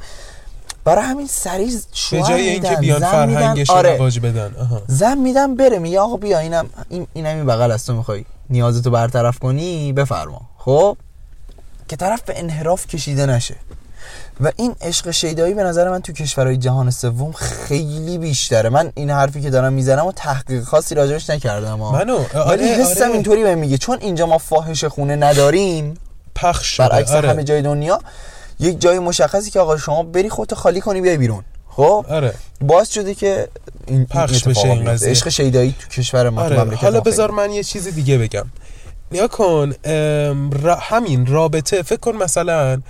برای 0.85 1.05
همین 1.05 1.27
سریع 1.27 1.67
به 1.67 1.81
شوهر 1.93 2.29
جای 2.29 2.49
اینکه 2.49 2.77
بیان. 2.77 3.01
فرهنگش 3.01 3.71
آره. 3.71 3.99
بدن 4.23 4.55
آها. 4.61 4.83
زن 4.87 5.19
میدم 5.19 5.55
بره 5.55 5.79
میگه 5.79 6.01
آقا 6.01 6.17
بیا 6.17 6.39
اینم 6.39 6.67
این 6.89 7.07
اینم 7.13 7.37
این 7.37 7.47
بغل 7.47 7.71
از 7.71 7.87
تو 7.87 7.95
می‌خوای 7.95 8.25
نیازتو 8.51 8.91
برطرف 8.91 9.39
کنی 9.39 9.93
بفرما 9.93 10.41
خب 10.59 10.97
که 11.89 11.97
طرف 11.97 12.23
به 12.23 12.39
انحراف 12.39 12.87
کشیده 12.87 13.27
نشه 13.27 13.55
و 14.41 14.53
این 14.57 14.75
عشق 14.81 15.11
شیدایی 15.11 15.55
به 15.55 15.63
نظر 15.65 15.91
من 15.91 16.01
تو 16.03 16.13
کشورهای 16.13 16.57
جهان 16.57 16.91
سوم 16.91 17.33
خیلی 17.33 18.19
بیشتره 18.19 18.69
من 18.69 18.93
این 18.95 19.11
حرفی 19.11 19.41
که 19.41 19.51
دارم 19.51 19.73
می‌زنم 19.73 20.07
و 20.07 20.13
تحقیق 20.13 20.63
خاصی 20.65 20.95
راجبش 20.95 21.31
نکردم. 21.31 21.75
منو 21.79 22.19
ولی 22.19 22.39
آره 22.39 22.65
حسم 22.67 23.05
آره. 23.05 23.13
اینطوری 23.13 23.43
بهم 23.43 23.59
میگه 23.59 23.79
چون 23.79 23.99
اینجا 24.01 24.27
ما 24.27 24.39
فاحش 24.39 24.85
خونه 24.85 25.17
نداریم 25.17 25.95
پخش 26.35 26.67
شده 26.77 26.89
برعکس 26.89 27.11
آره. 27.11 27.29
همه 27.29 27.45
جای 27.45 27.63
دنیا 27.63 27.99
یک 28.61 28.81
جای 28.81 28.99
مشخصی 28.99 29.51
که 29.51 29.61
آقا 29.61 29.77
شما 29.77 30.03
بری 30.03 30.29
خودتو 30.31 30.57
خالی 30.57 30.81
کنی 30.81 31.01
بیای 31.01 31.17
بیرون 31.17 31.45
خب 31.69 32.07
آره 32.09 32.35
باعث 32.61 32.91
شده 32.91 33.15
که 33.15 33.49
این 33.87 34.07
پخش 34.07 34.45
بشه 34.45 34.69
این. 34.69 34.85
قضیه. 34.85 35.11
عشق 35.11 35.29
شیدایی 35.29 35.75
تو 35.81 35.89
کشور 35.89 36.31
ما 36.31 36.43
آره 36.43 36.75
حالا. 36.77 37.01
بذار 37.01 37.31
من 37.31 37.51
یه 37.51 37.63
چیز 37.65 37.89
دیگه 37.89 38.19
بگم 38.19 38.45
نیا 39.13 39.29
کن 39.29 39.73
را- 40.63 40.79
همین 40.81 41.27
رابطه 41.27 41.83
فکر 41.83 42.01
کن 42.01 42.13
مثلا 42.13 42.81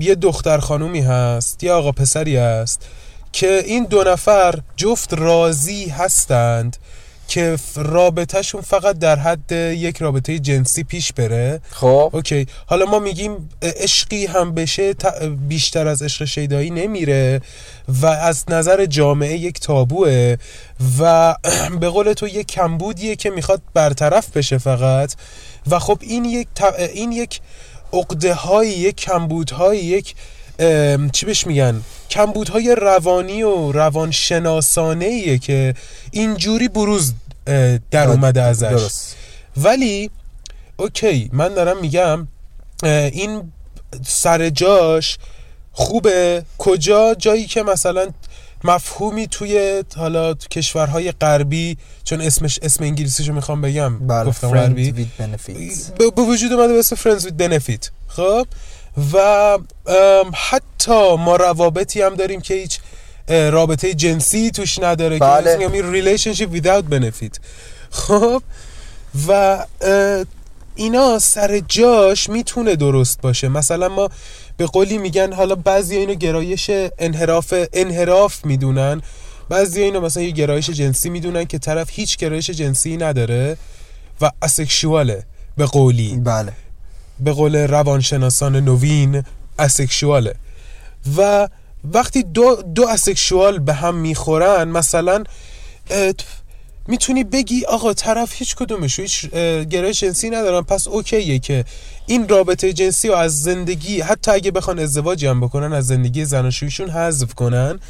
یه 0.00 0.14
دختر 0.20 0.58
خانومی 0.58 1.00
هست 1.00 1.64
یا 1.64 1.78
آقا 1.78 1.92
پسری 1.92 2.36
هست 2.36 2.86
که 3.32 3.62
این 3.66 3.84
دو 3.84 4.04
نفر 4.06 4.60
جفت 4.76 5.14
راضی 5.14 5.88
هستند 5.88 6.76
که 7.30 7.56
رابطهشون 7.76 8.60
فقط 8.60 8.98
در 8.98 9.16
حد 9.18 9.52
یک 9.52 9.96
رابطه 9.96 10.38
جنسی 10.38 10.84
پیش 10.84 11.12
بره. 11.12 11.60
خب. 11.70 12.10
اوکی. 12.12 12.46
حالا 12.66 12.86
ما 12.86 12.98
میگیم 12.98 13.48
عشقی 13.62 14.26
هم 14.26 14.54
بشه 14.54 14.94
بیشتر 15.48 15.88
از 15.88 16.02
عشق 16.02 16.24
شیدایی 16.24 16.70
نمیره 16.70 17.40
و 17.88 18.06
از 18.06 18.44
نظر 18.48 18.86
جامعه 18.86 19.36
یک 19.36 19.60
تابوه 19.60 20.36
و 21.00 21.34
به 21.80 21.88
قول 21.88 22.12
تو 22.12 22.28
یک 22.28 22.46
کمبودیه 22.46 23.16
که 23.16 23.30
می‌خواد 23.30 23.62
برطرف 23.74 24.36
بشه 24.36 24.58
فقط. 24.58 25.14
و 25.70 25.78
خب 25.78 25.98
این 26.00 26.24
یک 26.24 26.48
این 26.94 27.12
یک 27.12 27.40
عقده 27.92 28.34
های 28.34 28.68
یک 28.68 28.96
کمبودهای 28.96 29.78
یک 29.78 30.14
ام، 30.58 31.10
چی 31.10 31.26
بهش 31.26 31.46
میگن؟ 31.46 31.82
کمبودهای 32.10 32.74
روانی 32.74 33.42
و 33.42 33.72
روانشناسانه 33.72 35.04
ایه 35.04 35.38
که 35.38 35.74
اینجوری 36.10 36.68
بروز 36.68 37.12
در 37.90 38.08
اومده 38.08 38.42
ازش. 38.42 38.68
درست. 38.70 39.16
ولی 39.56 40.10
اوکی 40.76 41.30
من 41.32 41.54
دارم 41.54 41.80
میگم 41.80 42.28
این 42.82 43.52
سر 44.04 44.48
جاش 44.48 45.18
خوبه. 45.72 46.44
کجا؟ 46.58 47.14
جایی 47.14 47.46
که 47.46 47.62
مثلا 47.62 48.08
مفهومی 48.64 49.26
توی 49.26 49.84
حالا 49.96 50.34
تو 50.34 50.48
کشورهای 50.48 51.12
غربی 51.12 51.78
چون 52.04 52.20
اسمش 52.20 52.58
اسم 52.62 52.84
انگلیسیشو 52.84 53.32
می‌خوام 53.32 53.60
بگم 53.60 53.98
بله 53.98 54.24
گفتم 54.24 54.50
غربی. 54.50 55.08
به 55.98 56.22
وجود 56.22 56.52
اومده 56.52 56.72
به 56.72 56.78
اسم 56.78 56.96
Friends 56.96 57.22
with 57.22 57.42
Benefit. 57.42 57.90
خب؟ 58.08 58.46
و 59.12 59.58
حتی 60.34 61.16
ما 61.16 61.36
روابطی 61.36 62.02
هم 62.02 62.14
داریم 62.14 62.40
که 62.40 62.54
هیچ 62.54 62.78
رابطه 63.28 63.94
جنسی 63.94 64.50
توش 64.50 64.78
نداره 64.78 65.18
بله. 65.18 65.58
که 65.58 65.68
میگم 65.68 66.02
relationship 66.02 66.62
without 66.62 66.84
benefit. 66.94 67.38
خب؟ 67.90 68.42
و 69.28 69.58
اینا 70.74 71.18
سر 71.18 71.58
جاش 71.68 72.28
می‌تونه 72.28 72.76
درست 72.76 73.20
باشه. 73.20 73.48
مثلا 73.48 73.88
ما 73.88 74.08
به 74.60 74.66
قولی 74.66 74.98
میگن 74.98 75.32
حالا 75.32 75.54
بعضی 75.54 75.96
اینو 75.96 76.14
گرایش 76.14 76.70
انحراف 76.98 77.54
انحراف 77.72 78.44
می‌دونن. 78.44 79.02
بعضی 79.48 79.82
اینو 79.82 80.00
مثلا 80.00 80.22
یه 80.22 80.30
گرایش 80.30 80.70
جنسی 80.70 81.10
می‌دونن 81.10 81.44
که 81.44 81.58
طرف 81.58 81.90
هیچ 81.90 82.16
گرایش 82.16 82.50
جنسی 82.50 82.96
نداره 82.96 83.56
و 84.20 84.30
اسکشواله 84.42 85.22
به 85.56 85.66
قولی. 85.66 86.16
بله. 86.24 86.52
به 87.20 87.32
قول 87.32 87.56
روانشناسان 87.56 88.56
نوین 88.56 89.24
اسکشواله 89.58 90.34
و 91.16 91.48
وقتی 91.92 92.22
دو, 92.22 92.62
دو 92.74 92.88
اسکشوال 92.88 93.58
به 93.58 93.74
هم 93.74 93.94
می‌خورن 93.94 94.68
مثلا 94.68 95.24
می‌تونی 96.90 97.24
بگی 97.24 97.64
آقا 97.64 97.94
طرف 97.94 98.32
هیچ 98.34 98.56
کدومش 98.56 99.00
هیچ 99.00 99.30
گرایش 99.70 100.00
جنسی 100.00 100.30
ندارن 100.30 100.62
پس 100.62 100.88
اوکیه 100.88 101.38
که 101.38 101.64
این 102.06 102.28
رابطه 102.28 102.72
جنسی 102.72 103.08
رو 103.08 103.14
از 103.14 103.42
زندگی 103.42 104.00
حتی 104.00 104.30
اگه 104.30 104.50
بخوان 104.50 104.78
ازدواجی 104.78 105.26
هم 105.26 105.40
بکنن 105.40 105.72
از 105.72 105.86
زندگی 105.86 106.24
زناشویشون 106.24 106.90
حذف 106.90 107.34
کنن. 107.34 107.80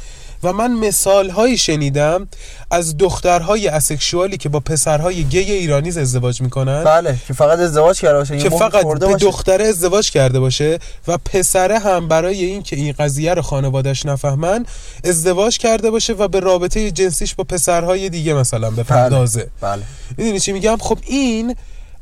و 0.43 0.53
من 0.53 0.71
مثال 0.71 1.29
هایی 1.29 1.57
شنیدم 1.57 2.27
از 2.71 2.97
دخترهای 2.97 3.67
اسکشوالی 3.67 4.37
که 4.37 4.49
با 4.49 4.59
پسرهای 4.59 5.23
گی 5.23 5.39
ایرانی 5.39 5.89
ازدواج 5.89 6.41
می‌کنن. 6.41 6.83
بله 6.83 7.17
که 7.27 7.33
فقط 7.33 7.59
ازدواج 7.59 7.99
کرده 7.99 8.17
باشه 8.17 8.37
که 8.37 8.49
فقط 8.49 8.85
به 8.85 9.05
باشه. 9.05 9.25
دختره 9.25 9.65
ازدواج 9.65 10.11
کرده 10.11 10.39
باشه 10.39 10.79
و 11.07 11.17
پسره 11.17 11.79
هم 11.79 12.07
برای 12.07 12.45
اینکه 12.45 12.75
این 12.75 12.91
قضیه 12.99 13.33
رو 13.33 13.41
خانوادش 13.41 14.05
نفهمن 14.05 14.65
ازدواج 15.03 15.57
کرده 15.57 15.91
باشه 15.91 16.13
و 16.13 16.27
به 16.27 16.39
رابطه 16.39 16.91
جنسیش 16.91 17.35
با 17.35 17.43
پسرهای 17.43 18.09
دیگه 18.09 18.33
مثلا 18.33 18.71
بپردازه. 18.71 19.47
بله. 19.61 19.83
می‌دونی 20.17 20.39
چی 20.39 20.51
میگم؟ 20.51 20.77
خب 20.77 20.97
این 21.07 21.55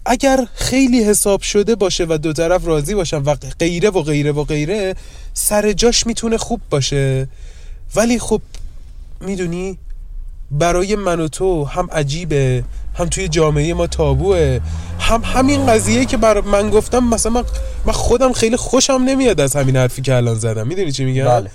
اگر 0.06 0.48
خیلی 0.56 1.04
حساب 1.04 1.42
شده 1.42 1.76
باشه 1.76 2.06
و 2.10 2.18
دو 2.18 2.34
طرف 2.34 2.66
راضی 2.66 2.96
باشن 2.96 3.18
و 3.18 3.36
غیره 3.60 3.90
و 3.90 4.02
غیره 4.02 4.32
و 4.32 4.44
غیره 4.44 4.96
سر 5.34 5.72
جاش 5.72 6.08
می‌تونه 6.08 6.38
خوب 6.38 6.62
باشه. 6.70 7.28
ولی 7.96 8.20
خب 8.20 8.42
می‌دونی 9.22 9.78
برای 10.52 10.96
من 10.96 11.20
و 11.20 11.28
تو 11.28 11.66
هم 11.66 11.90
عجیبه 11.92 12.64
هم 12.96 13.08
توی 13.08 13.28
جامعه 13.28 13.74
ما 13.74 13.88
تابوه 13.88 14.60
هم 15.00 15.22
همین 15.24 15.66
قضیه 15.66 16.06
که 16.06 16.18
بر 16.18 16.42
من 16.42 16.70
گفتم 16.70 17.04
مثلا 17.04 17.32
من, 17.32 17.44
من 17.86 17.94
خودم 17.94 18.34
خیلی 18.34 18.58
خوشم 18.58 18.94
نمیاد 18.94 19.42
از 19.42 19.56
همین 19.56 19.76
حرفی 19.76 20.02
که 20.02 20.16
الان 20.16 20.36
زدم. 20.36 20.68
می‌دونی 20.68 20.92
چی 20.92 21.06
میگم؟ 21.06 21.26
بله. 21.26 21.52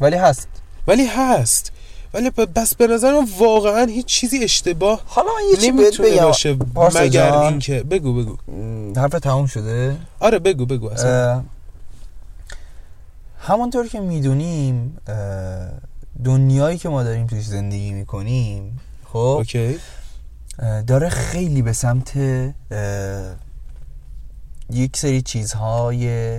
ولی 0.00 0.16
هست. 0.16 0.48
ولی 0.86 1.06
هست. 1.06 1.72
ولی 2.14 2.30
بس 2.30 2.74
به 2.74 2.86
نظر 2.86 3.12
من 3.12 3.28
واقعا 3.38 3.84
هیچ 3.84 4.06
چیزی 4.06 4.44
اشتباه 4.44 5.00
حالا 5.06 5.28
من 5.28 5.50
یه 5.50 5.90
چی 5.90 6.02
بگم. 6.02 6.24
باشه 6.24 6.56
مگر. 6.94 7.32
اینکه. 7.32 7.82
بگو 7.82 8.14
بگو. 8.14 8.36
حرف 8.96 9.10
تموم 9.10 9.46
شده؟ 9.46 9.96
آره 10.20 10.38
بگو 10.38 10.66
بگو 10.66 10.88
اصلا. 10.90 11.42
همانطور 13.46 13.86
که 13.86 14.00
می‌دونیم 14.00 14.96
دنیایی 16.24 16.78
که 16.78 16.88
ما 16.88 17.02
داریم 17.02 17.26
توش 17.26 17.44
زندگی 17.44 17.92
می‌کنیم 17.92 18.80
خب 19.12 19.18
اوکی. 19.18 19.78
داره 20.86 21.08
خیلی 21.08 21.62
به 21.62 21.72
سمت 21.72 22.16
یک 24.70 24.96
سری 24.96 25.22
چیزهای 25.22 26.38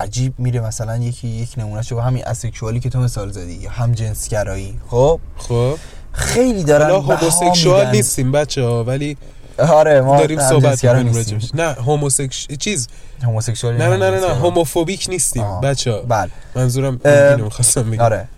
عجیب 0.00 0.38
میره. 0.38 0.60
مثلا 0.60 0.96
یکی 0.96 1.28
یک 1.28 1.54
نمونه 1.58 1.82
شو 1.82 2.00
همین 2.00 2.24
اسکشوالی 2.26 2.80
که 2.80 2.90
تو 2.90 3.00
مثال 3.00 3.30
زدی 3.30 3.52
یا 3.52 3.70
هم 3.70 3.92
جنسگرایی 3.92 4.80
خب؟ 4.88 5.20
خب. 5.36 5.78
خیلی 6.12 6.64
دارن 6.64 6.90
حالا 6.90 7.00
هوموسکشوال 7.00 7.80
میدن. 7.80 7.96
نیستیم 7.96 8.32
بچه 8.32 8.62
ها 8.62 8.84
ولی 8.84 9.16
آره 9.58 10.00
ما 10.00 10.18
داریم 10.18 10.40
صحبت 10.40 10.84
می‌کنیم. 10.84 11.14
راجبش. 11.14 11.50
نه 11.54 11.72
هوموسکش 11.72 12.46
چیز؟ 12.46 12.88
هوموسکشوال 13.22 13.76
نه 13.76 13.88
نه 13.88 13.96
نه 13.96 14.10
نه, 14.10 14.20
نه. 14.20 14.34
هوموفوبیک 14.34 15.06
نیستیم 15.08 15.42
آه، 15.42 15.60
بچه 15.60 15.92
ها. 15.92 16.00
بله. 16.00 16.30
منظورم 16.54 17.00
اینو 17.04 17.44
می‌خواستم 17.44 17.90
بگم. 17.90 18.00
آره. 18.00 18.28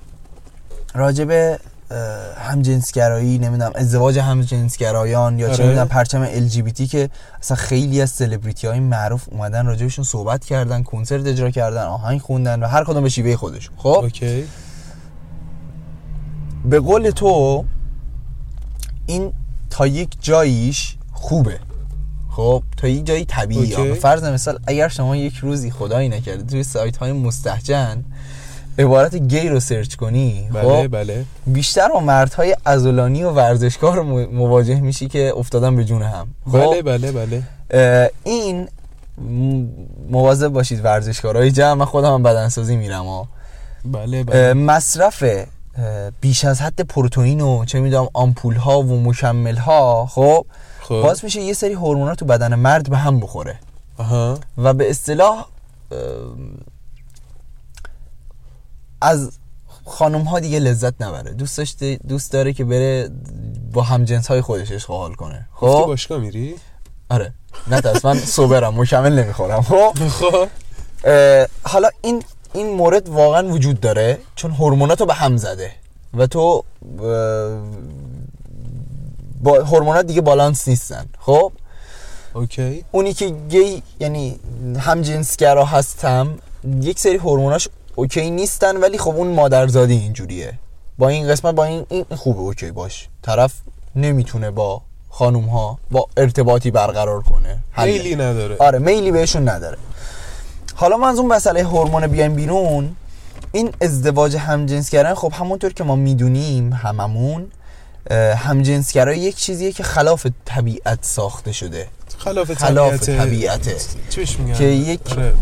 راجب 0.94 1.58
هم 2.36 2.62
جنسگرایی 2.62 3.38
نمی‌دونم 3.38 3.72
ازدواج 3.74 4.18
هم 4.18 4.42
جنسگرایان 4.42 5.38
یا 5.38 5.48
چه 5.48 5.54
آره. 5.54 5.66
می‌دونم 5.66 5.88
پرچم 5.88 6.48
LGBT 6.48 6.88
که 6.90 7.10
اصلا 7.42 7.56
خیلی 7.56 8.00
از 8.00 8.10
سلبریتی 8.10 8.66
های 8.66 8.80
معروف 8.80 9.24
اومدن 9.30 9.66
راجبشون 9.66 10.04
صحبت 10.04 10.44
کردن 10.44 10.82
کنسرت 10.82 11.26
اجرا 11.26 11.50
کردن 11.50 11.82
آهنگ 11.82 12.20
خوندن 12.20 12.62
و 12.62 12.66
هر 12.66 12.84
کدوم 12.84 13.02
به 13.02 13.08
شیوه 13.08 13.36
خودشون. 13.36 13.74
خب؟ 13.76 13.88
okay. 13.88 14.44
به 16.64 16.80
قول 16.80 17.10
تو 17.10 17.64
این 19.06 19.32
تا 19.70 19.86
یک 19.86 20.16
جاییش 20.20 20.96
خوبه. 21.24 21.58
خب 22.30 22.62
تا 22.76 22.88
یک 22.88 23.06
جایی 23.06 23.24
طبیعی 23.24 23.74
okay. 23.74 23.88
به 23.88 23.94
فرض 23.94 24.24
مثال 24.24 24.58
اگر 24.66 24.88
شما 24.88 25.16
یک 25.16 25.36
روزی 25.36 25.70
خدایی 25.70 26.08
نکرده 26.08 26.42
توی 26.42 26.62
سایت 26.64 26.96
های 26.96 27.12
مستهجن 27.12 28.04
عبارت 28.78 29.14
گی 29.16 29.48
رو 29.48 29.60
سرچ 29.60 29.94
کنی 29.94 30.48
بله 30.52 30.62
خب 30.62 30.88
بله. 30.88 31.24
بیشتر 31.46 31.88
با 31.88 32.00
مردهای 32.00 32.56
عضلانی 32.64 33.22
و 33.22 33.30
ورزشکار 33.30 34.02
مو- 34.02 34.26
مواجه 34.32 34.80
میشی 34.80 35.08
که 35.08 35.32
افتادن 35.36 35.76
به 35.76 35.84
جون 35.84 36.02
هم. 36.02 36.26
خب؟ 36.52 36.82
بله 36.82 36.82
بله 36.82 37.12
بله. 37.12 38.10
این 38.24 38.68
مواظب 40.10 40.48
باشید 40.48 40.84
ورزشکارهای 40.84 41.50
جمع 41.50 41.72
من 41.74 41.84
خودم 41.84 42.14
هم 42.14 42.22
بدنسازی 42.22 42.76
میرم 42.76 43.04
ها 43.04 43.28
بله 43.84 44.24
بله. 44.24 44.52
مصرف 44.52 45.24
بیش 46.20 46.44
از 46.44 46.60
حد 46.60 46.80
پروتئین 46.80 47.40
و 47.40 47.64
چه 47.64 47.80
می‌دونم 47.80 48.08
آمپول 48.12 48.54
ها 48.54 48.80
و 48.82 49.02
مکمل 49.02 49.56
ها 49.56 50.06
خب 50.06 50.46
خب. 50.84 51.00
باعث 51.02 51.24
میشه 51.24 51.40
یه 51.40 51.52
سری 51.52 51.72
هورمونا 51.72 52.14
تو 52.14 52.24
بدن 52.24 52.54
مرد 52.54 52.90
به 52.90 52.96
هم 52.96 53.20
بخوره. 53.20 53.58
آها. 53.98 54.38
و 54.58 54.74
به 54.74 54.90
اصطلاح 54.90 55.46
از 59.00 59.32
خانم 59.84 60.22
ها 60.22 60.40
دیگه 60.40 60.58
لذت 60.58 61.02
نبره. 61.02 61.32
دوست 61.32 61.58
داشته 61.58 61.98
دوست 62.08 62.32
داره 62.32 62.52
که 62.52 62.64
بره 62.64 63.10
با 63.72 63.82
همجنس 63.82 64.26
های 64.26 64.40
خودش 64.40 64.70
عشق 64.70 64.90
حال 64.90 65.14
کنه 65.14 65.48
خب؟ 65.54 65.84
باشگاه 65.86 66.18
میری؟ 66.18 66.54
آره. 67.10 67.32
نه 67.66 67.80
ترس 67.80 68.04
من 68.04 68.18
سوبرم 68.18 68.80
مکمل 68.80 69.12
نمی‌خورم. 69.22 69.62
خب؟ 69.62 69.94
خب. 70.08 70.48
حالا 71.62 71.90
این 72.02 72.22
این 72.52 72.76
مورد 72.76 73.08
واقعا 73.08 73.48
وجود 73.48 73.80
داره 73.80 74.18
چون 74.36 74.50
هورموناتو 74.50 75.06
به 75.06 75.14
هم 75.14 75.36
زده. 75.36 75.72
و 76.14 76.26
تو 76.26 76.64
با 79.44 79.52
هورمونات 79.64 80.06
دیگه 80.06 80.20
بالانس 80.20 80.68
نیستن. 80.68 81.04
خب؟ 81.18 81.52
اوکی. 82.34 82.84
اونی 82.92 83.12
که 83.12 83.28
گی 83.48 83.82
یعنی 84.00 84.40
هم 84.78 85.02
جنسگرا 85.02 85.64
هستم 85.64 86.28
یک 86.80 86.98
سری 86.98 87.16
هورموناش 87.16 87.68
اوکی 87.94 88.30
نیستن 88.30 88.76
ولی 88.76 88.98
خب 88.98 89.16
اون 89.16 89.28
مادرزادی 89.28 89.94
اینجوریه. 89.94 90.58
با 90.98 91.08
این 91.08 91.28
قسمت 91.28 91.54
با 91.54 91.64
این 91.64 91.86
این 91.88 92.04
خوبه 92.16 92.40
اوکی 92.40 92.70
باش. 92.70 93.08
طرف 93.22 93.52
نمی‌تونه 93.96 94.50
با 94.50 94.82
خانوم 95.10 95.44
ها 95.44 95.78
با 95.90 96.08
ارتباطی 96.16 96.70
برقرار 96.70 97.22
کنه. 97.22 97.58
میلی 97.78 98.16
نداره. 98.16 98.56
آره 98.58 98.78
میلی 98.78 99.12
بهشون 99.12 99.48
نداره. 99.48 99.78
حالا 100.74 100.96
ما 100.96 101.08
از 101.08 101.18
اون 101.18 101.32
مسئله 101.32 101.64
هورمون 101.64 102.06
بیایم 102.06 102.34
بیرون. 102.34 102.96
این 103.52 103.72
ازدواج 103.80 104.36
همجنسگرا 104.36 105.14
خب 105.14 105.32
همونطور 105.34 105.72
که 105.72 105.84
ما 105.84 105.96
می‌دونیم 105.96 106.72
هممون 106.72 107.46
اه، 108.10 108.34
همجنسگرا 108.34 109.14
یک 109.14 109.36
چیزیه 109.36 109.72
که 109.72 109.82
خلاف 109.82 110.26
طبیعت 110.44 110.98
ساخته 111.02 111.52
شده 111.52 111.86
خلاف 112.18 112.52
خلاف 112.54 112.94
طبیعت 113.02 113.20
طبیعته 113.20 113.76
که 114.58 114.64
یک 114.64 115.00
آره. 115.12 115.32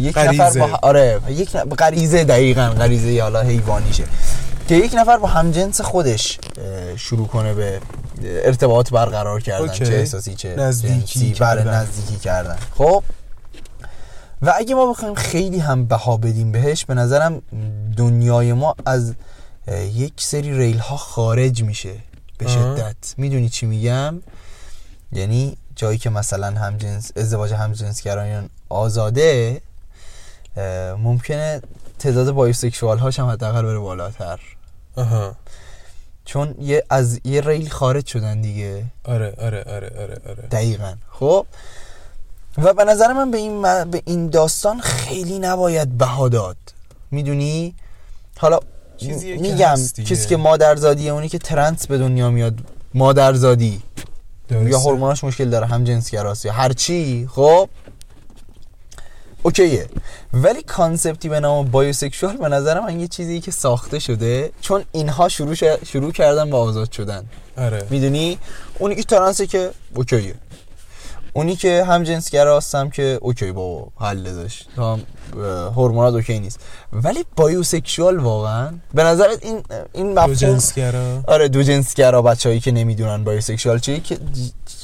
یک 0.00 0.14
غریزه. 0.14 0.44
نفر 0.44 0.58
با 0.58 0.78
آره 0.82 1.20
یک 1.28 1.56
ن- 1.56 1.64
غریزه 1.64 2.24
دقیقا 2.24 2.62
غریزه 2.78 3.22
حالا 3.22 3.40
حیوانیشه 3.40 4.04
که 4.68 4.74
یک 4.74 4.94
نفر 4.94 5.16
با 5.16 5.28
همجنس 5.28 5.80
خودش 5.80 6.38
شروع 6.96 7.26
کنه 7.26 7.54
به 7.54 7.80
ارتباط 8.24 8.90
برقرار 8.90 9.40
کردن 9.40 9.62
اوکی. 9.68 9.84
چه 9.84 9.92
احساسی 9.94 10.34
چه 10.34 10.56
نزدیکی 10.56 11.20
جنسی 11.20 11.34
بله. 11.40 11.64
نزدیکی 11.64 12.16
کردن 12.16 12.56
خب 12.78 13.02
و 14.42 14.52
اگه 14.56 14.74
ما 14.74 14.86
بخوایم 14.92 15.14
خیلی 15.14 15.58
هم 15.58 15.84
بها 15.86 16.16
بدیم 16.16 16.52
بهش 16.52 16.84
به 16.84 16.94
نظرم 16.94 17.42
دنیای 17.96 18.52
ما 18.52 18.74
از 18.86 19.14
یک 19.68 20.12
سری 20.16 20.58
ریل 20.58 20.78
ها 20.78 20.96
خارج 20.96 21.62
میشه 21.62 21.94
به. 22.38 22.48
شدت. 22.48 23.14
می‌دونی 23.16 23.48
چی 23.48 23.66
میگم؟ 23.66 24.22
یعنی 25.12 25.56
جایی 25.76 25.98
که 25.98 26.10
مثلا 26.10 26.46
همجنس 26.46 27.12
ازدواج 27.16 27.52
همجنسگرایان 27.52 28.48
آزاده 28.68 29.60
ممکنه 30.98 31.62
تعداد 31.98 32.30
بایوسکشوال 32.30 32.98
هاش 32.98 33.18
هم 33.18 33.26
حداقل 33.26 33.62
بره 33.62 33.78
بالاتر. 33.78 34.40
آها. 34.96 35.34
چون 36.24 36.54
یه 36.60 36.84
از 36.90 37.20
یه 37.24 37.40
ریل 37.40 37.68
خارج 37.68 38.06
شدن 38.06 38.40
دیگه. 38.40 38.84
آره 39.04 39.34
آره 39.38 39.62
آره 39.62 39.92
آره 40.02 40.20
آره. 40.28 40.42
دقیقا. 40.50 40.94
خب؟ 41.10 41.46
و 42.58 42.74
به 42.74 42.84
نظر 42.84 43.12
من 43.12 43.30
به 43.30 43.38
این, 43.38 43.62
به 43.84 44.02
این 44.04 44.28
داستان 44.30 44.80
خیلی 44.80 45.38
نباید 45.38 45.98
بها 45.98 46.28
داد. 46.28 46.56
می‌دونی؟ 47.10 47.74
حالا 48.38 48.60
چیزیه 48.96 49.36
میگم. 49.36 49.74
کسی 50.06 50.28
که 50.28 50.36
مادرزادیه 50.36 51.12
اونی 51.12 51.28
که 51.28 51.38
ترنس 51.38 51.86
به 51.86 51.98
دنیا 51.98 52.30
میاد 52.30 52.54
مادرزادی. 52.94 53.82
یا. 54.50 54.78
هورموناش 54.78 55.24
مشکل 55.24 55.50
داره 55.50 55.66
هم 55.66 55.84
جنسگراست 55.84 56.44
یا 56.46 56.52
هر 56.52 56.72
چی 56.72 57.28
خب؟ 57.30 57.68
اوکیه. 59.42 59.88
ولی 60.32 60.62
کانسپتی 60.62 61.28
به 61.28 61.40
نام 61.40 61.64
بایوسکشوال 61.70 62.36
به 62.36 62.48
نظر 62.48 62.80
من 62.80 63.00
یه 63.00 63.08
چیزی 63.08 63.40
که 63.40 63.50
ساخته 63.50 63.98
شده 63.98 64.50
چون 64.60 64.84
اینها 64.92 65.28
شروع 65.28 65.54
ش- 65.54 65.64
شروع 65.86 66.12
کردن 66.12 66.50
با 66.50 66.60
آزاد 66.60 66.92
شدن. 66.92 67.24
آره. 67.58 67.86
می‌دونی؟ 67.90 68.38
اونی 68.78 68.94
که 68.94 69.02
ترنسه 69.02 69.46
که 69.46 69.70
اوکیه. 69.94 70.34
اونی 71.32 71.56
که 71.56 71.84
هم 71.84 72.02
جنسگرا 72.02 72.56
هستم 72.56 72.90
که 72.90 73.18
اوکی 73.22 73.52
بابا 73.52 73.88
حل 74.00 74.22
داشت 74.22 74.68
تا 74.76 74.92
هم 74.94 75.00
هورمونات 75.76 76.14
اوکی 76.14 76.40
نیست. 76.40 76.60
ولی 76.92 77.24
بایوسکشوال 77.36 78.18
واقعا 78.18 78.70
به 78.94 79.04
نظرت 79.04 79.44
این 79.44 79.62
این 79.92 80.14
دو 80.14 80.20
مفهوم 80.20 80.34
جنسگرا. 80.34 81.20
آره 81.26 81.48
دو 81.48 81.62
جنسگرا 81.62 82.22
بچه‌ای 82.22 82.60
که 82.60 82.72
نمی‌دونن 82.72 83.24
بایوسکشوال 83.24 83.78
چیه 83.78 84.00
که 84.00 84.18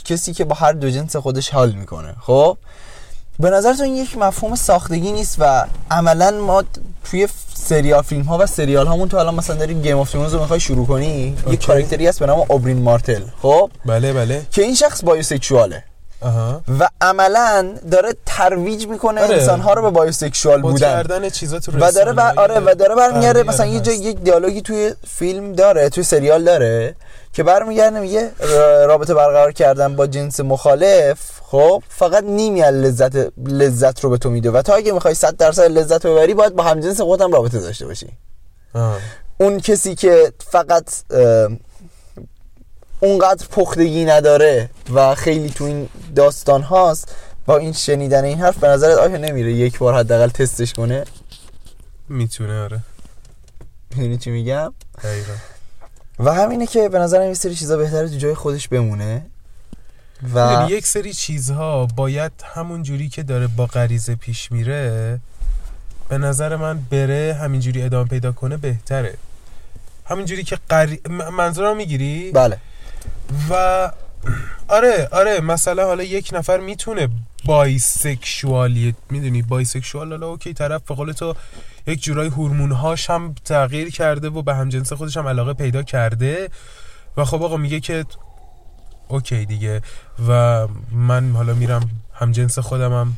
کسی 0.05 0.33
که 0.33 0.45
با 0.45 0.55
هر 0.55 0.73
دو 0.73 0.91
جنس 0.91 1.17
خودش 1.17 1.51
حال 1.51 1.73
می‌کنه. 1.73 2.15
خب؟ 2.21 2.59
به 3.41 3.51
نظرتون 3.51 3.87
یک 3.87 4.19
مفهوم 4.19 4.55
ساختگی 4.55 5.13
نیست 5.13 5.37
و 5.39 5.67
عملا 5.91 6.31
ما 6.31 6.65
توی 7.05 7.29
سریال 7.55 8.03
فیلم 8.03 8.23
ها 8.23 8.39
و 8.39 8.47
سریال 8.47 8.87
هامون 8.87 9.09
تو 9.09 9.17
الان 9.17 9.35
مثلا 9.35 9.57
داریم 9.57 9.83
Game 9.83 9.99
of 9.99 10.11
Thrones 10.11 10.35
رو 10.35 10.41
می‌خوای 10.41 10.61
شروع 10.61 10.87
کنی 10.87 11.37
okay. 11.45 11.55
یک 11.55 11.67
کاراکتری 11.67 12.07
هست 12.07 12.21
به 12.21 12.27
نام 12.27 12.45
اوبرین 12.49 12.83
مارتل. 12.83 13.23
خب؟ 13.43 13.71
بله 13.87 14.13
بله. 14.13 14.47
که 14.51 14.63
این 14.63 14.75
شخص 14.75 15.05
bisexual 15.05 15.69
ه. 15.69 15.85
آها 16.21 16.63
و 16.81 16.89
عملا 17.01 17.75
داره 17.91 18.15
ترویج 18.27 18.87
می‌کنه 18.87 19.23
آره. 19.23 19.35
انسان 19.35 19.61
ها 19.61 19.75
رو 19.75 19.83
به 19.83 19.91
bisexual 19.91 20.63
با 20.63 20.71
بودن 20.71 20.87
کردن 20.87 21.31
چیزا 21.31 21.59
تو 21.59 21.73
و 21.73 21.93
داره 21.93 22.13
بر... 22.13 22.33
آره 22.37 22.61
و 22.61 22.75
داره 22.75 22.95
برمیگرده 22.95 23.39
غربی 23.39 23.49
مثلا 23.49 23.67
آره 23.67 23.75
یه 23.75 23.81
جا 23.81 23.93
هست. 23.93 24.03
یک 24.03 24.21
دیالوگی 24.21 24.63
توی 24.63 24.95
فیلم 25.09 25.53
داره 25.53 25.89
توی 25.89 26.05
سریال 26.05 26.45
داره 26.45 26.95
که 27.33 27.43
برمیگرده 27.43 28.01
میگه 28.01 28.31
رابطه 28.87 29.15
برقرار 29.15 29.53
کردن 29.53 29.97
با 29.97 30.07
جنس 30.07 30.41
مخالف 30.41 31.19
خب 31.51 31.83
فقط 31.89 32.25
نیمی 32.25 32.63
از 32.63 32.75
لذت 32.75 33.17
لذت 33.47 34.05
رو 34.05 34.11
به 34.11 34.19
تو 34.19 34.31
میده 34.31 34.51
و 34.51 34.63
تا 34.63 34.75
اگه 34.75 34.93
می‌خوای 34.93 35.15
100 35.15 35.37
درصد 35.37 35.63
لذت 35.63 36.07
رو 36.07 36.15
ببری 36.15 36.35
باید 36.35 36.57
با 36.57 36.63
همجنس 36.63 37.01
خودت 37.01 37.23
هم 37.23 37.33
رابطه 37.33 37.61
داشته 37.61 37.87
باشی 37.87 38.09
آه. 38.75 38.99
اون 39.41 39.61
کسی 39.61 39.95
که 39.95 40.33
فقط 40.51 40.85
اونقدر 43.01 43.47
پختگی 43.47 44.05
نداره 44.05 44.71
و 44.95 45.15
خیلی 45.15 45.51
تو 45.51 45.65
این 45.65 45.89
داستان 46.17 46.63
هاست 46.63 47.15
با 47.47 47.57
این 47.57 47.73
شنیدن 47.73 48.25
این 48.25 48.39
حرف 48.39 48.59
به 48.59 48.69
نظرت 48.69 48.99
آیا 48.99 49.17
نمیره 49.17 49.53
یک 49.53 49.79
بار 49.79 49.95
حداقل 49.95 50.29
تستش 50.29 50.73
کنه؟ 50.73 51.05
می‌تونه 52.09 52.61
آره. 52.61 52.81
می‌دونی 53.97 54.19
چی 54.19 54.31
میگم؟ 54.31 54.73
دقیقا. 55.03 55.33
و 56.19 56.35
همینه 56.35 56.67
که 56.67 56.89
به 56.89 56.99
نظرم 56.99 57.29
یه 57.29 57.35
سری 57.35 57.55
چیزا 57.55 57.77
بهتره 57.77 58.09
تو 58.09 58.17
جای 58.17 58.35
خودش 58.35 58.69
بمونه 58.69 59.27
و 60.35 60.67
یک 60.71 60.87
سری 60.87 61.13
چیزها 61.13 61.87
باید 61.87 62.33
همون 62.45 62.83
جوری 62.83 63.09
که 63.09 63.23
داره 63.23 63.47
با 63.47 63.67
غریزه 63.67 64.15
پیش 64.15 64.53
میره 64.53 65.19
به 66.09 66.19
نظر 66.19 66.57
من 66.57 66.81
بره 66.91 67.37
همینجوری 67.41 67.83
ادامه 67.83 68.09
پیدا 68.09 68.33
کنه 68.33 68.57
بهتره. 68.57 69.15
همینجوری 70.05 70.45
که 70.45 70.59
قری... 70.69 71.01
منظورم 71.33 71.77
می‌گیری؟ 71.77 72.31
بله. 72.33 72.59
و 73.51 73.93
آره 74.69 75.09
آره 75.13 75.41
مثلا 75.41 75.85
حالا 75.85 76.03
یک 76.03 76.31
نفر 76.33 76.59
می‌تونه 76.59 77.09
bisexual 77.45 78.78
ی 78.78 78.95
می‌دونی؟ 79.11 79.43
bisexual 79.43 80.09
حالا 80.11 80.27
okay 80.27 80.55
طرف 80.55 80.83
به 80.83 80.95
قول 80.95 81.13
تو 81.13 81.35
یک 81.87 82.03
جورای 82.03 82.29
هورمونهاش 82.29 83.11
هم 83.11 83.35
تغییر 83.45 83.91
کرده 83.91 84.29
و 84.29 84.43
به 84.43 84.55
همجنس 84.55 84.93
خودش 84.93 85.17
هم 85.17 85.29
علاقه 85.29 85.53
پیدا 85.53 85.83
کرده 85.83 86.49
و 87.17 87.25
خب 87.25 87.43
آقا 87.43 87.57
میگه 87.57 87.81
که 87.81 88.05
اوکی 89.09 89.45
دیگه 89.45 89.83
و 90.29 90.67
من 90.93 91.33
حالا 91.33 91.55
میرم 91.55 91.91
همجنس 92.15 92.59
خودم 92.59 92.93
هم 92.93 93.17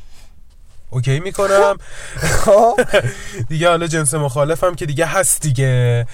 اوکی 0.90 1.20
می‌کنم. 1.20 1.76
خب. 2.16 2.80
دیگه 3.48 3.68
حالا 3.68 3.86
جنس 3.86 4.14
مخالفم 4.14 4.74
که 4.74 4.86
دیگه 4.86 5.06
هست 5.06 5.42
دیگه. 5.42 6.06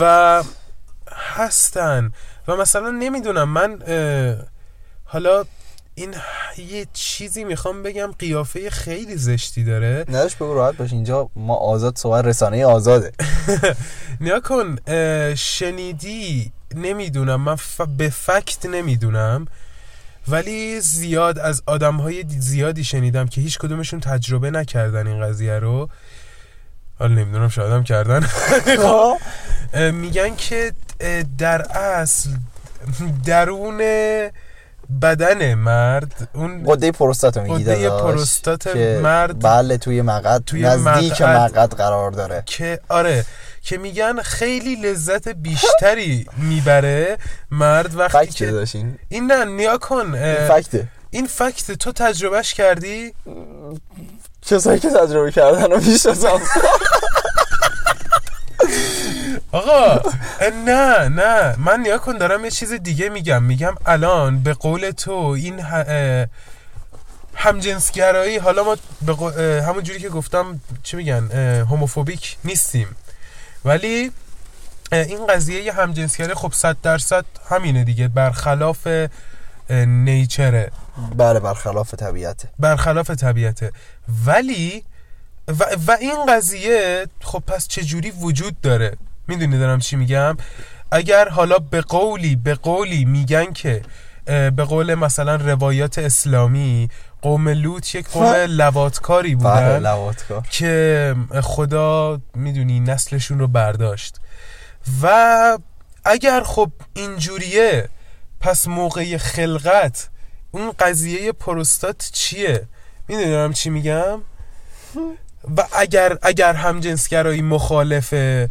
و 0.00 0.42
هستن. 1.12 2.12
و 2.48 2.56
مثلا 2.56 2.90
نمی‌دونم 2.90 3.48
من 3.48 3.78
حالا 5.04 5.44
این 5.94 6.14
یه 6.58 6.86
چیزی 6.92 7.44
می‌خوام 7.44 7.82
بگم 7.82 8.14
قیافه 8.18 8.70
خیلی 8.70 9.16
زشتی 9.16 9.64
داره. 9.64 10.04
نداشت 10.08 10.36
بگو 10.36 10.54
راحت 10.54 10.76
باش 10.76 10.92
اینجا 10.92 11.30
ما 11.36 11.54
آزاد 11.54 11.98
صحبت 11.98 12.24
رسانه 12.24 12.66
آزاده. 12.66 13.12
نیا 14.20 14.40
کن 14.40 14.76
شنیدی 15.34 16.52
نمی‌دونم 16.74 17.40
من 17.40 17.54
ف... 17.56 17.80
به 17.80 18.08
فکت 18.08 18.66
نمی‌دونم 18.66 19.46
ولی 20.28 20.80
زیاد 20.80 21.38
از 21.38 21.62
آدم 21.66 21.96
های 21.96 22.24
زیادی 22.28 22.84
شنیدم 22.84 23.26
که 23.26 23.40
هیچ 23.40 23.58
کدومشون 23.58 24.00
تجربه 24.00 24.50
نکردن 24.50 25.06
این 25.06 25.20
قضیه 25.20 25.58
رو. 25.58 25.88
حالا 26.98 27.14
نمی‌دونم 27.14 27.48
شاید 27.48 27.72
هم 27.72 27.84
کردن. 27.84 28.20
خب. 28.20 29.16
میگن 30.02 30.36
که 30.36 30.72
در 31.38 31.62
اصل 31.78 32.30
درون 33.24 33.78
بدن 35.02 35.54
مرد 35.54 36.28
اون 36.34 36.64
قده 36.66 36.92
پروستات 36.92 37.38
میگی 37.38 37.64
قده 37.64 37.90
پروستات 37.90 38.76
مرد 39.02 39.42
بله 39.44 39.78
توی 39.78 40.02
مقعد 40.02 40.42
توی 40.44 40.62
نزدیک 40.62 41.22
مقعد. 41.22 41.74
قرار 41.74 42.10
داره. 42.10 42.42
که 42.46 42.80
آره 42.88 43.24
که 43.62 43.78
میگن 43.78 44.22
خیلی 44.22 44.76
لذت 44.76 45.28
بیشتری 45.28 46.26
می‌بره 46.36 47.18
مرد 47.50 47.96
وقتی 47.96 48.26
که 48.26 48.46
داشتین 48.46 48.98
این. 49.08 49.32
نه 49.32 49.44
نیا 49.44 49.78
کن 49.78 50.14
اه، 50.14 50.48
فکته. 50.48 50.88
این 51.10 51.26
فکت 51.26 51.72
تو 51.72 51.92
تجربهش 51.92 52.54
کردی؟ 52.54 53.14
کسایی 54.42 54.80
که 54.80 54.90
تجربه 54.90 55.32
کردن 55.32 55.70
رو 55.70 55.80
می‌شناسم 55.80 56.40
آقا 59.52 60.10
نه 60.66 61.08
نه. 61.08 61.56
من 61.58 61.80
نیا 61.80 61.98
کن 61.98 62.18
دارم 62.18 62.44
یه 62.44 62.50
چیز 62.50 62.72
دیگه 62.72 63.08
میگم. 63.08 63.42
میگم 63.42 63.74
الان 63.86 64.42
به 64.42 64.54
قول 64.54 64.90
تو 64.90 65.12
این 65.12 65.60
همجنسگرایی 67.34 68.38
حالا 68.38 68.64
ما 68.64 68.76
به 69.02 69.14
همون 69.66 69.82
جوری 69.82 69.98
که 69.98 70.08
گفتم 70.08 70.60
چی 70.82 70.96
میگن؟ 70.96 71.30
هوموفوبیک 71.70 72.36
نیستیم. 72.44 72.88
ولی 73.64 74.12
این 74.92 75.26
قضیه 75.26 75.62
یه 75.62 75.72
همجنسگرایی 75.72 76.34
خب 76.34 76.52
صد 76.52 76.76
درصد 76.82 77.24
همینه 77.50 77.84
دیگه. 77.84 78.08
برخلاف 78.08 78.88
نیچره. 79.86 80.70
بله 81.16 81.40
برخلاف 81.40 81.94
طبیعته 81.94 82.48
برخلاف 82.58 83.10
طبیعته 83.10 83.72
ولی 84.26 84.84
و, 85.48 85.64
و 85.86 85.96
این 86.00 86.26
قضیه 86.28 87.06
خب 87.20 87.42
پس 87.46 87.68
چه 87.68 87.82
جوری 87.82 88.10
وجود 88.10 88.60
داره؟ 88.60 88.96
می‌دونی 89.28 89.58
دارم 89.58 89.78
چی 89.78 89.96
میگم؟ 89.96 90.36
اگر 90.92 91.28
حالا 91.28 91.58
به 91.58 91.80
قولی 91.80 92.36
به 92.36 92.54
قولی 92.54 93.04
میگن 93.04 93.52
که 93.52 93.82
به 94.26 94.64
قول 94.68 94.94
مثلا 94.94 95.36
روایات 95.36 95.98
اسلامی 95.98 96.88
قوم 97.22 97.48
لوط 97.48 97.94
یک 97.94 98.08
قوم 98.08 98.34
لواتکاری 98.34 99.34
بله 99.34 99.44
بودن 99.44 99.78
لواتکار 99.78 100.46
که 100.50 101.14
خدا 101.42 102.20
می‌دونی 102.34 102.80
نسلشون 102.80 103.38
رو 103.38 103.48
برداشت. 103.48 104.16
و 105.02 105.58
اگر 106.04 106.42
خب 106.42 106.70
اینجوریه 106.94 107.88
پس 108.40 108.68
موقع 108.68 109.16
خلقت 109.16 110.08
اون 110.50 110.72
قضیه 110.78 111.32
پروستات 111.32 112.10
چیه؟ 112.12 112.68
می‌دونی 113.08 113.30
دارم 113.30 113.52
چی 113.52 113.70
میگم؟ 113.70 114.18
و 115.56 115.64
اگر 115.72 116.18
اگر 116.22 116.52
همجنسگرایی 116.52 117.42
مخالف 117.42 118.12
ام، 118.12 118.48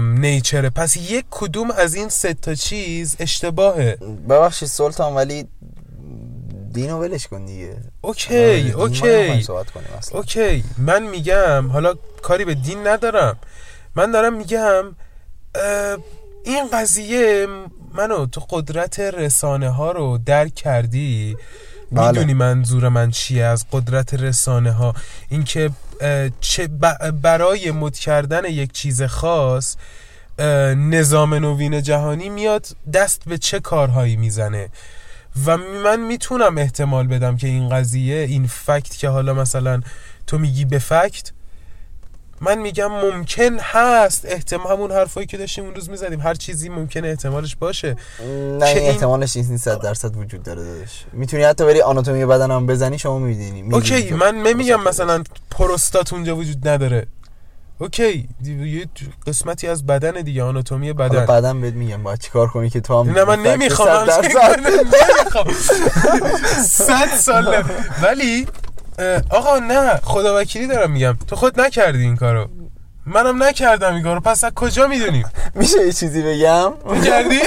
نیچره 0.00 0.70
پس 0.70 0.96
یک 0.96 1.24
کدوم 1.30 1.70
از 1.70 1.94
این 1.94 2.08
سه 2.08 2.34
تا 2.34 2.54
چیز 2.54 3.16
اشتباهه. 3.18 3.96
ببخشید 4.28 4.68
سلطان 4.68 5.14
ولی 5.14 5.48
دینو 6.72 6.98
ولش 6.98 7.26
کن 7.26 7.44
دیگه. 7.44 7.76
okay 8.00 8.70
okay. 8.70 9.42
صحبت 9.42 9.70
کنیم 9.70 9.88
اصلا. 9.98 10.18
okay. 10.18 10.64
من 10.78 11.02
میگم 11.02 11.68
حالا 11.68 11.94
کاری 12.22 12.44
به 12.44 12.54
دین 12.54 12.86
ندارم. 12.86 13.38
من 13.94 14.10
دارم 14.10 14.34
میگم 14.34 14.84
این 16.44 16.68
قضیه 16.72 17.46
منو 17.94 18.26
تو 18.26 18.40
قدرت 18.50 19.00
رسانه 19.00 19.70
ها 19.70 19.92
رو 19.92 20.18
درک 20.18 20.54
کردی. 20.54 21.36
بله. 21.92 22.08
می‌دونی 22.08 22.34
منظور 22.34 22.88
من 22.88 23.10
چیه 23.10 23.44
از 23.44 23.66
قدرت 23.72 24.14
رسانه 24.14 24.72
ها 24.72 24.94
اینکه 25.28 25.70
چه 26.40 26.66
برای 27.22 27.70
مد 27.70 27.96
کردن 27.96 28.44
یک 28.44 28.72
چیز 28.72 29.02
خاص 29.02 29.76
نظام 30.76 31.34
نوین 31.34 31.82
جهانی 31.82 32.28
میاد 32.28 32.66
دست 32.92 33.22
به 33.26 33.38
چه 33.38 33.60
کارهایی 33.60 34.16
می‌زنه 34.16 34.68
و 35.46 35.56
من 35.56 36.00
می‌تونم 36.00 36.58
احتمال 36.58 37.06
بدم 37.06 37.36
که 37.36 37.46
این 37.46 37.68
قضیه 37.68 38.16
این 38.16 38.46
فکت 38.46 38.96
که 38.96 39.08
حالا 39.08 39.34
مثلا 39.34 39.80
تو 40.26 40.38
میگی 40.38 40.64
به 40.64 40.78
فکت 40.78 41.32
من 42.40 42.58
میگم 42.58 42.86
ممکن 42.92 43.58
هست. 43.60 44.24
احتمال 44.28 44.72
همون 44.72 44.92
حرفایی 44.92 45.26
که 45.26 45.36
داشتیم 45.36 45.64
اون 45.64 45.74
روز 45.74 45.90
می‌زدیم. 45.90 46.20
هر 46.20 46.34
چیزی 46.34 46.68
ممکنه 46.68 47.08
احتمالش 47.08 47.56
باشه. 47.56 47.96
نه 48.20 48.26
این 48.26 48.62
این- 48.78 48.90
احتمالش 48.90 49.36
نیست 49.36 49.56
100 49.56 49.80
درصد 49.80 50.16
وجود 50.16 50.42
داره 50.42 50.62
داداش. 50.64 51.04
می‌تونی 51.12 51.42
حتی 51.42 51.64
بری 51.64 51.80
آناتومی 51.80 52.26
بدن 52.26 52.50
هم 52.50 52.66
بزنی 52.66 52.98
شما 52.98 53.18
میدینی 53.18 53.74
اوکی 53.74 54.10
من 54.10 54.34
نمیگم 54.34 54.82
مثلا 54.84 55.22
پروستات 55.50 56.12
اونجا 56.12 56.36
وجود 56.36 56.68
نداره. 56.68 57.06
okay 57.78 58.28
یه 58.46 58.86
قسمتی 59.26 59.66
از 59.68 59.86
بدن 59.86 60.10
دیگه 60.22 60.42
آناتومی 60.42 60.92
بدن. 60.92 61.26
بعدم 61.26 61.60
بهت 61.60 61.74
میگم 61.74 62.02
باید 62.02 62.18
چیکار 62.18 62.46
کنی 62.48 62.70
که 62.70 62.80
تو 62.80 63.00
هم 63.02 63.10
نه 63.10 63.24
من 63.24 63.42
نمی‌خوام 63.42 64.06
100 64.06 64.22
درصد. 64.22 64.60
نمی‌خوام. 65.20 65.46
صد 66.86 67.08
ساله. 67.16 67.64
ولی 68.02 68.46
آقا 69.30 69.58
نه 69.58 70.00
خدا 70.02 70.40
وکیلی 70.40 70.66
دارم 70.66 70.90
میگم. 70.90 71.16
تو 71.26 71.36
خود 71.36 71.60
نکردی 71.60 72.02
این 72.02 72.16
کارو. 72.16 72.48
منم 73.06 73.42
نکردم 73.42 73.94
این 73.94 74.02
کارو. 74.02 74.20
پس 74.20 74.44
از 74.44 74.52
کجا 74.54 74.86
می‌دونیم 74.86 75.24
میشه 75.54 75.86
یه 75.86 75.92
چیزی 75.92 76.22
بگم؟ 76.22 76.72
کردی؟ 77.04 77.36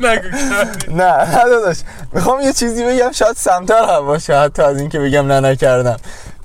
نگو 0.00 0.30
کردی. 0.30 0.94
نه 0.94 1.36
نه 1.36 1.44
داداش. 1.44 1.76
می‌خوام 2.12 2.40
یه 2.40 2.52
چیزی 2.52 2.84
بگم. 2.84 3.12
شاید 3.12 3.36
سمتر 3.36 3.84
هم 3.84 4.06
باشه 4.06 4.38
حتی 4.38 4.62
از 4.62 4.80
اینکه 4.80 4.98
بگم 4.98 5.32
نه 5.32 5.40
نکردم. 5.40 5.96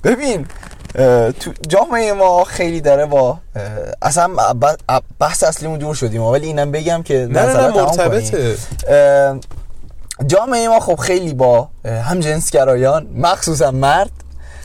ببین 0.04 0.46
تو 1.40 1.52
جامعه 1.68 2.12
ما 2.12 2.44
خیلی 2.44 2.80
داره 2.80 3.06
با 3.06 3.38
اصلا 4.02 4.30
بحث 5.18 5.44
اصلیمون 5.44 5.78
دور 5.78 5.94
شدیم. 5.94 6.22
ولی 6.22 6.46
اینم 6.46 6.70
بگم 6.70 7.02
که 7.02 7.28
نه 7.30 7.46
نه 7.46 7.68
مرتبطه. 7.68 8.56
جامعه 10.26 10.68
ما 10.68 10.80
خب 10.80 10.96
خیلی 10.96 11.34
با 11.34 11.68
هم 11.84 12.20
جنسگرایان 12.20 13.06
مخصوصا 13.14 13.70
مرد. 13.70 14.10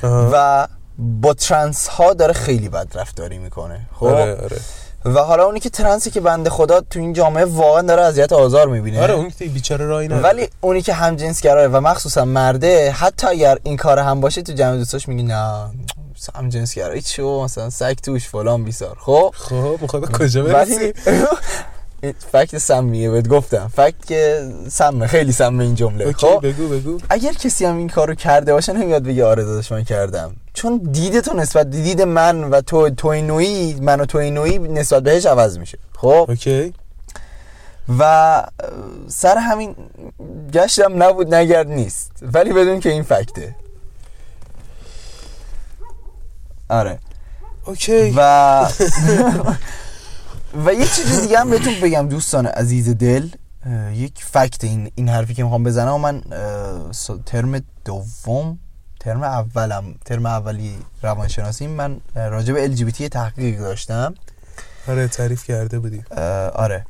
و 0.03 0.67
با 0.97 1.33
ترنس 1.33 1.87
ها 1.87 2.13
داره 2.13 2.33
خیلی 2.33 2.69
بد 2.69 2.87
رفتاری 2.93 3.37
می‌کنه 3.37 3.79
خب؟ 3.93 4.05
آره 4.05 4.35
آره. 4.43 4.57
و 5.05 5.19
حالا 5.19 5.45
اونی 5.45 5.59
که 5.59 5.69
ترنسی 5.69 6.11
که 6.11 6.21
بنده 6.21 6.49
خدا 6.49 6.81
تو 6.81 6.99
این 6.99 7.13
جامعه 7.13 7.45
واقعا 7.45 7.81
داره 7.81 8.01
اذیت 8.01 8.33
آزار 8.33 8.67
می‌بینه. 8.67 9.01
آره 9.01 9.13
اون 9.13 9.29
که 9.29 9.45
بیچاره 9.45 9.85
رای 9.85 10.07
نداره. 10.07 10.23
ولی 10.23 10.49
اونی 10.61 10.81
که 10.81 10.93
هم 10.93 11.15
جنس 11.15 11.41
گرایه 11.41 11.67
و 11.67 11.81
مخصوصا 11.81 12.25
مرده 12.25 12.91
حتی 12.91 13.27
اگر 13.27 13.57
این 13.63 13.77
کار 13.77 13.99
هم 13.99 14.21
باشه 14.21 14.41
تو 14.41 14.53
جمع 14.53 14.77
دوستاش 14.77 15.07
میگی 15.07 15.23
نه 15.23 15.69
هم 16.35 16.49
جنس 16.49 16.73
گرایی 16.73 17.01
چیو 17.01 17.43
مثلا 17.43 17.69
سگ 17.69 17.95
توش 17.95 18.27
فلان 18.27 18.63
بیسار 18.63 18.97
خب؟ 18.99 19.33
خب 19.37 19.77
می‌خوای 19.81 20.03
کجا 20.13 20.43
برسی 20.43 20.93
fact 22.31 22.57
سمیه 22.57 23.09
بهت 23.09 23.27
گفتم. 23.27 23.67
fact 23.75 24.05
که 24.07 24.49
سمه 24.69 25.07
خیلی 25.07 25.31
سمه 25.31 25.63
این 25.63 25.75
جمله. 25.75 26.05
okay 26.05 26.27
خب 26.27 26.47
بگو 26.47 26.67
بگو. 26.67 26.97
اگر 27.09 27.33
کسی 27.33 27.65
هم 27.65 27.77
این 27.77 27.89
کارو 27.89 28.15
کرده 28.15 28.53
باشه 28.53 28.73
نمیاد 28.73 29.03
بگه 29.03 29.25
آره 29.25 29.43
داداش 29.43 29.71
من 29.71 29.83
کردم. 29.83 30.35
چون 30.53 30.77
دید 30.77 31.19
تو 31.19 31.33
نسبت 31.37 31.69
دید 31.69 32.01
من 32.01 32.43
و 32.43 32.61
تو 32.61 32.89
توی 32.89 33.21
نوعی 33.21 33.73
من 33.81 34.01
و 34.01 34.05
توی 34.05 34.31
نوعی 34.31 34.57
نسبت 34.59 35.03
بهش 35.03 35.25
عوض 35.25 35.57
میشه. 35.57 35.77
خب؟ 35.97 36.25
okay. 36.29 36.73
و 37.99 38.43
سر 39.07 39.37
همین 39.37 39.75
گشتم 40.53 41.03
نبود 41.03 41.33
نگرد 41.35 41.67
نیست. 41.67 42.11
ولی 42.21 42.53
بدون 42.53 42.79
که 42.79 42.89
این 42.91 43.03
فکته. 43.03 43.55
آره. 46.69 46.99
اوکی. 47.65 48.13
و 48.17 48.65
و 50.65 50.73
یه 50.73 50.85
چیز 50.87 51.21
دیگه 51.21 51.39
هم 51.39 51.49
بهتون 51.49 51.73
بگم 51.83 52.07
دوستان 52.09 52.45
عزیز 52.45 52.89
دل 52.89 53.29
یک 53.93 54.23
فکت 54.23 54.63
این 54.63 54.91
این 54.95 55.09
حرفی 55.09 55.33
که 55.33 55.43
می‌خوام 55.43 55.63
بزنم 55.63 56.01
من 56.01 56.21
ترم 57.25 57.61
دوم 57.85 58.59
ترم 58.99 59.23
اولم 59.23 59.95
ترم 60.05 60.25
اولی 60.25 60.75
روانشناسی 61.03 61.67
من 61.67 61.97
راجع 62.15 62.53
به 62.53 62.67
LGBT 62.75 63.09
تحقیق 63.09 63.59
داشتم. 63.59 64.13
آره 64.87 65.07
تعریف 65.07 65.43
کرده 65.43 65.79
بودی. 65.79 66.03
آره. 66.55 66.85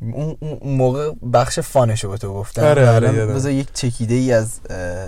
اون 0.00 0.36
اون 0.40 0.76
موقع 0.76 1.12
بخش 1.32 1.58
fun 1.58 1.84
شو 1.84 2.10
به 2.10 2.18
تو 2.18 2.34
گفتم. 2.34 2.62
آره، 2.62 2.90
آره،. 2.90 3.26
بذار 3.26 3.52
یک 3.52 3.68
چکیده 3.74 4.14
ای 4.14 4.32
از 4.32 4.60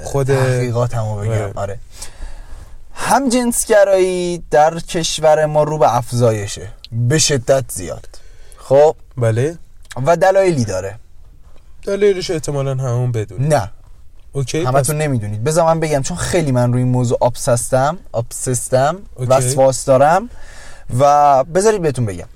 خود- 0.05 0.27
تحقیقاتمو 0.27 1.17
بگم. 1.17 1.31
آره. 1.31 1.53
آره, 1.55 1.79
هم 2.95 3.29
جنسگرایی 3.29 4.43
در 4.51 4.79
کشور 4.79 5.47
ما 5.47 5.63
رو 5.63 5.79
به 5.79 5.97
افزایشه. 5.97 6.69
به 6.93 7.19
شدت 7.19 7.65
زیاد. 7.69 8.09
خب؟ 8.57 8.97
بله. 9.17 9.59
و 10.07 10.17
دلایلی 10.17 10.65
داره. 10.65 10.99
دلیلش 11.87 12.31
احتمالا 12.31 12.75
همون 12.75 13.13
بدون 13.13 13.49
نه. 13.49 13.71
okay 14.33 14.65
همتون 14.65 14.99
نمی‌دونید. 14.99 15.45
بذار 15.45 15.65
من 15.65 15.81
بگم 15.81 16.03
چون 16.03 16.17
خیلی 16.17 16.53
من 16.53 16.73
روی 16.73 16.83
این 16.83 16.93
موضوع 16.93 17.19
obsessed 17.21 17.90
م 17.90 17.99
okay. 18.13 19.31
وسواس 19.31 19.85
دارم. 19.85 20.31
و 20.99 21.45
بذارید 21.45 21.83
بهتون 21.83 22.07
بگم. 22.07 22.27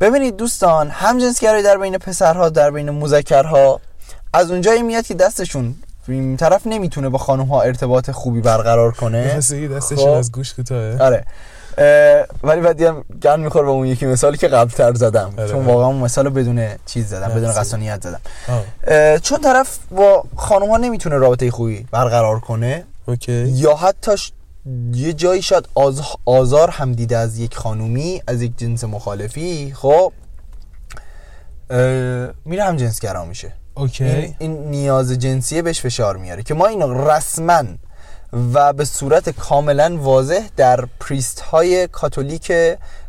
ببینید 0.00 0.36
دوستان 0.36 0.90
همجنسگرایی 0.90 1.62
در 1.62 1.78
بین 1.78 1.98
پسرها 1.98 2.48
در 2.48 2.70
بین 2.70 2.90
مذکرها 2.90 3.80
از 4.32 4.50
اونجایی 4.50 4.82
میاد 4.82 5.06
که 5.06 5.14
دستشون 5.14 5.74
این 6.08 6.36
طرف 6.36 6.66
نمی‌تونه 6.66 7.08
با 7.08 7.18
خانم 7.18 7.46
ها 7.46 7.62
ارتباط 7.62 8.10
خوبی 8.10 8.40
برقرار 8.40 8.92
کنه. 8.92 9.34
دستشون 9.76 9.96
خب. 9.96 10.08
از 10.08 10.32
گوش 10.32 10.54
کوتاهه. 10.54 10.98
آره. 11.02 11.24
ولی 12.42 12.60
بعدی 12.60 12.84
هم 12.84 13.04
گن 13.22 13.40
می‌خوره 13.40 13.64
به 13.64 13.70
اون 13.70 13.86
یکی 13.86 14.06
مثالی 14.06 14.36
که 14.38 14.48
قبل 14.48 14.70
تر 14.70 14.94
زدم. 14.94 15.34
آره. 15.38 15.48
چون 15.48 15.64
واقعا 15.64 15.86
اون 15.86 15.96
مثال 15.96 16.28
بدون 16.28 16.68
چیز 16.86 17.08
زدم 17.08 17.28
بدون. 17.28 17.52
قصانیت 17.52 18.02
زدم. 18.02 18.20
چون 19.18 19.40
طرف 19.40 19.78
با 19.90 20.24
خانم 20.36 20.70
ها 20.70 20.76
نمی‌تونه 20.76 21.16
رابطه 21.16 21.50
خوبی 21.50 21.86
برقرار 21.90 22.40
کنه 22.40 22.84
اوکی. 23.06 23.32
یا 23.32 23.74
حتی 23.74 24.16
ش- 24.16 24.32
یه 24.92 25.12
جایی 25.12 25.42
شاید 25.42 25.68
آز... 25.74 26.00
آزار 26.24 26.70
هم 26.70 26.92
دیده 26.92 27.16
از 27.16 27.38
یک 27.38 27.56
خانومی 27.56 28.22
از 28.26 28.42
یک 28.42 28.52
جنس 28.58 28.84
مخالفی 28.84 29.72
خب 29.76 30.12
اه، 31.70 31.78
میره 32.44 32.64
هم 32.64 32.76
جنسگرا 32.76 33.24
میشه. 33.24 33.52
okay. 33.74 34.04
این, 34.04 34.34
این 34.38 34.70
نیاز 34.70 35.12
جنسیه 35.12 35.62
بهش 35.62 35.80
فشار 35.80 36.16
میاره 36.16 36.42
که 36.42 36.54
ما 36.54 36.66
اینو 36.66 37.08
رسما 37.10 37.62
و 38.54 38.72
به 38.72 38.84
صورت 38.84 39.30
کاملا 39.30 39.96
واضح 40.00 40.48
در 40.56 40.84
priest 41.00 41.40
های 41.40 41.88
کاتولیک 41.88 42.52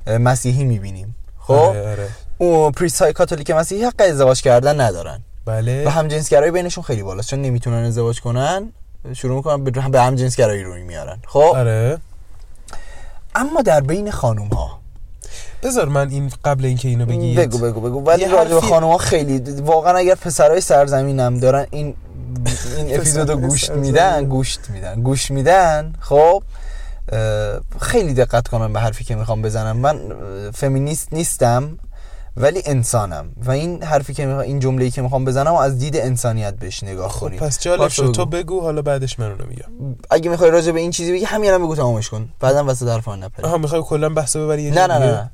مسیحی 0.07 0.63
می‌بینیم. 0.63 1.15
خب؟ 1.39 1.53
آره 1.53 1.91
آره. 1.91 2.09
اون 2.37 2.71
priest 2.71 3.01
های 3.01 3.13
کاتولیک 3.13 3.51
مسیحی 3.51 3.83
حق 3.83 4.01
ازدواج 4.01 4.41
کردن 4.41 4.81
ندارن. 4.81 5.19
بله. 5.45 5.85
و 5.85 5.89
همجنسگرایی 5.89 6.51
بینشون 6.51 6.83
خیلی 6.83 7.03
بالاست 7.03 7.29
چون 7.29 7.41
نمی‌تونن 7.41 7.85
ازدواج 7.85 8.21
کنن. 8.21 8.71
شروع 9.13 9.35
می‌کنن 9.35 9.63
به 9.63 9.71
به 9.71 10.01
همجنسگرایی 10.01 10.63
روی 10.63 10.83
میارن. 10.83 11.17
خب؟ 11.27 11.39
آره. 11.55 11.97
اما 13.35 13.61
در 13.61 13.81
بین 13.81 14.11
خانوم 14.11 14.47
ها 14.47 14.79
بذار 15.63 15.87
من 15.87 16.09
این 16.09 16.31
قبل 16.45 16.65
اینکه 16.65 16.87
اینو 16.87 17.05
بگی 17.05 17.35
بگو 17.35 17.57
بگو 17.57 17.81
بگو. 17.81 17.99
ولی 18.03 18.25
راجع 18.25 18.49
به 18.49 18.55
حرفی- 18.55 18.67
خانوم 18.67 18.91
ها 18.91 18.97
خیلی 18.97 19.61
واقعا 19.61 19.97
اگر 19.97 20.15
پسرای 20.15 20.61
سرزمینم 20.61 21.39
دارن 21.39 21.67
این 21.71 21.95
این 22.77 22.95
اپیزودو 22.95 23.33
پسرای 23.35 23.49
گوش 23.49 23.65
سرزمین. 23.65 23.85
میدن 23.85 24.25
گوشت 24.25 24.59
میدن. 24.69 25.01
گوش 25.01 25.31
میدن 25.31 25.93
خب 25.99 26.43
خیلی 27.81 28.13
دقت 28.13 28.47
کنم 28.47 28.73
به 28.73 28.79
حرفی 28.79 29.03
که 29.03 29.15
می‌خوام 29.15 29.41
بزنم. 29.41 29.77
من 29.77 29.99
فمینیست 30.53 31.13
نیستم 31.13 31.77
ولی 32.37 32.61
انسانم. 32.65 33.29
و 33.45 33.51
این 33.51 33.83
حرفی 33.83 34.13
که 34.13 34.25
می‌خوام 34.25 34.43
این 34.43 34.59
جمله‌ای 34.59 34.91
که 34.91 35.01
می‌خوام 35.01 35.25
بزنم 35.25 35.53
و 35.53 35.57
از 35.57 35.77
دید 35.79 35.97
انسانیت 35.97 36.53
بهش 36.53 36.83
نگاه 36.83 37.09
خب 37.09 37.19
کنیم. 37.19 37.39
پس 37.39 37.59
جالب 37.59 37.87
شد. 37.87 38.11
تو 38.11 38.25
بگو 38.25 38.61
حالا 38.61 38.81
بعدش 38.81 39.19
من 39.19 39.31
اونو 39.31 39.45
میگم. 39.45 39.95
اگه 40.09 40.29
می‌خوای 40.29 40.51
راجع 40.51 40.71
به 40.71 40.79
این 40.79 40.91
چیزی 40.91 41.11
بگی 41.11 41.23
همین 41.23 41.49
الان 41.49 41.63
بگو 41.63 41.75
تمامش 41.75 42.09
کن. 42.09 42.29
بعدا 42.39 42.65
وسط 42.65 42.87
حرف 42.87 43.07
من 43.07 43.19
نپری 43.23 43.45
آها 43.45 43.57
می‌خوای 43.57 43.81
کلا 43.81 44.09
بحثو 44.09 44.45
ببری 44.45 44.71
نه 44.71 44.87
نه 44.87 44.99
دیگه؟ 44.99 45.11
نه. 45.11 45.31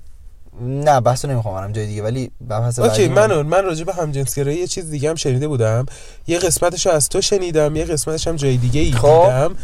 نه 0.62 1.01
بحثو 1.01 1.28
نمی‌خوام 1.28 1.56
برم 1.56 1.72
جای 1.72 1.88
دیگه 1.88 2.04
ولی 2.04 2.32
بحث 2.49 2.80
اوکی 2.80 3.08
بعدی 3.08 3.34
من 3.34 3.41
من 3.41 3.64
راجع 3.64 3.84
به 3.84 3.93
همجنسگرایی 3.93 4.58
یه 4.58 4.68
چیز 4.68 4.89
دیگه 4.89 5.10
هم 5.10 5.16
شنیده 5.16 5.47
بودم 5.47 5.86
یه 6.28 6.39
قسمتشو 6.39 6.89
از 6.89 7.10
تو 7.10 7.22
شنیدم 7.22 7.76
یه 7.76 7.86
قسمتش 7.86 8.28
هم 8.28 8.36
جای 8.36 8.58
دیگه 8.58 8.82
ای 8.82 8.91
خب. 8.91 9.24
دیدم 9.24 9.56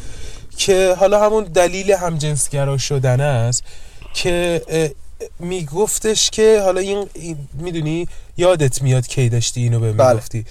که 0.58 0.96
حالا 1.00 1.26
همون 1.26 1.44
دلیل 1.44 1.92
همجنسگرا 1.92 2.78
شدن 2.78 3.22
است 3.22 3.64
که 4.14 4.62
میگفتش 5.40 6.30
که 6.30 6.62
حالا 6.62 6.82
این, 6.82 7.10
این 7.14 7.38
می‌دونی 7.54 8.08
یادت 8.38 8.82
میاد 8.82 9.08
کی 9.08 9.30
داشتی 9.30 9.62
اینو 9.62 9.80
به 9.80 9.94
بله. 9.94 10.10
می‌گفتی 10.10 10.46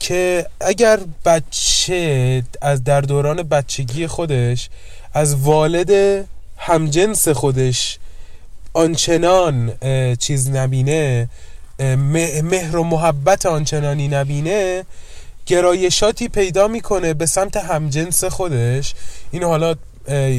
که 0.00 0.46
اگر 0.60 1.00
بچه 1.24 2.42
از 2.62 2.84
در 2.84 3.00
دوران 3.00 3.42
بچگی 3.42 4.06
خودش 4.06 4.68
از 5.14 5.34
والد 5.34 6.24
همجنس 6.56 7.28
خودش 7.28 7.98
آنچنان 8.72 9.72
چیز 10.16 10.50
نبینه 10.50 11.28
مهر 12.42 12.76
و 12.76 12.84
محبت 12.84 13.46
آنچنانی 13.46 14.08
نبینه 14.08 14.84
گرایشاتی 15.46 16.28
پیدا 16.28 16.68
می‌کنه 16.68 17.14
به 17.14 17.26
سمت 17.26 17.56
همجنس 17.56 18.24
خودش. 18.24 18.94
اینو 19.30 19.46
حالا 19.48 19.74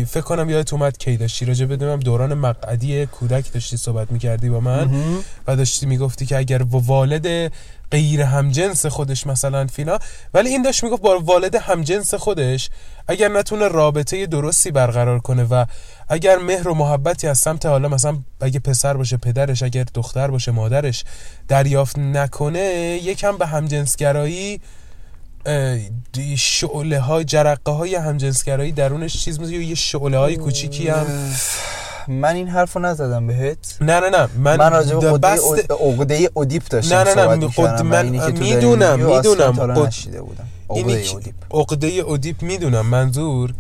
فکر 0.08 0.22
کنم 0.22 0.50
یادت 0.50 0.74
اومد 0.74 0.98
کی 0.98 1.18
داشتی. 1.18 1.46
راجع 1.46 1.66
بدونم 1.66 2.00
دوران 2.00 2.34
مقعدی 2.34 3.06
کودک 3.06 3.54
داشتی 3.54 3.78
صحبت 3.78 4.12
می‌کردی 4.12 4.50
با 4.50 4.60
من. 4.60 4.84
مهم. 4.84 5.24
و 5.48 5.56
داشتی 5.56 5.86
می‌گفتی 5.86 6.26
که 6.26 6.38
اگر 6.38 6.64
با 6.64 6.80
والد 6.80 7.52
غیر 7.92 8.22
همجنس 8.22 8.86
خودش 8.86 9.28
مثلا 9.28 9.68
فینا 9.68 10.00
ولی 10.34 10.50
این 10.50 10.62
داشت 10.62 10.84
می‌گفت 10.84 11.02
با 11.02 11.20
والد 11.20 11.56
همجنس 11.56 12.14
خودش 12.14 12.70
اگر 13.08 13.28
نتونه 13.28 13.68
رابطه 13.68 14.26
درستی 14.26 14.72
برقرار 14.72 15.20
کنه 15.20 15.44
و 15.44 15.66
اگر 16.14 16.38
مهر 16.38 16.68
و 16.68 16.74
محبتی 16.74 17.28
از 17.28 17.38
سمت 17.38 17.66
حالا 17.66 17.88
مثلا 17.88 18.18
اگه 18.42 18.60
پسر 18.60 18.98
باشه 18.98 19.18
پدرش 19.18 19.64
اگر 19.64 19.86
دختر 19.94 20.28
باشه 20.32 20.52
مادرش 20.52 21.04
دریافت 21.48 22.00
نکنه 22.00 22.60
یکم 23.04 23.38
به 23.38 23.46
همجنسگرایی 23.46 24.62
شعله 26.38 27.00
های 27.00 27.24
جرقه 27.24 27.72
های 27.72 27.96
همجنسگرایی 27.96 28.72
درونش 28.72 29.24
چیز 29.24 29.40
میزه 29.40 29.56
یه 29.56 29.76
شعله 29.76 30.18
های 30.18 30.36
کوچیکی 30.38 30.88
هم. 30.88 31.06
من 32.08 32.36
این 32.36 32.48
حرفو 32.48 32.80
نزدم 32.80 33.28
بهت. 33.28 33.78
نه 33.82 34.00
نه 34.00 34.10
نه. 34.10 34.28
من, 34.38 34.58
من 34.58 34.72
راجع 34.72 34.96
به 34.96 35.08
عقده 35.10 35.28
بست- 35.28 35.72
عقده 35.72 36.30
اودیپ 36.34 36.68
داشتم 36.68 36.96
نه، 36.96 37.04
نه، 37.04 37.36
نه، 37.36 37.48
قد- 37.48 37.82
من 37.82 38.06
می‌دونم، 38.06 39.00
می‌دونم. 39.00 39.62
عقده 40.70 41.02
که- 41.02 41.10
اودیپ. 41.10 41.36
عقده 41.52 41.88
اودیپ 41.88 42.42
می‌دونم. 42.42 42.86
منظور 42.86 43.54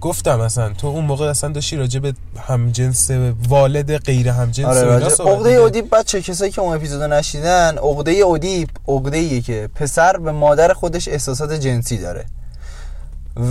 گفتم 0.00 0.40
اصلا 0.40 0.68
تو 0.68 0.86
اون 0.86 1.04
موقع 1.04 1.26
اصلا 1.26 1.50
داشتی 1.52 1.76
راجع 1.76 2.00
به 2.00 2.14
همجنس 2.48 3.10
والد 3.48 3.96
غیر 3.96 4.28
همجنس 4.28 4.66
آره 4.66 4.80
عقده. 5.20 5.50
اودیپ 5.50 5.90
بچه 5.90 6.22
کسایی 6.22 6.50
که 6.52 6.60
اون 6.60 6.76
اپیزودو 6.76 7.06
نشیدن 7.06 7.78
عقده 7.78 8.10
اودیپ 8.12 8.68
عقده 8.88 9.40
که 9.40 9.68
پسر 9.74 10.16
به 10.16 10.32
مادر 10.32 10.72
خودش 10.72 11.08
احساسات 11.08 11.52
جنسی 11.52 11.98
داره. 11.98 12.24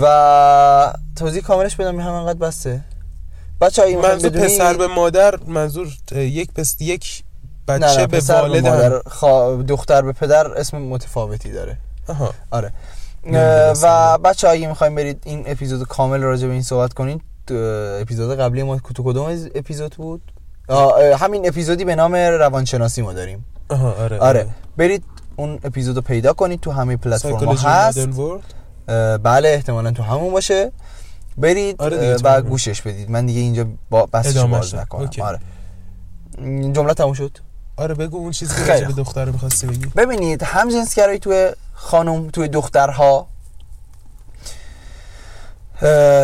و 0.02 0.92
توضیح 1.16 1.42
کاملش 1.42 1.76
بدم 1.76 2.00
همینقدر 2.00 2.38
بسته. 2.38 2.80
بچه 3.60 3.82
هایی 3.82 3.96
منظور 3.96 4.30
پسر 4.30 4.74
به 4.76 4.86
مادر 4.86 5.34
منظور 5.46 5.88
یک 6.12 6.52
پس 6.52 6.76
یک 6.80 7.22
بچه 7.68 7.86
نه 7.86 7.96
نه 7.96 8.06
به 8.06 8.16
پسر 8.16 8.40
والد 8.40 8.62
به 8.62 8.70
مادر 8.70 8.98
خوا- 9.06 9.62
دختر 9.68 10.02
به 10.02 10.12
پدر 10.12 10.46
اسم 10.58 10.78
متفاوتی 10.78 11.52
داره. 11.52 11.76
آها. 12.08 12.34
آره. 12.50 12.72
و 13.82 14.18
بچه 14.18 14.48
اگه 14.48 14.68
می‌خوایم 14.68 14.94
برید 14.94 15.22
این 15.26 15.42
اپیزود 15.46 15.86
کامل 15.88 16.20
راجع 16.20 16.46
به 16.46 16.52
این 16.52 16.62
صحبت 16.62 16.92
کنین 16.92 17.20
تو 17.46 17.54
اپیزود 18.00 18.38
قبلی 18.38 18.62
ما 18.62 18.78
تو 18.78 19.02
کدوم 19.02 19.26
از 19.26 19.48
اپیزود 19.54 19.94
بود. 19.96 20.32
همین 21.18 21.48
اپیزودی 21.48 21.84
به 21.84 21.94
نام 21.94 22.14
روانشناسی 22.14 23.02
ما 23.02 23.12
داریم. 23.12 23.44
آها 23.68 23.92
آره 23.92 24.18
آره. 24.18 24.46
برید 24.76 25.04
اون 25.36 25.58
اپیزودو 25.64 26.00
پیدا 26.00 26.32
کنید 26.32 26.60
تو 26.60 26.70
همه 26.70 26.96
پلتفرم 26.96 27.48
هست. 27.48 28.08
بله 29.22 29.48
احتمالا 29.48 29.90
تو 29.90 30.02
همون 30.02 30.32
باشه. 30.32 30.72
برید 31.38 31.82
آره 31.82 32.16
و. 32.24 32.42
گوشش 32.42 32.82
بدید. 32.82 33.10
من 33.10 33.26
دیگه 33.26 33.40
اینجا 33.40 33.66
با 33.90 34.06
بسش 34.06 34.36
باز. 34.36 34.74
نکنم. 34.74 35.10
آره. 35.20 35.38
جمله 36.72 36.94
تموم 36.94 37.12
شد. 37.12 37.38
آره 37.78 37.94
بگو 37.94 38.16
اون 38.16 38.30
چیزی 38.30 38.54
که 38.54 38.72
راجع 38.72 38.86
به. 38.86 38.92
دختر 38.92 39.24
می‌خواستی 39.24 39.66
بگی. 39.66 39.86
ببینید 39.86 40.42
همجنسگرایی 40.42 41.18
توی 41.18 41.50
خانم 41.74 42.30
توی 42.30 42.48
دخترها. 42.48 43.28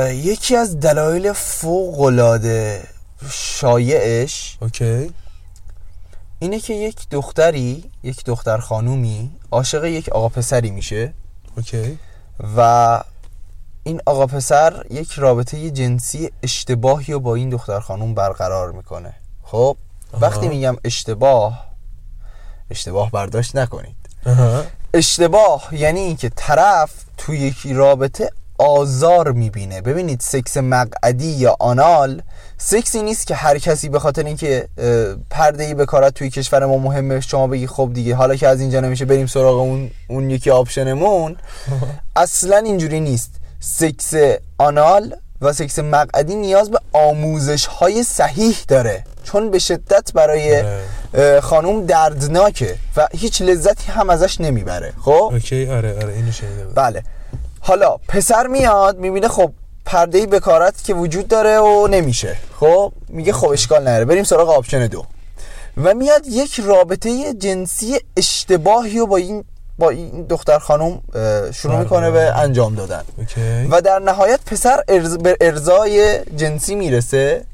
یکی 0.09 0.57
از 0.57 0.81
دلایل 0.81 1.33
فوق 1.33 2.01
العاده 2.01 2.83
شایعش 3.31 4.59
اوکی. 4.63 5.13
اینه 6.39 6.61
که 6.61 6.75
یک 6.75 7.09
دختری 7.11 7.91
یک 8.03 8.25
دختر 8.25 8.59
خانومی 8.59 9.31
عاشق 9.51 9.85
یک 9.85 10.09
آقا 10.09 10.29
پسری 10.29 10.71
میشه. 10.71 11.13
اوکی. 11.57 11.99
و 12.57 13.01
این 13.83 14.01
آقا 14.07 14.27
پسر 14.27 14.85
یک 14.91 15.13
رابطه 15.13 15.71
جنسی 15.71 16.31
اشتباهی 16.43 17.13
رو 17.13 17.21
با 17.21 17.35
این 17.35 17.49
دختر 17.49 17.81
خانوم 17.81 18.15
برقرار 18.15 18.73
می‌کنه. 18.73 19.15
خب. 19.43 19.77
وقتی 20.21 20.49
میگم 20.49 20.77
اشتباه 20.85 21.67
اشتباه 22.71 23.11
برداشت 23.11 23.57
نکنید. 23.57 23.97
اشتباه 24.95 25.69
یعنی 25.73 26.01
اینکه 26.01 26.31
طرف 26.37 26.91
تو 27.19 27.35
یک 27.35 27.57
رابطه 27.67 28.31
آزار 28.59 29.33
می‌بینه. 29.33 29.81
ببینید 29.81 30.21
سکس 30.21 30.57
مقعدی 30.57 31.27
یا 31.27 31.57
anal 31.61 32.23
sex 32.59 32.92
ی 32.92 33.03
نیست 33.03 33.27
که 33.27 33.35
هر 33.35 33.59
کسی 33.59 33.89
به 33.89 33.99
خاطر 33.99 34.25
اینکه 34.25 34.69
پرده 35.31 35.65
ی 35.65 35.75
بکارت 35.75 36.13
توی 36.13 36.31
کشور 36.31 36.67
ما 36.67 36.79
مهمه 36.79 37.21
شما 37.21 37.47
بگی 37.47 37.67
خب 37.67 37.91
دیگه 37.95 38.15
حالا 38.15 38.37
که 38.37 38.49
از 38.49 38.61
اینجا 38.61 38.81
نمیشه 38.81 39.05
بریم 39.05 39.27
سراغ 39.27 39.59
اون 39.59 39.91
اون 40.09 40.31
یکی 40.31 40.51
option 40.51 41.02
مون. 41.02 41.37
اصلا 42.17 42.57
اینجوری 42.57 43.01
نیست. 43.01 43.31
سکس 43.61 44.15
anal 44.59 45.17
و 45.45 45.53
سکس 45.53 45.79
مقعدی 45.79 46.35
نیاز 46.35 46.71
به 46.71 46.81
آموزش 46.93 47.67
های 47.67 48.03
صحیح 48.03 48.57
داره. 48.69 49.05
چون 49.25 49.51
به 49.51 49.59
شدت 49.59 50.13
برای. 50.13 50.65
اه، 51.15 51.41
خانوم 51.41 51.87
دردناکه 51.87 52.77
و 52.97 53.09
هیچ 53.13 53.43
لذتی 53.43 53.93
هم 53.93 54.11
ازش 54.11 54.41
نمی‌بره. 54.41 54.93
خب؟ 55.01 55.11
okay 55.33 55.71
آره 55.71 55.97
آره 55.97 56.15
اینو 56.15 56.33
شنیده 56.33 56.65
بودم 56.65 56.83
بله. 56.83 57.03
حالا 57.61 57.97
پسر 58.09 58.47
میاد 58.47 58.99
می‌بینه 58.99 59.29
خب 59.29 59.53
پرده 59.85 60.27
بکارت 60.27 60.85
که 60.85 60.95
وجود 60.95 61.29
داره 61.29 61.59
و 61.59 61.87
نمیشه. 61.87 62.37
خب؟ 62.61 62.93
میگه 63.09 63.33
خب 63.33 63.49
اشکال 63.49 63.83
نداره. 63.83 64.05
بریم 64.05 64.25
سراغ 64.25 64.51
option 64.51 64.87
دو. 64.87 65.05
و 65.85 65.95
میاد 65.95 66.27
یک 66.27 66.61
رابطه 66.61 67.35
جنسی 67.35 68.01
اشتباهی 68.17 68.99
رو 68.99 69.07
با 69.07 69.17
این 69.17 69.45
با 69.79 69.91
این 69.91 70.23
دختر 70.23 70.59
خانم 70.59 71.01
شروع 71.53 71.79
می‌کنه 71.79 72.11
به 72.11 72.39
انجام 72.39 72.75
دادن. 72.75 73.03
اوکی. 73.17 73.67
و 73.71 73.81
در 73.81 73.99
نهایت 73.99 74.41
پسر 74.47 74.85
ارز 74.89 75.19
به 75.19 75.37
ارزای 75.41 76.25
جنسی 76.37 76.75
می‌رسه 76.75 77.45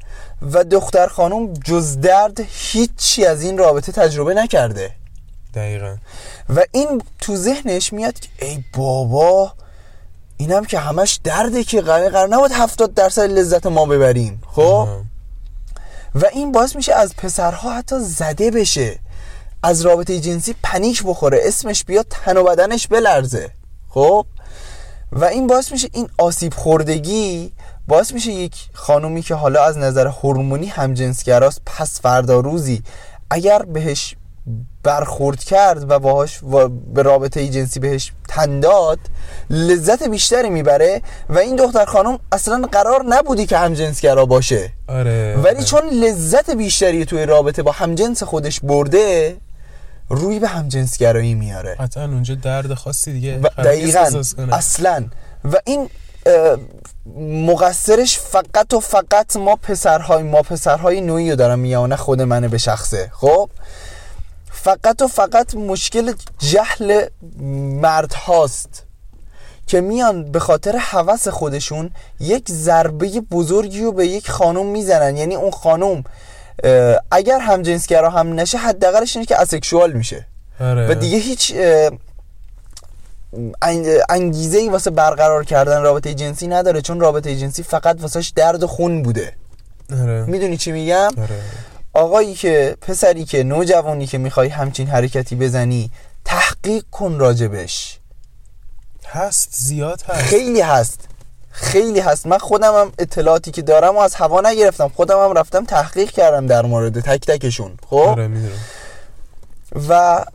و 0.41 0.63
دختر 0.63 1.07
خانم 1.07 1.53
جز 1.53 1.99
درد 1.99 2.39
هیچی 2.49 3.25
از 3.25 3.43
این 3.43 3.57
رابطه 3.57 3.91
تجربه 3.91 4.33
نکرده. 4.33 4.91
دقیقا. 5.53 5.95
و 6.55 6.61
این 6.71 7.01
تو 7.19 7.35
ذهنش 7.35 7.93
میاد 7.93 8.19
که 8.19 8.29
ای 8.41 8.63
بابا 8.77 9.53
اینم 10.37 10.65
که 10.65 10.79
همش 10.79 11.19
درده 11.23 11.63
که 11.63 11.81
قرار 11.81 12.09
قرار 12.09 12.27
نباید 12.27 12.51
70 12.51 12.93
درصد 12.93 13.31
لذت 13.31 13.65
ما 13.65 13.85
ببریم 13.85 14.41
خب. 14.51 14.87
و 16.15 16.25
این 16.33 16.51
باعث 16.51 16.75
میشه 16.75 16.93
از 16.93 17.15
پسرها 17.15 17.73
حتی 17.73 17.95
زده 17.99 18.51
بشه. 18.51 18.99
از 19.63 19.81
رابطه 19.81 20.19
جنسی 20.19 20.55
پنیک 20.63 21.03
بخوره 21.03 21.39
اسمش 21.43 21.83
بیاد 21.83 22.05
تن 22.09 22.37
و 22.37 22.43
بدنش 22.43 22.87
بلرزه. 22.87 23.49
خب؟ 23.89 24.25
و 25.11 25.25
این 25.25 25.47
باعث 25.47 25.71
میشه 25.71 25.89
این 25.93 26.09
آسیب 26.17 26.53
خوردگی 26.53 27.51
باعث 27.87 28.13
میشه 28.13 28.31
یک 28.31 28.55
خانومی 28.73 29.21
که 29.21 29.35
حالا 29.35 29.63
از 29.63 29.77
نظر 29.77 30.07
هورمونی 30.07 30.65
همجنسگراست 30.65 31.61
پس 31.65 32.01
فردا 32.01 32.39
روزی 32.39 32.83
اگر 33.29 33.61
بهش 33.61 34.15
برخورد 34.83 35.43
کرد 35.43 35.91
و 35.91 35.99
باهاش 35.99 36.43
و 36.43 36.67
به 36.67 37.01
رابطه 37.01 37.47
جنسی 37.47 37.79
بهش 37.79 38.11
تن 38.29 38.59
داد 38.59 38.99
لذت 39.49 40.03
بیشتری 40.03 40.49
می‌بره 40.49 41.01
و 41.29 41.37
این 41.37 41.55
دختر 41.55 41.85
خانم 41.85 42.19
اصلا 42.31 42.61
قرار 42.71 43.03
نبودی 43.05 43.45
که 43.45 43.57
همجنسگرا 43.57 44.25
باشه. 44.25 44.71
آره 44.87 45.35
ولی 45.37 45.55
آره. 45.55 45.63
چون 45.63 45.89
لذت 45.89 46.49
بیشتری 46.49 47.05
توی 47.05 47.25
رابطه 47.25 47.63
با 47.63 47.71
همجنس 47.71 48.23
خودش 48.23 48.59
برده 48.59 49.37
روی 50.11 50.39
به 50.39 50.47
همجنسگرایی 50.47 51.33
میاره. 51.33 51.75
قطعا 51.75 52.03
اونجا 52.03 52.35
درد 52.35 52.73
خاصی 52.73 53.13
دیگه 53.13 53.39
و 53.39 53.47
دقیقا. 53.57 54.21
اصلا. 54.51 55.05
و 55.43 55.57
این 55.65 55.89
مقصرش 57.47 58.19
فقط 58.19 58.73
و 58.73 58.79
فقط 58.79 59.35
ما 59.35 59.55
پسرهای 59.55 60.23
ما 60.23 60.41
پسرهای 60.41 61.01
نوعی 61.01 61.29
رو 61.29 61.35
دارم 61.35 61.59
میگم 61.59 61.81
و 61.81 61.87
نه 61.87 61.95
خود 61.95 62.21
منه 62.21 62.47
به 62.47 62.57
شخصه. 62.57 63.11
خب؟ 63.13 63.49
فقط 64.51 65.01
و 65.01 65.07
فقط 65.07 65.55
مشکل 65.55 66.13
جهل 66.39 67.05
مرد 67.81 68.13
هاست 68.13 68.83
که 69.67 69.81
میان 69.81 70.31
به 70.31 70.39
خاطر 70.39 70.75
هوس 70.79 71.27
خودشون 71.27 71.89
یک 72.19 72.51
ضربه 72.51 73.21
بزرگی 73.21 73.83
رو 73.83 73.91
به 73.91 74.07
یک 74.07 74.31
خانم 74.31 74.65
می‌زنن. 74.65 75.17
یعنی 75.17 75.35
اون 75.35 75.51
خانم 75.51 76.03
اگر 77.11 77.39
همجنسگرا 77.39 78.09
هم 78.09 78.39
نشه 78.39 78.57
حداقلش 78.57 79.15
اینه 79.15 79.25
که 79.25 79.41
اسکشوال 79.41 79.91
میشه 79.91 80.27
آره. 80.59 80.87
و 80.87 80.93
دیگه 80.93 81.17
هیچ 81.17 81.53
انگیزه 84.09 84.57
ای 84.57 84.69
واسه 84.69 84.91
برقرار 84.91 85.43
کردن 85.43 85.81
رابطه 85.81 86.13
جنسی 86.13 86.47
نداره 86.47 86.81
چون 86.81 86.99
رابطه 86.99 87.35
جنسی 87.35 87.63
فقط 87.63 88.01
واسهش 88.01 88.29
درد 88.35 88.65
خون 88.65 89.03
بوده 89.03 89.33
آره. 90.01 90.25
می‌دونی 90.25 90.57
چی 90.57 90.71
میگم 90.71 91.09
آره. 91.17 91.39
آقایی 91.93 92.33
که 92.33 92.77
پسری 92.81 93.25
که 93.25 93.43
نوجوانی 93.43 94.07
که 94.07 94.17
می‌خوای 94.17 94.47
همچین 94.47 94.87
حرکتی 94.87 95.35
بزنی 95.35 95.91
تحقیق 96.25 96.83
کن 96.91 97.19
راجبش 97.19 97.97
هست 99.07 99.49
زیاد 99.51 100.01
هست 100.01 100.21
خیلی 100.21 100.61
هست 100.61 101.07
خیلی 101.51 101.99
هست. 101.99 102.27
من 102.27 102.37
خودم 102.37 102.73
هم 102.73 102.91
اطلاعاتی 102.99 103.51
که 103.51 103.61
دارم 103.61 103.95
و 103.95 103.99
از 103.99 104.15
هوا 104.15 104.41
نگرفتم. 104.41 104.91
خودم 104.95 105.23
هم 105.23 105.33
رفتم 105.33 105.65
تحقیق 105.65 106.11
کردم 106.11 106.47
در 106.47 106.65
مورد 106.65 106.99
تک 106.99 107.25
تکشون. 107.25 107.71
خب؟ 107.89 107.95
آره 107.95 108.29
و 109.89 110.25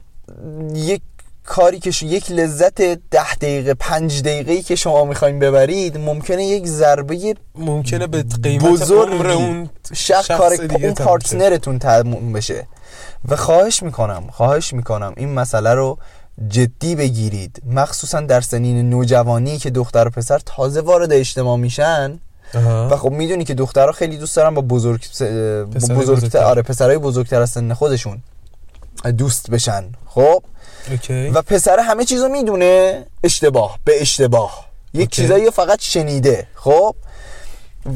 یک 0.75 1.03
کاری 1.47 1.79
که 1.79 2.07
یک 2.07 2.31
لذت 2.31 2.83
ده 3.11 3.35
دقیقه 3.35 3.75
پنج 3.75 4.23
دقیقه 4.23 4.53
ای 4.53 4.63
که 4.63 4.77
شما 4.77 5.05
می‌خواین 5.05 5.39
ببرید 5.39 5.99
ممکنه 5.99 6.45
یک 6.45 6.67
ضربه 6.67 7.35
ممکنه 7.55 8.07
به 8.07 8.25
قیمت 8.43 8.65
بزرگی 8.65 9.13
عمر 9.13 9.31
اون 9.31 9.71
شخص, 9.95 10.27
شخص 10.27 10.39
کار 10.39 10.57
دیگه 10.57 10.85
اون. 10.85 10.95
پارتنرتون 10.95 11.79
تموم 11.79 12.33
بشه. 12.33 12.67
و 13.29 13.37
خواهش 13.37 13.83
می‌کنم 13.83 14.25
خواهش 14.33 14.73
می‌کنم 14.73 15.13
این 15.17 15.35
مسئله 15.35 15.75
رو 15.75 15.99
جدی 16.49 16.95
بگیرید. 16.95 17.63
مخصوصا 17.67 18.21
در 18.21 18.41
سنین 18.41 18.91
نوجوانی 18.91 19.59
که 19.59 19.71
دختر 19.71 20.07
و 20.07 20.11
پسر 20.11 20.41
تازه 20.47 20.81
وارد 20.81 21.13
اجتماع 21.13 21.57
میشن. 21.57 22.21
آها. 22.55 22.89
و 22.93 22.97
خب 22.97 23.11
می‌دونی 23.11 23.45
که 23.45 23.55
دخترها 23.55 23.93
خیلی 23.93 24.17
دوست 24.17 24.37
دارن 24.37 24.55
با 24.55 24.63
بزرگ 24.63 25.05
با 25.89 25.95
بزرگتر. 25.95 26.43
آره 26.43 26.63
پسرای 26.63 26.99
بزرگتر 26.99 27.41
از 27.41 27.51
سن 27.51 27.75
خودشون 27.75 28.23
دوست 29.19 29.51
بشن. 29.51 29.85
خب؟ 30.07 30.43
اوکی. 30.91 31.29
و 31.29 31.43
پسر 31.43 31.79
همه 31.81 32.05
چیزو 32.05 32.29
می‌دونه. 32.29 33.07
اشتباه 33.25 33.79
به 33.85 34.01
اشتباه. 34.01 34.67
یک 34.95 35.01
اوکی. 35.01 35.23
چیزایی 35.23 35.51
فقط 35.51 35.81
شنیده. 35.81 36.47
خب؟ 36.55 36.97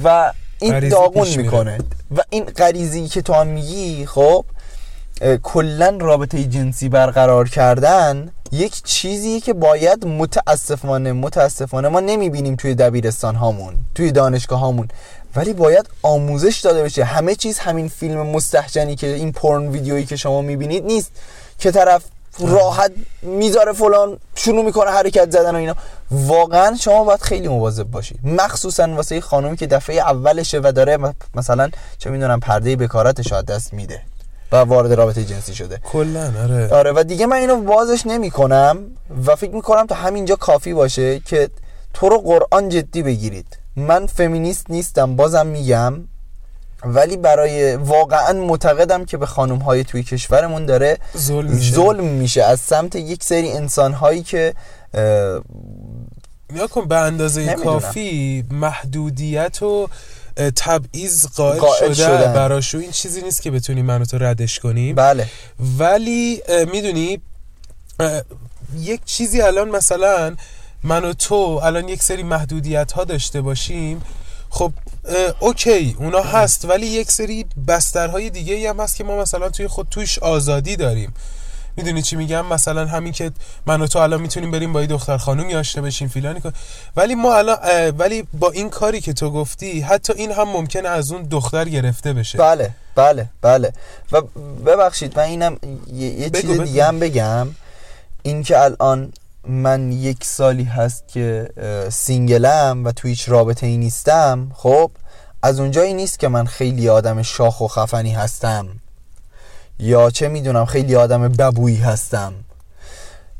و 0.04 0.32
این 0.58 0.88
داغون. 0.88 1.28
می‌کنه. 1.28 1.78
و 2.16 2.20
این 2.30 2.44
غریزی 2.44 3.08
که 3.08 3.22
تو 3.22 3.32
هم 3.32 3.46
میگی 3.46 4.06
خب؟ 4.06 4.44
کلا 5.42 5.98
رابطه 6.01 6.44
جنسی 6.44 6.88
برقرار 6.88 7.48
کردن 7.48 8.32
یک 8.52 8.82
چیزیه 8.82 9.40
که 9.40 9.52
باید 9.52 10.06
متاسفانه 10.06 11.12
متاسفانه 11.12 11.88
ما 11.88 12.01
نمی‌بینیم 12.01 12.56
توی 12.56 12.74
دبیرستان 12.74 13.34
هامون 13.34 13.74
توی 13.94 14.12
دانشگاه 14.12 14.60
هامون 14.60 14.88
ولی 15.36 15.52
باید 15.52 15.88
آموزش 16.02 16.60
داده 16.60 16.82
بشه. 16.82 17.05
همه 17.05 17.34
چیز 17.34 17.59
همین 17.59 17.88
فیلم 17.88 18.26
مستحجنی 18.26 18.97
که 18.97 19.06
این 19.06 19.32
پورن 19.32 19.68
ویدیویی 19.68 20.06
که 20.06 20.16
شما 20.16 20.42
می‌بینید 20.42 20.84
نیست. 20.84 21.12
که 21.59 21.70
طرف 21.70 22.05
راحت 22.38 22.92
می‌ذاره 23.22 23.72
فلان 23.72 24.18
شروع 24.34 24.64
می‌کنه 24.64 24.90
حرکت 24.90 25.30
زدن 25.30 25.55
و 25.55 25.59
اینا. 25.59 25.74
واقعا 26.10 26.76
شما 26.76 27.05
باید 27.05 27.22
خیلی 27.22 27.48
مواظب 27.48 27.84
باشی. 27.90 28.18
مخصوصا 28.24 28.94
واسه 28.94 29.14
یه 29.14 29.20
خانومی 29.20 29.56
که 29.56 29.66
دفعه 29.66 29.97
اولشه 29.97 30.60
و 30.64 30.72
داره 30.72 30.98
مثلا 31.34 31.70
چه 31.98 32.10
می‌دونم 32.10 32.40
پرده 32.40 32.76
بکارتش 32.76 33.32
دست 33.32 33.74
میده. 33.74 34.02
و 34.52 34.56
وارد 34.56 34.93
رابطه 34.93 35.24
جنسی 35.24 35.55
شده. 35.55 35.81
کلا 35.85 36.32
آره. 36.43 36.68
آره 36.68 36.93
و 36.93 37.02
دیگه 37.02 37.27
من 37.27 37.36
اینو 37.36 37.56
بازش 37.56 38.06
نمی 38.06 38.31
کنم 38.31 38.78
و 39.27 39.36
فکر 39.36 39.55
می‌کنم 39.55 39.86
تا 39.86 39.94
همینجا 39.94 40.36
کافی 40.36 40.74
باشه 40.74 41.20
که 41.20 41.51
تو 41.94 42.09
رو 42.09 42.18
قرآن 42.18 42.68
جدی 42.68 43.02
بگیرید. 43.02 43.59
من 43.77 44.06
فمینیست 44.06 44.70
نیستم 44.70 45.16
بازم 45.16 45.47
میگم. 45.47 45.94
ولی 46.85 47.16
برای 47.16 47.77
واقعا 47.77 48.32
معتقدم 48.32 49.05
که 49.05 49.16
به 49.16 49.27
خانم 49.27 49.56
های 49.59 49.85
توی 49.85 50.02
کشورمون 50.02 50.66
داره 50.66 50.98
ظلم 51.16 51.51
میشه. 51.51 51.74
ظلم 51.74 52.05
میشه. 52.05 52.43
از 52.43 52.60
سمت 52.60 52.97
یک 52.97 53.24
سری 53.24 53.52
انسان 53.52 53.93
هایی 53.93 54.22
که 54.22 54.55
اه، 54.94 55.40
نیا 56.52 56.66
کن 56.66 56.89
به 56.89 56.97
اندازه 56.97 57.40
نمی‌دونم. 57.40 57.64
کافی 57.64 58.44
محدودیت 58.51 59.62
و 59.62 59.89
تبعیض 60.56 61.26
قائل, 61.26 61.58
قائل 61.58 61.92
شده 61.92 61.94
شدن. 61.94 62.32
براشو 62.32 62.78
این 62.78 62.90
چیزی 62.90 63.22
نیست 63.22 63.42
که 63.42 63.50
بتونی 63.50 63.82
منو 63.82 64.04
تو 64.04 64.18
ردش 64.18 64.58
کنیم 64.58 64.94
بله. 64.94 65.26
ولی 65.78 66.42
می‌دونی 66.72 67.20
یک 68.78 69.00
چیزی 69.04 69.40
الان 69.40 69.68
مثلا 69.68 70.36
من 70.82 71.04
و 71.04 71.12
تو 71.12 71.60
الان 71.62 71.88
یک 71.88 72.02
سری 72.02 72.22
محدودیت 72.22 72.92
ها 72.92 73.04
داشته 73.04 73.40
باشیم. 73.40 74.02
خب 74.50 74.72
اوکی 75.40 75.96
اونا 75.98 76.22
هست 76.22 76.64
ولی 76.64 76.86
یک 76.86 77.10
سری 77.10 77.46
بسترهای 77.68 78.30
دیگه 78.30 78.70
هم 78.70 78.80
هست 78.80 78.96
که 78.96 79.04
ما 79.04 79.16
مثلا 79.18 79.48
توی 79.48 79.68
خود 79.68 79.88
توش 79.90 80.18
آزادی 80.18 80.76
داریم. 80.76 81.12
می‌دونی 81.76 82.02
چی 82.02 82.16
میگم؟ 82.16 82.47
مثلا 82.47 82.86
همین 82.86 83.12
که 83.12 83.30
من 83.66 83.80
و 83.80 83.86
تو 83.86 83.98
الان 83.98 84.20
می‌تونیم 84.20 84.51
بریم 84.51 84.72
با 84.72 84.80
یه 84.80 84.86
دختر 84.86 85.16
خانومی 85.16 85.55
آشنا 85.55 85.82
بشیم 85.82 86.09
فلانی 86.09 86.40
کن 86.40 86.52
ولی 86.97 87.14
ما 87.14 87.36
الان 87.36 87.59
ولی 87.90 88.26
با 88.32 88.51
این 88.51 88.70
کاری 88.70 89.01
که 89.01 89.12
تو 89.12 89.30
گفتی 89.30 89.80
حتی 89.80 90.12
این 90.12 90.32
هم 90.32 90.48
ممکنه 90.48 90.88
از 90.88 91.12
اون 91.12 91.22
دختر 91.22 91.68
گرفته 91.68 92.12
بشه. 92.12 92.38
بله 92.38 92.70
بله 92.94 93.26
بله. 93.42 93.72
و 94.12 94.20
ببخشید 94.66 95.18
من 95.18 95.24
اینم 95.24 95.56
یه, 95.92 96.09
یه 96.09 96.30
چیز. 96.30 96.60
دیگه 96.60 96.84
هم 96.84 96.98
بگم. 96.98 97.48
این 98.22 98.42
که 98.42 98.60
الان 98.60 99.12
من 99.48 99.92
یک 99.92 100.24
سالی 100.24 100.64
هست 100.64 101.09
که 101.09 101.51
سینگلم 101.90 102.84
و 102.84 102.92
تو 102.92 103.09
هیچ 103.09 103.28
رابطه 103.28 103.66
ای 103.66 103.76
نیستم 103.76 104.52
خب 104.55 104.90
از 105.42 105.60
اونجایی 105.60 105.94
نیست 105.94 106.18
که 106.18 106.28
من 106.28 106.47
خیلی 106.47 106.88
آدم 106.88 107.22
شاخ 107.22 107.60
و 107.60 107.68
خفنی 107.68 108.12
هستم. 108.12 108.68
یا 109.81 110.11
چه 110.11 110.28
می‌دونم 110.28 110.65
خیلی 110.65 110.97
آدم 110.97 111.28
ببویی 111.28 111.77
هستم. 111.77 112.32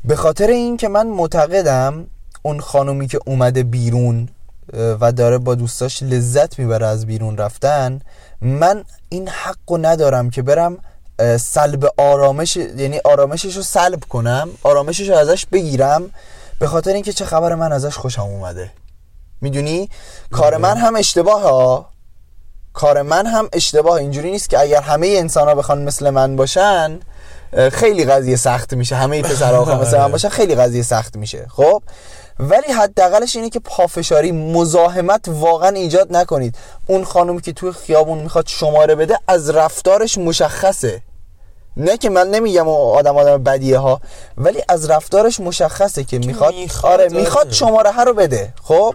به 0.05 0.17
خاطر 0.17 0.47
این 0.47 0.77
که 0.77 0.89
من 0.89 1.07
معتقدم 1.07 2.07
اون 2.43 2.61
خانومی 2.61 3.07
که 3.07 3.21
اومده 3.27 3.63
بیرون 3.63 4.29
و 5.01 5.13
داره 5.13 5.39
با 5.39 5.55
دوستاش 5.55 6.03
لذت 6.03 6.59
می‌بره 6.59 6.87
از 6.87 7.07
بیرون 7.07 7.37
رفتن 7.37 8.01
من 8.41 8.85
این 9.09 9.29
حق 9.29 9.57
رو 9.71 9.79
ندارم 9.79 10.31
که 10.31 10.43
برم 10.43 10.79
سلب 11.37 11.95
آرامش 11.97 12.57
یعنی 12.57 12.99
آرامشش 13.05 13.57
رو 13.57 13.63
سلب 13.63 14.05
کنم 14.05 14.49
آرامشش 14.63 15.09
رو 15.09 15.17
ازش 15.17 15.47
بگیرم. 15.47 16.11
به 16.59 16.67
خاطر 16.67 16.93
اینکه 16.93 17.13
چه 17.13 17.25
خبر 17.25 17.55
من 17.55 17.73
ازش 17.73 17.97
خوشم 17.97 18.23
اومده. 18.23 18.71
می‌دونی؟ 19.41 19.89
کار 20.31 20.57
من 20.57 20.77
هم 20.77 20.97
اشتباه 20.97 21.43
ها 21.43 21.87
کار 22.73 23.03
من 23.03 23.27
هم 23.27 23.49
اشتباه 23.53 23.95
اینجوری 23.95 24.31
نیست 24.31 24.51
که 24.51 24.61
اگر 24.61 24.81
همه 24.81 25.07
انسان 25.07 25.49
ها 25.49 25.55
بخوان 25.55 25.83
مثل 25.83 26.11
من 26.11 26.37
باشن 26.37 27.01
خیلی 27.73 28.05
قضیه 28.05 28.37
سخت 28.37 28.75
میشه. 28.75 28.97
همه 28.97 29.23
پسرها 29.23 29.61
بخوان 29.61 29.81
مثل 29.81 29.99
من 29.99 30.13
باشن 30.13 30.29
خیلی 30.29 30.55
قضیه 30.55 30.83
سخت 30.83 31.17
میشه. 31.17 31.47
خب؟ 31.49 31.83
ولی 32.41 32.73
حداقلش 32.73 33.37
اینه 33.37 33.51
که 33.51 33.61
پافشاری 33.61 34.33
مزاحمت 34.33 35.25
واقعا 35.29 35.69
ایجاد 35.69 36.17
نکنید. 36.17 36.55
اون 36.87 37.05
خانم 37.05 37.41
که 37.41 37.53
توی 37.53 37.73
خیابون 37.73 38.19
می‌خواد 38.19 38.47
شماره 38.47 38.95
بده 38.95 39.19
از 39.29 39.51
رفتارش 39.51 40.19
مشخصه. 40.19 41.03
نه 41.77 41.97
که 41.97 42.11
من 42.11 42.31
نمیگم 42.31 42.69
آدم 42.69 43.17
آدم 43.17 43.43
بدیه 43.43 43.79
ها 43.79 44.01
ولی 44.39 44.63
از 44.69 44.91
رفتارش 44.91 45.41
مشخصه 45.41 46.05
که 46.05 46.19
می‌خواد 46.19 46.55
می‌خواد، 46.55 46.93
آره 46.93 47.05
آره. 47.05 47.21
می‌خواد 47.21 47.53
شماره 47.53 48.01
رو 48.01 48.15
بده. 48.15 48.53
خب؟ 48.63 48.95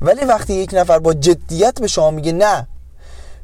ولی 0.00 0.24
وقتی 0.24 0.54
یک 0.54 0.70
نفر 0.72 0.98
با 0.98 1.14
جدیت 1.14 1.80
به 1.80 1.86
شما 1.86 2.10
میگه 2.10 2.32
نه 2.32 2.66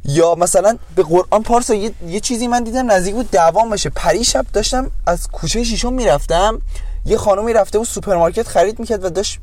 یا 0.05 0.35
مثلا 0.35 0.79
به 0.97 1.03
قرآن 1.03 1.43
پارسا 1.43 1.75
یه, 1.75 1.93
یه 2.07 2.21
چیزی 2.21 2.47
من 2.47 2.65
دیدم 2.65 2.91
نزدیک 2.91 3.15
بود 3.15 3.31
دعوام 3.31 3.71
بشه 3.71 3.91
پری 3.91 4.25
شب 4.25 4.47
داشتم 4.53 4.91
از 5.07 5.29
کوچه 5.29 5.65
شیشم 5.65 5.93
می‌رفتم 5.93 6.63
یه 7.07 7.17
خانومی 7.17 7.53
رفته 7.53 7.79
بود 7.79 7.87
سوپرمارکت 7.87 8.49
خرید 8.49 8.79
می‌کرد 8.79 9.05
و 9.05 9.11
داشت 9.11 9.39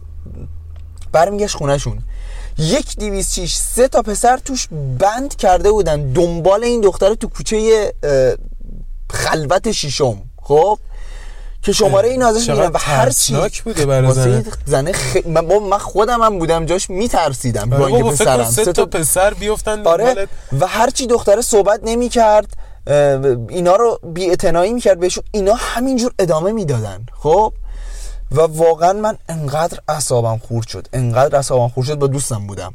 برمیگشت 1.12 1.56
خونهشون. 1.56 2.00
یک 2.58 2.96
دیویس 2.98 3.34
چیش 3.34 3.56
سه 3.56 3.88
تا 3.88 4.02
پسر 4.02 4.38
توش 4.38 4.68
بند 5.00 5.36
کرده 5.36 5.72
بودن. 5.72 6.14
دنبال 6.14 6.64
این 6.64 6.82
دختر 6.82 7.14
تو 7.14 7.28
کوچه 7.28 7.94
خلوت 9.10 9.72
شیشم. 9.72 10.22
خب؟ 10.42 10.80
که 11.62 11.72
شماره 11.74 12.10
این 12.10 12.24
ازش 12.24 12.46
چقدر 12.46 12.56
می‌گیرن 12.56 12.74
و 12.74 12.78
هر 12.78 13.10
چی 13.10 13.62
بوده 13.64 13.86
برای 13.86 14.12
زنه. 14.12 14.46
زنه 14.66 14.92
خ... 14.92 15.18
من, 15.26 15.46
من 15.46 15.78
خودم 15.78 16.22
هم 16.22 16.40
بودم 16.40 16.66
جاش 16.66 16.90
میترسیدم 16.90 17.70
با 17.70 17.78
بابا 17.78 17.98
اینکه 17.98 18.12
پسرم 18.12 18.44
سه 18.44 18.74
تا 18.74 18.86
پسر 18.86 19.34
بیفتن 19.34 19.88
آره. 19.88 20.28
و 20.60 20.68
هرچی 20.68 21.08
دختره 21.08 21.42
صحبت 21.42 21.80
نمی 21.84 22.10
کرد 22.10 22.54
اینا 23.50 23.76
رو 23.76 24.00
بی 24.04 24.30
اتنایی 24.30 24.74
می‌کرد 24.74 25.00
بهشون. 25.00 25.24
اینا 25.32 25.54
همینجور 25.54 26.14
ادامه 26.20 26.52
می‌دادن 26.52 27.06
خب؟ 27.14 27.54
و 28.32 28.42
واقعا 28.42 28.94
من 28.94 29.18
انقدر 29.30 29.80
اعصابم 29.88 30.38
خورد 30.38 30.68
شد. 30.68 30.88
انقدر 30.94 31.36
اعصابم 31.36 31.68
خورد 31.68 31.88
شد 31.88 31.96
با 31.96 32.08
دوستم 32.08 32.48
بودم. 32.48 32.74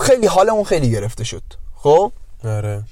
خیلی 0.00 0.26
حالمون 0.26 0.64
خیلی 0.64 0.90
گرفته 0.90 1.24
شد 1.24 1.42
خب؟ 1.76 2.12
آره. 2.44 2.82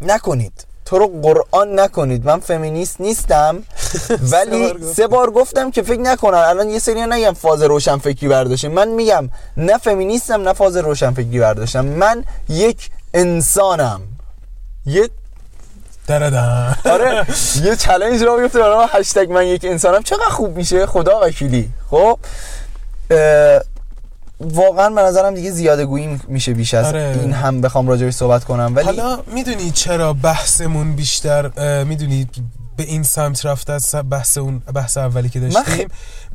نکنید. 0.00 0.64
تو 0.90 0.98
رو 0.98 1.20
قرآن 1.22 1.80
نکنید. 1.80 2.26
من 2.26 2.40
فمینیست 2.40 3.00
نیستم. 3.00 3.62
ولی 4.32 4.74
سه 4.94 5.06
بار 5.06 5.30
گفتم. 5.30 5.70
که 5.70 5.82
فکر 5.82 6.00
نکنن. 6.00 6.38
الان 6.38 6.70
یه 6.70 6.78
سری 6.78 7.00
نگم 7.00 7.32
فاز 7.32 7.62
روشن 7.62 7.98
فکری 7.98 8.28
برداشته 8.28 8.68
من 8.68 8.88
میگم 8.88 9.28
نه 9.56 9.78
فمینیستم 9.78 10.42
نه 10.42 10.52
فاز 10.52 10.76
روشن 10.76 11.10
فکری 11.10 11.38
برداشتم. 11.38 11.84
من 11.84 12.24
یک 12.48 12.90
انسانم. 13.14 14.00
یه 14.86 15.10
دردن 16.06 16.76
آره 16.94 17.26
یه 17.64 17.76
چالش 17.76 18.22
را 18.22 18.36
بیفته 18.36 18.58
برای 18.58 18.86
هشتگ 18.90 19.32
من 19.32 19.46
یک 19.46 19.64
انسانم. 19.64 20.02
چقدر 20.02 20.28
خوب 20.28 20.56
میشه؟ 20.56 20.86
خدا 20.86 21.20
وکیلی. 21.22 21.68
خب؟ 21.90 22.18
واقعا 24.40 24.90
به 24.90 25.02
نظرم 25.02 25.34
دیگه 25.34 25.50
زیاده 25.50 25.86
گویی 25.86 26.20
میشه 26.28 26.54
بیش 26.54 26.74
از 26.74 26.86
آره. 26.86 27.18
این 27.20 27.32
هم 27.32 27.60
بخوام 27.60 27.88
راجعش 27.88 28.14
صحبت 28.14 28.44
کنم. 28.44 28.72
ولی 28.76 28.86
حالا 28.86 29.22
می‌دونی 29.34 29.70
چرا 29.70 30.12
بحثمون 30.12 30.96
بیشتر 30.96 31.84
می‌دونی 31.84 32.26
به 32.76 32.82
این 32.82 33.02
سمت 33.02 33.46
رفته 33.46 33.72
از 33.72 33.94
بحث 34.10 34.38
اون 34.38 34.58
بحث 34.58 34.98
اولی 34.98 35.28
که 35.28 35.40
داشتیم؟ 35.40 35.62
خی- 35.64 35.86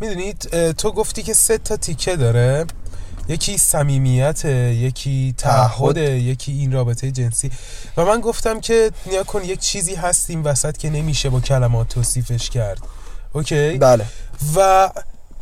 می‌دونید 0.01 0.71
تو 0.71 0.91
گفتی 0.91 1.23
که 1.23 1.33
سه 1.33 1.57
تا 1.57 1.77
تیکه 1.77 2.15
داره. 2.15 2.65
یکی 3.27 3.57
صمیمیت 3.57 4.45
یکی 4.45 5.35
تعهد 5.37 5.97
یکی 5.97 6.51
این 6.51 6.71
رابطه 6.71 7.11
جنسی. 7.11 7.51
و 7.97 8.05
من 8.05 8.21
گفتم 8.21 8.59
که 8.59 8.91
نیاکان 9.05 9.43
یک 9.43 9.59
چیزی 9.59 9.95
هست 9.95 10.29
این 10.29 10.43
وسط 10.43 10.77
که 10.77 10.89
نمیشه 10.89 11.29
با 11.29 11.39
کلمات 11.39 11.89
توصیفش 11.89 12.49
کرد. 12.49 12.77
okay؟ 13.33 13.77
بله. 13.77 14.05
و 14.55 14.89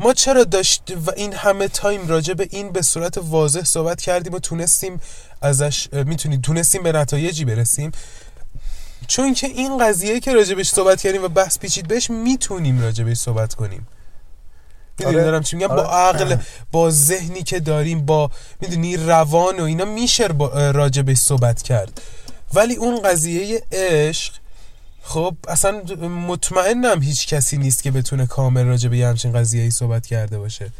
ما 0.03 0.13
چرا 0.13 0.43
داشت 0.43 0.83
و 1.05 1.11
این 1.15 1.33
همه 1.33 1.67
time 1.67 2.07
راجع 2.07 2.33
به 2.33 2.47
این 2.51 2.71
به 2.71 2.81
صورت 2.81 3.17
واضح 3.17 3.63
صحبت 3.63 4.01
کردیم 4.01 4.33
و 4.33 4.39
تونستیم 4.39 5.01
ازش 5.41 5.87
می‌تونید 5.93 6.41
تونستیم 6.41 6.83
به 6.83 6.91
نتایجی 6.91 7.45
برسیم 7.45 7.91
چون 9.07 9.33
که 9.33 9.47
این 9.47 9.77
قضیه 9.77 10.19
که 10.19 10.33
راجع 10.33 10.55
بهش 10.55 10.69
صحبت 10.69 11.01
کردیم 11.01 11.23
و 11.23 11.27
بحث 11.27 11.59
پیچید 11.59 11.87
بهش 11.87 12.09
می‌تونیم 12.09 12.81
راجع 12.81 13.03
بهش 13.03 13.17
صحبت 13.17 13.53
کنیم 13.53 13.87
می‌دونی 14.99 15.15
آره. 15.15 15.25
دارم 15.25 15.43
چی 15.43 15.55
میگم 15.55 15.67
با 15.67 15.83
آره. 15.83 16.19
عقل 16.19 16.37
با 16.71 16.89
ذهنی 16.89 17.43
که 17.43 17.59
داریم 17.59 18.05
با 18.05 18.31
می‌دونی 18.61 18.97
روان 18.97 19.59
و 19.59 19.63
اینا 19.63 19.85
میشه 19.85 20.27
با 20.27 20.47
بهش 21.05 21.17
صحبت 21.17 21.61
کرد 21.61 22.01
ولی 22.53 22.75
اون 22.75 23.01
قضیه 23.01 23.63
عشق 23.71 24.33
خب 25.03 25.35
اصلا 25.47 25.81
مطمئنم 26.27 27.01
هیچ 27.01 27.27
کسی 27.27 27.57
نیست 27.57 27.83
که 27.83 27.91
بتونه 27.91 28.25
کامل 28.25 28.65
راجع 28.65 28.89
به 28.89 28.97
همچین 28.97 29.33
قضیه 29.33 29.63
ای 29.63 29.71
صحبت 29.71 30.05
کرده 30.05 30.37
باشه. 30.39 30.71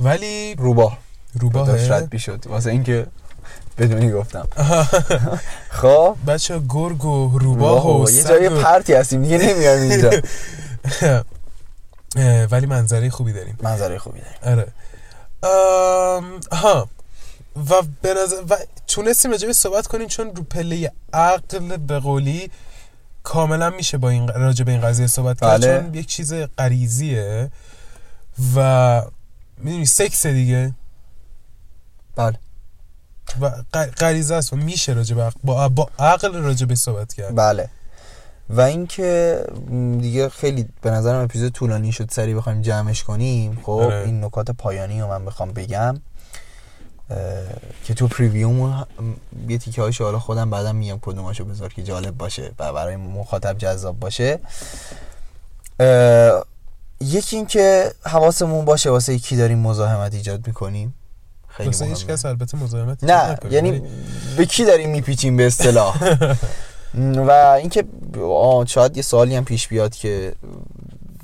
ولی 0.00 0.54
روباه. 0.54 0.98
روباه. 1.40 1.66
داشت 1.66 1.90
رد 1.90 2.10
بیشد 2.10 2.46
واسه 2.46 2.70
اینکه 2.70 3.06
بدونی 3.78 4.10
گفتم. 4.10 4.48
خب. 5.80 6.16
بچه 6.26 6.60
گرگ 6.68 7.04
و 7.04 7.38
روباه 7.38 8.02
و 8.02 8.10
یه 8.10 8.24
جای 8.24 8.48
پرتی 8.48 8.92
هستیم. 8.94 9.22
دیگه 9.22 9.38
نمیایم 9.38 9.90
اینجا. 9.90 10.10
ولی 12.50 12.66
منظره 12.66 13.10
خوبی 13.10 13.32
داریم. 13.32 13.58
منظره 13.62 13.98
خوبی 13.98 14.20
داریم. 14.20 14.58
آره. 14.58 14.72
ها 16.52 16.88
و 17.70 17.82
به 18.02 18.14
و 18.50 18.56
تونستیم 18.86 19.30
راجع 19.30 19.46
بهش 19.46 19.56
صحبت 19.56 19.86
کنیم 19.86 20.08
چون 20.08 20.36
رو 20.36 20.42
پله 20.42 20.92
عقل 21.12 21.76
به 21.76 21.98
قولی 21.98 22.50
کاملا 23.22 23.70
میشه 23.70 23.98
با 23.98 24.08
این 24.08 24.28
راجع 24.28 24.64
به 24.64 24.72
این 24.72 24.80
قضیه 24.80 25.06
صحبت 25.06 25.40
کرد 25.40 25.60
بله. 25.60 25.80
چون 25.80 25.94
یک 25.94 26.06
چیز 26.06 26.34
غریزیه 26.34 27.50
و 28.56 29.02
می‌دونی 29.58 29.86
سکس 29.86 30.26
دیگه. 30.26 30.74
بله. 32.16 32.38
و 33.40 33.50
غریزه 33.98 34.34
است 34.34 34.52
و 34.52 34.56
میشه 34.56 34.92
راجع 34.92 35.16
به 35.16 35.32
با, 35.44 35.68
با 35.68 35.88
عقل 35.98 36.34
راجع 36.34 36.66
به 36.66 36.74
صحبت 36.74 37.14
کرد. 37.14 37.34
بله. 37.34 37.68
و 38.50 38.60
اینکه 38.60 39.44
دیگه 40.00 40.28
خیلی 40.28 40.68
به 40.82 40.90
نظرم 40.90 41.24
اپیزود 41.24 41.52
طولانی 41.52 41.92
شد 41.92 42.10
سری 42.10 42.34
بخوایم 42.34 42.62
جمعش 42.62 43.04
کنیم. 43.04 43.58
خب 43.62 43.70
آره. 43.70 43.96
این 43.96 44.24
نکات 44.24 44.50
پایانی 44.50 45.00
رو 45.00 45.08
من 45.08 45.24
بخوام 45.24 45.52
بگم. 45.52 46.00
که 47.84 47.94
تو 47.94 48.08
پریویوم 48.08 48.86
یه 49.48 49.58
تیکه 49.58 49.82
هایشو 49.82 50.04
حالا 50.04 50.18
خودم 50.18 50.50
بعدم 50.50 50.76
میگم 50.76 50.98
کدوماشو 51.02 51.44
بذار 51.44 51.72
که 51.72 51.82
جالب 51.82 52.16
باشه 52.16 52.50
و 52.58 52.72
برای 52.72 52.96
مخاطب 52.96 53.58
جذاب 53.58 54.00
باشه. 54.00 54.38
یکی 57.00 57.36
این 57.36 57.46
که 57.46 57.92
حواسمون 58.04 58.64
باشه 58.64 58.90
واسه 58.90 59.18
کی 59.18 59.36
داریم 59.36 59.58
مزاحمت 59.58 60.14
ایجاد 60.14 60.46
می‌کنیم. 60.46 60.94
خیلی 61.48 61.66
واسه 61.68 61.84
هیچ. 61.84 62.06
کس 62.06 62.24
البته 62.24 62.58
مزاحمت 62.58 63.04
نه 63.04 63.36
یعنی 63.50 63.70
ولی- 63.70 63.82
به 64.36 64.46
کی 64.46 64.64
داریم 64.64 64.90
میپیچیم 64.90 65.36
به 65.36 65.46
اصطلاح؟ 65.46 65.96
و 67.28 67.30
اینکه 67.30 67.84
آه، 68.24 68.66
شاید 68.66 68.96
یه 68.96 69.02
سوالی 69.02 69.36
هم 69.36 69.44
پیش 69.44 69.68
بیاد 69.68 69.94
که 69.94 70.32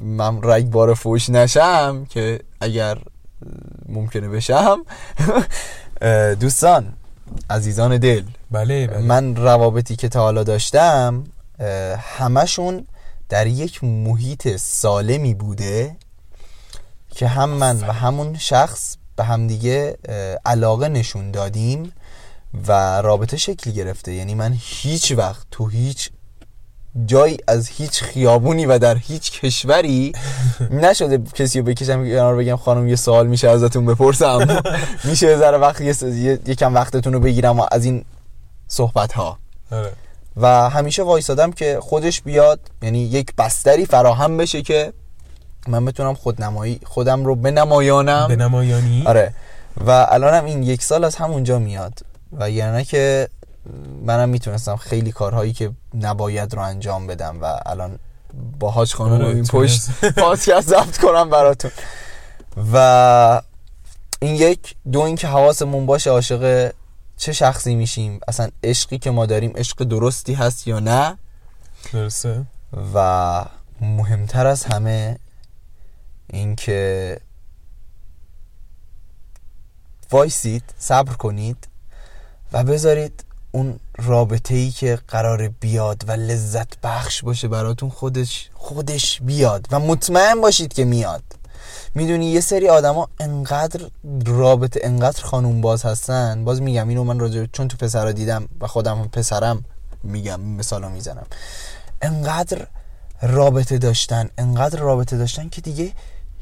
من 0.01 0.41
رگبار 0.43 0.95
فوش 0.95 1.31
نشم 1.31 2.07
که 2.11 2.41
اگر 2.61 2.99
ممکنه 3.89 4.29
بشم. 4.29 4.79
دوستان 6.41 6.93
عزیزان 7.51 7.99
دل 7.99 8.23
بله 8.51 8.87
بله. 8.87 8.99
من 8.99 9.37
روابطی 9.37 9.97
که 9.97 10.09
تا 10.09 10.21
حالا 10.21 10.43
داشتم 10.43 11.25
همشون 11.99 12.87
در 13.29 13.47
یک 13.47 13.85
محیط 13.85 14.57
سالمی 14.57 15.35
بوده 15.35 15.97
که 17.11 17.29
هم 17.29 17.51
من 17.51 17.81
و 17.81 17.93
همون 17.93 18.39
شخص 18.39 18.97
به 19.17 19.25
همدیگه 19.25 19.99
علاقه 20.45 20.89
نشون 20.89 21.31
دادیم 21.31 21.93
و 22.69 23.03
رابطه 23.03 23.37
شکل 23.37 23.71
گرفته. 23.71 24.13
یعنی 24.13 24.35
من 24.35 24.57
هیچ 24.61 25.13
وقت 25.13 25.47
تو 25.51 25.67
هیچ 25.67 26.11
جایی 27.07 27.39
از 27.49 27.69
هیچ 27.69 28.03
خیابونی 28.03 28.67
و 28.67 28.79
در 28.79 28.97
هیچ 28.97 29.41
کشوری 29.41 30.13
نشده 30.71 31.19
کسی 31.35 31.59
رو 31.59 31.65
بکشم 31.65 32.09
کنار 32.09 32.37
بگم 32.37 32.57
خانم 32.57 32.89
یه 32.89 32.97
سوال 32.97 33.27
میشه 33.27 33.49
ازتون 33.49 33.87
بپرسم. 33.87 34.63
میشه 35.05 35.37
ذره 35.37 35.59
وقت 35.59 35.81
یه 35.81 36.39
یکم 36.47 36.75
وقتتون 36.75 37.13
رو 37.13 37.21
بگیرم 37.21 37.61
از 37.73 37.85
این 37.85 38.05
صحبت 38.69 39.13
ها 39.13 39.39
آره. 39.73 39.93
و 40.37 40.71
همیشه 40.71 41.03
وایسادم 41.03 41.53
که 41.53 41.79
خودش 41.81 42.23
بیاد 42.23 42.61
یعنی 42.83 42.99
یک 42.99 43.35
بستری 43.39 43.87
فراهم 43.87 44.37
بشه 44.37 44.63
که 44.63 44.93
من 45.69 45.85
بتونم 45.85 46.15
خودنمایی 46.15 46.81
خودم 46.85 47.25
رو 47.25 47.35
بنمایانم. 47.35 48.29
به 48.29 48.37
نمایانی 48.37 49.05
آره. 49.07 49.35
و 49.87 49.91
الانم 49.91 50.45
این 50.45 50.63
یک 50.63 50.83
سال 50.83 51.05
از 51.05 51.17
همونجا 51.17 51.59
میاد. 51.59 51.93
و 52.33 52.51
یعنی 52.51 52.85
که 52.85 53.29
منم 54.03 54.29
می‌تونستم 54.29 54.77
خیلی 54.77 55.13
کارهایی 55.13 55.53
که 55.53 55.71
نباید 55.95 56.55
رو 56.55 56.63
انجام 56.63 57.07
بدم 57.07 57.43
و 57.43 57.61
الان 57.67 57.99
با 58.61 58.71
حاج 58.71 58.95
خانم 58.95 59.13
آره، 59.13 59.27
این. 59.27 59.45
پشت 59.45 59.81
پادکست 60.17 60.69
ضبط 60.69 60.99
کنم 60.99 61.31
براتون. 61.31 61.71
و 62.73 63.43
این 64.21 64.35
یک 64.35 64.75
دو 64.93 65.01
اینکه 65.01 65.29
حواسمون 65.29 65.87
باشه 65.87 66.11
عاشق 66.11 66.73
چه 67.17 67.33
شخصی 67.33 67.75
میشیم 67.75 68.21
اصلا 68.29 68.49
عشقی 68.65 68.99
که 68.99 69.11
ما 69.11 69.27
داریم 69.27 69.53
عشق 69.57 69.85
درستی 69.85 70.35
هست 70.35 70.69
یا 70.69 70.81
نه؟ 70.81 71.19
درسته. 71.93 72.45
و 72.95 73.45
مهمتر 73.81 74.47
از 74.47 74.65
همه 74.65 75.19
اینکه 76.27 77.21
وایسید 80.11 80.63
صبر 80.79 81.13
کنید 81.13 81.69
و 82.53 82.65
بذارید 82.65 83.25
اون 83.53 83.79
رابطه 83.99 84.55
ای 84.55 84.71
که 84.71 84.99
قرار 85.09 85.49
بیاد 85.49 86.05
و 86.09 86.13
لذت 86.13 86.81
بخش 86.83 87.23
باشه 87.23 87.49
براتون 87.49 87.89
خودش 87.91 88.51
خودش 88.55 89.21
بیاد 89.23 89.67
و 89.71 89.81
مطمئن 89.81 90.41
باشید 90.41 90.73
که 90.73 90.85
میاد. 90.85 91.23
می‌دونی 91.95 92.27
یه 92.27 92.41
سری 92.41 92.69
آدما 92.69 93.09
انقدر 93.21 93.81
رابطه 94.27 94.81
انقدر 94.83 95.25
خانوم 95.25 95.61
باز 95.61 95.85
هستن. 95.85 96.45
باز 96.45 96.63
میگم 96.63 96.89
اینو 96.89 97.05
من 97.05 97.19
راجع 97.19 97.47
چون 97.53 97.69
تو 97.69 97.77
پسرا 97.77 98.13
دیدم 98.13 98.49
و 98.61 98.67
خودم 98.67 99.09
پسرم 99.13 99.65
میگم 100.03 100.41
مثالا 100.41 100.89
می‌زنم. 100.89 101.27
انقدر 102.03 102.67
رابطه 103.23 103.79
داشتن 103.79 104.29
انقدر 104.39 104.79
رابطه 104.79 105.17
داشتن 105.17 105.49
که 105.49 105.61
دیگه 105.61 105.93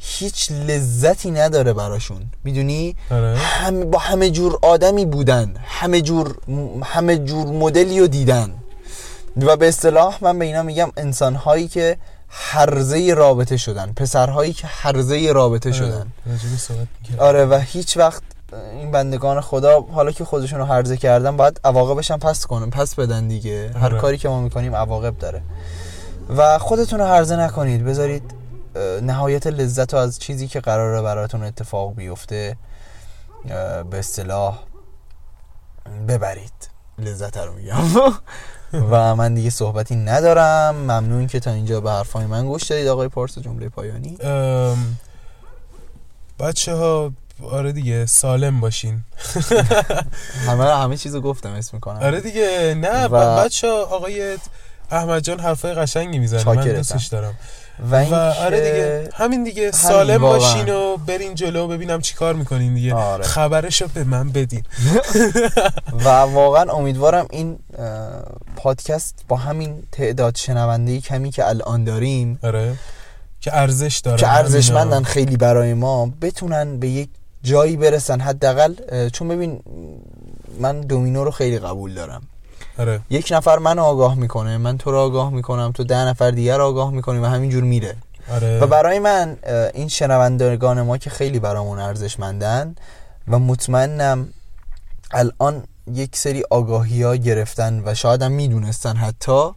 هیچ 0.09 0.53
لذتی 0.53 1.31
نداره 1.31 1.73
براشون 1.73 2.23
می‌دونی 2.45 2.97
آره. 3.11 3.37
هم 3.37 3.91
با 3.91 3.99
همه 3.99 4.31
جور 4.31 4.59
آدمی 4.63 5.05
بودن 5.05 5.55
همه 5.65 6.01
جور 6.01 6.37
همه 6.85 7.19
جور 7.19 7.47
مدلی 7.47 8.01
رو 8.01 8.07
دیدن 8.07 8.53
و 9.37 9.57
به 9.57 9.69
اصطلاح 9.69 10.19
من 10.21 10.39
به 10.39 10.45
اینا 10.45 10.63
میگم 10.63 10.91
انسان 10.97 11.35
هایی 11.35 11.69
که 11.69 11.97
هرزه 12.29 13.15
رابطه 13.15 13.57
شدن 13.57 13.93
پسرهایی 13.93 14.53
که 14.53 14.67
هرزه 14.67 15.33
رابطه 15.33 15.69
آره. 15.69 15.79
شدن. 15.79 16.07
آره 17.19 17.45
و 17.45 17.55
هیچ 17.55 17.97
وقت 17.97 18.23
این 18.73 18.91
بندگان 18.91 19.41
خدا 19.41 19.81
حالا 19.81 20.13
که 20.13 20.25
خودشون 20.25 20.59
رو 20.59 20.65
هرزه 20.65 20.97
کردن 20.97 21.37
باید 21.37 21.61
عواقبش 21.65 22.11
هم 22.11 22.19
پس 22.19 22.47
کنن 22.47 22.71
پس 22.71 22.95
بدن 22.95 23.29
دیگه 23.29 23.71
هر 23.75 23.85
آره. 23.85 24.01
کاری 24.01 24.19
که 24.19 24.29
ما 24.29 24.41
می‌کنیم 24.41 24.77
عواقب 24.77 25.19
داره 25.19 25.43
و 26.37 26.59
خودتون 26.59 26.99
رو 26.99 27.07
هرزه 27.07 27.37
نکنید 27.37 27.85
بذارید 27.85 28.23
نهایت 29.03 29.47
لذت 29.47 29.95
رو 29.95 30.01
از 30.01 30.19
چیزی 30.19 30.49
که 30.49 30.61
قراره 30.61 31.03
براتون 31.03 31.43
اتفاق 31.43 31.95
بیفته 31.95 32.57
به 33.91 33.99
اصطلاح 33.99 34.59
ببرید. 36.09 36.53
لذت 36.99 37.37
رو 37.37 37.53
میگم. 37.53 37.77
و 38.91 39.17
من 39.17 39.35
دیگه 39.35 39.51
صحبتی 39.51 39.97
ندارم. 39.97 40.75
ممنون 40.77 41.27
که 41.27 41.41
تا 41.41 41.51
اینجا 41.51 41.81
به 41.81 41.91
حرفای 41.91 42.27
من 42.27 42.47
گوش 42.47 42.63
دادید 42.63 42.87
آقای 42.89 43.09
پارس 43.09 43.39
جمله 43.39 43.69
پایانی. 43.69 44.19
بچه 46.41 46.75
ها 46.75 47.13
آره 47.51 47.73
دیگه 47.73 48.07
سالم 48.07 48.61
باشین. 48.61 49.05
همه 50.47 50.65
همه 50.83 50.97
چیزو 50.97 51.21
گفتم 51.21 51.51
اسم 51.53 51.77
می‌کنم. 51.77 52.03
آره 52.03 52.21
دیگه 52.21 52.75
نه 52.81 53.05
و- 53.07 53.45
بچه 53.45 53.69
آقای 53.69 54.39
احمد 54.91 55.23
جان 55.23 55.41
حرفای 55.41 55.75
قشنگی 55.75 56.19
می‌زنه. 56.19 56.45
من. 56.45 56.65
دوستش 56.77 57.07
دارم. 57.07 57.35
و, 57.81 57.91
و 57.91 57.95
اینکه- 57.95 58.17
آره 58.17 58.61
دیگه 58.61 59.11
همین 59.15 59.45
دیگه 59.45 59.71
سالم. 59.71 60.19
باشین 60.19 60.69
و 60.69 60.97
برین 60.97 61.35
جلو 61.35 61.69
ببینم 61.69 62.01
چی 62.01 62.15
کار 62.15 62.35
می‌کنین 62.35 62.75
دیگه 62.75 62.95
آره. 62.95 63.25
خبرشو 63.25 63.87
به 63.95 64.05
من 64.05 64.31
بدین 64.33 64.63
و 66.05 66.09
واقعا 66.09 66.73
امیدوارم 66.73 67.27
این 67.31 67.59
پادکست 68.57 69.25
با 69.29 69.37
همین 69.37 69.83
تعداد 69.93 70.37
شنونده 70.37 71.01
کمی 71.01 71.31
که 71.31 71.49
الان 71.49 71.85
داریم 71.85 72.39
آره 72.43 72.75
که 73.41 73.57
ارزش 73.57 73.99
داره 74.05 74.19
که 74.19 74.29
ارزشمندن. 74.29 75.03
خیلی 75.03 75.37
برای 75.37 75.75
ما 75.75 76.13
بتونن 76.23 76.77
به 76.79 76.89
یک 76.89 77.09
جایی 77.43 77.77
برسن 77.77 78.21
حداقل 78.21 78.75
چون 79.13 79.29
ببین 79.29 79.61
من 80.61 80.81
دومینو 80.81 81.25
رو 81.25 81.31
خیلی 81.31 81.59
قبول 81.59 81.95
دارم 81.95 82.23
آره. 82.79 83.01
یک 83.11 83.29
نفر 83.31 83.59
من 83.59 83.79
آگاه 83.79 84.15
می‌کنه 84.15 84.59
من 84.59 84.79
تو 84.79 84.91
رو 84.91 84.99
آگاه 84.99 85.31
می‌کنم 85.31 85.73
تو 85.75 85.85
ده 85.85 86.05
نفر 86.05 86.31
دیگر 86.31 86.61
آگاه 86.61 86.91
می‌کنیم 86.91 87.23
و 87.23 87.27
همینجور 87.27 87.65
میره. 87.65 87.97
آره. 88.33 88.61
و 88.61 88.67
برای 88.67 88.99
من 88.99 89.37
این 89.75 89.89
شنوندگان 89.89 90.83
ما 90.83 90.99
که 90.99 91.11
خیلی 91.11 91.39
برامون 91.39 91.79
ارزشمندن 91.79 92.75
و 93.29 93.39
مطمئنم 93.39 94.29
الان 95.11 95.63
یک 95.93 96.17
سری 96.17 96.43
آگاهی 96.51 97.03
ها 97.03 97.17
گرفتن 97.17 97.83
و 97.87 97.95
شاید 97.95 98.23
هم 98.23 98.33
می‌دونستن 98.33 98.97
حتی 98.97 99.51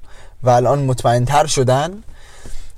و 0.44 0.50
الان 0.50 0.80
مطمئن 0.80 1.26
تر 1.26 1.46
شدن 1.46 2.04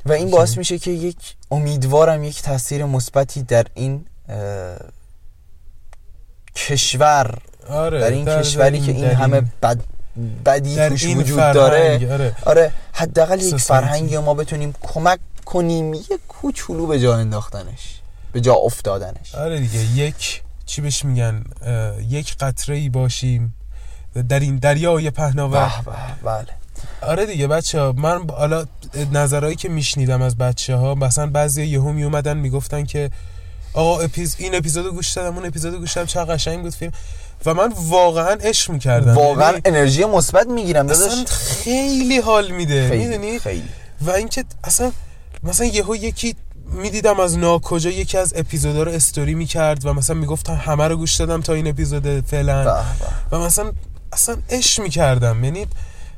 و 0.06 0.12
این 0.12 0.32
باعث 0.32 0.58
میشه 0.58 0.80
که 0.80 0.92
یک 0.92 1.36
امیدوارم 1.52 2.24
یک 2.24 2.42
تاثیر 2.42 2.86
مثبتی 2.86 3.44
در 3.44 3.66
این 3.74 4.06
کشور 6.56 7.38
آره 7.70 8.00
در 8.00 8.10
این 8.10 8.26
در- 8.26 8.42
کشوری 8.42 8.80
در 8.80 8.86
که 8.86 8.92
این 8.92 9.06
همه 9.06 9.42
بد 9.62 9.78
بدی 10.46 10.90
توش 10.90 11.06
وجود 11.06 11.40
فرهنگ، 11.40 11.54
داره. 11.54 12.08
آره. 12.12 12.36
آره 12.46 12.74
حداقل 12.94 13.42
یک. 13.42 13.56
فرهنگی 13.56 14.18
ما 14.18 14.34
بتونیم 14.34 14.74
کمک 14.82 15.20
کنیم 15.46 15.94
یه 15.94 16.20
کوچولو 16.28 16.88
به 16.88 17.00
جا 17.00 17.16
انداختنش 17.16 18.00
به 18.32 18.42
جا 18.42 18.54
افتادنش. 18.54 19.36
آره 19.36 19.60
دیگه 19.60 19.80
یک 19.80 20.42
چی 20.66 20.82
بهش 20.82 21.06
میگن 21.06 21.44
یک 22.10 22.38
قطره 22.38 22.76
ای 22.76 22.90
باشیم 22.90 23.56
در 24.30 24.40
این 24.40 24.56
دریای 24.56 25.10
پهناور. 25.10 25.72
بله. 26.24 26.46
آره 27.02 27.26
دیگه 27.26 27.48
بچه 27.48 27.80
ها 27.80 27.92
من 27.92 28.30
حالا 28.30 28.66
نظرهایی 29.12 29.56
که 29.56 29.70
میشنیدم 29.70 30.22
از 30.22 30.38
بچه 30.38 30.76
ها 30.76 30.96
مثلا 30.96 31.28
بعضی 31.28 31.64
یهو 31.64 31.92
می 31.92 32.04
اومدن 32.04 32.38
می‌گفتن 32.38 32.84
که 32.84 33.12
آقا 33.74 34.00
اپیز 34.00 34.36
این 34.40 34.56
اپیزودو 34.56 34.92
گوش 34.92 35.12
دادم 35.12 35.38
اون 35.38 35.46
اپیزودو 35.46 35.80
گوش 35.80 35.94
دادم 35.94 36.08
چقدر 36.08 36.34
قشنگ 36.34 36.62
بود 36.62 36.74
فیلم. 36.74 36.92
و 37.46 37.54
من 37.54 37.74
واقعا 37.88 38.38
عشق 38.44 38.72
می‌کردم. 38.72 39.14
واقعا 39.16 39.54
انرژی 39.66 40.06
مثبت 40.06 40.48
می‌گیرم 40.48 40.90
اصلا 40.90 41.08
داداش. 41.08 41.26
خیلی 41.64 42.20
حال 42.20 42.52
میده. 42.52 42.90
می‌دونی؟ 42.90 43.40
خیلی. 43.40 43.70
و 44.02 44.12
اینکه 44.12 44.44
اصلا 44.64 44.92
مثلا 45.44 45.68
یهو 45.68 45.96
یکی 45.96 46.36
می‌دیدم 46.72 47.20
از 47.20 47.38
ناکجا 47.38 47.90
یکی 47.90 48.18
از 48.18 48.34
اپیزودا 48.36 48.84
رو 48.84 48.92
استوری 48.92 49.34
می‌کرد 49.34 49.86
و 49.86 49.94
مثلا 49.94 50.16
می‌گفتم 50.16 50.56
همه 50.56 50.88
رو 50.88 50.98
گوش 50.98 51.16
دادم 51.16 51.42
تا 51.42 51.54
این 51.54 51.68
اپیزود 51.68 52.26
فعلا. 52.28 52.84
و 53.32 53.40
مثلا 53.40 53.72
اصلا 54.14 54.36
عشق 54.50 54.84
می‌کردم. 54.84 55.44
یعنی 55.44 55.68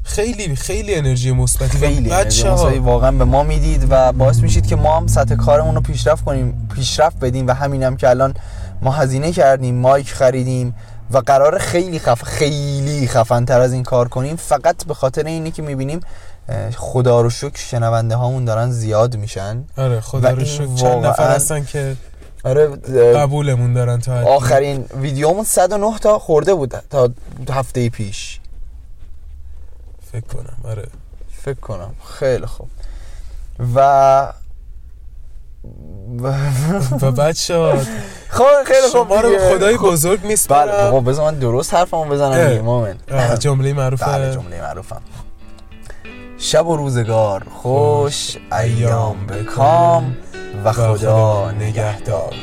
خیلی 0.04 0.56
خیلی 0.56 0.96
انرژی 0.96 1.32
مثبتی. 1.32 1.78
خیلی 1.78 2.10
بچه 2.10 2.50
ها 2.50 2.82
واقعا 2.82 3.12
به 3.12 3.26
ما 3.26 3.44
می‌دید 3.44 3.88
و 3.90 4.12
باعث 4.12 4.40
میشید 4.40 4.68
که 4.68 4.76
ما 4.76 4.98
هم 4.98 5.08
سطح 5.08 5.36
کارمون 5.36 5.76
رو 5.76 5.82
پیشرفت 5.82 6.26
کنیم 6.26 6.68
پیشرفت 6.76 7.20
بدیم. 7.20 7.48
و 7.48 7.52
همین 7.52 7.84
هم 7.84 7.98
که 7.98 8.10
الان 8.10 8.34
ما 8.82 8.92
هزینه 8.92 9.32
کردیم 9.32 9.76
مایک 9.76 10.10
خریدیم. 10.10 10.76
و 11.12 11.18
قرار 11.18 11.58
خیلی 11.58 12.00
خف 12.00 12.24
خیلی 12.24 13.08
خفن 13.08 13.46
تر 13.46 13.60
از 13.62 13.74
این 13.74 13.84
کار 13.84 14.08
کنیم 14.08 14.36
فقط 14.36 14.86
به 14.86 14.94
خاطر 14.94 15.24
اینه 15.24 15.52
که 15.52 15.62
می‌بینیم 15.62 16.00
خدا 16.76 17.22
رو 17.22 17.30
شکر 17.30 17.58
شنونده 17.58 18.16
هامون 18.16 18.46
دارن 18.46 18.72
زیاد 18.72 19.16
میشن. 19.16 19.64
آره 19.78 20.02
خدا 20.02 20.30
رو 20.30 20.46
شکر. 20.46 20.76
چند 20.76 21.06
نفر 21.06 21.36
هستن 21.36 21.66
که 21.66 21.96
آره 22.44 22.68
قبولمون 23.16 23.74
دارن 23.74 24.00
تا 24.00 24.14
حدی. 24.14 24.30
آخرین 24.30 24.86
ویدیومون 25.02 25.44
109 25.44 26.00
تا 26.00 26.20
خورده 26.20 26.54
بود 26.54 26.74
تا 26.90 27.10
هفته 27.50 27.90
پیش. 27.90 28.40
فکر 30.12 30.26
کنم 30.26 30.58
آره. 30.64 30.88
فکر 31.42 31.60
کنم. 31.60 31.92
خیلی 32.20 32.46
خوب. 32.46 32.68
و 33.76 34.34
و 37.02 37.12
بچه 37.12 37.58
ها 37.58 37.74
خب 38.38 38.64
خیلی 38.66 38.88
خوب 38.92 39.08
شما 39.08 39.22
رو. 39.22 39.40
خدای 39.40 39.78
خب. 39.78 39.86
بزرگ 39.88 40.20
بله 40.20 40.28
میسپارم 40.28 40.92
بابا 40.92 41.00
بذار 41.12 41.32
من 41.32 41.40
درست 41.40 41.74
حرفمو 41.74 42.06
بزنم 42.06 42.62
مومن 42.62 42.96
جمله 43.40 43.74
معروف 43.74 44.04
بله 44.04 44.34
جمله 44.34 44.62
معروفم 44.62 45.02
شب 46.38 46.68
و 46.68 46.76
روزگار 46.76 47.44
خوش 47.62 48.38
ایام 48.52 49.28
به 49.28 49.44
کام 49.44 50.18
و 50.66 50.72
خدا 50.72 51.52
نگهدار. 51.52 52.34